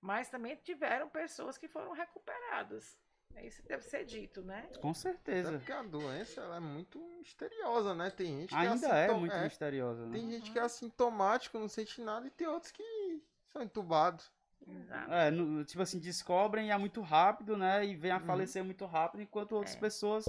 Mas 0.00 0.28
também 0.28 0.56
tiveram 0.56 1.08
pessoas 1.08 1.58
que 1.58 1.68
foram 1.68 1.92
recuperadas. 1.92 2.98
É 3.38 3.46
isso 3.46 3.62
deve 3.66 3.84
ser 3.84 4.04
dito, 4.04 4.42
né? 4.42 4.68
Com 4.80 4.92
certeza. 4.92 5.54
É 5.54 5.58
porque 5.58 5.72
a 5.72 5.82
doença 5.82 6.40
ela 6.40 6.56
é 6.56 6.60
muito 6.60 6.98
misteriosa, 7.18 7.94
né? 7.94 8.10
Tem 8.10 8.40
gente 8.40 8.48
que 8.48 8.54
Ainda 8.54 8.88
é, 8.98 9.06
é 9.06 9.14
muito 9.14 9.34
é, 9.34 9.44
misteriosa. 9.44 10.06
Né? 10.06 10.12
Tem 10.12 10.24
uhum. 10.24 10.30
gente 10.32 10.50
que 10.50 10.58
é 10.58 10.62
assintomático, 10.62 11.58
não 11.58 11.68
sente 11.68 12.00
nada, 12.00 12.26
e 12.26 12.30
tem 12.30 12.48
outros 12.48 12.72
que 12.72 13.22
são 13.52 13.62
entubados. 13.62 14.30
Exato. 14.66 15.12
É, 15.12 15.30
no, 15.30 15.64
tipo 15.64 15.80
assim, 15.80 15.98
descobrem 15.98 16.68
e 16.68 16.70
é 16.70 16.76
muito 16.76 17.00
rápido, 17.00 17.56
né? 17.56 17.86
E 17.86 17.94
vem 17.94 18.10
a 18.10 18.18
uhum. 18.18 18.26
falecer 18.26 18.64
muito 18.64 18.84
rápido, 18.84 19.22
enquanto 19.22 19.52
outras 19.52 19.76
é. 19.76 19.78
pessoas 19.78 20.24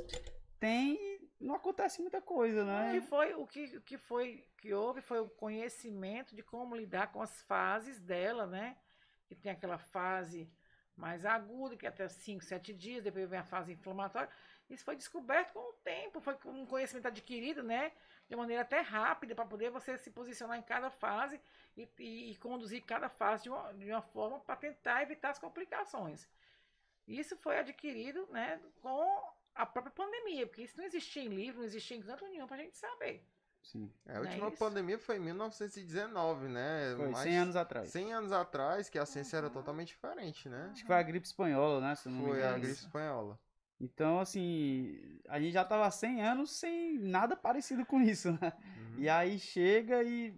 têm 0.60 0.94
e 0.96 1.30
não 1.40 1.56
acontece 1.56 2.02
muita 2.02 2.22
coisa, 2.22 2.64
né? 2.64 2.90
O 2.90 2.92
que 2.92 3.02
foi, 3.02 3.34
o 3.34 3.48
que, 3.48 3.78
o 3.78 3.82
que 3.82 3.98
foi 3.98 4.46
que 4.58 4.74
houve 4.74 5.02
foi 5.02 5.20
o 5.20 5.30
conhecimento 5.30 6.36
de 6.36 6.44
como 6.44 6.76
lidar 6.76 7.12
com 7.12 7.22
as 7.22 7.42
fases 7.42 8.00
dela, 8.00 8.46
né? 8.46 8.78
Que 9.26 9.36
tem 9.36 9.52
aquela 9.52 9.78
fase 9.78 10.52
mais 11.00 11.26
aguda, 11.26 11.76
que 11.76 11.86
é 11.86 11.90
até 11.90 12.08
5, 12.08 12.44
7 12.44 12.74
dias, 12.74 13.04
depois 13.04 13.30
vem 13.30 13.40
a 13.40 13.44
fase 13.44 13.72
inflamatória. 13.72 14.30
Isso 14.70 14.84
foi 14.84 14.96
descoberto 14.96 15.54
com 15.54 15.60
o 15.60 15.74
tempo, 15.84 16.20
foi 16.20 16.38
um 16.46 16.66
conhecimento 16.66 17.08
adquirido, 17.08 17.64
né? 17.64 17.92
De 18.30 18.36
maneira 18.36 18.62
até 18.62 18.82
rápida, 18.82 19.34
para 19.34 19.46
poder 19.46 19.72
você 19.72 19.98
se 19.98 20.12
posicionar 20.12 20.60
em 20.60 20.62
cada 20.62 20.92
fase 20.92 21.42
e, 21.76 21.90
e, 21.98 22.32
e 22.32 22.36
conduzir 22.36 22.84
cada 22.84 23.10
fase 23.10 23.44
de 23.44 23.50
uma, 23.50 23.74
de 23.74 23.90
uma 23.90 24.02
forma 24.02 24.40
para 24.40 24.56
tentar 24.56 25.02
evitar 25.02 25.32
as 25.32 25.40
complicações. 25.40 26.28
Isso 27.08 27.36
foi 27.38 27.58
adquirido 27.58 28.28
né, 28.28 28.62
com 28.82 29.34
a 29.56 29.66
própria 29.66 29.92
pandemia, 29.92 30.46
porque 30.46 30.62
isso 30.62 30.78
não 30.78 30.86
existia 30.86 31.24
em 31.24 31.30
livro, 31.30 31.60
não 31.60 31.66
existia 31.66 31.98
em 31.98 32.02
canto 32.02 32.28
nenhum 32.28 32.46
para 32.46 32.58
a 32.58 32.60
gente 32.60 32.78
saber. 32.78 33.26
Sim. 33.62 33.92
É, 34.06 34.18
a 34.18 34.20
última 34.22 34.48
é 34.48 34.52
pandemia 34.52 34.98
foi 34.98 35.18
em 35.18 35.20
1919, 35.20 36.48
né? 36.48 36.94
Foi, 36.96 37.10
Mais 37.10 37.24
100 37.24 37.38
anos 37.38 37.56
atrás. 37.56 37.90
100 37.90 38.14
anos 38.14 38.32
atrás, 38.32 38.90
que 38.90 38.98
a 38.98 39.06
ciência 39.06 39.38
uhum. 39.38 39.46
era 39.46 39.54
totalmente 39.54 39.90
diferente, 39.90 40.50
né? 40.50 40.70
Acho 40.72 40.82
que 40.82 40.88
foi 40.88 40.96
a 40.96 41.04
gripe 41.04 41.28
espanhola, 41.28 41.80
né? 41.80 41.96
foi 41.96 42.44
a 42.44 42.54
gripe 42.54 42.74
espanhola. 42.74 43.40
Então, 43.80 44.20
assim, 44.20 45.00
a 45.28 45.40
gente 45.40 45.54
já 45.54 45.64
tava 45.64 45.86
há 45.86 45.92
100 45.92 46.22
anos 46.22 46.52
sem 46.52 47.00
nada 47.00 47.36
parecido 47.36 47.86
com 47.86 48.02
isso, 48.02 48.32
né? 48.32 48.52
Uhum. 48.78 48.96
E 48.98 49.08
aí 49.08 49.40
chega 49.40 50.04
e 50.04 50.36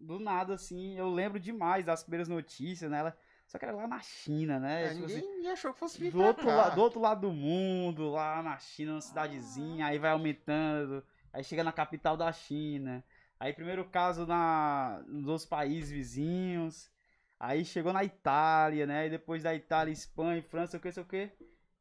do 0.00 0.18
nada, 0.18 0.54
assim, 0.54 0.96
eu 0.96 1.08
lembro 1.08 1.38
demais 1.38 1.84
das 1.84 2.02
primeiras 2.02 2.28
notícias, 2.28 2.90
né? 2.90 3.00
Ela, 3.00 3.16
só 3.46 3.58
que 3.58 3.64
era 3.64 3.74
lá 3.74 3.86
na 3.86 4.00
China, 4.00 4.58
né? 4.58 4.84
É, 4.84 4.88
tipo 4.94 5.06
ninguém 5.06 5.18
assim, 5.18 5.48
achou 5.48 5.72
que 5.72 5.78
fosse 5.78 5.98
vir 5.98 6.12
do 6.12 6.22
outro, 6.22 6.46
la, 6.46 6.70
do 6.70 6.80
outro 6.80 7.00
lado 7.00 7.22
do 7.22 7.32
mundo, 7.32 8.10
lá 8.10 8.42
na 8.42 8.58
China, 8.58 8.92
uma 8.92 9.00
cidadezinha, 9.00 9.86
aí 9.86 9.98
vai 9.98 10.10
aumentando, 10.12 11.04
aí 11.36 11.44
chega 11.44 11.62
na 11.62 11.72
capital 11.72 12.16
da 12.16 12.32
China. 12.32 13.04
Aí 13.38 13.52
primeiro 13.52 13.84
caso 13.84 14.26
na, 14.26 15.04
nos 15.06 15.28
outros 15.28 15.46
países 15.46 15.90
vizinhos. 15.90 16.90
Aí 17.38 17.62
chegou 17.62 17.92
na 17.92 18.02
Itália, 18.02 18.86
né? 18.86 19.06
E 19.06 19.10
depois 19.10 19.42
da 19.42 19.54
Itália, 19.54 19.92
Espanha, 19.92 20.42
França, 20.42 20.78
o 20.78 20.80
que, 20.80 20.90
sei 20.90 21.02
o 21.02 21.06
que. 21.06 21.30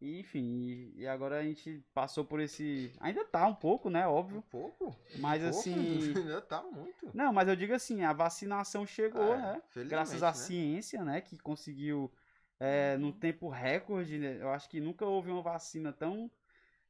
E, 0.01 0.19
enfim, 0.19 0.91
e, 0.97 1.07
agora 1.07 1.39
a 1.39 1.43
gente 1.43 1.81
passou 1.93 2.25
por 2.25 2.41
esse. 2.41 2.91
Ainda 2.99 3.23
tá 3.23 3.47
um 3.47 3.55
pouco, 3.55 3.89
né? 3.89 4.05
Óbvio. 4.05 4.39
Um 4.39 4.41
pouco? 4.41 4.93
Mas 5.19 5.41
um 5.41 5.47
assim. 5.47 6.13
Pouco, 6.13 6.19
ainda 6.27 6.41
tá 6.41 6.61
muito. 6.61 7.11
Não, 7.13 7.31
mas 7.31 7.47
eu 7.47 7.55
digo 7.55 7.73
assim, 7.73 8.03
a 8.03 8.11
vacinação 8.11 8.85
chegou, 8.85 9.33
é, 9.33 9.37
né? 9.37 9.61
Graças 9.85 10.21
à 10.21 10.27
né? 10.27 10.33
ciência, 10.33 11.05
né? 11.05 11.21
Que 11.21 11.37
conseguiu, 11.37 12.11
é, 12.59 12.97
num 12.97 13.13
tempo 13.13 13.47
recorde, 13.47 14.17
né? 14.17 14.37
eu 14.41 14.49
acho 14.49 14.69
que 14.69 14.81
nunca 14.81 15.05
houve 15.05 15.31
uma 15.31 15.41
vacina 15.41 15.93
tão 15.93 16.29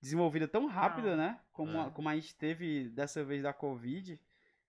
desenvolvida 0.06 0.48
tão 0.48 0.68
rápida, 0.68 1.12
Não. 1.12 1.18
né? 1.18 1.40
Como, 1.52 1.78
é. 1.78 1.82
a, 1.82 1.90
como 1.90 2.08
a 2.08 2.16
gente 2.16 2.36
teve 2.36 2.90
dessa 2.90 3.24
vez 3.24 3.42
da 3.42 3.52
Covid. 3.52 4.22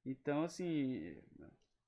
Então, 0.04 0.44
assim, 0.44 1.14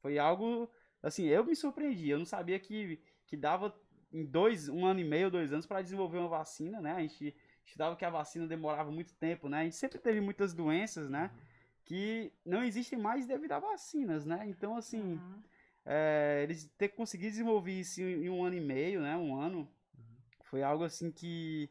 foi 0.02 0.18
algo. 0.18 0.70
Assim, 1.02 1.24
eu 1.24 1.42
me 1.44 1.56
surpreendi. 1.56 2.10
Eu 2.10 2.18
não 2.18 2.26
sabia 2.26 2.58
que, 2.58 3.00
que 3.26 3.38
dava 3.38 3.74
em 4.12 4.22
dois, 4.22 4.68
um 4.68 4.84
ano 4.84 5.00
e 5.00 5.04
meio, 5.04 5.30
dois 5.30 5.50
anos 5.50 5.66
para 5.66 5.80
desenvolver 5.80 6.18
uma 6.18 6.28
vacina, 6.28 6.78
né? 6.78 6.92
A 6.92 7.00
gente 7.00 7.34
estudava 7.64 7.96
que 7.96 8.04
a 8.04 8.10
vacina 8.10 8.46
demorava 8.46 8.90
muito 8.90 9.14
tempo, 9.14 9.48
né? 9.48 9.60
A 9.60 9.64
gente 9.64 9.76
sempre 9.76 9.98
teve 9.98 10.20
muitas 10.20 10.52
doenças, 10.52 11.08
né? 11.08 11.30
Uhum. 11.32 11.40
Que 11.86 12.32
não 12.44 12.62
existem 12.62 12.98
mais 12.98 13.26
devido 13.26 13.52
a 13.52 13.58
vacinas, 13.58 14.26
né? 14.26 14.44
Então, 14.46 14.76
assim, 14.76 15.00
uhum. 15.00 15.42
é, 15.86 16.40
eles 16.42 16.70
ter 16.76 16.88
conseguido 16.88 17.30
desenvolver 17.30 17.80
isso 17.80 18.02
em 18.02 18.28
um 18.28 18.44
ano 18.44 18.56
e 18.56 18.60
meio, 18.60 19.00
né? 19.00 19.16
Um 19.16 19.40
ano, 19.40 19.60
uhum. 19.60 20.04
foi 20.42 20.62
algo 20.62 20.84
assim 20.84 21.10
que, 21.10 21.70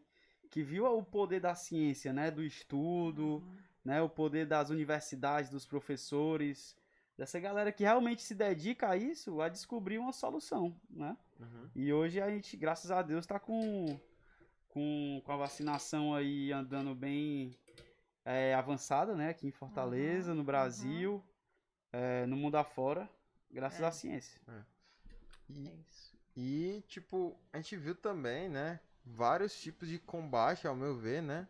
que 0.50 0.64
viu 0.64 0.86
o 0.86 1.04
poder 1.04 1.40
da 1.40 1.56
ciência, 1.56 2.12
né? 2.14 2.32
Do 2.32 2.44
estudo, 2.44 3.38
uhum. 3.38 3.58
né? 3.84 4.02
O 4.02 4.10
poder 4.10 4.46
das 4.46 4.70
universidades, 4.70 5.50
dos 5.50 5.66
professores, 5.66 6.76
dessa 7.18 7.40
galera 7.40 7.72
que 7.72 7.84
realmente 7.84 8.22
se 8.22 8.36
dedica 8.36 8.90
a 8.90 8.98
isso, 8.98 9.42
a 9.42 9.50
descobrir 9.50 9.98
uma 9.98 10.14
solução, 10.14 10.80
né? 10.90 11.18
Uhum. 11.40 11.70
E 11.76 11.92
hoje 11.92 12.22
a 12.22 12.30
gente, 12.30 12.56
graças 12.56 12.92
a 12.92 13.02
Deus, 13.02 13.22
está 13.26 13.40
com, 13.40 14.00
com, 14.70 15.22
com 15.24 15.32
a 15.32 15.38
vacinação 15.38 16.14
aí 16.14 16.52
andando 16.52 16.94
bem 16.94 17.56
é, 18.24 18.54
avançada, 18.54 19.16
né? 19.16 19.30
Aqui 19.30 19.48
em 19.48 19.52
Fortaleza, 19.52 20.32
uhum. 20.32 20.38
no 20.38 20.44
Brasil, 20.44 21.14
uhum. 21.14 21.24
é, 21.94 22.26
no 22.26 22.38
mundo 22.38 22.56
afora, 22.56 23.10
graças 23.50 23.82
é. 23.82 23.86
à 23.86 23.92
ciência. 23.92 24.40
É. 24.48 24.62
E, 25.50 25.68
é 25.68 25.98
e, 26.40 26.84
tipo, 26.88 27.36
a 27.52 27.58
gente 27.58 27.76
viu 27.76 27.96
também, 27.96 28.48
né? 28.48 28.80
Vários 29.16 29.60
tipos 29.60 29.88
de 29.88 30.00
combate, 30.00 30.68
ao 30.68 30.76
meu 30.76 30.96
ver, 30.96 31.22
né? 31.22 31.48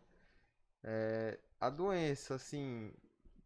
É, 0.84 1.40
a 1.60 1.70
doença, 1.70 2.36
assim, 2.36 2.94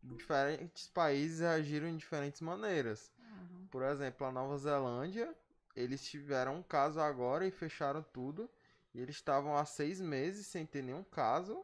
diferentes 0.03 0.87
países 0.87 1.39
reagiram 1.39 1.89
de 1.89 1.97
diferentes 1.97 2.41
maneiras. 2.41 3.11
Uhum. 3.19 3.67
Por 3.71 3.83
exemplo, 3.83 4.27
a 4.27 4.31
Nova 4.31 4.57
Zelândia, 4.57 5.33
eles 5.75 6.03
tiveram 6.03 6.57
um 6.57 6.63
caso 6.63 6.99
agora 6.99 7.45
e 7.47 7.51
fecharam 7.51 8.03
tudo. 8.03 8.49
E 8.93 8.99
eles 8.99 9.15
estavam 9.15 9.55
há 9.55 9.63
seis 9.63 10.01
meses 10.01 10.45
sem 10.47 10.65
ter 10.65 10.81
nenhum 10.81 11.03
caso. 11.03 11.63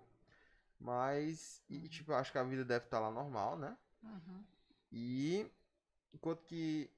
Mas, 0.80 1.62
e, 1.70 1.80
uhum. 1.80 1.88
tipo, 1.88 2.14
acho 2.14 2.32
que 2.32 2.38
a 2.38 2.44
vida 2.44 2.64
deve 2.64 2.86
estar 2.86 3.00
lá 3.00 3.12
normal, 3.12 3.58
né? 3.58 3.76
Uhum. 4.04 4.44
E, 4.92 5.52
enquanto 6.14 6.44
que. 6.44 6.90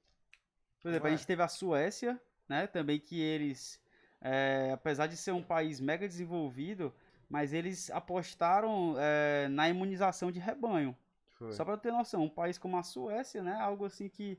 Por 0.80 0.88
exemplo, 0.88 1.08
a 1.08 1.10
gente 1.10 1.26
teve 1.26 1.42
a 1.42 1.48
Suécia, 1.48 2.20
né? 2.48 2.66
Também 2.66 3.00
que 3.00 3.20
eles, 3.20 3.80
é, 4.20 4.70
apesar 4.72 5.06
de 5.06 5.16
ser 5.16 5.32
um 5.32 5.42
país 5.42 5.80
mega 5.80 6.06
desenvolvido, 6.06 6.92
mas 7.28 7.52
eles 7.52 7.90
apostaram 7.90 8.96
é, 8.98 9.48
na 9.48 9.68
imunização 9.68 10.30
de 10.30 10.38
rebanho. 10.40 10.96
Foi. 11.34 11.52
Só 11.52 11.64
para 11.64 11.76
ter 11.76 11.92
noção, 11.92 12.24
um 12.24 12.28
país 12.28 12.58
como 12.58 12.76
a 12.76 12.82
Suécia, 12.82 13.42
né? 13.42 13.54
Algo 13.60 13.86
assim 13.86 14.08
que 14.08 14.38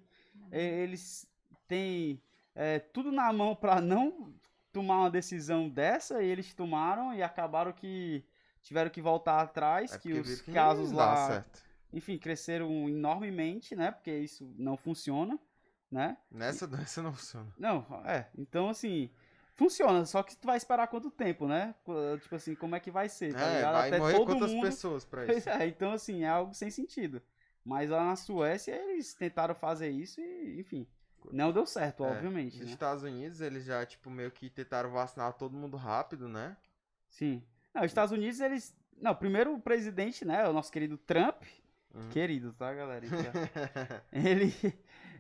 é, 0.52 0.62
eles 0.62 1.28
têm 1.68 2.22
é, 2.53 2.80
tudo 2.80 3.12
na 3.12 3.32
mão 3.34 3.56
para 3.56 3.82
não 3.82 4.34
tomar 4.72 4.99
uma 4.99 5.10
decisão 5.10 5.68
dessa, 5.68 6.22
e 6.22 6.28
eles 6.28 6.53
tomaram 6.53 7.14
e 7.14 7.24
acabaram 7.24 7.74
que 7.74 8.24
tiveram 8.62 8.90
que 8.90 9.02
voltar 9.02 9.41
atrás, 9.41 9.94
é 9.94 9.98
que 9.98 10.14
os 10.14 10.41
que 10.41 10.52
casos 10.52 10.91
lá, 10.91 11.28
certo. 11.28 11.64
enfim, 11.91 12.18
cresceram 12.18 12.88
enormemente, 12.88 13.76
né? 13.76 13.91
Porque 13.91 14.12
isso 14.12 14.53
não 14.58 14.78
funciona, 14.78 15.40
né? 15.90 16.18
Nessa 16.30 16.68
doença 16.68 17.02
não 17.02 17.14
funciona. 17.14 17.52
Não, 17.58 17.86
é. 18.06 18.28
Então, 18.38 18.70
assim, 18.70 19.10
Funciona, 19.56 20.06
só 20.06 20.23
que 20.23 20.36
tu 20.36 20.48
vai 20.48 20.57
esperar 20.57 20.88
quanto 20.88 21.11
tempo, 21.11 21.48
né? 21.48 21.76
Tipo 22.22 22.36
assim, 22.36 22.56
como 22.56 22.76
é 22.76 22.80
que 22.80 22.90
vai 22.90 23.10
ser? 23.10 23.34
Tá 23.34 23.41
é, 23.41 23.61
vai 23.64 23.88
Até 23.90 23.99
morrer 23.99 24.14
todo 24.14 24.26
quantas 24.26 24.52
mundo... 24.52 24.64
pessoas 24.64 25.06
pra 25.06 25.26
isso? 25.32 25.49
É, 25.49 25.68
então 25.68 25.91
assim, 25.91 26.23
é 26.23 26.30
algo 26.30 26.53
sem 26.53 26.72
sentido. 26.72 27.22
Mas 27.64 27.90
lá 27.90 28.03
na 28.03 28.15
Suécia 28.15 28.73
eles 28.73 29.14
tentaram 29.14 29.53
fazer 29.53 29.90
isso 29.90 30.19
e, 30.19 30.60
enfim, 30.60 30.88
não 31.32 31.52
deu 31.52 31.65
certo, 31.65 32.03
É, 32.03 32.11
obviamente, 32.11 32.57
Nos 32.57 32.68
né? 32.68 32.73
Estados 32.73 33.03
Unidos, 33.03 33.41
eles 33.41 33.65
já, 33.65 33.86
tipo, 33.86 34.10
meio 34.10 34.32
que 34.32 34.49
tentaram 34.49 34.91
vacinar 34.91 35.34
todo 35.34 35.56
mundo 35.56 35.78
rápido, 35.78 36.28
né? 36.28 36.57
Sim. 37.10 37.44
Não, 37.73 37.82
os 37.84 37.91
Estados 37.91 38.11
Unidos, 38.11 38.40
eles. 38.40 38.76
Não, 38.98 39.15
primeiro 39.15 39.53
o 39.53 39.61
presidente, 39.61 40.26
né? 40.26 40.48
O 40.48 40.53
nosso 40.53 40.72
querido 40.72 40.98
Trump. 40.98 41.44
Uhum. 41.94 42.10
Querido, 42.10 42.53
tá, 42.53 42.73
galera? 42.73 43.06
ele, 44.11 44.53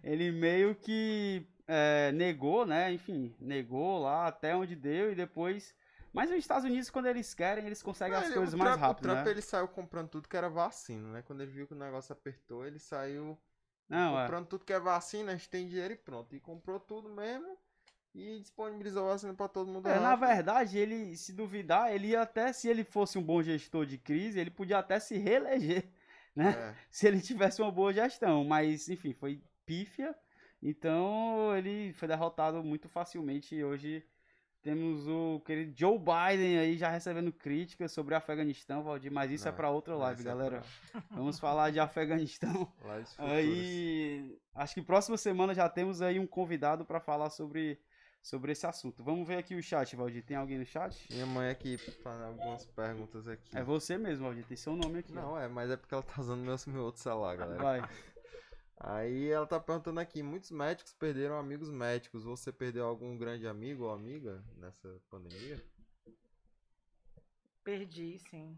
ele 0.03 0.31
meio 0.31 0.73
que 0.73 1.45
é, 1.73 2.11
negou, 2.11 2.65
né? 2.65 2.91
Enfim, 2.91 3.33
negou 3.39 3.99
lá 4.01 4.27
até 4.27 4.55
onde 4.55 4.75
deu 4.75 5.11
e 5.11 5.15
depois. 5.15 5.73
Mas 6.13 6.29
os 6.29 6.35
Estados 6.35 6.65
Unidos, 6.65 6.89
quando 6.89 7.05
eles 7.07 7.33
querem, 7.33 7.65
eles 7.65 7.81
conseguem 7.81 8.17
as 8.17 8.25
Ele- 8.25 8.33
coisas 8.35 8.53
mais 8.53 8.71
Trump, 8.71 8.81
rápido, 8.81 9.05
O 9.05 9.09
Trump, 9.09 9.25
né? 9.25 9.31
ele 9.31 9.41
saiu 9.41 9.67
comprando 9.67 10.09
tudo 10.09 10.27
que 10.27 10.35
era 10.35 10.49
vacina, 10.49 11.07
né? 11.13 11.21
Quando 11.21 11.41
ele 11.41 11.51
viu 11.51 11.65
que 11.67 11.73
o 11.73 11.77
negócio 11.77 12.11
apertou, 12.11 12.65
ele 12.67 12.79
saiu 12.79 13.37
Não, 13.87 14.19
é. 14.19 14.23
comprando 14.23 14.47
tudo 14.47 14.65
que 14.65 14.73
é 14.73 14.79
vacina, 14.79 15.31
a 15.31 15.35
gente 15.35 15.49
tem 15.49 15.67
dinheiro 15.67 15.93
e 15.93 15.97
pronto. 15.97 16.35
E 16.35 16.39
comprou 16.41 16.79
tudo 16.81 17.07
mesmo 17.09 17.57
e 18.13 18.39
disponibilizou 18.41 19.07
vacina 19.07 19.33
pra 19.33 19.47
todo 19.47 19.71
mundo 19.71 19.87
É, 19.87 19.97
na 19.99 20.09
rápido. 20.09 20.27
verdade, 20.27 20.77
ele, 20.77 21.15
se 21.15 21.31
duvidar, 21.31 21.93
ele 21.93 22.07
ia 22.09 22.21
até, 22.23 22.51
se 22.51 22.67
ele 22.67 22.83
fosse 22.83 23.17
um 23.17 23.23
bom 23.23 23.41
gestor 23.41 23.85
de 23.85 23.97
crise, 23.97 24.37
ele 24.37 24.51
podia 24.51 24.79
até 24.79 24.99
se 24.99 25.17
reeleger, 25.17 25.85
né? 26.35 26.51
É. 26.51 26.75
Se 26.89 27.07
ele 27.07 27.21
tivesse 27.21 27.61
uma 27.61 27.71
boa 27.71 27.93
gestão. 27.93 28.43
Mas, 28.43 28.89
enfim, 28.89 29.13
foi 29.13 29.41
pífia. 29.65 30.13
Então, 30.61 31.55
ele 31.57 31.91
foi 31.93 32.07
derrotado 32.07 32.63
muito 32.63 32.87
facilmente. 32.87 33.55
E 33.55 33.63
hoje 33.63 34.05
temos 34.61 35.07
o 35.07 35.41
querido 35.43 35.73
Joe 35.75 35.97
Biden 35.97 36.59
aí 36.59 36.77
já 36.77 36.89
recebendo 36.89 37.31
críticas 37.33 37.91
sobre 37.91 38.13
o 38.13 38.17
Afeganistão, 38.17 38.83
Valdir. 38.83 39.11
Mas 39.11 39.31
isso 39.31 39.47
é 39.47 39.51
Não, 39.51 39.57
pra 39.57 39.69
outra 39.71 39.93
não, 39.93 40.01
live, 40.01 40.21
é 40.21 40.23
galera. 40.23 40.61
Vamos 41.09 41.39
falar 41.39 41.71
de 41.71 41.79
Afeganistão. 41.79 42.71
Lives 42.85 43.09
futuras. 43.15 43.33
Aí, 43.33 44.37
acho 44.53 44.75
que 44.75 44.81
próxima 44.83 45.17
semana 45.17 45.53
já 45.55 45.67
temos 45.67 46.01
aí 46.01 46.19
um 46.19 46.27
convidado 46.27 46.85
pra 46.85 46.99
falar 46.99 47.31
sobre, 47.31 47.79
sobre 48.21 48.51
esse 48.51 48.67
assunto. 48.67 49.03
Vamos 49.03 49.27
ver 49.27 49.37
aqui 49.37 49.55
o 49.55 49.63
chat, 49.63 49.95
Valdir. 49.95 50.23
Tem 50.23 50.37
alguém 50.37 50.59
no 50.59 50.65
chat? 50.65 51.07
Minha 51.11 51.25
mãe 51.25 51.49
aqui 51.49 51.79
fazendo 51.79 52.25
algumas 52.25 52.63
perguntas 52.67 53.27
aqui. 53.27 53.57
É 53.57 53.63
você 53.63 53.97
mesmo, 53.97 54.25
Valdir. 54.25 54.45
Tem 54.45 54.55
seu 54.55 54.75
nome 54.75 54.99
aqui. 54.99 55.11
ó. 55.17 55.21
Não, 55.21 55.39
é, 55.39 55.47
mas 55.47 55.71
é 55.71 55.75
porque 55.75 55.95
ela 55.95 56.03
tá 56.03 56.21
usando 56.21 56.41
meu, 56.41 56.55
meu 56.67 56.83
outro 56.83 57.01
celular, 57.01 57.35
galera. 57.35 57.63
Vai. 57.63 57.81
Aí 58.83 59.29
ela 59.29 59.45
tá 59.45 59.59
perguntando 59.59 59.99
aqui, 59.99 60.23
muitos 60.23 60.49
médicos 60.49 60.93
perderam 60.93 61.37
amigos 61.37 61.69
médicos. 61.69 62.23
Você 62.23 62.51
perdeu 62.51 62.85
algum 62.85 63.15
grande 63.15 63.47
amigo 63.47 63.83
ou 63.83 63.91
amiga 63.91 64.43
nessa 64.57 64.99
pandemia? 65.07 65.63
Perdi, 67.63 68.17
sim. 68.17 68.57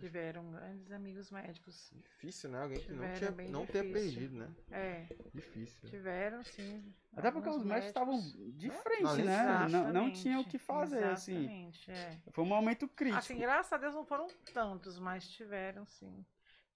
Tiveram 0.00 0.50
grandes 0.50 0.90
amigos 0.90 1.30
médicos. 1.30 1.92
Difícil, 1.94 2.50
né? 2.50 2.62
Alguém 2.62 2.80
que 2.80 2.92
não, 2.92 3.14
tinha, 3.14 3.30
não 3.50 3.66
ter 3.66 3.92
perdido, 3.92 4.36
né? 4.36 4.50
É, 4.70 5.06
Difícil. 5.32 5.88
tiveram, 5.90 6.42
sim. 6.42 6.92
Até 7.14 7.30
porque 7.30 7.48
os 7.48 7.62
médicos 7.62 7.88
estavam 7.88 8.18
de 8.54 8.68
Não, 8.68 8.74
frente, 8.78 9.22
né? 9.22 9.68
Não, 9.68 9.92
não 9.92 10.12
tinham 10.12 10.40
o 10.40 10.44
que 10.44 10.58
fazer, 10.58 11.04
assim. 11.04 11.70
É. 11.86 12.18
Foi 12.32 12.42
um 12.42 12.48
momento 12.48 12.88
crítico. 12.88 13.18
Assim, 13.18 13.38
graças 13.38 13.72
a 13.72 13.76
Deus 13.76 13.94
não 13.94 14.04
foram 14.04 14.26
tantos, 14.52 14.98
mas 14.98 15.28
tiveram 15.28 15.86
sim. 15.86 16.24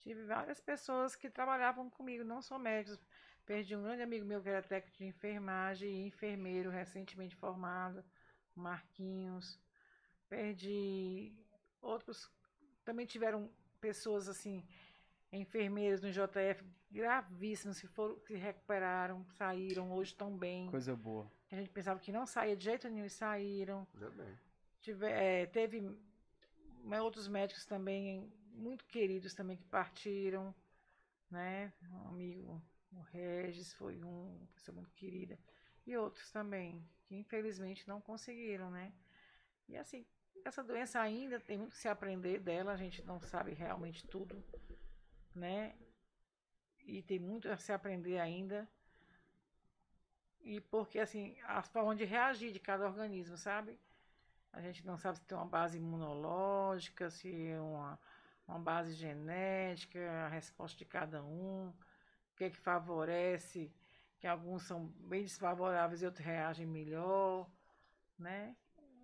Tive 0.06 0.22
várias 0.22 0.60
pessoas 0.60 1.16
que 1.16 1.28
trabalhavam 1.28 1.90
comigo, 1.90 2.22
não 2.22 2.40
só 2.40 2.56
médicos. 2.56 2.96
Perdi 3.44 3.74
um 3.74 3.82
grande 3.82 4.02
amigo 4.02 4.24
meu 4.24 4.40
que 4.40 4.48
era 4.48 4.62
técnico 4.62 4.96
de 4.98 5.04
enfermagem 5.04 5.90
e 5.90 6.06
enfermeiro 6.06 6.70
recentemente 6.70 7.34
formado, 7.34 8.04
Marquinhos. 8.54 9.58
Perdi 10.28 11.34
outros. 11.82 12.30
Também 12.84 13.04
tiveram 13.04 13.50
pessoas 13.80 14.28
assim, 14.28 14.64
enfermeiros 15.32 16.00
no 16.00 16.12
JF 16.12 16.64
gravíssimos 16.88 17.80
que 17.80 17.88
foram, 17.88 18.14
que 18.20 18.36
recuperaram, 18.36 19.26
saíram, 19.30 19.90
hoje 19.90 20.12
estão 20.12 20.38
bem. 20.38 20.70
Coisa 20.70 20.94
boa. 20.94 21.28
A 21.50 21.56
gente 21.56 21.70
pensava 21.70 21.98
que 21.98 22.12
não 22.12 22.26
saía 22.26 22.56
de 22.56 22.62
jeito 22.62 22.88
nenhum 22.88 23.06
e 23.06 23.10
saíram. 23.10 23.84
Ainda 23.92 24.10
bem. 24.10 24.38
Tive, 24.80 25.04
é, 25.04 25.46
teve 25.46 25.98
outros 27.02 27.26
médicos 27.26 27.66
também 27.66 28.32
muito 28.56 28.84
queridos 28.86 29.34
também 29.34 29.56
que 29.56 29.64
partiram, 29.64 30.54
né? 31.30 31.72
Um 31.90 32.08
amigo, 32.08 32.62
o 32.92 33.00
Regis 33.00 33.72
foi 33.74 34.02
um, 34.02 34.36
uma 34.36 34.46
pessoa 34.54 34.74
muito 34.74 34.92
querida. 34.94 35.38
E 35.86 35.96
outros 35.96 36.30
também, 36.32 36.84
que 37.04 37.14
infelizmente 37.14 37.86
não 37.86 38.00
conseguiram, 38.00 38.70
né? 38.70 38.92
E 39.68 39.76
assim, 39.76 40.04
essa 40.44 40.62
doença 40.62 41.00
ainda 41.00 41.38
tem 41.38 41.58
muito 41.58 41.72
que 41.72 41.78
se 41.78 41.88
aprender 41.88 42.40
dela, 42.40 42.72
a 42.72 42.76
gente 42.76 43.02
não 43.04 43.20
sabe 43.20 43.52
realmente 43.52 44.06
tudo, 44.06 44.42
né? 45.34 45.76
E 46.84 47.02
tem 47.02 47.18
muito 47.18 47.50
a 47.50 47.56
se 47.56 47.72
aprender 47.72 48.18
ainda. 48.18 48.68
E 50.40 50.60
porque, 50.60 51.00
assim, 51.00 51.36
as 51.42 51.68
formas 51.68 51.98
de 51.98 52.04
reagir 52.04 52.52
de 52.52 52.60
cada 52.60 52.86
organismo, 52.86 53.36
sabe? 53.36 53.78
A 54.52 54.60
gente 54.60 54.86
não 54.86 54.96
sabe 54.96 55.18
se 55.18 55.24
tem 55.24 55.36
uma 55.36 55.44
base 55.44 55.76
imunológica, 55.76 57.10
se 57.10 57.48
é 57.48 57.60
uma, 57.60 57.98
uma 58.46 58.58
base 58.58 58.92
genética, 58.92 59.98
a 60.24 60.28
resposta 60.28 60.78
de 60.78 60.84
cada 60.84 61.22
um, 61.22 61.68
o 61.68 62.36
que 62.36 62.44
é 62.44 62.50
que 62.50 62.56
favorece, 62.56 63.72
que 64.18 64.26
alguns 64.26 64.62
são 64.62 64.86
bem 65.00 65.22
desfavoráveis 65.22 66.02
e 66.02 66.06
outros 66.06 66.24
reagem 66.24 66.66
melhor, 66.66 67.50
né? 68.18 68.56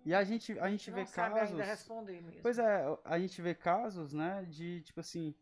E 0.05 0.13
a 0.13 0.23
gente, 0.23 0.57
a 0.59 0.69
gente 0.69 0.89
não 0.91 0.97
vê 0.97 1.05
sabe 1.05 1.35
casos. 1.35 1.51
ainda 1.51 1.63
responder 1.63 2.21
mesmo. 2.21 2.41
Pois 2.41 2.59
é, 2.59 2.85
a 3.05 3.19
gente 3.19 3.41
vê 3.41 3.55
casos, 3.55 4.13
né, 4.13 4.43
de 4.45 4.81
tipo 4.81 4.99
assim, 4.99 5.33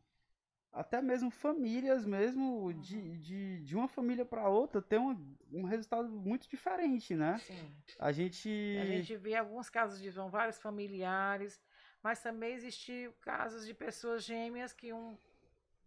até 0.71 1.01
mesmo 1.01 1.29
famílias 1.29 2.05
mesmo, 2.05 2.73
de, 2.73 3.17
de, 3.17 3.63
de 3.63 3.75
uma 3.75 3.87
família 3.87 4.23
para 4.23 4.47
outra, 4.47 4.81
ter 4.81 4.99
um, 4.99 5.35
um 5.51 5.63
resultado 5.63 6.09
muito 6.09 6.47
diferente, 6.47 7.15
né? 7.15 7.37
Sim. 7.39 7.75
A 7.99 8.11
gente. 8.11 8.77
A 8.81 8.85
gente 8.85 9.15
vê 9.17 9.35
alguns 9.35 9.69
casos 9.69 9.99
de 9.99 10.11
são 10.11 10.29
vários 10.29 10.59
familiares, 10.59 11.61
mas 12.03 12.19
também 12.21 12.53
existiu 12.53 13.13
casos 13.21 13.65
de 13.65 13.73
pessoas 13.73 14.23
gêmeas 14.23 14.73
que 14.73 14.91
um 14.93 15.17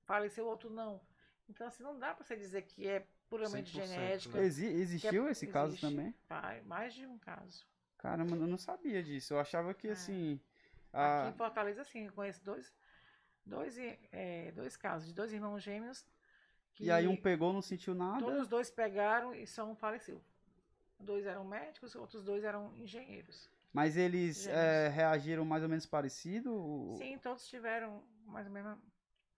faleceu, 0.04 0.44
o 0.44 0.48
outro 0.48 0.70
não. 0.70 1.00
Então, 1.48 1.66
assim, 1.66 1.82
não 1.82 1.98
dá 1.98 2.14
para 2.14 2.24
você 2.24 2.36
dizer 2.36 2.62
que 2.62 2.86
é 2.88 3.06
puramente 3.28 3.72
100%, 3.76 3.86
genética. 3.86 4.38
né? 4.38 4.44
Exi- 4.44 4.66
existiu 4.66 5.28
esse 5.28 5.46
caso 5.46 5.72
existe. 5.72 5.86
também? 5.86 6.14
Vai, 6.28 6.60
mais 6.62 6.94
de 6.94 7.06
um 7.06 7.18
caso. 7.18 7.66
Caramba, 7.98 8.36
eu 8.36 8.46
não 8.46 8.58
sabia 8.58 9.02
disso. 9.02 9.34
Eu 9.34 9.40
achava 9.40 9.72
que 9.74 9.88
É. 9.88 9.92
assim. 9.92 10.40
Aqui 10.92 11.30
em 11.30 11.36
Fortaleza, 11.36 11.82
sim, 11.84 12.06
eu 12.06 12.12
conheço 12.12 12.42
dois, 12.44 12.72
dois, 13.44 13.76
é, 14.12 14.52
dois 14.52 14.76
casos 14.76 15.08
de 15.08 15.14
dois 15.14 15.32
irmãos 15.32 15.60
gêmeos 15.60 16.06
que 16.72 16.84
E 16.84 16.90
aí 16.90 17.08
um 17.08 17.16
pegou, 17.16 17.52
não 17.52 17.62
sentiu 17.62 17.94
nada. 17.94 18.20
todos 18.24 18.42
os 18.42 18.48
dois 18.48 18.70
pegaram 18.70 19.34
e 19.34 19.46
só 19.46 19.64
um 19.64 19.74
faleceu. 19.74 20.22
Dois 21.00 21.26
eram 21.26 21.44
médicos, 21.44 21.94
outros 21.96 22.22
dois 22.22 22.44
eram 22.44 22.72
engenheiros. 22.76 23.50
Mas 23.74 23.96
eles 23.96 24.46
é, 24.46 24.88
reagiram 24.88 25.44
mais 25.44 25.64
ou 25.64 25.68
menos 25.68 25.84
parecido? 25.84 26.94
Sim, 26.96 27.18
todos 27.18 27.44
tiveram 27.48 28.04
mais 28.24 28.46
ou 28.46 28.52
menos. 28.52 28.78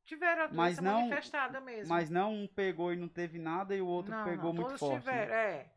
Tiveram 0.04 0.42
a 0.42 0.48
Mas 0.48 0.76
doença 0.76 0.82
não- 0.82 1.00
manifestada 1.08 1.60
mesmo. 1.60 1.88
Mas 1.88 2.10
não 2.10 2.34
um 2.34 2.46
pegou 2.46 2.92
e 2.92 2.96
não 2.96 3.08
teve 3.08 3.38
nada 3.38 3.74
e 3.74 3.80
o 3.80 3.86
outro 3.86 4.12
não, 4.12 4.24
pegou 4.24 4.52
não, 4.52 4.52
muito 4.52 4.66
todos 4.66 4.78
forte. 4.80 5.06
né? 5.06 5.12
tiveram. 5.22 5.34
É. 5.34 5.72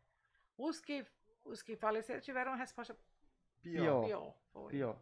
Os 0.58 0.78
que, 0.78 1.06
os 1.42 1.62
que 1.62 1.74
faleceram 1.74 2.20
tiveram 2.20 2.52
uma 2.52 2.58
resposta 2.58 2.94
Pior. 3.62 4.04
pior. 4.04 4.34
foi. 4.52 4.70
Pior. 4.72 4.96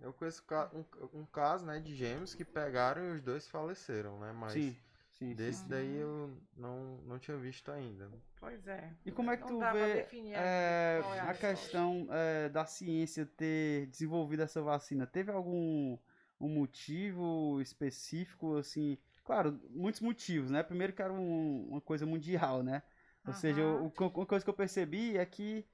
Eu 0.00 0.14
conheço 0.14 0.42
um, 0.72 1.20
um 1.20 1.26
caso, 1.26 1.66
né, 1.66 1.78
de 1.78 1.94
gêmeos 1.94 2.34
que 2.34 2.46
pegaram 2.46 3.04
e 3.04 3.10
os 3.12 3.20
dois 3.20 3.46
faleceram, 3.46 4.18
né? 4.18 4.32
Mas 4.32 4.54
Sim, 4.54 4.74
sim. 5.18 5.30
sim. 5.30 5.34
desse 5.36 5.68
daí 5.68 5.96
eu 5.96 6.30
não, 6.56 6.98
não 7.06 7.18
tinha 7.18 7.36
visto 7.36 7.70
ainda. 7.70 8.10
Pois 8.40 8.66
é. 8.66 8.92
E 9.04 9.10
como 9.12 9.30
é 9.30 9.36
que 9.36 9.42
Não 9.42 9.48
tu 9.48 9.60
vê 9.72 9.94
definir 9.94 10.34
é, 10.34 11.00
qual 11.00 11.14
é 11.14 11.20
a 11.20 11.30
a 11.30 11.34
questão 11.34 12.08
é, 12.10 12.48
da 12.48 12.66
ciência 12.66 13.24
ter 13.24 13.86
desenvolvido 13.86 14.42
essa 14.42 14.60
vacina? 14.62 15.06
Teve 15.06 15.30
algum 15.30 15.98
um 16.40 16.48
motivo 16.48 17.60
específico, 17.62 18.56
assim? 18.56 18.98
Claro, 19.24 19.58
muitos 19.70 20.00
motivos, 20.00 20.50
né? 20.50 20.62
Primeiro 20.62 20.92
que 20.92 21.00
era 21.02 21.12
um- 21.12 21.68
uma 21.70 21.80
coisa 21.80 22.04
mundial, 22.04 22.62
né? 22.62 22.82
Ou 23.26 23.32
seja, 23.32 23.62
Aham. 23.62 23.82
o, 23.82 23.86
o- 23.86 24.08
uma 24.16 24.26
coisa 24.26 24.44
que 24.44 24.50
eu 24.50 24.54
percebi 24.54 25.16
é 25.16 25.24
que 25.26 25.64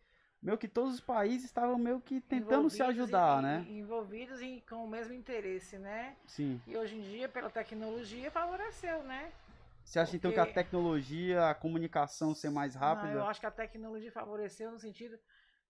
meio 0.43 0.59
que 0.59 0.67
todos 0.69 0.95
os 0.95 1.01
países 1.01 1.45
estavam 1.47 1.79
meio 1.79 2.01
que 2.01 2.21
tentando 2.21 2.69
se 2.69 2.83
ajudar, 2.83 3.39
e- 3.39 3.43
né? 3.43 3.67
Envolvidos 3.69 4.41
em, 4.41 4.61
com 4.61 4.85
o 4.85 4.89
mesmo 4.89 5.15
interesse, 5.15 5.79
né? 5.79 6.17
Sim. 6.27 6.61
E 6.67 6.77
hoje 6.77 6.97
em 6.97 7.03
dia, 7.03 7.29
pela 7.29 7.49
tecnologia, 7.49 8.31
favoreceu, 8.31 9.03
né? 9.05 9.33
Você 9.85 9.99
acha 9.99 10.17
então 10.17 10.33
que 10.33 10.39
a 10.39 10.45
Porque- 10.45 10.55
tecnologia, 10.63 11.49
a 11.51 11.55
comunicação 11.55 12.35
ser 12.35 12.51
mais 12.51 12.75
Não, 12.75 12.81
rápida? 12.81 13.13
eu 13.15 13.27
acho 13.27 13.41
que 13.41 13.47
a 13.47 13.51
tecnologia 13.51 14.11
favoreceu 14.13 14.71
no 14.71 14.79
sentido 14.79 15.19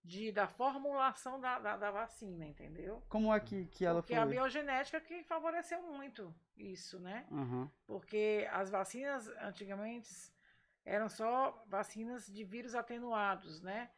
de, 0.05 0.33
da 0.33 0.47
formulação 0.47 1.41
da, 1.41 1.59
da, 1.59 1.77
da 1.77 1.91
vacina, 1.91 2.45
entendeu? 2.45 3.03
Como 3.09 3.33
é 3.33 3.41
que, 3.41 3.67
que 3.67 3.85
ela 3.85 4.03
Porque 4.03 4.15
foi? 4.15 4.23
a 4.23 4.27
biogenética 4.27 5.01
que 5.01 5.23
favoreceu 5.25 5.81
muito 5.83 6.35
isso, 6.57 6.99
né? 6.99 7.27
Aham. 7.31 7.71
Porque 7.87 8.49
as 8.53 8.69
vacinas 8.69 9.29
antigamente 9.41 10.09
eram 10.85 11.09
só 11.09 11.63
vacinas 11.69 12.27
de 12.27 12.43
vírus 12.45 12.75
atenuados, 12.75 13.63
né? 13.63 13.91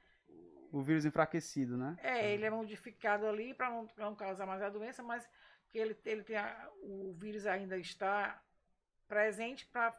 O 0.75 0.83
vírus 0.83 1.05
enfraquecido, 1.05 1.77
né? 1.77 1.97
É, 2.03 2.33
ele 2.33 2.45
é 2.45 2.51
modificado 2.51 3.27
ali 3.29 3.55
para 3.55 3.71
não, 3.71 3.87
pra 3.87 4.07
não 4.07 4.15
causar 4.17 4.45
mais 4.45 4.61
a 4.61 4.69
doença, 4.69 5.05
mas 5.05 5.29
que 5.69 5.79
ele, 5.79 5.97
ele 6.05 6.25
tem 6.25 6.37
a- 6.37 6.69
o 6.83 7.13
vírus 7.13 7.47
ainda 7.47 7.79
está 7.79 8.43
presente 9.07 9.65
para 9.67 9.95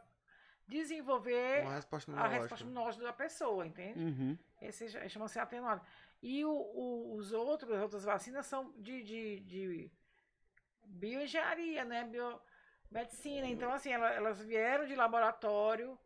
desenvolver 0.68 1.62
Uma 1.62 1.74
resposta 1.76 2.12
a 2.14 2.26
resposta 2.28 2.64
imunológica 2.64 3.04
da 3.04 3.12
pessoa, 3.14 3.66
entende? 3.66 3.98
Uhum. 3.98 4.38
Esse 4.60 4.88
chama-se 5.08 5.38
atenuado. 5.38 5.80
E 6.22 6.44
o, 6.44 6.50
o- 6.50 7.14
os 7.14 7.32
outros, 7.32 7.70
as 7.72 7.80
outras 7.80 8.04
vacinas 8.04 8.44
são 8.44 8.70
de, 8.76 9.02
de, 9.02 9.40
de 9.40 9.90
bioengenharia, 10.84 11.84
né? 11.86 12.04
Biomedicina. 12.04 13.46
Então, 13.46 13.72
assim, 13.72 13.92
ela- 13.92 14.12
elas 14.12 14.38
vieram 14.42 14.86
de 14.86 14.94
laboratório, 14.94 15.98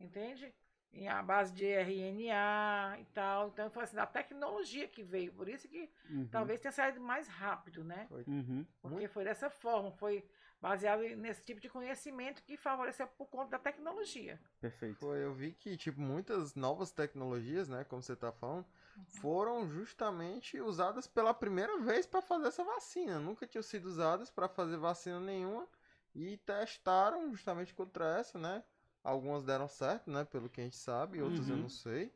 entende? 0.00 0.52
Em 0.92 1.08
a 1.08 1.22
base 1.22 1.52
de 1.52 1.66
RNA 1.66 2.98
e 3.00 3.04
tal. 3.06 3.48
Então, 3.48 3.70
foi 3.70 3.84
assim, 3.84 3.96
da 3.96 4.06
tecnologia 4.06 4.88
que 4.88 5.02
veio. 5.02 5.32
Por 5.32 5.48
isso 5.48 5.68
que 5.68 5.90
Uhum. 6.08 6.26
talvez 6.30 6.60
tenha 6.60 6.72
saído 6.72 7.00
mais 7.00 7.28
rápido, 7.28 7.84
né? 7.84 8.08
Uhum. 8.26 8.64
Porque 8.80 8.94
Muito. 9.00 9.12
foi 9.12 9.24
dessa 9.24 9.50
forma, 9.50 9.90
foi 9.92 10.24
baseado 10.60 11.02
nesse 11.16 11.44
tipo 11.44 11.60
de 11.60 11.68
conhecimento 11.68 12.42
que 12.42 12.56
favoreceu 12.56 13.06
por 13.06 13.26
conta 13.26 13.50
da 13.50 13.58
tecnologia. 13.58 14.40
Perfeito. 14.60 14.98
Foi, 14.98 15.22
eu 15.22 15.34
vi 15.34 15.52
que, 15.52 15.76
tipo, 15.76 16.00
muitas 16.00 16.54
novas 16.54 16.90
tecnologias, 16.90 17.68
né, 17.68 17.84
como 17.84 18.02
você 18.02 18.16
tá 18.16 18.32
falando, 18.32 18.64
Uhum. 18.96 19.04
foram 19.20 19.68
justamente 19.68 20.58
usadas 20.60 21.06
pela 21.06 21.34
primeira 21.34 21.78
vez 21.78 22.06
para 22.06 22.22
fazer 22.22 22.48
essa 22.48 22.64
vacina. 22.64 23.18
Nunca 23.18 23.46
tinham 23.46 23.62
sido 23.62 23.86
usadas 23.86 24.30
para 24.30 24.48
fazer 24.48 24.78
vacina 24.78 25.20
nenhuma 25.20 25.68
e 26.14 26.38
testaram 26.38 27.30
justamente 27.30 27.74
contra 27.74 28.18
essa, 28.18 28.38
né? 28.38 28.64
Algumas 29.06 29.44
deram 29.44 29.68
certo, 29.68 30.10
né, 30.10 30.24
pelo 30.24 30.48
que 30.48 30.60
a 30.60 30.64
gente 30.64 30.76
sabe, 30.76 31.22
outras 31.22 31.48
eu 31.48 31.56
Uhum. 31.56 31.62
não 31.62 31.68
sei. 31.68 32.12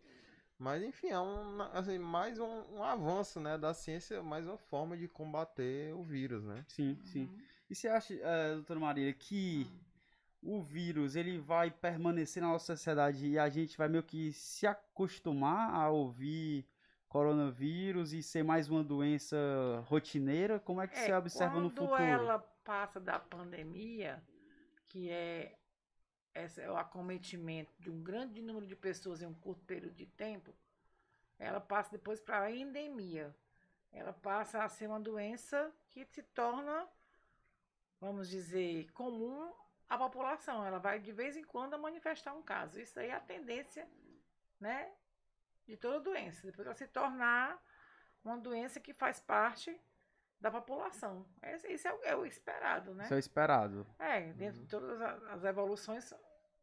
Mas 0.59 0.83
enfim, 0.83 1.09
é 1.09 1.19
um, 1.21 1.63
assim, 1.73 1.99
mais 1.99 2.39
um, 2.39 2.63
um 2.75 2.83
avanço, 2.85 3.41
né, 3.41 3.57
da 3.57 3.73
ciência, 3.73 4.23
mais 4.23 4.47
uma 4.47 4.59
forma 4.59 4.97
de 4.97 5.09
combater 5.09 5.95
o 5.95 6.03
vírus, 6.03 6.45
né? 6.45 6.65
Sim, 6.69 6.99
sim. 7.05 7.23
Uhum. 7.23 7.39
E 7.71 7.75
você 7.75 7.89
acha, 7.89 8.15
eh, 8.15 8.55
doutora 8.55 8.81
Maria, 8.81 9.13
que 9.13 9.67
o 10.43 10.63
vírus 10.63 11.17
ele 11.17 11.39
vai 11.39 11.71
permanecer 11.71 12.43
na 12.43 12.49
nossa 12.51 12.75
sociedade 12.77 13.27
e 13.29 13.39
a 13.39 13.49
gente 13.49 13.77
vai 13.79 13.89
meio 13.89 14.03
que 14.03 14.33
se 14.33 14.67
acostumar 14.67 15.73
a 15.75 15.91
ouvir 15.91 16.67
coronavírus 17.09 18.13
e 18.13 18.23
ser 18.23 18.43
mais 18.43 18.69
uma 18.69 18.83
doença 18.85 19.37
rotineira? 19.87 20.59
Como 20.61 20.81
é 20.81 20.87
que 20.89 20.99
você 20.99 21.13
observa 21.13 21.61
no 21.61 21.71
quando 21.71 21.89
futuro? 21.89 22.01
ela 22.01 22.39
passa 22.65 23.01
da 23.01 23.19
pandemia, 23.19 24.23
que 24.89 25.11
é, 25.11 25.57
esse 26.35 26.67
o 26.69 26.77
acometimento 26.77 27.73
de 27.79 27.91
um 27.91 28.03
grande 28.03 28.41
número 28.41 28.67
de 28.67 28.77
pessoas 28.77 29.23
em 29.23 29.27
um 29.27 29.35
curto 29.35 29.65
período 29.65 29.95
de 29.95 30.07
tempo, 30.07 30.55
ela 31.39 31.61
passa 31.61 31.91
depois 31.91 32.21
para 32.21 32.41
a 32.41 32.51
endemia. 32.51 33.35
Ela 33.93 34.13
passa 34.13 34.63
a 34.63 34.69
ser 34.69 34.87
uma 34.87 35.01
doença 35.01 35.73
que 35.91 36.05
se 36.05 36.23
torna, 36.23 36.89
vamos 38.01 38.29
dizer, 38.29 38.91
comum 38.93 39.53
à 39.89 39.99
população. 39.99 40.65
Ela 40.65 40.79
vai 40.79 41.01
de 41.01 41.11
vez 41.11 41.37
em 41.37 41.43
quando 41.43 41.79
manifestar 41.79 42.33
um 42.33 42.43
caso. 42.43 42.81
Isso 42.81 43.01
aí 43.01 43.09
é 43.09 43.15
a 43.15 43.21
tendência, 43.21 43.89
né, 44.61 44.93
de 45.67 45.77
toda 45.77 45.99
doença. 46.01 46.47
Depois 46.47 46.67
ela 46.67 46.75
se 46.75 46.87
tornar 46.87 47.61
uma 48.23 48.39
doença 48.39 48.79
que 48.79 48.93
faz 48.93 49.19
parte 49.19 49.79
da 50.41 50.51
população. 50.51 51.27
Esse, 51.43 51.73
isso 51.73 51.87
é 51.89 51.93
o, 51.93 52.03
é 52.05 52.17
o 52.17 52.25
esperado, 52.27 52.95
né? 52.95 53.05
Isso 53.05 53.15
é 53.15 53.17
o 53.17 53.21
esperado. 53.21 53.87
É, 53.99 54.33
dentro 54.33 54.61
de 54.63 54.67
todas 54.67 55.01
as 55.01 55.45
evoluções, 55.45 56.11
o 56.13 56.17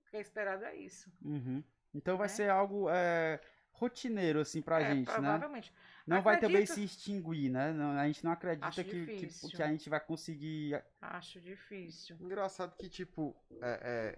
que 0.09 0.17
é 0.17 0.21
esperado 0.21 0.65
é 0.65 0.75
isso. 0.75 1.11
Uhum. 1.23 1.63
Então 1.93 2.17
vai 2.17 2.27
Né? 2.27 2.33
ser 2.33 2.49
algo 2.49 2.89
eh, 2.89 3.39
rotineiro, 3.71 4.39
assim, 4.39 4.61
pra 4.61 4.81
é, 4.81 4.93
gente, 4.95 5.07
né? 5.07 5.13
provavelmente. 5.13 5.73
Não 6.05 6.21
vai 6.21 6.39
também 6.39 6.63
Acredito- 6.63 6.75
se 6.75 6.83
extinguir, 6.83 7.49
né? 7.49 7.71
Não, 7.73 7.91
a 7.91 8.07
gente 8.07 8.23
não 8.23 8.31
acredita 8.31 8.67
Acho 8.67 8.83
que, 8.83 8.89
que, 8.89 9.05
difícil. 9.17 9.49
que 9.49 9.61
a 9.61 9.67
gente 9.67 9.89
vai 9.89 9.99
conseguir. 9.99 10.81
Acho 11.01 11.39
difícil. 11.41 12.15
Engraçado 12.19 12.75
que, 12.77 12.89
tipo, 12.89 13.35
é, 13.61 14.17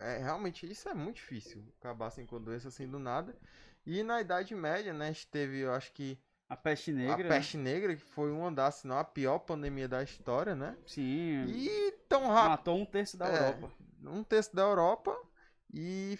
é, 0.00 0.14
é, 0.14 0.18
realmente 0.18 0.70
isso 0.70 0.88
é 0.88 0.94
muito 0.94 1.16
difícil. 1.16 1.62
Acabar 1.78 2.06
assim 2.06 2.24
com 2.26 2.40
doença 2.40 2.68
assim 2.68 2.88
do 2.88 2.98
nada. 2.98 3.36
E 3.84 4.02
na 4.02 4.20
Idade 4.20 4.54
Média, 4.54 4.92
né, 4.92 5.08
a 5.08 5.12
gente 5.12 5.26
teve, 5.28 5.60
eu 5.60 5.72
acho 5.72 5.92
que 5.92 6.18
A 6.48 6.56
peste 6.56 6.92
negra. 6.92 7.14
a 7.14 7.18
né? 7.18 7.28
peste 7.28 7.56
negra, 7.56 7.94
que 7.96 8.02
foi 8.02 8.30
uma 8.30 8.52
das, 8.52 8.76
se 8.76 8.86
não 8.86 8.98
a 8.98 9.04
pior 9.04 9.40
pandemia 9.40 9.88
da 9.88 10.02
história, 10.02 10.54
né? 10.54 10.76
Sim. 10.86 11.44
E 11.48 11.92
tão 12.08 12.28
rápido, 12.28 12.50
Matou 12.50 12.78
um 12.78 12.86
terço 12.86 13.16
da 13.16 13.26
É. 13.28 13.48
Europa. 13.48 13.72
um 14.04 14.22
terço 14.22 14.54
da 14.54 14.62
Europa, 14.62 15.18
e 15.72 16.16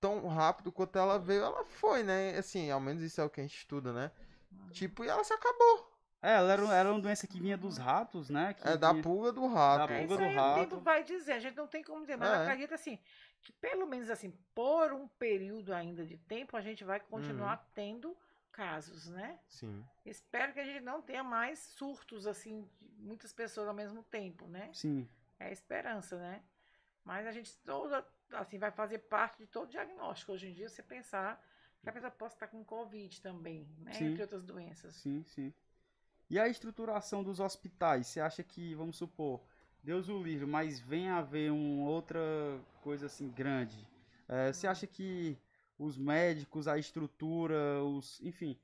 tão 0.00 0.28
rápido 0.28 0.70
quanto 0.70 0.96
ela 0.96 1.18
veio, 1.18 1.42
ela 1.42 1.64
foi, 1.64 2.02
né? 2.04 2.36
Assim, 2.38 2.70
ao 2.70 2.78
menos 2.80 3.02
isso 3.02 3.20
é 3.20 3.24
o 3.24 3.30
que 3.30 3.40
a 3.40 3.42
gente 3.42 3.56
estuda, 3.56 3.92
né? 3.92 4.12
Tipo, 4.70 5.04
e 5.04 5.08
ela 5.08 5.24
se 5.24 5.32
acabou. 5.32 5.92
É, 6.22 6.36
ela 6.36 6.52
era, 6.52 6.62
era 6.74 6.90
uma 6.92 7.00
doença 7.00 7.26
que 7.26 7.38
vinha 7.40 7.56
dos 7.58 7.76
ratos, 7.76 8.30
né? 8.30 8.54
Que 8.54 8.66
É 8.66 8.76
da 8.78 8.92
vinha- 8.92 9.02
pulga 9.02 9.32
do 9.32 9.46
rato. 9.46 9.88
Da 9.88 9.94
É, 9.94 9.98
pulga 9.98 10.14
isso 10.14 10.22
do 10.22 10.28
aí 10.28 10.36
o 10.36 10.40
rato. 10.40 10.60
tempo 10.60 10.80
vai 10.80 11.02
dizer, 11.02 11.32
a 11.32 11.38
gente 11.40 11.56
não 11.56 11.66
tem 11.66 11.82
como 11.82 12.00
dizer, 12.00 12.16
mas 12.16 12.30
É. 12.30 12.36
eu 12.36 12.40
acredito 12.42 12.72
assim, 12.72 12.98
que 13.42 13.52
pelo 13.54 13.86
menos 13.86 14.08
assim, 14.08 14.30
por 14.54 14.92
um 14.92 15.06
período 15.08 15.74
ainda 15.74 16.06
de 16.06 16.16
tempo, 16.16 16.56
a 16.56 16.60
gente 16.62 16.82
vai 16.84 17.00
continuar 17.00 17.58
Uhum. 17.58 17.64
tendo 17.74 18.16
casos, 18.54 19.08
né? 19.08 19.38
Sim. 19.48 19.84
Espero 20.06 20.52
que 20.52 20.60
a 20.60 20.64
gente 20.64 20.80
não 20.80 21.02
tenha 21.02 21.24
mais 21.24 21.58
surtos, 21.58 22.26
assim, 22.26 22.68
de 22.80 23.02
muitas 23.02 23.32
pessoas 23.32 23.66
ao 23.66 23.74
mesmo 23.74 24.02
tempo, 24.04 24.46
né? 24.46 24.70
Sim. 24.72 25.08
É 25.40 25.46
a 25.46 25.50
esperança, 25.50 26.16
né? 26.16 26.42
Mas 27.04 27.26
a 27.26 27.32
gente 27.32 27.56
toda, 27.58 28.06
assim, 28.32 28.56
vai 28.58 28.70
fazer 28.70 28.98
parte 29.00 29.38
de 29.38 29.46
todo 29.46 29.70
diagnóstico. 29.70 30.32
Hoje 30.32 30.48
em 30.48 30.52
dia, 30.52 30.68
você 30.68 30.82
pensar 30.82 31.44
que 31.82 31.88
a 31.88 31.92
pessoa 31.92 32.12
pode 32.12 32.34
estar 32.34 32.46
com 32.46 32.64
Covid 32.64 33.20
também, 33.20 33.68
né? 33.78 33.92
Sim. 33.92 34.06
Entre 34.06 34.22
outras 34.22 34.44
doenças. 34.44 34.94
Sim, 34.94 35.24
sim. 35.24 35.52
E 36.30 36.38
a 36.38 36.48
estruturação 36.48 37.22
dos 37.22 37.40
hospitais? 37.40 38.06
Você 38.06 38.20
acha 38.20 38.42
que, 38.42 38.74
vamos 38.74 38.96
supor, 38.96 39.42
Deus 39.82 40.08
o 40.08 40.22
livre, 40.22 40.46
mas 40.46 40.80
vem 40.80 41.10
a 41.10 41.18
haver 41.18 41.50
uma 41.50 41.90
outra 41.90 42.20
coisa 42.82 43.06
assim 43.06 43.28
grande? 43.30 43.86
É, 44.28 44.52
você 44.52 44.66
acha 44.66 44.86
que 44.86 45.36
os 45.78 45.98
médicos, 45.98 46.68
a 46.68 46.78
estrutura, 46.78 47.82
os, 47.82 48.20
enfim, 48.20 48.58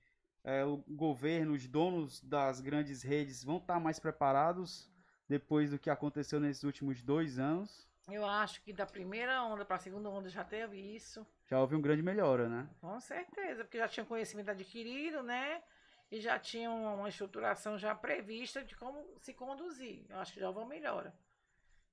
é, 0.45 0.65
o 0.65 0.79
governo, 0.89 1.53
os 1.53 1.67
donos 1.67 2.21
das 2.21 2.61
grandes 2.61 3.03
redes 3.03 3.45
vão 3.45 3.59
estar 3.59 3.79
mais 3.79 3.99
preparados 3.99 4.91
depois 5.29 5.71
do 5.71 5.79
que 5.79 5.91
aconteceu 5.91 6.41
nesses 6.41 6.65
últimos 6.65 7.03
dois 7.03 7.39
anos? 7.39 7.89
Eu 8.09 8.27
acho 8.27 8.61
que 8.63 8.73
da 8.73 8.87
primeira 8.87 9.43
onda 9.45 9.65
para 9.65 9.77
a 9.77 9.79
segunda 9.79 10.09
onda 10.09 10.29
já 10.29 10.43
teve 10.43 10.77
isso. 10.77 11.25
Já 11.47 11.61
houve 11.61 11.77
uma 11.77 11.83
grande 11.83 12.03
melhora, 12.03 12.49
né? 12.49 12.69
Com 12.81 12.99
certeza, 13.01 13.65
porque 13.65 13.79
já 13.79 13.87
tinha 13.87 14.05
conhecimento 14.05 14.51
adquirido, 14.51 15.23
né? 15.23 15.63
E 16.11 16.21
já 16.21 16.39
tinha 16.39 16.71
uma 16.71 16.95
uma 16.95 17.09
estruturação 17.09 17.79
já 17.79 17.95
prevista 17.95 18.65
de 18.65 18.75
como 18.75 19.07
se 19.21 19.33
conduzir. 19.33 20.05
Eu 20.09 20.19
acho 20.19 20.33
que 20.33 20.41
já 20.41 20.49
houve 20.49 20.59
uma 20.59 20.67
melhora. 20.67 21.15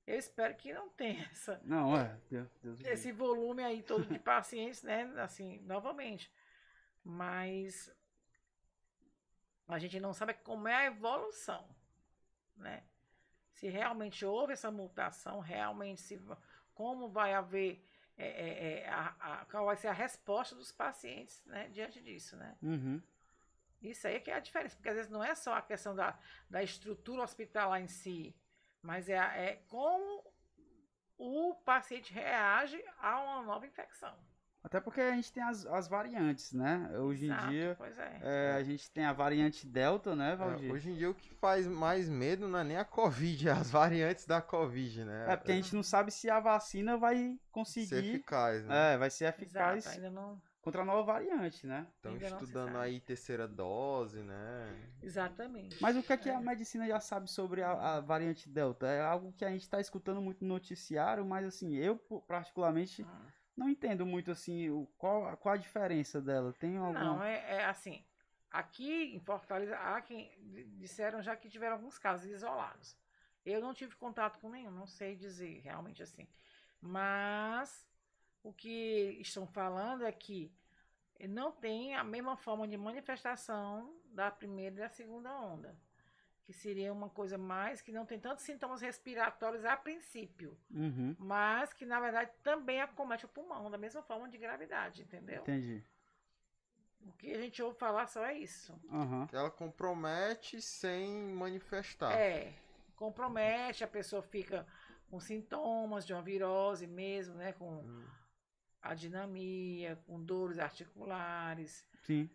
Eu 0.07 0.17
espero 0.17 0.55
que 0.55 0.73
não 0.73 0.87
tenha 0.89 1.21
essa, 1.31 1.59
Não, 1.65 1.95
é. 1.95 2.17
Deus, 2.31 2.49
Deus 2.63 2.79
esse 2.85 3.11
volume 3.11 3.61
aí 3.61 3.83
todo 3.83 4.05
de 4.05 4.17
pacientes, 4.17 4.81
né? 4.81 5.03
Assim, 5.17 5.59
novamente. 5.63 6.31
Mas 7.03 7.93
a 9.67 9.77
gente 9.77 9.99
não 9.99 10.13
sabe 10.13 10.33
como 10.35 10.67
é 10.67 10.75
a 10.75 10.85
evolução, 10.85 11.67
né? 12.55 12.83
Se 13.51 13.67
realmente 13.67 14.23
houve 14.25 14.53
essa 14.53 14.71
mutação, 14.71 15.39
realmente 15.41 15.99
se 16.01 16.21
como 16.73 17.09
vai 17.09 17.33
haver 17.33 17.83
é, 18.17 18.27
é, 18.27 18.79
é, 18.83 18.89
a, 18.89 19.15
a- 19.19 19.45
qual 19.45 19.65
vai 19.65 19.75
ser 19.75 19.87
a 19.89 19.93
resposta 19.93 20.55
dos 20.55 20.71
pacientes, 20.71 21.43
né? 21.45 21.67
Diante 21.69 21.99
disso, 22.01 22.37
né? 22.37 22.57
Uhum. 22.61 23.01
Isso 23.81 24.07
aí 24.07 24.19
que 24.21 24.31
é 24.31 24.35
a 24.35 24.39
diferença, 24.39 24.75
porque 24.75 24.89
às 24.89 24.95
vezes 24.95 25.11
não 25.11 25.23
é 25.23 25.35
só 25.35 25.53
a 25.53 25.61
questão 25.61 25.93
da, 25.95 26.17
da 26.49 26.63
estrutura 26.63 27.21
hospitalar 27.23 27.81
em 27.81 27.87
si, 27.87 28.33
mas 28.87 29.09
é, 29.09 29.15
é 29.17 29.61
como 29.67 30.23
o 31.17 31.53
paciente 31.65 32.13
reage 32.13 32.81
a 33.01 33.19
uma 33.21 33.43
nova 33.43 33.67
infecção. 33.67 34.15
Até 34.63 34.79
porque 34.79 35.01
a 35.01 35.11
gente 35.15 35.31
tem 35.31 35.43
as, 35.43 35.65
as 35.65 35.87
variantes, 35.89 36.53
né? 36.53 36.89
Hoje 36.97 37.25
Exato, 37.25 37.45
em 37.45 37.49
dia, 37.49 37.75
Pois 37.77 37.97
é. 37.97 38.19
é, 38.21 38.53
a 38.53 38.63
gente 38.63 38.89
tem 38.91 39.03
a 39.05 39.11
variante 39.13 39.67
Delta, 39.67 40.15
né, 40.15 40.31
É, 40.31 40.35
Valdir? 40.35 40.71
hoje 40.71 40.89
em 40.89 40.95
dia 40.95 41.09
o 41.09 41.13
que 41.15 41.29
faz 41.35 41.67
mais 41.67 42.07
medo 42.09 42.47
não 42.47 42.59
é 42.59 42.63
nem 42.63 42.77
a 42.77 42.85
Covid, 42.85 43.49
é 43.49 43.51
as 43.51 43.69
variantes 43.69 44.25
da 44.25 44.41
Covid, 44.41 45.03
né? 45.03 45.25
É, 45.33 45.35
porque 45.35 45.51
a 45.51 45.55
gente 45.55 45.75
não 45.75 45.83
sabe 45.83 46.09
se 46.11 46.29
a 46.29 46.39
vacina 46.39 46.97
vai 46.97 47.15
ser 47.17 47.39
conseguir. 47.51 48.15
eficaz, 48.15 48.65
né? 48.65 48.93
É, 48.93 48.97
vai 48.97 49.09
ser 49.09 49.25
eficaz 49.25 49.85
Exato, 49.85 49.95
ainda 49.97 50.09
não. 50.09 50.41
Contra 50.67 50.81
a 50.81 50.85
nova 50.85 51.01
variante, 51.13 51.65
né? 51.65 51.87
Estão 51.95 52.17
estudando 52.17 52.75
aí 52.77 52.99
terceira 52.99 53.47
dose, 53.47 54.19
né? 54.21 54.91
Exatamente. 55.01 55.81
Mas 55.81 55.95
o 55.95 56.03
que 56.03 56.11
é 56.11 56.17
que 56.17 56.29
É. 56.29 56.35
a 56.35 56.41
medicina 56.41 56.85
já 56.85 56.99
sabe 56.99 57.29
sobre 57.31 57.61
a, 57.63 57.71
a 57.95 57.99
variante 58.01 58.49
Delta? 58.49 58.85
É 58.85 59.01
algo 59.01 59.31
que 59.31 59.45
a 59.45 59.49
gente 59.49 59.61
está 59.61 59.79
escutando 59.79 60.21
muito 60.21 60.43
no 60.43 60.53
noticiário, 60.53 61.25
mas 61.25 61.45
assim, 61.47 61.73
eu 61.75 61.95
particularmente 62.27 63.03
Ah. 63.07 63.21
não 63.55 63.69
entendo 63.69 64.05
muito 64.05 64.29
assim 64.29 64.69
o, 64.69 64.85
qual, 64.97 65.37
qual 65.37 65.53
a 65.55 65.57
diferença 65.57 66.21
dela. 66.21 66.51
Tem 66.59 66.75
alguma. 66.75 66.99
Não, 67.01 67.23
é, 67.23 67.59
é 67.59 67.65
assim. 67.65 68.03
Aqui 68.51 69.15
em 69.15 69.19
Fortaleza, 69.21 69.77
há 69.77 70.01
quem 70.01 70.29
di- 70.41 70.65
disseram 70.77 71.21
já 71.21 71.35
que 71.35 71.49
tiveram 71.49 71.75
alguns 71.77 71.97
casos 71.97 72.29
isolados. 72.29 72.97
Eu 73.45 73.61
não 73.61 73.73
tive 73.73 73.95
contato 73.95 74.37
com 74.39 74.49
nenhum, 74.49 74.71
não 74.71 74.85
sei 74.87 75.15
dizer 75.15 75.61
realmente 75.63 76.03
assim. 76.03 76.27
Mas 76.81 77.85
o 78.43 78.51
que 78.53 79.17
estão 79.21 79.45
falando 79.47 80.05
é 80.05 80.11
que 80.11 80.51
não 81.25 81.51
tem 81.53 81.95
a 81.95 82.03
mesma 82.03 82.35
forma 82.35 82.67
de 82.67 82.75
manifestação 82.77 83.95
da 84.11 84.29
primeira 84.29 84.75
e 84.75 84.79
da 84.79 84.89
segunda 84.89 85.31
onda. 85.39 85.73
que 86.43 86.53
seria 86.53 86.93
uma 86.93 87.09
coisa 87.09 87.37
mais 87.37 87.81
que 87.81 87.91
não 87.91 88.05
tem 88.05 88.17
tantos 88.17 88.45
sintomas 88.45 88.79
respiratórios 88.79 89.65
a 89.65 89.75
princípio, 89.75 90.57
Uhum. 90.71 91.13
mas 91.19 91.73
que 91.73 91.85
na 91.85 91.99
verdade 91.99 92.31
também 92.41 92.79
acomete 92.81 93.25
o 93.25 93.27
pulmão, 93.27 93.69
da 93.69 93.77
mesma 93.77 94.01
forma 94.01 94.29
de 94.29 94.37
gravidade, 94.37 95.01
entendeu? 95.01 95.41
Entendi. 95.41 95.83
O 97.01 97.11
que 97.13 97.33
a 97.33 97.37
gente 97.41 97.61
ouve 97.61 97.77
falar 97.77 98.07
só 98.07 98.25
é 98.25 98.33
isso. 98.37 98.73
Que 99.29 99.35
ela 99.35 99.51
compromete 99.51 100.61
sem 100.61 101.09
manifestar. 101.33 102.13
É, 102.13 102.53
compromete, 102.95 103.83
a 103.83 103.87
pessoa 103.87 104.21
fica 104.21 104.65
com 105.09 105.19
sintomas 105.19 106.05
de 106.05 106.13
uma 106.13 106.21
virose 106.21 106.87
mesmo, 106.87 107.35
né? 107.35 107.51
Com 107.51 107.79
Hum. 107.79 108.05
A 108.81 108.93
dinamia, 108.93 109.95
com 110.05 110.23
dores 110.23 110.59
articulares, 110.59 111.85
Sim. 112.03 112.29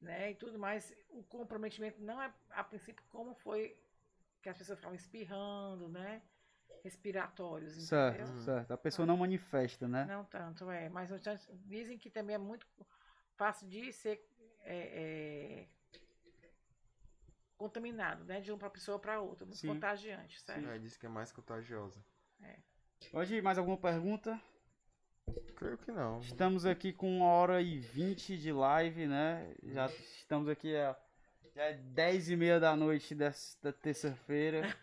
né? 0.00 0.30
E 0.30 0.34
tudo 0.34 0.58
mais. 0.58 0.94
O 1.10 1.22
comprometimento 1.22 2.00
não 2.02 2.20
é, 2.20 2.32
a 2.50 2.64
princípio, 2.64 3.04
como 3.08 3.34
foi 3.34 3.80
que 4.42 4.48
as 4.48 4.58
pessoas 4.58 4.80
falam 4.80 4.94
espirrando, 4.94 5.88
né? 5.88 6.22
Respiratórios, 6.82 7.72
Certo, 7.88 8.22
entendeu? 8.22 8.42
certo. 8.42 8.70
A 8.72 8.76
pessoa 8.76 9.06
não 9.06 9.16
manifesta, 9.16 9.88
né? 9.88 10.04
Não 10.04 10.24
tanto, 10.24 10.70
é. 10.70 10.88
Mas 10.88 11.10
dizem 11.64 11.96
que 11.96 12.10
também 12.10 12.34
é 12.34 12.38
muito 12.38 12.66
fácil 13.36 13.66
de 13.68 13.90
ser 13.92 14.22
é, 14.60 14.76
é, 14.76 15.68
contaminado, 17.56 18.24
né? 18.24 18.40
De 18.40 18.52
uma 18.52 18.70
pessoa 18.70 18.98
para 18.98 19.20
outra, 19.20 19.46
muito 19.46 19.58
Sim. 19.58 19.68
contagiante, 19.68 20.40
certo? 20.42 20.68
É, 20.68 20.78
diz 20.78 20.96
que 20.96 21.06
é 21.06 21.08
mais 21.08 21.32
contagiosa. 21.32 22.04
Hoje, 23.12 23.40
mais 23.40 23.58
alguma 23.58 23.76
pergunta? 23.76 24.40
Creio 25.56 25.78
que 25.78 25.92
não. 25.92 26.20
Estamos 26.20 26.66
aqui 26.66 26.92
com 26.92 27.18
uma 27.18 27.26
hora 27.26 27.62
e 27.62 27.78
vinte 27.78 28.36
de 28.36 28.52
live, 28.52 29.06
né? 29.06 29.54
Já 29.62 29.90
estamos 30.18 30.48
aqui 30.48 30.76
a 30.76 30.96
já 31.54 31.62
é 31.62 31.74
10 31.74 32.30
e 32.30 32.36
meia 32.36 32.58
da 32.58 32.74
noite 32.74 33.14
desta 33.14 33.72
terça-feira. 33.72 34.76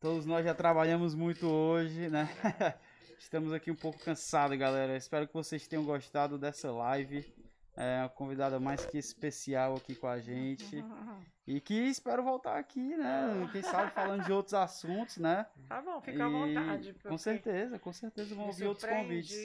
Todos 0.00 0.24
nós 0.24 0.44
já 0.44 0.54
trabalhamos 0.54 1.14
muito 1.14 1.46
hoje, 1.46 2.08
né? 2.08 2.28
Estamos 3.18 3.52
aqui 3.52 3.70
um 3.70 3.76
pouco 3.76 3.98
cansados, 3.98 4.58
galera. 4.58 4.96
Espero 4.96 5.28
que 5.28 5.34
vocês 5.34 5.68
tenham 5.68 5.84
gostado 5.84 6.38
dessa 6.38 6.72
live. 6.72 7.30
É 7.76 8.00
uma 8.00 8.08
convidada 8.08 8.60
mais 8.60 8.84
que 8.84 8.98
especial 8.98 9.76
aqui 9.76 9.94
com 9.94 10.06
a 10.06 10.18
gente. 10.20 10.84
E 11.46 11.60
que 11.60 11.74
espero 11.74 12.22
voltar 12.22 12.58
aqui, 12.58 12.96
né? 12.96 13.48
Quem 13.50 13.62
sabe 13.62 13.90
falando 13.92 14.24
de 14.24 14.32
outros 14.32 14.54
assuntos, 14.54 15.16
né? 15.18 15.46
Tá 15.68 15.80
bom, 15.80 16.00
fica 16.00 16.24
à 16.24 16.28
vontade. 16.28 16.94
Com 17.02 17.18
certeza, 17.18 17.78
com 17.78 17.92
certeza 17.92 18.34
vão 18.34 18.46
ouvir 18.46 18.66
outros 18.66 18.88
convites. 18.88 19.36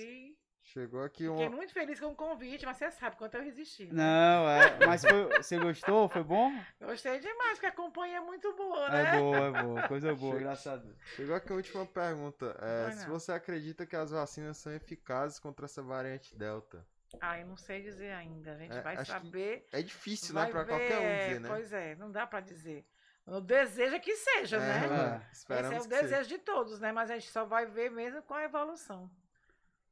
Chegou 0.62 1.02
aqui 1.02 1.26
Fiquei 1.30 1.48
um. 1.48 1.52
muito 1.56 1.72
feliz 1.72 1.98
com 1.98 2.08
o 2.08 2.16
convite, 2.16 2.66
mas 2.66 2.76
você 2.76 2.91
sabe 2.91 3.16
quanto 3.16 3.36
eu 3.36 3.41
resisti. 3.41 3.86
né? 3.86 3.94
Não, 3.94 4.49
é. 4.49 4.86
Mas 4.86 5.02
foi- 5.02 5.38
você 5.38 5.58
gostou? 5.58 6.10
Foi 6.10 6.22
bom? 6.22 6.52
Gostei 6.82 7.20
demais, 7.22 7.54
porque 7.54 7.68
a 7.68 7.72
companhia 7.72 8.18
é 8.18 8.20
muito 8.20 8.54
boa, 8.54 8.90
né? 8.90 9.16
É 9.16 9.18
boa, 9.20 9.38
é 9.38 9.64
boa. 9.64 9.88
Coisa 9.88 10.14
boa, 10.14 10.38
Deus. 10.38 10.68
Chegou 11.16 11.36
aqui 11.38 11.54
a 11.54 11.56
última 11.56 11.86
pergunta. 11.86 12.54
É, 12.62 12.91
se 12.91 13.08
você 13.08 13.32
acredita 13.32 13.86
que 13.86 13.95
as 13.95 14.12
vacinas 14.12 14.58
são 14.58 14.74
eficazes 14.74 15.40
contra 15.40 15.66
essa 15.66 15.82
variante 15.82 16.36
Delta. 16.36 16.86
Ah, 17.22 17.40
eu 17.40 17.48
não 17.48 17.56
sei 17.58 17.82
dizer 17.82 18.12
ainda. 18.14 18.54
A 18.54 18.58
gente 18.58 18.76
É, 18.78 18.82
vai 18.82 19.04
saber. 19.06 19.66
É 19.72 19.82
difícil, 19.82 20.34
vai 20.34 20.46
né? 20.48 20.52
Ver, 20.52 20.66
qualquer 20.68 20.98
um 21.00 21.18
dizer, 21.28 21.40
né? 21.42 21.50
Pois 21.50 21.74
é, 21.74 21.96
não 21.96 22.12
dá 22.12 22.28
pra 22.28 22.40
dizer. 22.42 22.86
O 23.26 23.42
desejo 23.42 23.96
é 23.96 24.00
que 24.00 24.16
seja, 24.16 24.58
É, 24.58 24.60
né? 24.60 25.22
É. 25.28 25.32
Esperamos 25.32 25.72
Esse 25.72 25.76
é 25.76 25.80
o 25.80 25.90
que 25.90 25.96
seja. 25.96 26.02
desejo 26.18 26.30
de 26.30 26.38
todos, 26.40 26.80
né? 26.80 26.92
Mas 26.92 27.10
a 27.12 27.16
gente 27.16 27.30
só 27.30 27.44
vai 27.46 27.66
ver 27.66 27.90
mesmo 27.92 28.22
com 28.24 28.34
a 28.34 28.44
evolução. 28.44 29.10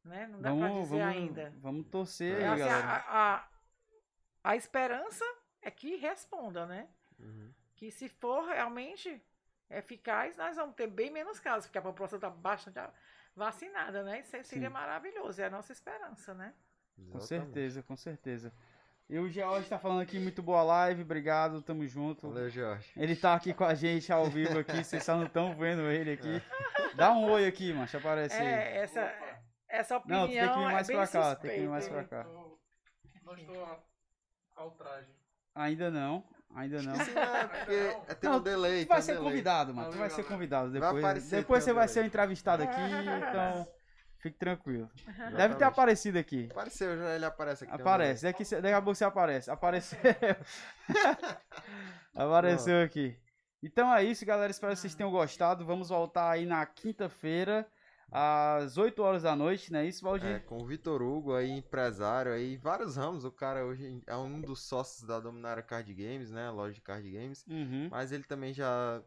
Né? 0.03 0.27
Não 0.27 0.39
dá 0.39 0.49
pra 0.51 0.67
Vamos, 0.67 0.83
dizer 0.83 0.99
vamos, 0.99 1.15
ainda. 1.15 1.53
vamos 1.57 1.87
torcer 1.87 2.41
É, 2.41 2.47
aí, 2.47 2.61
assim, 2.61 2.69
galera. 2.69 2.87
a, 2.87 3.35
a, 3.35 3.47
a 4.43 4.55
esperança 4.55 5.25
é 5.61 5.71
que 5.71 5.95
responda, 5.95 6.65
né? 6.65 6.87
Uhum. 7.19 7.51
Que 7.75 7.89
se 7.91 8.07
for 8.07 8.45
realmente 8.45 9.21
eficaz, 9.69 10.37
nós 10.37 10.55
vamos 10.55 10.75
ter 10.75 10.87
bem 10.87 11.09
menos 11.09 11.39
casos, 11.39 11.65
porque 11.65 11.77
a 11.79 11.81
população 11.81 12.17
está 12.17 12.29
bastante 12.29 12.79
vacinada, 13.35 14.03
né? 14.03 14.19
Isso 14.19 14.29
seria 14.43 14.67
Sim. 14.67 14.73
maravilhoso, 14.73 15.41
é 15.41 15.45
a 15.45 15.49
nossa 15.49 15.73
esperança, 15.73 16.33
né? 16.35 16.53
Com 16.95 17.17
Exatamente. 17.17 17.27
certeza, 17.27 17.83
com 17.83 17.95
certeza. 17.95 18.53
E 19.07 19.19
o 19.19 19.29
George 19.29 19.69
tá 19.69 19.77
falando 19.77 20.01
aqui, 20.01 20.17
muito 20.17 20.41
boa 20.41 20.63
live, 20.63 21.03
obrigado, 21.03 21.61
tamo 21.61 21.85
junto. 21.87 22.27
Valeu, 22.27 22.49
Jorge. 22.49 22.89
Ele 22.97 23.15
tá 23.15 23.35
aqui 23.35 23.53
com 23.53 23.63
a 23.63 23.75
gente 23.75 24.11
ao 24.11 24.25
vivo 24.25 24.57
aqui, 24.59 24.83
vocês 24.83 25.03
só 25.03 25.15
não 25.15 25.25
estão 25.25 25.55
vendo 25.55 25.83
ele 25.91 26.13
aqui. 26.13 26.41
Dá 26.95 27.11
um 27.13 27.29
oi 27.29 27.45
aqui, 27.45 27.71
mancha, 27.71 27.99
aparece 27.99 28.35
aí. 28.35 28.47
É, 28.47 28.77
essa, 28.77 29.13
essa 29.69 29.97
opinião 29.97 30.21
Não, 30.21 30.27
tu 30.27 30.33
tem 30.33 30.49
que 30.49 30.55
vir 30.59 30.65
mais 30.71 30.89
é 30.89 30.93
pra 30.93 31.07
cá, 31.07 31.23
suspeita, 31.29 31.35
tem 31.41 31.51
que 31.51 31.59
vir 31.59 31.69
mais 31.69 31.87
pra 31.87 32.03
cá. 32.03 32.23
Não 33.23 33.35
estou 33.35 33.79
ao 34.55 34.71
traje. 34.71 35.11
Ainda 35.53 35.91
não, 35.91 36.23
ainda 36.55 36.81
não. 36.81 36.93
Esqueci, 36.93 37.13
né? 37.13 37.47
Porque 37.47 37.73
é, 38.11 38.15
tem 38.15 38.29
Não, 38.29 38.37
um 38.37 38.41
delay. 38.41 38.85
Tu 38.85 38.87
vai 38.89 38.97
tem 38.97 39.03
um 39.03 39.05
ser 39.05 39.13
delay. 39.13 39.29
convidado, 39.29 39.73
mano. 39.73 39.91
Tu 39.91 39.97
vai 39.97 40.09
ser 40.09 40.23
convidado 40.23 40.71
Vai 40.71 40.81
depois. 40.81 41.03
aparecer, 41.03 41.35
Depois 41.41 41.63
você 41.63 41.73
vai 41.73 41.87
ser 41.87 42.05
entrevistado 42.05 42.63
aqui, 42.63 42.81
então 42.81 43.67
fique 44.25 44.39
tranquilo. 44.39 44.89
Deve 45.05 45.15
ter 45.15 45.33
Exatamente. 45.33 45.63
aparecido 45.63 46.17
aqui. 46.17 46.47
Apareceu, 46.51 46.97
já 46.97 47.15
ele 47.15 47.25
aparece 47.25 47.63
aqui. 47.63 47.73
um 47.73 47.75
Aparece, 47.75 48.23
daqui, 48.23 48.43
daqui 48.43 48.73
a 48.73 48.81
pouco 48.81 48.95
você 48.95 49.05
aparece. 49.05 49.51
Apareceu. 49.51 49.99
Apareceu 52.15 52.81
aqui. 52.81 53.15
Então 53.61 53.93
é 53.93 54.03
isso, 54.03 54.25
galera. 54.25 54.49
Espero 54.49 54.73
que 54.73 54.79
vocês 54.79 54.95
tenham 54.95 55.11
gostado. 55.11 55.65
Vamos 55.65 55.89
voltar 55.89 56.31
aí 56.31 56.45
na 56.45 56.65
quinta-feira, 56.65 57.67
às 58.11 58.77
8 58.77 59.01
horas 59.01 59.23
da 59.23 59.35
noite, 59.35 59.71
não 59.71 59.79
é 59.79 59.85
isso. 59.85 60.03
Valdir? 60.03 60.27
É, 60.27 60.39
com 60.39 60.61
o 60.61 60.65
Vitor 60.65 61.01
Hugo 61.01 61.35
aí, 61.35 61.51
empresário 61.51 62.31
aí, 62.31 62.57
vários 62.57 62.95
ramos. 62.95 63.25
O 63.25 63.31
cara 63.31 63.65
hoje 63.65 64.01
é 64.07 64.15
um 64.15 64.41
dos 64.41 64.67
sócios 64.67 65.07
da 65.07 65.19
Dominara 65.19 65.61
Card 65.61 65.93
Games, 65.93 66.31
né? 66.31 66.49
Loja 66.49 66.73
de 66.73 66.81
card 66.81 67.09
games. 67.11 67.45
Uhum. 67.47 67.89
Mas 67.91 68.11
ele 68.11 68.23
também 68.23 68.53
já 68.53 69.03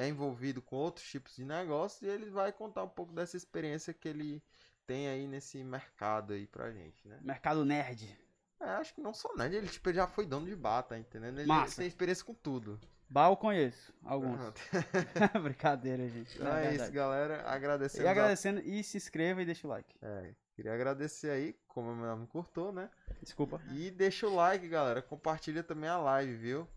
é 0.00 0.08
envolvido 0.08 0.62
com 0.62 0.76
outros 0.76 1.06
tipos 1.06 1.36
de 1.36 1.44
negócios 1.44 2.00
e 2.02 2.06
ele 2.06 2.30
vai 2.30 2.52
contar 2.52 2.82
um 2.84 2.88
pouco 2.88 3.12
dessa 3.12 3.36
experiência 3.36 3.92
que 3.92 4.08
ele 4.08 4.42
tem 4.86 5.08
aí 5.08 5.26
nesse 5.26 5.62
mercado 5.62 6.32
aí 6.32 6.46
pra 6.46 6.70
gente, 6.72 7.06
né? 7.06 7.18
Mercado 7.22 7.64
Nerd. 7.64 8.18
É, 8.58 8.70
acho 8.70 8.94
que 8.94 9.00
não 9.00 9.14
só 9.14 9.34
nerd, 9.36 9.56
ele 9.56 9.68
tipo, 9.68 9.90
já 9.92 10.06
foi 10.06 10.26
dono 10.26 10.46
de 10.46 10.54
bar, 10.56 10.82
tá 10.82 10.98
entendendo? 10.98 11.38
Ele 11.38 11.46
Massa. 11.46 11.76
tem 11.76 11.86
experiência 11.86 12.24
com 12.24 12.34
tudo. 12.34 12.78
Bal 13.08 13.32
eu 13.32 13.36
conheço, 13.36 13.92
alguns. 14.04 14.38
Brincadeira, 15.42 16.08
gente. 16.08 16.34
Então 16.34 16.46
não 16.46 16.56
é, 16.56 16.68
é 16.68 16.74
isso, 16.76 16.92
galera. 16.92 17.42
Agradecemos. 17.48 18.04
E 18.04 18.06
a- 18.06 18.10
agradecendo, 18.10 18.60
e 18.60 18.84
se 18.84 18.96
inscreva 18.96 19.42
e 19.42 19.46
deixa 19.46 19.66
o 19.66 19.70
like. 19.70 19.96
É, 20.00 20.34
queria 20.54 20.74
agradecer 20.74 21.30
aí, 21.30 21.56
como 21.66 21.94
meu 21.94 22.06
nome 22.06 22.26
curtou, 22.26 22.70
né? 22.72 22.88
Desculpa. 23.22 23.60
E 23.72 23.90
deixa 23.90 24.28
o 24.28 24.34
like, 24.34 24.68
galera. 24.68 25.02
Compartilha 25.02 25.62
também 25.62 25.88
a 25.90 25.98
live, 25.98 26.36
viu? 26.36 26.68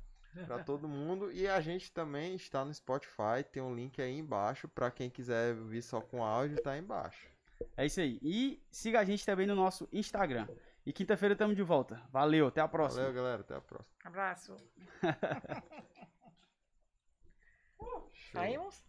Pra 0.45 0.63
todo 0.63 0.87
mundo. 0.87 1.31
E 1.31 1.47
a 1.47 1.61
gente 1.61 1.91
também 1.91 2.35
está 2.35 2.65
no 2.65 2.73
Spotify. 2.73 3.43
Tem 3.51 3.61
um 3.61 3.73
link 3.75 4.01
aí 4.01 4.17
embaixo. 4.17 4.67
Pra 4.67 4.89
quem 4.89 5.09
quiser 5.09 5.53
vir 5.55 5.81
só 5.81 6.01
com 6.01 6.23
áudio, 6.23 6.61
tá 6.61 6.71
aí 6.71 6.79
embaixo. 6.79 7.27
É 7.77 7.85
isso 7.85 7.99
aí. 7.99 8.19
E 8.21 8.61
siga 8.71 8.99
a 8.99 9.03
gente 9.03 9.25
também 9.25 9.47
no 9.47 9.55
nosso 9.55 9.87
Instagram. 9.91 10.47
E 10.85 10.91
quinta-feira 10.91 11.33
estamos 11.33 11.55
de 11.55 11.63
volta. 11.63 12.01
Valeu, 12.11 12.47
até 12.47 12.59
a 12.61 12.67
próxima. 12.67 13.03
Valeu, 13.03 13.15
galera. 13.15 13.41
Até 13.41 13.55
a 13.55 13.61
próxima. 13.61 13.95
Abraço. 14.03 14.57
Saímos? 18.33 18.83